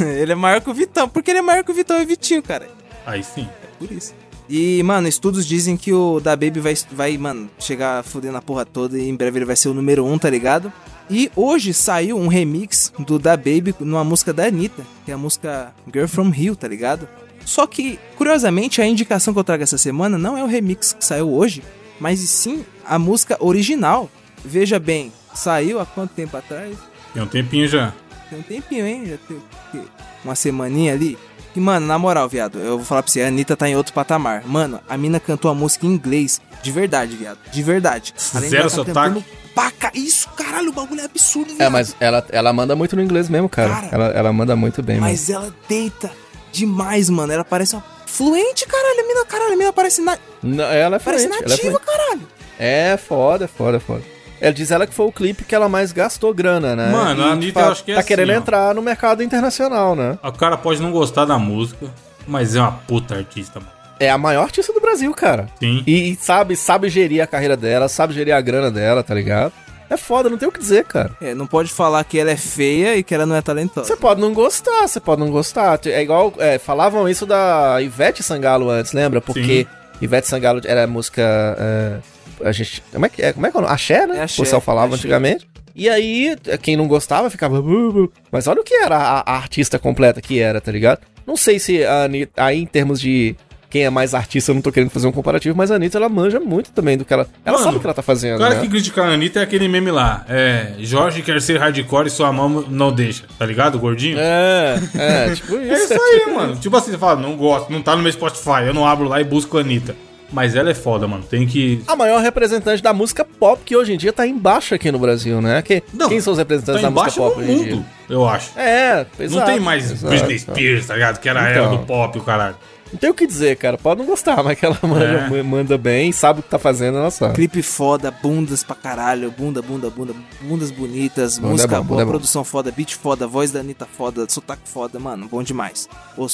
ele 0.18 0.32
é 0.32 0.36
maior 0.36 0.60
que 0.60 0.70
o 0.70 0.74
Vitão, 0.74 1.08
porque 1.08 1.32
ele 1.32 1.40
é 1.40 1.44
maior 1.44 1.64
que 1.64 1.72
o 1.72 1.76
Vitão 1.76 2.00
e 2.00 2.04
o 2.04 2.08
Vitinho, 2.08 2.42
cara. 2.42 2.68
Aí 3.06 3.24
sim. 3.24 3.48
Por 3.80 3.92
isso. 3.92 4.14
E, 4.50 4.82
mano, 4.84 5.08
estudos 5.08 5.46
dizem 5.46 5.78
que 5.78 5.94
o 5.94 6.20
da 6.20 6.36
Baby 6.36 6.60
vai, 6.60 6.74
vai, 6.92 7.18
mano, 7.18 7.50
chegar 7.58 8.04
fodendo 8.04 8.38
a 8.38 8.42
porra 8.42 8.66
toda 8.66 8.98
e 8.98 9.08
em 9.08 9.16
breve 9.16 9.40
ele 9.40 9.46
vai 9.46 9.56
ser 9.56 9.70
o 9.70 9.74
número 9.74 10.06
um, 10.06 10.18
tá 10.18 10.30
ligado? 10.30 10.72
E 11.10 11.32
hoje 11.36 11.74
saiu 11.74 12.18
um 12.18 12.28
remix 12.28 12.92
do 13.00 13.18
da 13.20 13.36
Baby 13.36 13.74
numa 13.80 14.04
música 14.04 14.34
da 14.34 14.46
Anitta, 14.46 14.84
que 15.06 15.12
é 15.12 15.14
a 15.14 15.18
música 15.18 15.74
Girl 15.92 16.08
From 16.08 16.34
Hill, 16.34 16.56
tá 16.56 16.68
ligado? 16.68 17.08
Só 17.46 17.66
que, 17.66 18.00
curiosamente, 18.18 18.82
a 18.82 18.86
indicação 18.86 19.34
que 19.34 19.40
eu 19.40 19.44
trago 19.44 19.64
essa 19.64 19.78
semana 19.78 20.18
não 20.18 20.38
é 20.38 20.44
o 20.44 20.48
remix 20.48 20.94
que 20.94 21.04
saiu 21.04 21.34
hoje, 21.34 21.64
mas 22.00 22.20
sim 22.20 22.64
a 22.86 23.00
música 23.00 23.38
original. 23.40 24.10
Veja 24.44 24.80
bem, 24.80 25.12
saiu 25.34 25.80
há 25.80 25.86
quanto 25.86 26.12
tempo 26.12 26.38
atrás? 26.38 26.78
Tem 27.14 27.22
um 27.22 27.28
tempinho 27.28 27.68
já. 27.68 27.94
Tem 28.30 28.40
um 28.40 28.44
tempinho, 28.44 28.86
hein? 28.86 29.06
Já 29.06 29.18
tem 29.18 29.38
o 29.38 29.42
quê? 29.72 29.82
uma 30.24 30.36
semaninha 30.36 30.94
ali. 30.94 31.18
E, 31.56 31.60
mano, 31.60 31.86
na 31.86 32.00
moral, 32.00 32.30
viado, 32.30 32.58
eu 32.60 32.78
vou 32.78 32.86
falar 32.86 33.04
pra 33.04 33.12
você, 33.12 33.22
a 33.22 33.28
Anitta 33.28 33.58
tá 33.58 33.68
em 33.68 33.76
outro 33.76 33.94
patamar. 33.94 34.44
Mano, 34.46 34.80
a 34.88 34.98
mina 34.98 35.20
cantou 35.20 35.52
a 35.52 35.56
música 35.56 35.86
em 35.86 35.90
inglês. 35.90 36.42
De 36.64 36.72
verdade, 36.72 37.16
viado. 37.16 37.40
De 37.52 37.62
verdade. 37.64 38.14
Além 38.34 38.50
Zero 38.50 38.64
tá 38.64 38.70
sotaque. 38.70 38.94
cantando 38.94 39.26
Paca, 39.54 39.92
isso, 39.94 40.30
caralho, 40.30 40.70
o 40.70 40.74
bagulho 40.74 41.02
é 41.02 41.06
absurdo, 41.06 41.48
viado. 41.54 41.62
É, 41.62 41.70
mas 41.70 41.96
ela, 42.00 42.26
ela 42.30 42.54
manda 42.54 42.76
muito 42.76 42.96
no 42.96 43.02
inglês 43.02 43.28
mesmo, 43.28 43.50
cara. 43.50 43.70
Cara. 43.70 43.90
ela, 43.92 44.06
ela 44.08 44.34
manda 44.34 44.56
muito 44.56 44.82
bem, 44.82 45.00
Mas 45.00 45.30
ela 45.30 45.54
deita 45.68 46.10
demais, 46.54 47.10
mano. 47.10 47.34
Ela 47.34 47.44
parece 47.44 47.76
uma 47.76 47.84
fluente, 48.06 48.66
caralho. 48.66 49.02
A 49.02 49.08
mina, 49.08 49.26
caralho, 49.26 49.54
a 49.54 49.58
mina 49.58 49.74
parece, 49.74 50.02
na... 50.02 50.12
mano. 50.12 50.22
Não, 50.42 50.64
ela 50.64 50.96
é 50.96 51.00
parece 51.00 51.26
fluente, 51.28 51.44
ela 51.44 51.54
é 51.54 51.58
nativa, 51.58 51.80
fluente. 51.80 51.86
caralho. 51.86 52.28
É 52.58 52.98
foda, 52.98 53.48
foda, 53.48 53.80
foda. 53.80 54.04
Ela 54.42 54.52
diz 54.54 54.72
ela 54.72 54.88
que 54.88 54.94
foi 54.94 55.06
o 55.06 55.12
clipe 55.12 55.44
que 55.46 55.54
ela 55.54 55.70
mais 55.70 55.92
gastou 55.92 56.34
grana, 56.34 56.76
né? 56.76 56.90
Mano, 56.92 57.24
a 57.24 57.28
Anitta, 57.34 57.54
fato, 57.60 57.66
eu 57.68 57.72
acho 57.72 57.84
que 57.86 57.92
é 57.92 57.94
Tá 57.94 58.00
assim, 58.00 58.08
querendo 58.08 58.32
ó. 58.32 58.34
entrar 58.34 58.74
no 58.76 58.82
mercado 58.82 59.22
internacional, 59.22 59.96
né? 59.96 60.18
O 60.24 60.32
cara 60.32 60.58
pode 60.58 60.82
não 60.82 60.92
gostar 60.92 61.26
da 61.26 61.38
música, 61.38 61.86
mas 62.28 62.56
é 62.56 62.60
uma 62.60 62.72
puta 62.72 63.16
artista, 63.16 63.60
mano. 63.60 63.72
É 64.00 64.10
a 64.10 64.18
maior 64.18 64.42
artista 64.44 64.74
do 64.74 64.82
Brasil, 64.82 65.14
cara. 65.14 65.48
Sim. 65.60 65.84
E, 65.86 66.10
e 66.12 66.16
sabe, 66.16 66.56
sabe 66.56 66.90
gerir 66.90 67.22
a 67.22 67.28
carreira 67.28 67.56
dela, 67.56 67.88
sabe 67.88 68.16
gerir 68.16 68.34
a 68.36 68.42
grana 68.42 68.72
dela, 68.72 69.04
tá 69.04 69.14
ligado? 69.14 69.54
É 69.88 69.96
foda, 69.98 70.28
não 70.30 70.38
tem 70.40 70.48
o 70.50 70.52
que 70.52 70.58
dizer, 70.60 70.86
cara. 70.86 71.12
É, 71.22 71.36
não 71.36 71.46
pode 71.46 71.70
falar 71.72 72.04
que 72.06 72.18
ela 72.18 72.32
é 72.32 72.38
feia 72.38 72.96
e 72.96 73.04
que 73.04 73.14
ela 73.14 73.28
não 73.28 73.36
é 73.36 73.42
talentosa. 73.44 73.86
Você 73.86 73.96
pode 73.96 74.20
não 74.22 74.34
gostar, 74.34 74.88
você 74.88 75.00
pode 75.00 75.20
não 75.22 75.30
gostar. 75.30 75.80
É 75.86 76.02
igual, 76.02 76.34
é, 76.40 76.58
falavam 76.58 77.08
isso 77.08 77.26
da 77.28 77.80
Ivete 77.82 78.24
Sangalo 78.24 78.70
antes, 78.72 78.94
lembra? 78.94 79.22
Porque 79.22 79.68
Ivete 80.02 80.28
Sangalo 80.28 80.62
era 80.66 80.88
música. 80.88 81.22
é, 81.60 81.98
a 82.44 82.52
gente, 82.52 82.84
como 82.92 83.06
é 83.06 83.10
que 83.10 83.22
é? 83.22 83.34
Como 83.34 83.46
é 83.46 83.52
que 83.52 83.58
é 83.58 83.60
o 83.60 83.62
nome? 83.64 83.74
Axé, 83.74 84.06
né? 84.08 84.18
É 84.18 84.22
axé, 84.24 84.42
o 84.42 84.44
pessoal 84.44 84.62
falava 84.62 84.88
axé. 84.96 84.98
antigamente. 84.98 85.48
E 85.76 85.88
aí, 85.90 86.36
quem 86.62 86.76
não 86.76 86.88
gostava 86.88 87.30
ficava. 87.30 87.62
"Bu, 87.62 87.92
bu". 87.94 88.14
Mas 88.32 88.48
olha 88.48 88.62
o 88.62 88.64
que 88.64 88.74
era 88.74 88.98
a, 88.98 89.20
a 89.22 89.36
artista 89.38 89.80
completa 89.80 90.22
que 90.22 90.40
era, 90.40 90.60
tá 90.60 90.72
ligado? 90.72 91.00
Não 91.26 91.38
sei 91.38 91.60
se 91.60 91.84
a 91.86 92.04
Anitta, 92.04 92.44
aí 92.44 92.62
em 92.62 92.66
termos 92.66 93.00
de 93.00 93.36
quem 93.70 93.86
é 93.86 93.90
mais 93.90 94.14
artista, 94.14 94.52
eu 94.52 94.56
não 94.56 94.62
tô 94.62 94.70
querendo 94.70 94.90
fazer 94.90 95.08
um 95.08 95.14
comparativo, 95.14 95.56
mas 95.56 95.72
a 95.72 95.76
Anitta, 95.76 95.98
ela 95.98 96.10
manja 96.10 96.42
muito 96.42 96.72
também 96.74 96.98
do 96.98 97.06
que 97.06 97.14
ela. 97.14 97.26
Ela 97.46 97.54
Mano, 97.58 97.64
sabe 97.64 97.78
o 97.78 97.80
que 97.80 97.88
ela 97.88 97.94
tá 97.94 98.02
fazendo. 98.02 98.36
O 98.36 98.40
cara 98.40 98.56
né? 98.56 98.62
que 98.62 98.68
critica 98.68 99.02
a 99.02 99.14
Anitta 99.14 99.40
é 99.40 99.44
aquele 99.44 99.70
meme 99.70 99.92
lá. 99.92 100.26
É. 100.28 100.74
Jorge 100.80 101.22
quer 101.22 101.42
ser 101.42 101.58
hardcore 101.58 102.08
e 102.08 102.10
sua 102.10 102.34
mão 102.34 102.66
não 102.70 102.92
deixa. 102.92 103.24
Tá 103.40 103.46
ligado, 103.46 103.80
gordinho? 103.80 104.18
É, 104.20 104.76
é, 104.94 105.34
tipo 105.34 105.56
É 105.72 105.74
isso. 105.74 105.94
isso 105.94 106.02
aí, 106.04 106.34
mano. 106.34 106.58
Tipo 106.58 106.76
assim, 106.76 106.92
você 106.92 106.98
fala, 106.98 107.22
não 107.22 107.38
gosto, 107.38 107.72
não 107.72 107.82
tá 107.82 107.96
no 107.96 108.04
meu 108.04 108.12
Spotify, 108.12 108.66
eu 108.66 108.74
não 108.74 108.86
abro 108.86 109.08
lá 109.08 109.22
e 109.22 109.24
busco 109.24 109.58
a 109.58 109.62
Anitta. 109.62 109.96
Mas 110.32 110.56
ela 110.56 110.70
é 110.70 110.74
foda, 110.74 111.08
mano. 111.08 111.24
Tem 111.30 111.46
que. 111.46 111.82
A 111.88 111.96
maior 111.96 112.22
representante 112.22 112.82
da 112.82 112.94
música 112.94 113.26
pop 113.26 113.62
que 113.66 113.76
hoje 113.76 113.94
em 113.94 113.98
dia 113.98 114.14
tá 114.14 114.26
embaixo 114.26 114.74
aqui 114.74 114.92
no 114.92 114.98
Brasil, 115.00 115.42
né? 115.42 115.62
Que, 115.62 115.84
Não, 115.94 116.08
quem 116.08 116.22
são 116.22 116.32
os 116.34 116.38
Tá 116.38 116.42
representantes 116.42 116.82
da 116.82 116.90
música 116.90 117.10
embaixo 117.12 117.18
pop 117.18 117.36
do 117.36 117.42
hoje 117.42 117.52
em 117.52 117.64
dia? 117.64 117.76
mundo, 117.76 117.86
eu 118.10 118.28
acho. 118.28 118.58
É, 118.58 119.06
Não 119.20 119.26
exato, 119.26 119.46
tem 119.52 119.60
mais 119.60 119.92
exato. 119.92 120.08
Britney 120.08 120.40
Spears, 120.40 120.86
tá 120.88 120.94
ligado? 120.94 121.20
Que 121.20 121.28
era 121.30 121.42
a 121.44 121.52
Então. 121.52 121.64
era 121.66 121.76
do 121.76 121.80
pop, 121.86 122.18
o 122.18 122.22
caralho. 122.24 122.56
Não 122.94 123.00
tem 123.00 123.10
o 123.10 123.14
que 123.14 123.26
dizer, 123.26 123.56
cara. 123.56 123.78
Pode 123.78 124.00
não 124.02 124.06
gostar, 124.06 124.44
mas 124.44 124.60
que 124.60 124.66
ela 124.66 124.78
manda, 124.84 125.06
É. 125.06 125.44
manda 125.44 125.78
bem, 125.78 126.12
sabe 126.12 126.40
o 126.42 126.44
que 126.44 126.50
tá 126.50 126.60
fazendo, 126.60 126.98
ela 126.98 127.10
sabe. 127.12 127.36
Clipe 127.36 127.62
foda, 127.62 128.12
bundas 128.12 128.64
pra 128.64 128.76
caralho, 128.76 129.32
bunda, 129.32 129.62
bunda, 129.62 129.90
bunda, 129.90 130.14
bundas 130.42 130.72
bonitas, 130.72 131.38
Bunda 131.38 131.52
música 131.52 131.76
é 131.76 131.80
bom, 131.80 131.86
boa, 131.86 132.02
é 132.02 132.06
produção 132.06 132.44
foda, 132.44 132.70
beat 132.72 132.94
foda, 132.96 133.26
voz 133.28 133.50
da 133.52 133.62
Anitta 133.62 133.86
foda, 133.98 134.26
sotaque 134.30 134.64
foda, 134.66 135.00
mano, 135.00 135.28
bom 135.32 135.42
demais. 135.42 135.88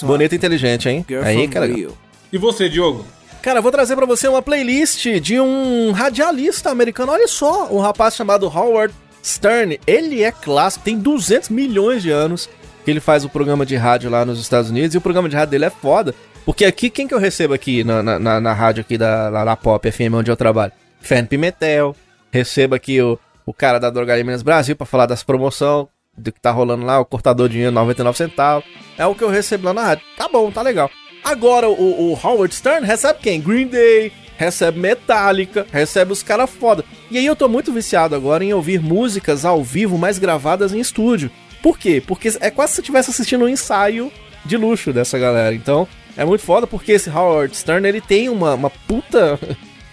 Bonita 0.04 0.34
e 0.34 0.38
inteligente, 0.38 0.90
hein? 0.90 1.06
Girl 1.08 1.24
Aí, 1.24 1.44
from 1.44 1.50
cara. 1.54 1.68
Rio. 1.68 1.96
E 2.34 2.38
você, 2.40 2.68
Diogo? 2.68 3.06
Cara, 3.42 3.62
vou 3.62 3.72
trazer 3.72 3.96
pra 3.96 4.06
você 4.06 4.28
uma 4.28 4.42
playlist 4.42 5.06
de 5.22 5.40
um 5.40 5.92
radialista 5.92 6.70
americano. 6.70 7.12
Olha 7.14 7.28
só, 7.28 7.68
um 7.72 7.80
rapaz 7.80 8.16
chamado 8.16 8.46
Howard 8.48 8.94
Stern. 9.24 9.80
Ele 9.88 10.22
é 10.24 10.32
clássico, 10.32 10.84
tem 10.84 10.98
200 10.98 11.50
milhões 11.50 12.02
de 12.04 12.12
anos 12.12 12.50
que 12.84 12.92
ele 12.92 13.00
faz 13.00 13.24
o 13.24 13.30
programa 13.30 13.66
de 13.66 13.76
rádio 13.76 14.10
lá 14.10 14.26
nos 14.26 14.40
Estados 14.40 14.70
Unidos. 14.70 14.96
E 14.96 14.98
o 14.98 15.02
programa 15.02 15.30
de 15.30 15.36
rádio 15.36 15.52
dele 15.52 15.66
é 15.66 15.70
foda. 15.70 16.14
Porque 16.46 16.66
aqui, 16.66 16.90
quem 16.90 17.08
que 17.08 17.14
eu 17.14 17.20
recebo 17.20 17.54
aqui 17.54 17.84
na, 17.84 18.02
na, 18.04 18.20
na- 18.20 18.42
na 18.42 18.54
rádio 18.54 18.82
aqui 18.82 18.98
da, 18.98 19.30
lá 19.30 19.44
na 19.46 19.56
Pop 19.56 19.90
FM, 19.90 20.14
onde 20.14 20.32
eu 20.32 20.36
trabalho? 20.38 20.72
Fern 21.02 21.28
Pimentel. 21.28 21.96
Recebo 22.32 22.76
aqui 22.76 23.02
o, 23.02 23.18
o 23.46 23.54
cara 23.54 23.80
da 23.80 23.90
Drogaria 23.90 24.24
Minas 24.24 24.44
Brasil 24.44 24.76
pra 24.76 24.86
falar 24.86 25.06
das 25.06 25.24
promoções, 25.24 25.88
do 26.18 26.32
que 26.32 26.40
tá 26.42 26.52
rolando 26.52 26.86
lá, 26.86 27.00
o 27.00 27.06
cortador 27.06 27.48
de 27.48 27.54
dinheiro 27.54 27.74
99 27.74 28.18
centavos. 28.18 28.66
É 28.98 29.06
o 29.06 29.14
que 29.16 29.24
eu 29.24 29.30
recebo 29.30 29.66
lá 29.68 29.74
na 29.74 29.84
rádio. 29.84 30.04
Tá 30.18 30.28
bom, 30.28 30.50
tá 30.52 30.62
legal. 30.62 30.90
Agora 31.24 31.70
o, 31.70 32.12
o 32.12 32.20
Howard 32.22 32.54
Stern 32.54 32.86
recebe 32.86 33.20
quem? 33.22 33.42
Green 33.42 33.68
Day, 33.68 34.12
recebe 34.38 34.80
Metallica, 34.80 35.66
recebe 35.72 36.14
os 36.14 36.24
caras 36.24 36.50
foda. 36.50 36.84
E 37.12 37.18
aí 37.18 37.26
eu 37.26 37.36
tô 37.36 37.48
muito 37.48 37.72
viciado 37.72 38.16
agora 38.16 38.44
em 38.44 38.54
ouvir 38.54 38.82
músicas 38.82 39.44
ao 39.44 39.64
vivo, 39.64 39.98
mais 39.98 40.20
gravadas 40.20 40.74
em 40.74 40.80
estúdio. 40.80 41.32
Por 41.62 41.78
quê? 41.78 42.02
Porque 42.06 42.30
é 42.40 42.52
quase 42.52 42.72
se 42.72 42.76
você 42.76 42.82
estivesse 42.82 43.10
assistindo 43.10 43.46
um 43.46 43.50
ensaio 43.50 44.12
de 44.46 44.56
luxo 44.56 44.94
dessa 44.94 45.18
galera. 45.18 45.54
Então, 45.54 45.88
é 46.16 46.24
muito 46.24 46.44
foda 46.44 46.66
porque 46.66 46.94
esse 46.94 47.10
Howard 47.10 47.56
Stern, 47.56 47.88
ele 47.88 48.02
tem 48.02 48.30
uma, 48.30 48.54
uma 48.54 48.70
puta... 48.70 49.40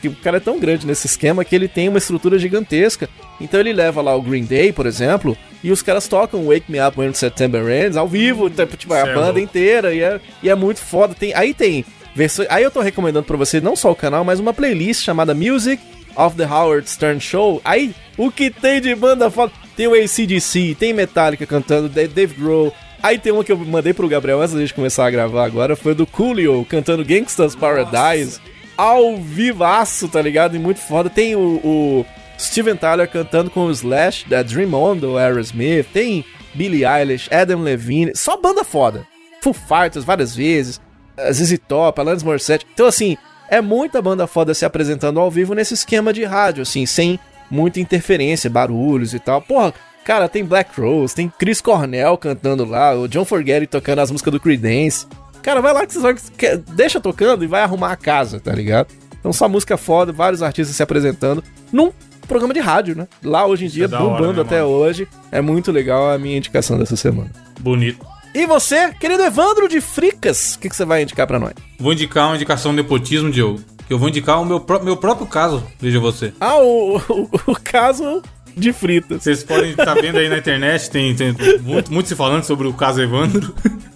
que 0.05 0.09
o 0.09 0.15
cara 0.17 0.37
é 0.37 0.41
tão 0.41 0.59
grande 0.61 0.87
nesse 0.87 1.07
esquema 1.07 1.47
que 1.47 1.57
ele 1.57 1.67
tem 1.67 1.89
uma 1.89 1.97
estrutura 1.97 2.39
gigantesca. 2.39 3.09
Então 3.41 3.59
ele 3.59 3.73
leva 3.73 4.03
lá 4.03 4.15
o 4.15 4.21
Green 4.21 4.45
Day, 4.45 4.71
por 4.71 4.85
exemplo, 4.85 5.35
e 5.65 5.73
os 5.73 5.83
caras 5.83 6.07
tocam 6.07 6.45
Wake 6.45 6.71
Me 6.71 6.79
Up 6.81 7.01
When 7.01 7.13
September 7.15 7.67
Ends 7.69 7.97
ao 7.97 8.07
vivo, 8.07 8.49
tipo, 8.51 8.77
tipo, 8.77 8.93
a 8.95 8.99
é 8.99 9.15
banda 9.15 9.41
inteira, 9.41 9.93
e 9.95 10.01
é, 10.03 10.21
e 10.43 10.49
é 10.51 10.55
muito 10.55 10.79
foda. 10.81 11.15
Tem, 11.15 11.35
aí 11.35 11.53
tem 11.55 11.85
versões. 12.15 12.47
Aí 12.51 12.63
eu 12.63 12.71
tô 12.71 12.81
recomendando 12.81 13.25
pra 13.27 13.37
você 13.37 13.61
não 13.61 13.75
só 13.75 13.91
o 13.91 13.97
canal, 13.97 14.23
mas 14.23 14.39
uma 14.39 14.53
playlist 14.53 15.03
chamada 15.03 15.35
Music 15.35 15.83
of 16.15 16.37
the 16.37 16.45
Howard 16.45 16.89
Stern 16.89 17.19
Show. 17.21 17.61
Aí 17.65 17.95
o 18.17 18.31
que 18.31 18.51
tem 18.51 18.81
de 18.81 18.95
banda 18.95 19.31
foda? 19.31 19.53
Tem 19.77 19.89
o 19.89 19.95
ACDC, 19.95 20.77
tem 20.79 20.93
Metallica 20.93 21.45
cantando, 21.47 21.89
Da- 21.89 22.07
Dave 22.07 22.35
Grohl. 22.35 22.73
Aí 23.03 23.19
tem 23.19 23.33
uma 23.33 23.43
que 23.43 23.51
eu 23.51 23.57
mandei 23.59 23.93
pro 23.93 24.09
Gabriel 24.09 24.41
antes 24.41 24.55
da 24.55 24.61
gente 24.61 24.73
começar 24.75 25.07
a 25.07 25.11
gravar 25.11 25.45
agora, 25.45 25.75
foi 25.77 25.95
do 25.95 26.07
Coolio 26.07 26.65
cantando 26.69 27.05
Gangsta's 27.05 27.57
Paradise. 27.57 28.39
Ao 28.77 29.17
vivaço, 29.17 30.09
tá 30.09 30.21
ligado? 30.21 30.57
E 30.57 30.59
muito 30.59 30.81
foda. 30.81 31.09
Tem 31.09 31.37
o, 31.37 31.41
o 31.41 32.07
Steven 32.45 32.77
Tyler 32.77 33.09
cantando 33.11 33.51
com 33.51 33.67
o 33.67 33.71
Slash, 33.71 34.29
da 34.29 34.43
Dream 34.43 34.73
On, 34.75 34.97
do 34.97 35.17
Aerosmith. 35.19 35.87
Tem 35.93 36.25
Billie 36.55 36.85
Eilish, 36.85 37.29
Adam 37.35 37.61
Levine. 37.63 38.13
Só 38.15 38.37
banda 38.37 38.65
foda. 38.65 39.07
Foo 39.43 39.53
Fighters 39.53 40.05
várias 40.05 40.35
vezes. 40.35 40.81
a 41.17 41.31
ZZ 41.33 41.59
Top, 41.69 42.01
Alanis 42.01 42.23
Morissette. 42.23 42.67
Então, 42.75 42.87
assim, 42.87 43.17
é 43.49 43.61
muita 43.61 44.01
banda 44.03 44.27
foda 44.27 44.53
se 44.55 44.65
apresentando 44.65 45.21
ao 45.21 45.31
vivo 45.31 45.55
nesse 45.55 45.75
esquema 45.75 46.13
de 46.13 46.25
rádio, 46.25 46.63
assim, 46.63 46.87
sem 46.87 47.19
muita 47.51 47.79
interferência, 47.81 48.49
barulhos 48.51 49.15
e 49.15 49.19
tal. 49.19 49.41
Porra, 49.41 49.73
cara, 50.05 50.29
tem 50.29 50.45
Black 50.45 50.81
Rose, 50.81 51.15
tem 51.15 51.29
Chris 51.39 51.61
Cornell 51.61 52.17
cantando 52.19 52.65
lá, 52.65 52.95
o 52.99 53.07
John 53.07 53.25
Forgetti 53.25 53.67
tocando 53.67 54.01
as 54.01 54.11
músicas 54.11 54.33
do 54.33 54.41
Creedence. 54.41 55.07
Cara, 55.43 55.61
vai 55.61 55.73
lá 55.73 55.87
que 55.87 55.93
você 55.93 56.01
vai, 56.01 56.15
que- 56.15 56.57
deixa 56.75 56.99
tocando 57.01 57.45
e 57.45 57.47
vai 57.47 57.61
arrumar 57.63 57.93
a 57.93 57.97
casa, 57.97 58.41
tá 58.41 58.51
ligado? 58.53 58.89
Então 59.21 59.33
só 59.33 59.49
música 59.49 59.77
foda, 59.77 60.11
vários 60.11 60.43
artistas 60.43 60.75
se 60.75 60.83
apresentando 60.83 61.45
num 61.73 61.93
programa 62.27 62.53
de 62.55 62.61
rádio, 62.61 62.97
né? 62.97 63.07
Lá 63.23 63.47
hoje 63.47 63.65
em 63.67 63.69
dia, 63.69 63.85
é 63.85 63.89
bombando 63.89 64.35
né, 64.35 64.41
até 64.43 64.61
mano? 64.63 64.71
hoje. 64.75 65.09
É 65.33 65.41
muito 65.41 65.71
legal 65.73 66.11
a 66.11 66.19
minha 66.19 66.37
indicação 66.37 66.79
dessa 66.79 66.97
semana. 66.97 67.31
Bonito. 67.61 68.05
E 68.35 68.47
você, 68.47 68.93
querido 68.95 69.23
Evandro 69.23 69.69
de 69.69 69.81
Fricas, 69.81 70.55
o 70.55 70.59
que, 70.59 70.69
que 70.69 70.75
você 70.77 70.85
vai 70.85 71.03
indicar 71.03 71.27
pra 71.27 71.39
nós? 71.39 71.53
Vou 71.79 71.93
indicar 71.93 72.27
uma 72.29 72.35
indicação 72.37 72.73
de 72.73 72.77
nepotismo, 72.79 73.31
Diogo. 73.31 73.61
Que 73.87 73.93
eu 73.93 73.99
vou 73.99 74.09
indicar 74.09 74.41
o 74.41 74.45
meu, 74.45 74.59
pró- 74.61 74.81
meu 74.83 74.97
próprio 74.97 75.27
caso, 75.27 75.63
veja 75.79 76.01
você. 76.01 76.33
Ah, 76.41 76.57
o, 76.59 76.97
o, 76.97 77.29
o 77.49 77.55
caso 77.63 78.23
de 78.57 78.73
Fritas. 78.73 79.23
Vocês 79.23 79.45
podem 79.45 79.71
estar 79.71 79.95
vendo 79.95 80.19
aí 80.19 80.29
na 80.29 80.39
internet, 80.39 80.91
tem, 80.91 81.15
tem 81.15 81.35
muito, 81.63 81.93
muito 81.93 82.09
se 82.09 82.17
falando 82.17 82.43
sobre 82.45 82.67
o 82.67 82.73
caso 82.73 83.01
Evandro. 83.03 83.55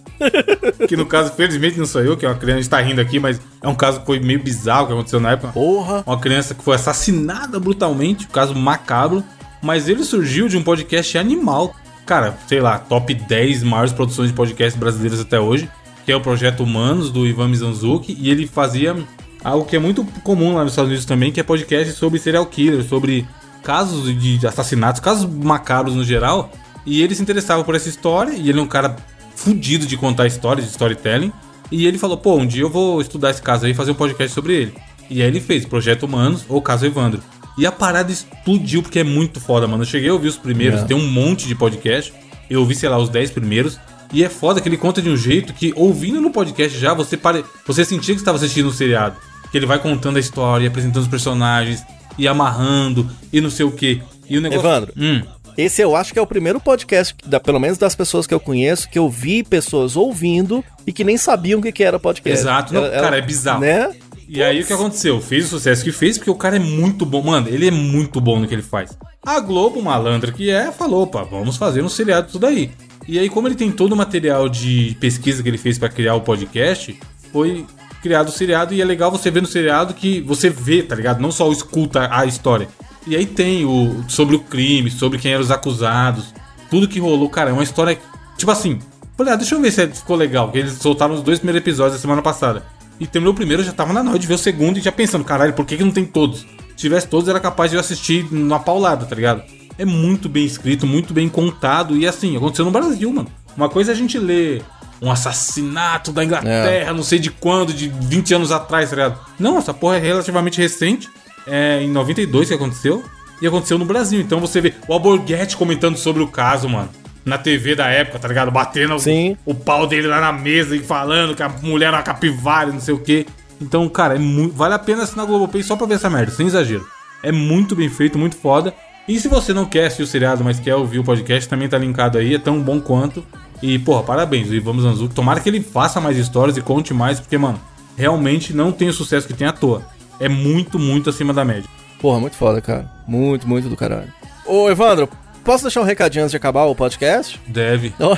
que 0.89 0.97
no 0.97 1.07
caso, 1.07 1.33
felizmente, 1.33 1.79
não 1.79 1.87
sou 1.87 2.03
eu, 2.03 2.17
que 2.17 2.27
é 2.27 2.29
uma 2.29 2.35
criança, 2.35 2.59
a 2.59 2.63
gente 2.63 2.71
tá 2.71 2.81
rindo 2.81 3.01
aqui, 3.01 3.19
mas 3.19 3.41
é 3.63 3.69
um 3.69 3.75
caso 3.75 4.01
que 4.01 4.07
foi 4.07 4.21
meio 4.21 4.43
bizarro 4.43 4.87
que 4.87 4.93
aconteceu 4.93 5.21
na 5.21 5.33
época. 5.33 5.53
Porra. 5.53 6.03
Uma 6.07 6.19
criança 6.19 6.55
que 6.55 6.63
foi 6.63 6.75
assassinada 6.75 7.59
brutalmente, 7.59 8.27
um 8.27 8.31
caso 8.31 8.55
macabro, 8.55 9.23
mas 9.63 9.89
ele 9.89 10.05
surgiu 10.05 10.49
de 10.49 10.57
um 10.57 10.63
podcast 10.63 11.17
animal. 11.19 11.75
Cara, 12.07 12.39
sei 12.47 12.61
lá, 12.61 12.79
top 12.79 13.13
10 13.15 13.63
maiores 13.63 13.93
produções 13.93 14.29
de 14.29 14.35
podcast 14.35 14.79
brasileiras 14.79 15.21
até 15.21 15.39
hoje, 15.39 15.69
que 16.05 16.13
é 16.13 16.17
o 16.17 16.21
Projeto 16.21 16.63
Humanos, 16.63 17.11
do 17.11 17.27
Ivan 17.27 17.49
Mizanzuki, 17.49 18.17
e 18.19 18.31
ele 18.31 18.47
fazia 18.47 18.97
algo 19.45 19.67
que 19.67 19.77
é 19.77 19.79
muito 19.79 20.05
comum 20.23 20.55
lá 20.55 20.63
nos 20.63 20.73
Estados 20.73 20.89
Unidos 20.89 21.05
também, 21.05 21.31
que 21.31 21.41
é 21.41 21.43
podcast 21.43 21.93
sobre 21.93 22.19
serial 22.19 22.47
killers, 22.47 22.87
sobre 22.87 23.27
casos 23.63 24.05
de 24.19 24.47
assassinatos, 24.47 25.01
casos 25.01 25.27
macabros 25.27 25.95
no 25.95 26.03
geral, 26.03 26.51
e 26.87 27.03
ele 27.03 27.15
se 27.15 27.21
interessava 27.21 27.63
por 27.63 27.75
essa 27.75 27.89
história, 27.89 28.33
e 28.33 28.49
ele 28.49 28.59
é 28.59 28.63
um 28.63 28.67
cara 28.67 28.97
fudido 29.39 29.87
de 29.87 29.97
contar 29.97 30.27
histórias, 30.27 30.65
de 30.67 30.73
storytelling, 30.73 31.33
e 31.71 31.87
ele 31.87 31.97
falou, 31.99 32.17
pô, 32.17 32.37
um 32.37 32.47
dia 32.47 32.63
eu 32.63 32.71
vou 32.71 33.01
estudar 33.01 33.31
esse 33.31 33.41
caso 33.43 33.67
aí 33.67 33.73
e 33.73 33.75
fazer 33.75 33.93
um 33.93 33.95
podcast 33.95 34.35
sobre 34.35 34.55
ele. 34.55 34.75
E 35.09 35.23
aí 35.23 35.29
ele 35.29 35.41
fez 35.41 35.65
Projeto 35.65 36.05
Humanos 36.05 36.45
ou 36.49 36.61
Caso 36.61 36.85
Evandro. 36.87 37.23
E 37.57 37.65
a 37.67 37.73
parada 37.73 38.11
explodiu 38.11 38.83
porque 38.83 38.99
é 38.99 39.05
muito 39.05 39.41
foda, 39.41 39.67
mano. 39.67 39.83
Eu 39.83 39.87
cheguei 39.87 40.09
a 40.09 40.13
ouvir 40.13 40.29
os 40.29 40.37
primeiros, 40.37 40.81
É. 40.81 40.85
tem 40.85 40.97
um 40.97 41.07
monte 41.09 41.47
de 41.47 41.55
podcast. 41.55 42.13
Eu 42.49 42.61
ouvi, 42.61 42.75
sei 42.75 42.89
lá, 42.89 42.99
os 42.99 43.09
10 43.09 43.31
primeiros. 43.31 43.79
E 44.13 44.25
é 44.25 44.29
foda 44.29 44.61
que 44.61 44.69
ele 44.69 44.77
conta 44.77 45.03
de 45.03 45.11
um 45.11 45.17
jeito 45.17 45.53
que, 45.53 45.73
ouvindo 45.77 46.21
no 46.21 46.31
podcast 46.31 46.79
já, 46.79 46.95
você 46.95 47.17
pare... 47.17 47.45
você 47.67 47.85
sentia 47.85 48.15
que 48.15 48.21
estava 48.21 48.39
assistindo 48.39 48.69
um 48.69 48.73
seriado. 48.73 49.17
Que 49.51 49.59
ele 49.59 49.67
vai 49.67 49.79
contando 49.79 50.17
a 50.17 50.21
história, 50.21 50.69
apresentando 50.69 51.03
os 51.03 51.09
personagens, 51.09 51.83
e 52.17 52.27
amarrando, 52.27 53.09
e 53.33 53.41
não 53.41 53.51
sei 53.51 53.67
o 53.67 53.71
quê. 53.71 54.01
E 54.29 54.37
o 54.39 54.41
negócio. 54.41 54.67
Evandro. 54.67 54.93
Hum. 54.97 55.23
Esse 55.59 55.83
eu 55.83 55.97
acho 55.97 56.13
que 56.13 56.21
é 56.21 56.23
o 56.23 56.27
primeiro 56.27 56.61
podcast, 56.61 57.17
da, 57.27 57.41
pelo 57.41 57.59
menos 57.59 57.77
das 57.77 57.93
pessoas 57.97 58.29
que 58.29 58.33
eu 58.33 58.39
conheço, 58.39 58.89
que 58.89 58.97
eu 58.97 59.11
vi 59.11 59.43
pessoas 59.43 59.97
ouvindo 59.97 60.65
e 60.87 60.93
que 60.93 61.03
nem 61.03 61.17
sabiam 61.17 61.59
o 61.59 61.63
que, 61.63 61.73
que 61.73 61.83
era 61.83 61.99
podcast. 61.99 62.39
Exato. 62.39 62.73
Não, 62.73 62.89
cara, 62.89 63.19
é 63.19 63.21
bizarro. 63.21 63.63
Né? 63.63 63.93
E 64.29 64.41
aí 64.41 64.61
o 64.61 64.65
que 64.65 64.73
aconteceu? 64.73 65.21
Fez 65.21 65.47
o 65.47 65.49
sucesso 65.49 65.83
que 65.83 65.91
fez, 65.91 66.17
porque 66.17 66.31
o 66.31 66.37
cara 66.37 66.55
é 66.55 66.61
muito 66.61 67.05
bom. 67.05 67.25
Mano, 67.25 67.49
ele 67.49 67.67
é 67.67 67.73
muito 67.73 68.21
bom 68.21 68.39
no 68.39 68.47
que 68.47 68.55
ele 68.55 68.63
faz. 68.63 68.97
A 69.27 69.41
Globo, 69.41 69.83
malandra 69.83 70.31
que 70.31 70.49
é, 70.49 70.71
falou, 70.71 71.03
opa, 71.03 71.25
vamos 71.25 71.57
fazer 71.57 71.83
um 71.83 71.89
seriado 71.89 72.27
disso 72.27 72.39
daí. 72.39 72.71
E 73.09 73.19
aí, 73.19 73.29
como 73.29 73.49
ele 73.49 73.57
tem 73.57 73.73
todo 73.73 73.95
o 73.95 73.97
material 73.97 74.49
de 74.49 74.97
pesquisa 75.01 75.43
que 75.43 75.49
ele 75.49 75.59
fez 75.59 75.77
pra 75.77 75.89
criar 75.89 76.15
o 76.15 76.21
podcast, 76.21 76.97
foi 77.33 77.67
criado 78.01 78.29
o 78.29 78.33
seriado 78.33 78.75
e 78.75 78.81
é 78.81 78.85
legal 78.85 79.11
você 79.11 79.29
ver 79.29 79.41
no 79.41 79.49
seriado 79.49 79.93
que 79.93 80.21
você 80.21 80.51
vê, 80.51 80.85
tá 80.85 80.95
ligado? 80.95 81.21
Não 81.21 81.33
só 81.33 81.51
escuta 81.51 82.09
a 82.13 82.25
história. 82.27 82.69
E 83.07 83.17
aí 83.17 83.27
tem 83.27 83.65
o 83.65 84.05
sobre 84.09 84.37
o 84.37 84.41
crime, 84.41 84.91
sobre 84.91 85.19
quem 85.19 85.33
eram 85.33 85.43
os 85.43 85.51
acusados, 85.51 86.35
tudo 86.71 86.89
que 86.89 87.01
rolou, 87.01 87.29
cara, 87.29 87.51
é 87.51 87.53
uma 87.53 87.63
história 87.63 87.99
tipo 88.37 88.51
assim. 88.51 88.79
Falei, 89.17 89.33
ah, 89.33 89.37
deixa 89.37 89.57
eu 89.57 89.61
ver 89.61 89.73
se 89.73 89.87
ficou 89.89 90.17
legal, 90.17 90.47
porque 90.47 90.59
eles 90.61 90.75
soltaram 90.75 91.15
os 91.15 91.23
dois 91.23 91.39
primeiros 91.41 91.61
episódios 91.61 91.95
da 91.95 92.01
semana 92.01 92.23
passada. 92.23 92.63
E 93.01 93.07
terminou 93.07 93.33
o 93.33 93.37
primeiro, 93.37 93.63
eu 93.63 93.67
já 93.67 93.73
tava 93.73 93.93
na 93.93 94.03
noite 94.03 94.23
de 94.23 94.27
ver 94.29 94.35
o 94.35 94.39
segundo 94.39 94.79
e 94.79 94.81
já 94.81 94.93
pensando, 94.93 95.25
caralho, 95.25 95.53
por 95.55 95.67
que, 95.67 95.77
que 95.77 95.85
não 95.85 95.91
tem 95.91 96.05
todos? 96.05 96.41
Se 96.41 96.77
tivesse 96.77 97.09
todos, 97.09 97.29
era 97.29 97.41
capaz 97.41 97.71
de 97.71 97.77
eu 97.77 97.81
assistir 97.81 98.27
numa 98.33 98.61
paulada, 98.61 99.07
tá 99.07 99.17
ligado? 99.17 99.43
É 99.77 99.85
muito 99.85 100.29
bem 100.29 100.45
escrito, 100.45 100.87
muito 100.87 101.13
bem 101.13 101.29
contado. 101.29 101.97
E 101.97 102.07
assim, 102.07 102.37
aconteceu 102.37 102.65
no 102.65 102.71
Brasil, 102.71 103.13
mano. 103.13 103.29
Uma 103.57 103.69
coisa 103.69 103.91
é 103.91 103.95
a 103.95 103.97
gente 103.97 104.19
ler 104.19 104.63
um 105.01 105.11
assassinato 105.11 106.13
da 106.13 106.25
Inglaterra, 106.25 106.93
não 106.93 107.03
sei 107.03 107.19
de 107.19 107.31
quando, 107.31 107.73
de 107.73 107.89
20 107.89 108.35
anos 108.35 108.53
atrás, 108.53 108.91
tá 108.91 108.97
ligado? 108.97 109.19
Não, 109.39 109.59
essa 109.59 109.73
porra 109.73 109.97
é 109.97 110.01
relativamente 110.01 110.61
recente. 110.61 111.09
É 111.49 111.83
em 111.83 111.91
92 111.91 112.49
que 112.49 112.55
aconteceu. 112.55 113.05
E 113.41 113.47
aconteceu 113.47 113.79
no 113.79 113.85
Brasil. 113.85 114.21
Então 114.21 114.41
você 114.41 114.61
vê 114.61 114.75
o 114.87 114.93
Alborguete 114.93 115.57
comentando 115.57 115.97
sobre 115.97 116.23
o 116.23 116.27
caso, 116.27 116.69
mano. 116.69 116.89
na 117.25 117.37
TV 117.39 117.75
da 117.75 117.87
época, 117.89 118.19
tá 118.19 118.27
ligado? 118.27 118.51
Batendo 118.51 118.99
Sim. 118.99 119.37
o 119.45 119.55
pau 119.55 119.87
dele 119.87 120.09
lá 120.09 120.21
na 120.21 120.33
mesa 120.33 120.75
e 120.75 120.81
falando 120.81 121.35
que 121.37 121.43
a 121.43 121.49
mulher 121.49 121.89
era 121.89 121.99
uma 121.99 122.03
capivara, 122.03 122.71
e 122.71 122.73
não 122.73 122.81
sei 122.81 122.95
o 122.95 122.99
quê. 122.99 123.27
Então, 123.61 123.87
cara, 123.89 124.15
é 124.15 124.19
muito, 124.19 124.55
vale 124.55 124.75
a 124.75 124.79
pena 124.79 125.03
assinar 125.03 125.27
a 125.27 125.29
Globoplay 125.29 125.63
só 125.63 125.77
pra 125.77 125.87
ver 125.87 125.95
essa 125.95 126.09
merda, 126.09 126.33
sem 126.33 126.47
exagero. 126.47 126.87
É 127.23 127.31
muito 127.31 127.77
bem 127.77 127.89
feito, 127.89 128.19
muito 128.19 128.37
foda. 128.37 128.73
E 129.07 129.19
se 129.21 129.29
você 129.29 129.53
não 129.53 129.65
quer 129.67 129.87
assistir 129.87 130.05
o 130.05 130.07
seriado, 130.07 130.43
mas 130.43 130.59
quer 130.61 130.75
ouvir 130.75 131.01
o 131.01 131.05
podcast, 131.05 131.49
também 131.49 131.69
tá 131.69 131.77
linkado 131.77 132.19
aí, 132.19 132.35
é 132.35 132.39
tão 132.39 132.61
bom 132.63 132.81
quanto. 132.81 133.25
E, 133.63 133.79
porra, 133.79 134.03
parabéns, 134.03 134.51
e 134.51 134.59
vamos 134.59 134.85
Anzuki. 134.85 135.15
Tomara 135.15 135.41
que 135.41 135.49
ele 135.49 135.61
faça 135.61 136.01
mais 136.01 136.17
histórias 136.17 136.57
e 136.57 136.63
conte 136.63 136.95
mais, 136.95 137.19
porque, 137.19 137.37
mano, 137.37 137.61
realmente 137.97 138.55
não 138.55 138.71
tem 138.71 138.89
o 138.89 138.93
sucesso 138.93 139.27
que 139.27 139.35
tem 139.35 139.47
à 139.47 139.53
toa. 139.53 139.83
É 140.21 140.29
muito, 140.29 140.79
muito 140.79 141.11
acima 141.11 141.33
da 141.33 141.45
média. 141.45 141.69
Porra, 142.01 142.21
muito 142.21 142.37
foda, 142.37 142.61
cara. 142.61 142.89
Muito, 143.07 143.49
muito 143.49 143.69
do 143.69 143.77
caralho. 143.77 144.13
Ô, 144.45 144.71
Evandro, 144.71 145.09
posso 145.45 145.65
deixar 145.65 145.81
um 145.81 145.85
recadinho 145.85 146.25
antes 146.25 146.31
de 146.33 146.37
acabar 146.37 146.65
o 146.65 146.75
podcast? 146.75 147.41
Deve. 147.47 147.93
Não, 147.99 148.17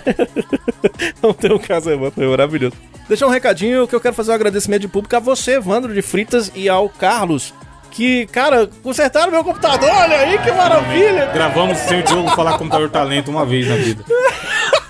não 1.23 1.33
tem 1.33 1.53
um 1.53 1.59
caso, 1.59 1.91
Evandro, 1.91 2.23
é 2.23 2.29
maravilhoso. 2.29 2.77
Deixar 3.09 3.27
um 3.27 3.31
recadinho 3.31 3.89
que 3.89 3.95
eu 3.95 4.01
quero 4.01 4.15
fazer 4.15 4.31
um 4.31 4.35
agradecimento 4.35 4.83
de 4.83 4.89
público 4.89 5.17
a 5.17 5.21
você, 5.21 5.57
Evandro 5.57 5.93
de 5.93 6.03
Fritas, 6.03 6.53
e 6.55 6.69
ao 6.69 6.89
Carlos, 6.89 7.53
que, 7.91 8.27
cara, 8.27 8.69
consertaram 8.83 9.33
meu 9.33 9.43
computador, 9.43 9.91
olha 9.91 10.19
aí 10.19 10.39
que 10.39 10.53
maravilha! 10.53 11.27
Gravamos 11.27 11.79
sem 11.79 12.01
o 12.01 12.05
Diogo 12.05 12.31
falar 12.31 12.57
computador 12.57 12.89
talento 12.89 13.31
uma 13.31 13.45
vez 13.45 13.69
na 13.69 13.77
vida. 13.77 14.05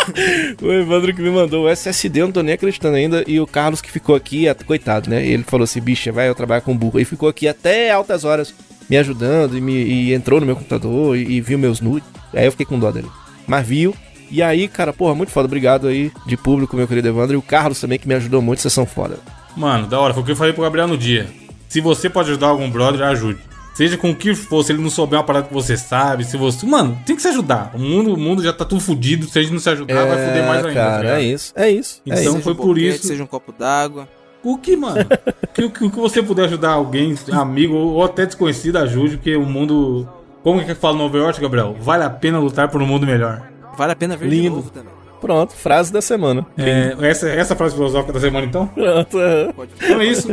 O 0.62 0.72
Evandro 0.72 1.14
que 1.14 1.22
me 1.22 1.30
mandou 1.30 1.64
o 1.64 1.68
SSD, 1.68 2.20
eu 2.20 2.26
não 2.26 2.32
tô 2.32 2.42
nem 2.42 2.54
acreditando 2.54 2.96
ainda. 2.96 3.24
E 3.26 3.40
o 3.40 3.46
Carlos 3.46 3.80
que 3.80 3.90
ficou 3.90 4.14
aqui, 4.14 4.46
coitado, 4.66 5.10
né? 5.10 5.24
Ele 5.26 5.42
falou 5.42 5.64
assim: 5.64 5.80
bicha, 5.80 6.12
vai 6.12 6.28
eu 6.28 6.34
trabalhar 6.34 6.60
com 6.60 6.76
burro. 6.76 7.00
E 7.00 7.04
ficou 7.04 7.28
aqui 7.28 7.48
até 7.48 7.90
altas 7.90 8.24
horas 8.24 8.54
me 8.88 8.96
ajudando 8.96 9.56
e, 9.56 9.60
me, 9.60 9.72
e 9.72 10.14
entrou 10.14 10.40
no 10.40 10.46
meu 10.46 10.56
computador 10.56 11.16
e, 11.16 11.22
e 11.22 11.40
viu 11.40 11.58
meus 11.58 11.80
nudes. 11.80 12.08
Aí 12.34 12.46
eu 12.46 12.50
fiquei 12.50 12.66
com 12.66 12.78
dó 12.78 12.90
dele. 12.90 13.08
Mas 13.46 13.66
viu. 13.66 13.94
E 14.30 14.42
aí, 14.42 14.66
cara, 14.66 14.92
porra, 14.92 15.14
muito 15.14 15.30
foda. 15.30 15.46
Obrigado 15.46 15.88
aí 15.88 16.10
de 16.26 16.36
público, 16.36 16.76
meu 16.76 16.88
querido 16.88 17.08
Evandro. 17.08 17.34
E 17.34 17.36
o 17.36 17.42
Carlos 17.42 17.80
também 17.80 17.98
que 17.98 18.08
me 18.08 18.14
ajudou 18.14 18.40
muito. 18.40 18.62
Vocês 18.62 18.72
são 18.72 18.86
foda. 18.86 19.18
Mano, 19.56 19.86
da 19.86 20.00
hora, 20.00 20.14
foi 20.14 20.22
o 20.22 20.26
que 20.26 20.32
eu 20.32 20.36
falei 20.36 20.52
pro 20.52 20.62
Gabriel 20.62 20.88
no 20.88 20.96
dia. 20.96 21.28
Se 21.68 21.80
você 21.80 22.08
pode 22.08 22.30
ajudar 22.30 22.48
algum 22.48 22.70
brother, 22.70 23.02
ajude. 23.02 23.40
Seja 23.74 23.96
com 23.96 24.10
o 24.10 24.14
que 24.14 24.34
for, 24.34 24.62
se 24.62 24.72
ele 24.72 24.82
não 24.82 24.90
souber 24.90 25.18
uma 25.18 25.24
parada 25.24 25.48
que 25.48 25.54
você 25.54 25.76
sabe, 25.76 26.24
se 26.24 26.36
você. 26.36 26.66
Mano, 26.66 26.98
tem 27.06 27.16
que 27.16 27.22
se 27.22 27.28
ajudar. 27.28 27.70
O 27.74 27.78
mundo, 27.78 28.12
o 28.14 28.16
mundo 28.18 28.42
já 28.42 28.52
tá 28.52 28.64
tudo 28.64 28.80
fudido. 28.80 29.26
Se 29.26 29.38
a 29.38 29.42
gente 29.42 29.52
não 29.52 29.60
se 29.60 29.70
ajudar, 29.70 30.04
vai 30.06 30.26
fuder 30.26 30.46
mais 30.46 30.64
ainda. 30.64 30.80
tá 30.80 30.86
cara, 30.90 31.02
ligado? 31.02 31.16
é 31.18 31.22
isso. 31.22 31.52
É 31.56 31.70
isso. 31.70 32.02
é 32.06 32.10
Então 32.20 32.34
isso. 32.34 32.42
foi 32.42 32.52
um 32.52 32.56
por 32.56 32.66
boquete, 32.66 32.96
isso. 32.96 33.06
Seja 33.06 33.22
um 33.22 33.26
copo 33.26 33.52
d'água. 33.52 34.08
O 34.44 34.58
que, 34.58 34.76
mano? 34.76 35.06
que, 35.54 35.68
que, 35.70 35.88
que 35.90 35.96
você 35.96 36.22
puder 36.22 36.44
ajudar 36.46 36.70
alguém, 36.72 37.14
amigo 37.32 37.74
ou 37.74 38.04
até 38.04 38.26
desconhecido, 38.26 38.76
ajude, 38.76 39.16
porque 39.16 39.36
o 39.36 39.46
mundo. 39.46 40.06
Como 40.42 40.60
é 40.60 40.64
que 40.64 40.74
fala 40.74 40.98
no 40.98 41.04
Overwatch, 41.04 41.40
Gabriel? 41.40 41.76
Vale 41.80 42.02
a 42.04 42.10
pena 42.10 42.38
lutar 42.40 42.68
por 42.68 42.82
um 42.82 42.86
mundo 42.86 43.06
melhor. 43.06 43.42
Vale 43.78 43.92
a 43.92 43.96
pena 43.96 44.16
ver 44.16 44.28
de 44.28 44.34
Lindo. 44.36 44.56
novo 44.56 44.70
também. 44.70 44.92
Pronto, 45.20 45.52
frase 45.54 45.92
da 45.92 46.02
semana. 46.02 46.44
É, 46.58 46.96
essa, 47.02 47.28
essa 47.28 47.54
frase 47.54 47.74
filosófica 47.76 48.12
da 48.12 48.18
semana, 48.18 48.44
então? 48.44 48.66
Pronto. 48.66 49.16
aham. 49.18 49.52
Pode 49.54 49.70
Então 49.80 50.00
é 50.00 50.04
isso. 50.04 50.28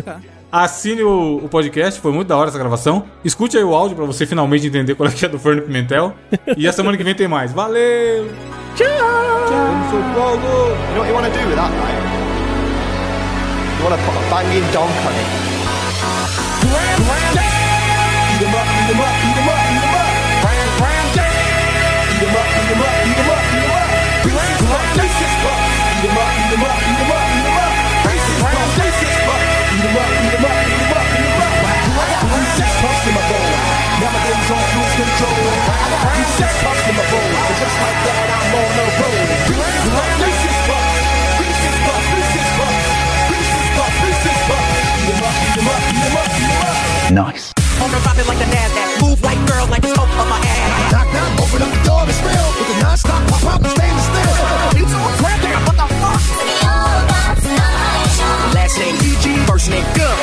Assine 0.51 1.03
o, 1.03 1.41
o 1.43 1.49
podcast, 1.49 2.01
foi 2.01 2.11
muito 2.11 2.27
da 2.27 2.37
hora 2.37 2.49
essa 2.49 2.57
gravação. 2.57 3.05
Escute 3.23 3.55
aí 3.57 3.63
o 3.63 3.75
áudio 3.75 3.95
pra 3.95 4.05
você 4.05 4.25
finalmente 4.25 4.65
entender 4.65 4.95
qual 4.95 5.07
é 5.07 5.11
que 5.11 5.25
é 5.25 5.29
do 5.29 5.37
Forno 5.37 5.61
Pimentel. 5.61 6.13
E 6.57 6.67
a 6.67 6.73
semana 6.73 6.97
que 6.97 7.03
vem 7.03 7.13
tem 7.13 7.27
mais. 7.27 7.53
Valeu! 7.53 8.27
Tchau! 8.75 8.87
Tchau! 9.47 9.69
You 26.51 26.57
know 26.57 27.18
Beat 29.79 29.93
my 29.93 30.19
control. 34.99 35.59
Just 37.59 37.77
like 37.79 37.99
that, 38.05 38.27
I'm 38.37 38.55
on 38.59 38.75
a 38.79 38.99
Nice. 47.13 47.53
Nasdaq, 48.45 49.01
move 49.01 49.23
like 49.23 49.39
girl 49.47 49.65
like 49.67 49.83
First 59.59 59.71
name 59.71 59.83
Gun. 59.93 60.17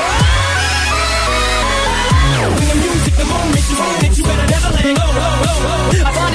When 2.56 2.68
the 2.68 2.74
music, 2.74 3.14
the 3.16 3.24
moment 3.26 3.70
you 3.70 3.76
own 3.76 4.04
it, 4.06 4.16
you 4.16 4.24
better 4.24 4.46
never 4.46 4.70
let 4.72 4.82
go. 4.82 5.02
go, 5.04 6.04
go, 6.04 6.14
go. 6.14 6.25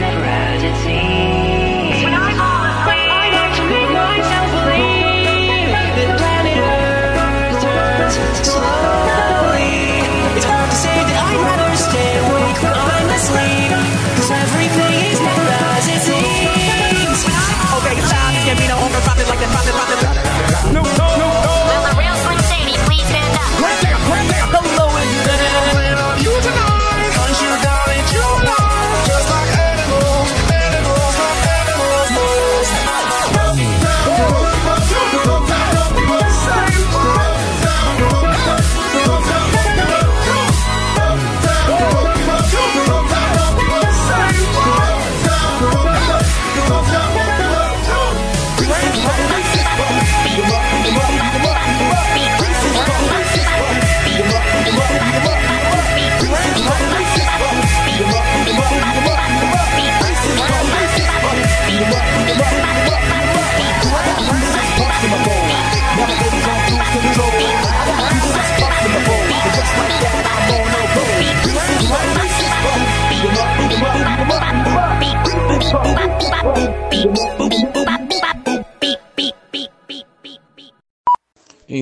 Never 0.00 0.24
as 0.24 0.62
it 0.62 0.76
seems. 0.84 1.09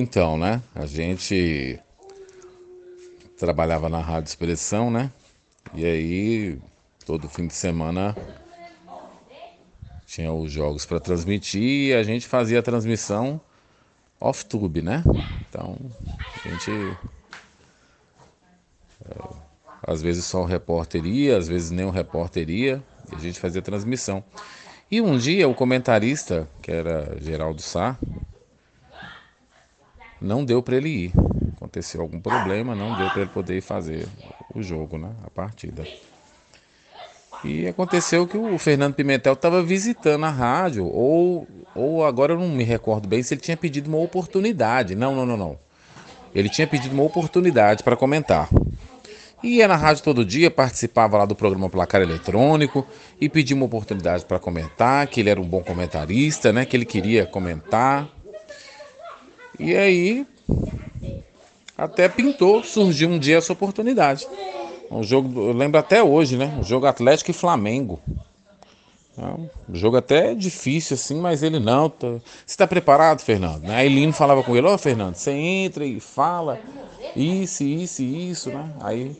Então, 0.09 0.39
né? 0.39 0.59
A 0.73 0.87
gente 0.87 1.79
trabalhava 3.37 3.87
na 3.87 4.01
Rádio 4.01 4.29
Expressão, 4.29 4.89
né? 4.89 5.11
E 5.71 5.85
aí, 5.85 6.59
todo 7.05 7.29
fim 7.29 7.45
de 7.45 7.53
semana 7.53 8.17
tinha 10.07 10.33
os 10.33 10.51
jogos 10.51 10.83
para 10.83 10.99
transmitir 10.99 11.61
e 11.61 11.93
a 11.93 12.01
gente 12.01 12.25
fazia 12.25 12.57
a 12.57 12.63
transmissão 12.63 13.39
off-tube, 14.19 14.81
né? 14.81 15.03
Então, 15.47 15.77
a 16.35 16.49
gente. 16.49 16.71
é, 19.05 19.25
às 19.83 20.01
vezes 20.01 20.25
só 20.25 20.41
o 20.41 20.45
repórter 20.45 21.05
ia, 21.05 21.37
às 21.37 21.47
vezes 21.47 21.69
nem 21.69 21.85
o 21.85 21.91
repórter 21.91 22.49
ia, 22.49 22.83
e 23.11 23.15
a 23.15 23.19
gente 23.19 23.39
fazia 23.39 23.61
a 23.61 23.63
transmissão. 23.63 24.23
E 24.89 25.01
um 25.01 25.19
dia 25.19 25.47
o 25.47 25.53
comentarista, 25.53 26.49
que 26.63 26.71
era 26.71 27.15
Geraldo 27.21 27.61
Sá, 27.61 27.95
não 30.21 30.43
deu 30.43 30.61
para 30.61 30.75
ele 30.75 30.89
ir. 30.89 31.13
Aconteceu 31.55 32.01
algum 32.01 32.19
problema, 32.19 32.75
não 32.75 32.97
deu 32.97 33.09
para 33.09 33.21
ele 33.21 33.29
poder 33.29 33.61
fazer 33.61 34.07
o 34.53 34.61
jogo, 34.61 34.97
né? 34.97 35.11
A 35.25 35.29
partida. 35.29 35.83
E 37.43 37.67
aconteceu 37.67 38.27
que 38.27 38.37
o 38.37 38.57
Fernando 38.57 38.95
Pimentel 38.95 39.33
estava 39.33 39.63
visitando 39.63 40.25
a 40.25 40.29
rádio, 40.29 40.85
ou, 40.85 41.47
ou 41.73 42.05
agora 42.05 42.33
eu 42.33 42.39
não 42.39 42.49
me 42.49 42.63
recordo 42.63 43.07
bem 43.07 43.23
se 43.23 43.33
ele 43.33 43.41
tinha 43.41 43.55
pedido 43.55 43.87
uma 43.87 43.99
oportunidade. 43.99 44.95
Não, 44.95 45.15
não, 45.15 45.25
não, 45.25 45.37
não. 45.37 45.59
Ele 46.35 46.49
tinha 46.49 46.67
pedido 46.67 46.93
uma 46.93 47.03
oportunidade 47.03 47.81
para 47.83 47.95
comentar. 47.95 48.49
Ia 49.41 49.69
na 49.69 49.77
rádio 49.77 50.03
todo 50.03 50.25
dia, 50.25 50.51
participava 50.51 51.17
lá 51.17 51.25
do 51.25 51.33
programa 51.33 51.69
Placar 51.69 52.01
Eletrônico 52.01 52.85
e 53.21 53.29
pedia 53.29 53.55
uma 53.55 53.65
oportunidade 53.65 54.25
para 54.25 54.37
comentar, 54.37 55.07
que 55.07 55.21
ele 55.21 55.29
era 55.29 55.39
um 55.39 55.47
bom 55.47 55.63
comentarista, 55.63 56.51
né? 56.51 56.65
Que 56.65 56.75
ele 56.75 56.85
queria 56.85 57.25
comentar. 57.25 58.09
E 59.59 59.75
aí 59.75 60.25
até 61.77 62.09
pintou, 62.09 62.63
surgiu 62.63 63.09
um 63.09 63.19
dia 63.19 63.37
essa 63.37 63.53
oportunidade. 63.53 64.27
Um 64.91 65.03
jogo, 65.03 65.47
eu 65.47 65.53
lembro 65.53 65.79
até 65.79 66.03
hoje, 66.03 66.35
né? 66.35 66.57
Um 66.59 66.63
jogo 66.63 66.85
Atlético 66.85 67.31
e 67.31 67.33
Flamengo. 67.33 67.99
É 69.17 69.25
Um 69.69 69.75
jogo 69.75 69.97
até 69.97 70.33
difícil 70.33 70.95
assim, 70.95 71.19
mas 71.19 71.43
ele 71.43 71.59
não. 71.59 71.89
Tá... 71.89 72.07
Você 72.07 72.21
está 72.47 72.65
preparado, 72.65 73.21
Fernando? 73.21 73.69
Aí 73.69 73.87
Lino 73.87 74.13
falava 74.13 74.41
com 74.43 74.55
ele: 74.55 74.67
Ó, 74.67 74.77
Fernando, 74.77 75.15
você 75.15 75.31
entra 75.31 75.85
e 75.85 75.99
fala 75.99 76.59
isso, 77.15 77.63
isso 77.63 78.01
isso, 78.01 78.49
né? 78.49 78.73
Aí 78.81 79.15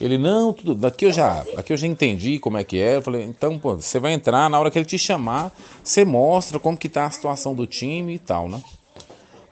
ele: 0.00 0.18
Não, 0.18 0.52
tudo, 0.52 0.74
daqui 0.74 1.04
eu 1.06 1.12
já, 1.12 1.44
daqui 1.54 1.72
eu 1.72 1.76
já 1.76 1.86
entendi 1.86 2.38
como 2.38 2.58
é 2.58 2.64
que 2.64 2.78
é. 2.80 2.96
Eu 2.96 3.02
falei: 3.02 3.22
Então, 3.22 3.58
pô, 3.58 3.76
você 3.76 4.00
vai 4.00 4.12
entrar 4.12 4.48
na 4.48 4.58
hora 4.58 4.70
que 4.70 4.78
ele 4.78 4.86
te 4.86 4.98
chamar, 4.98 5.52
você 5.82 6.04
mostra 6.04 6.58
como 6.58 6.76
que 6.76 6.88
tá 6.88 7.06
a 7.06 7.10
situação 7.10 7.54
do 7.54 7.66
time 7.66 8.14
e 8.14 8.18
tal, 8.18 8.48
né? 8.48 8.60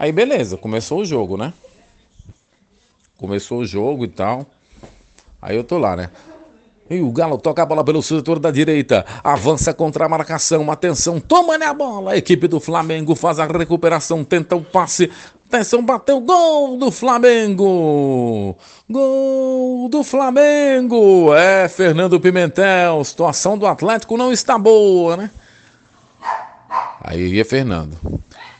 Aí 0.00 0.12
beleza, 0.12 0.56
começou 0.56 1.00
o 1.00 1.04
jogo, 1.04 1.36
né? 1.36 1.52
Começou 3.18 3.58
o 3.58 3.66
jogo 3.66 4.06
e 4.06 4.08
tal. 4.08 4.46
Aí 5.42 5.54
eu 5.54 5.62
tô 5.62 5.76
lá, 5.76 5.94
né? 5.94 6.08
E 6.88 7.02
o 7.02 7.12
Galo 7.12 7.36
toca 7.36 7.62
a 7.62 7.66
bola 7.66 7.84
pelo 7.84 8.02
setor 8.02 8.38
da 8.38 8.50
direita. 8.50 9.04
Avança 9.22 9.74
contra 9.74 10.06
a 10.06 10.08
marcação. 10.08 10.70
Atenção, 10.70 11.20
toma-lhe 11.20 11.64
a 11.64 11.74
bola. 11.74 12.12
A 12.12 12.16
equipe 12.16 12.48
do 12.48 12.58
Flamengo 12.58 13.14
faz 13.14 13.38
a 13.38 13.44
recuperação. 13.44 14.24
Tenta 14.24 14.56
o 14.56 14.64
passe. 14.64 15.12
Atenção, 15.46 15.84
bateu. 15.84 16.18
Gol 16.18 16.78
do 16.78 16.90
Flamengo. 16.90 18.56
Gol 18.88 19.86
do 19.90 20.02
Flamengo. 20.02 21.34
É, 21.34 21.68
Fernando 21.68 22.18
Pimentel. 22.18 23.04
Situação 23.04 23.58
do 23.58 23.66
Atlético 23.66 24.16
não 24.16 24.32
está 24.32 24.58
boa, 24.58 25.18
né? 25.18 25.30
Aí 27.02 27.34
ia 27.34 27.44
Fernando. 27.44 27.98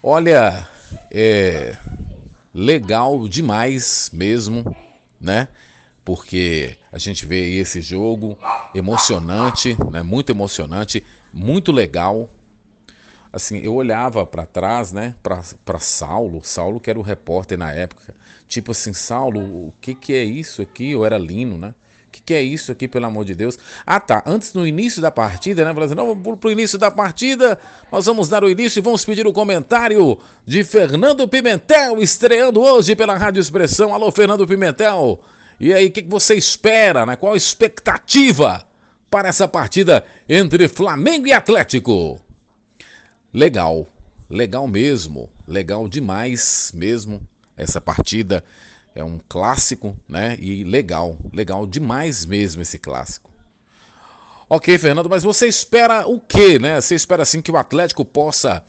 Olha, 0.02 0.68
é 1.10 1.76
legal 2.54 3.28
demais 3.28 4.10
mesmo, 4.12 4.76
né? 5.20 5.48
Porque 6.04 6.76
a 6.90 6.98
gente 6.98 7.26
vê 7.26 7.58
esse 7.58 7.80
jogo 7.80 8.38
emocionante, 8.74 9.76
né? 9.90 10.02
Muito 10.02 10.30
emocionante, 10.30 11.04
muito 11.32 11.70
legal. 11.70 12.28
Assim, 13.32 13.58
eu 13.58 13.74
olhava 13.74 14.26
para 14.26 14.44
trás, 14.44 14.92
né? 14.92 15.14
Para 15.22 15.78
Saulo, 15.78 16.42
Saulo 16.42 16.80
que 16.80 16.90
era 16.90 16.98
o 16.98 17.02
repórter 17.02 17.56
na 17.56 17.70
época. 17.72 18.14
Tipo 18.48 18.72
assim, 18.72 18.92
Saulo, 18.92 19.40
o 19.40 19.74
que 19.80 19.94
que 19.94 20.12
é 20.12 20.24
isso 20.24 20.60
aqui? 20.62 20.90
Eu 20.90 21.04
era 21.04 21.16
Lino, 21.16 21.56
né? 21.56 21.74
Que, 22.30 22.34
é 22.34 22.42
isso 22.44 22.70
aqui, 22.70 22.86
pelo 22.86 23.06
amor 23.06 23.24
de 23.24 23.34
Deus? 23.34 23.58
Ah, 23.84 23.98
tá. 23.98 24.22
Antes, 24.24 24.54
no 24.54 24.64
início 24.64 25.02
da 25.02 25.10
partida, 25.10 25.64
né? 25.64 25.74
Falando 25.74 25.96
não, 25.96 26.36
pro 26.36 26.48
início 26.52 26.78
da 26.78 26.88
partida. 26.88 27.58
Nós 27.90 28.06
vamos 28.06 28.28
dar 28.28 28.44
o 28.44 28.48
início 28.48 28.78
e 28.78 28.82
vamos 28.82 29.04
pedir 29.04 29.26
o 29.26 29.32
comentário 29.32 30.16
de 30.46 30.62
Fernando 30.62 31.26
Pimentel, 31.26 32.00
estreando 32.00 32.60
hoje 32.60 32.94
pela 32.94 33.16
Rádio 33.16 33.40
Expressão. 33.40 33.92
Alô, 33.92 34.12
Fernando 34.12 34.46
Pimentel. 34.46 35.20
E 35.58 35.74
aí, 35.74 35.88
o 35.88 35.90
que, 35.90 36.02
que 36.02 36.08
você 36.08 36.36
espera, 36.36 37.04
né? 37.04 37.16
Qual 37.16 37.32
a 37.32 37.36
expectativa 37.36 38.64
para 39.10 39.28
essa 39.28 39.48
partida 39.48 40.04
entre 40.28 40.68
Flamengo 40.68 41.26
e 41.26 41.32
Atlético? 41.32 42.20
Legal, 43.34 43.88
legal 44.30 44.68
mesmo, 44.68 45.32
legal 45.48 45.88
demais 45.88 46.70
mesmo 46.72 47.26
essa 47.56 47.80
partida. 47.80 48.44
É 48.94 49.04
um 49.04 49.20
clássico, 49.28 49.98
né? 50.08 50.36
E 50.40 50.64
legal, 50.64 51.16
legal 51.32 51.66
demais 51.66 52.24
mesmo 52.26 52.62
esse 52.62 52.78
clássico. 52.78 53.30
Ok, 54.48 54.76
Fernando, 54.78 55.08
mas 55.08 55.22
você 55.22 55.46
espera 55.46 56.08
o 56.08 56.20
quê, 56.20 56.58
né? 56.58 56.80
Você 56.80 56.96
espera 56.96 57.22
assim 57.22 57.40
que 57.40 57.52
o 57.52 57.56
Atlético 57.56 58.04
possa 58.04 58.64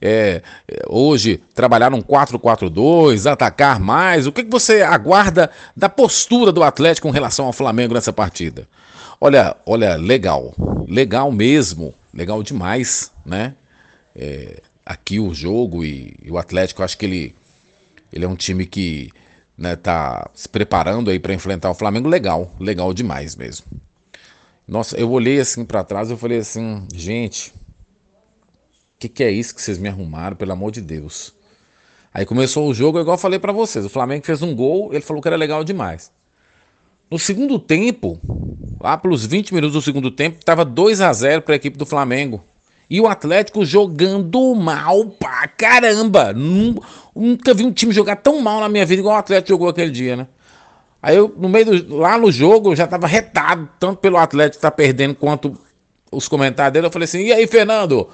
é, 0.00 0.42
hoje 0.86 1.42
trabalhar 1.54 1.90
num 1.90 2.00
4-4-2, 2.00 3.28
atacar 3.28 3.80
mais? 3.80 4.26
O 4.26 4.32
que, 4.32 4.44
que 4.44 4.50
você 4.50 4.82
aguarda 4.82 5.50
da 5.76 5.88
postura 5.88 6.52
do 6.52 6.62
Atlético 6.62 7.08
com 7.08 7.12
relação 7.12 7.46
ao 7.46 7.52
Flamengo 7.52 7.94
nessa 7.94 8.12
partida? 8.12 8.68
Olha, 9.20 9.56
olha, 9.66 9.96
legal, 9.96 10.54
legal 10.86 11.32
mesmo, 11.32 11.94
legal 12.12 12.42
demais, 12.42 13.10
né? 13.26 13.54
É, 14.14 14.60
aqui 14.86 15.18
o 15.18 15.34
jogo 15.34 15.84
e, 15.84 16.14
e 16.22 16.30
o 16.30 16.38
Atlético, 16.38 16.82
acho 16.82 16.96
que 16.96 17.06
ele, 17.06 17.36
ele 18.12 18.24
é 18.24 18.28
um 18.28 18.36
time 18.36 18.66
que 18.66 19.10
né, 19.56 19.76
tá 19.76 20.28
se 20.34 20.48
preparando 20.48 21.10
aí 21.10 21.18
para 21.18 21.34
enfrentar 21.34 21.70
o 21.70 21.74
Flamengo, 21.74 22.08
legal, 22.08 22.52
legal 22.58 22.92
demais 22.92 23.36
mesmo. 23.36 23.66
Nossa, 24.66 24.96
eu 24.96 25.10
olhei 25.10 25.38
assim 25.38 25.64
para 25.64 25.84
trás, 25.84 26.10
eu 26.10 26.16
falei 26.16 26.38
assim, 26.38 26.86
gente, 26.92 27.50
o 27.50 28.98
que, 28.98 29.08
que 29.08 29.22
é 29.22 29.30
isso 29.30 29.54
que 29.54 29.60
vocês 29.60 29.78
me 29.78 29.88
arrumaram, 29.88 30.36
pelo 30.36 30.52
amor 30.52 30.70
de 30.70 30.80
Deus? 30.80 31.34
Aí 32.12 32.24
começou 32.24 32.68
o 32.68 32.74
jogo, 32.74 32.98
igual 32.98 33.14
eu 33.14 33.20
falei 33.20 33.38
para 33.38 33.52
vocês, 33.52 33.84
o 33.84 33.90
Flamengo 33.90 34.24
fez 34.24 34.40
um 34.40 34.54
gol, 34.54 34.92
ele 34.92 35.02
falou 35.02 35.20
que 35.22 35.28
era 35.28 35.36
legal 35.36 35.62
demais. 35.62 36.10
No 37.10 37.18
segundo 37.18 37.58
tempo, 37.58 38.18
lá 38.80 38.96
pelos 38.96 39.26
20 39.26 39.54
minutos 39.54 39.74
do 39.74 39.82
segundo 39.82 40.10
tempo, 40.10 40.44
tava 40.44 40.64
2 40.64 41.00
a 41.00 41.12
0 41.12 41.42
para 41.42 41.54
a 41.54 41.56
equipe 41.56 41.76
do 41.76 41.84
Flamengo. 41.84 42.42
E 42.88 43.00
o 43.00 43.06
Atlético 43.06 43.64
jogando 43.64 44.54
mal 44.54 45.06
pra 45.06 45.48
caramba. 45.48 46.34
Nunca 47.14 47.54
vi 47.54 47.64
um 47.64 47.72
time 47.72 47.92
jogar 47.92 48.16
tão 48.16 48.40
mal 48.40 48.60
na 48.60 48.68
minha 48.68 48.84
vida 48.84 49.00
igual 49.00 49.14
o 49.14 49.18
Atlético 49.18 49.50
jogou 49.50 49.68
aquele 49.68 49.90
dia, 49.90 50.16
né? 50.16 50.26
Aí 51.00 51.16
eu, 51.16 51.32
no 51.36 51.48
meio 51.48 51.82
do, 51.82 51.96
lá 51.96 52.16
no 52.18 52.32
jogo, 52.32 52.72
eu 52.72 52.76
já 52.76 52.86
tava 52.86 53.06
retado, 53.06 53.68
tanto 53.78 53.98
pelo 53.98 54.16
Atlético 54.16 54.56
estar 54.56 54.70
tá 54.70 54.76
perdendo, 54.76 55.14
quanto 55.14 55.54
os 56.10 56.26
comentários 56.26 56.72
dele. 56.72 56.86
Eu 56.86 56.90
falei 56.90 57.04
assim: 57.04 57.20
e 57.20 57.32
aí, 57.32 57.46
Fernando? 57.46 58.08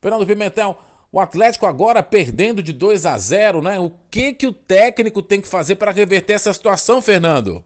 Fernando 0.00 0.26
Pimentel, 0.26 0.78
o 1.10 1.18
Atlético 1.18 1.64
agora 1.64 2.02
perdendo 2.02 2.62
de 2.62 2.72
2 2.72 3.06
a 3.06 3.16
0, 3.16 3.62
né? 3.62 3.80
O 3.80 3.90
que 4.10 4.34
que 4.34 4.46
o 4.46 4.52
técnico 4.52 5.22
tem 5.22 5.40
que 5.40 5.48
fazer 5.48 5.76
para 5.76 5.90
reverter 5.90 6.34
essa 6.34 6.52
situação, 6.52 7.00
Fernando? 7.00 7.64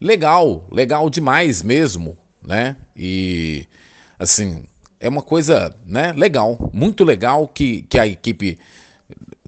Legal, 0.00 0.66
legal 0.70 1.08
demais 1.08 1.62
mesmo, 1.62 2.18
né? 2.42 2.76
E 2.96 3.66
assim, 4.18 4.64
é 4.98 5.08
uma 5.08 5.22
coisa, 5.22 5.74
né, 5.84 6.12
legal, 6.16 6.70
muito 6.72 7.04
legal 7.04 7.46
que, 7.46 7.82
que 7.82 7.98
a 7.98 8.06
equipe 8.06 8.58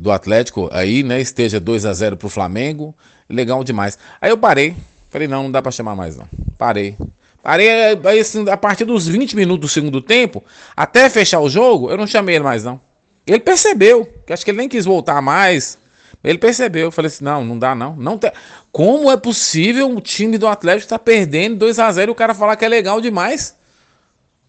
do 0.00 0.10
Atlético 0.10 0.68
aí, 0.72 1.02
né, 1.02 1.20
esteja 1.20 1.58
2 1.58 1.84
a 1.86 1.92
0 1.92 2.16
pro 2.16 2.28
Flamengo. 2.28 2.94
Legal 3.28 3.62
demais. 3.62 3.98
Aí 4.20 4.30
eu 4.30 4.38
parei, 4.38 4.74
falei, 5.10 5.28
não, 5.28 5.44
não 5.44 5.50
dá 5.50 5.60
para 5.60 5.72
chamar 5.72 5.94
mais 5.94 6.16
não. 6.16 6.26
Parei. 6.56 6.96
Parei 7.42 7.68
aí, 8.04 8.20
assim, 8.20 8.48
a 8.48 8.56
partir 8.56 8.84
dos 8.84 9.06
20 9.06 9.36
minutos 9.36 9.70
do 9.70 9.72
segundo 9.72 10.02
tempo, 10.02 10.42
até 10.76 11.08
fechar 11.08 11.40
o 11.40 11.48
jogo, 11.48 11.90
eu 11.90 11.96
não 11.96 12.06
chamei 12.06 12.36
ele 12.36 12.44
mais 12.44 12.64
não. 12.64 12.80
Ele 13.26 13.40
percebeu, 13.40 14.06
que 14.26 14.32
acho 14.32 14.44
que 14.44 14.50
ele 14.50 14.58
nem 14.58 14.68
quis 14.68 14.84
voltar 14.84 15.20
mais. 15.20 15.78
Ele 16.24 16.38
percebeu, 16.38 16.86
eu 16.86 16.90
falei 16.90 17.08
assim: 17.08 17.24
"Não, 17.24 17.44
não 17.44 17.58
dá 17.58 17.74
não. 17.74 17.94
Não 17.94 18.18
tem... 18.18 18.32
Como 18.72 19.10
é 19.10 19.16
possível 19.16 19.90
o 19.90 20.00
time 20.00 20.36
do 20.36 20.46
Atlético 20.46 20.84
estar 20.84 20.98
tá 20.98 21.04
perdendo 21.04 21.56
2 21.56 21.78
a 21.78 21.92
0 21.92 22.10
e 22.10 22.12
o 22.12 22.14
cara 22.14 22.34
falar 22.34 22.56
que 22.56 22.64
é 22.64 22.68
legal 22.68 23.00
demais?" 23.00 23.54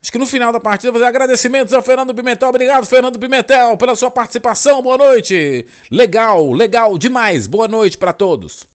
Acho 0.01 0.13
que 0.13 0.17
no 0.17 0.25
final 0.25 0.53
da 0.53 0.61
partida 0.61 0.93
fazer 0.93 1.05
agradecimentos 1.05 1.73
ao 1.73 1.81
Fernando 1.81 2.15
Pimentel. 2.15 2.47
Obrigado, 2.47 2.85
Fernando 2.85 3.19
Pimentel, 3.19 3.75
pela 3.75 3.95
sua 3.95 4.09
participação. 4.09 4.81
Boa 4.81 4.97
noite. 4.97 5.65
Legal, 5.91 6.53
legal 6.53 6.97
demais. 6.97 7.47
Boa 7.47 7.67
noite 7.67 7.97
para 7.97 8.13
todos. 8.13 8.65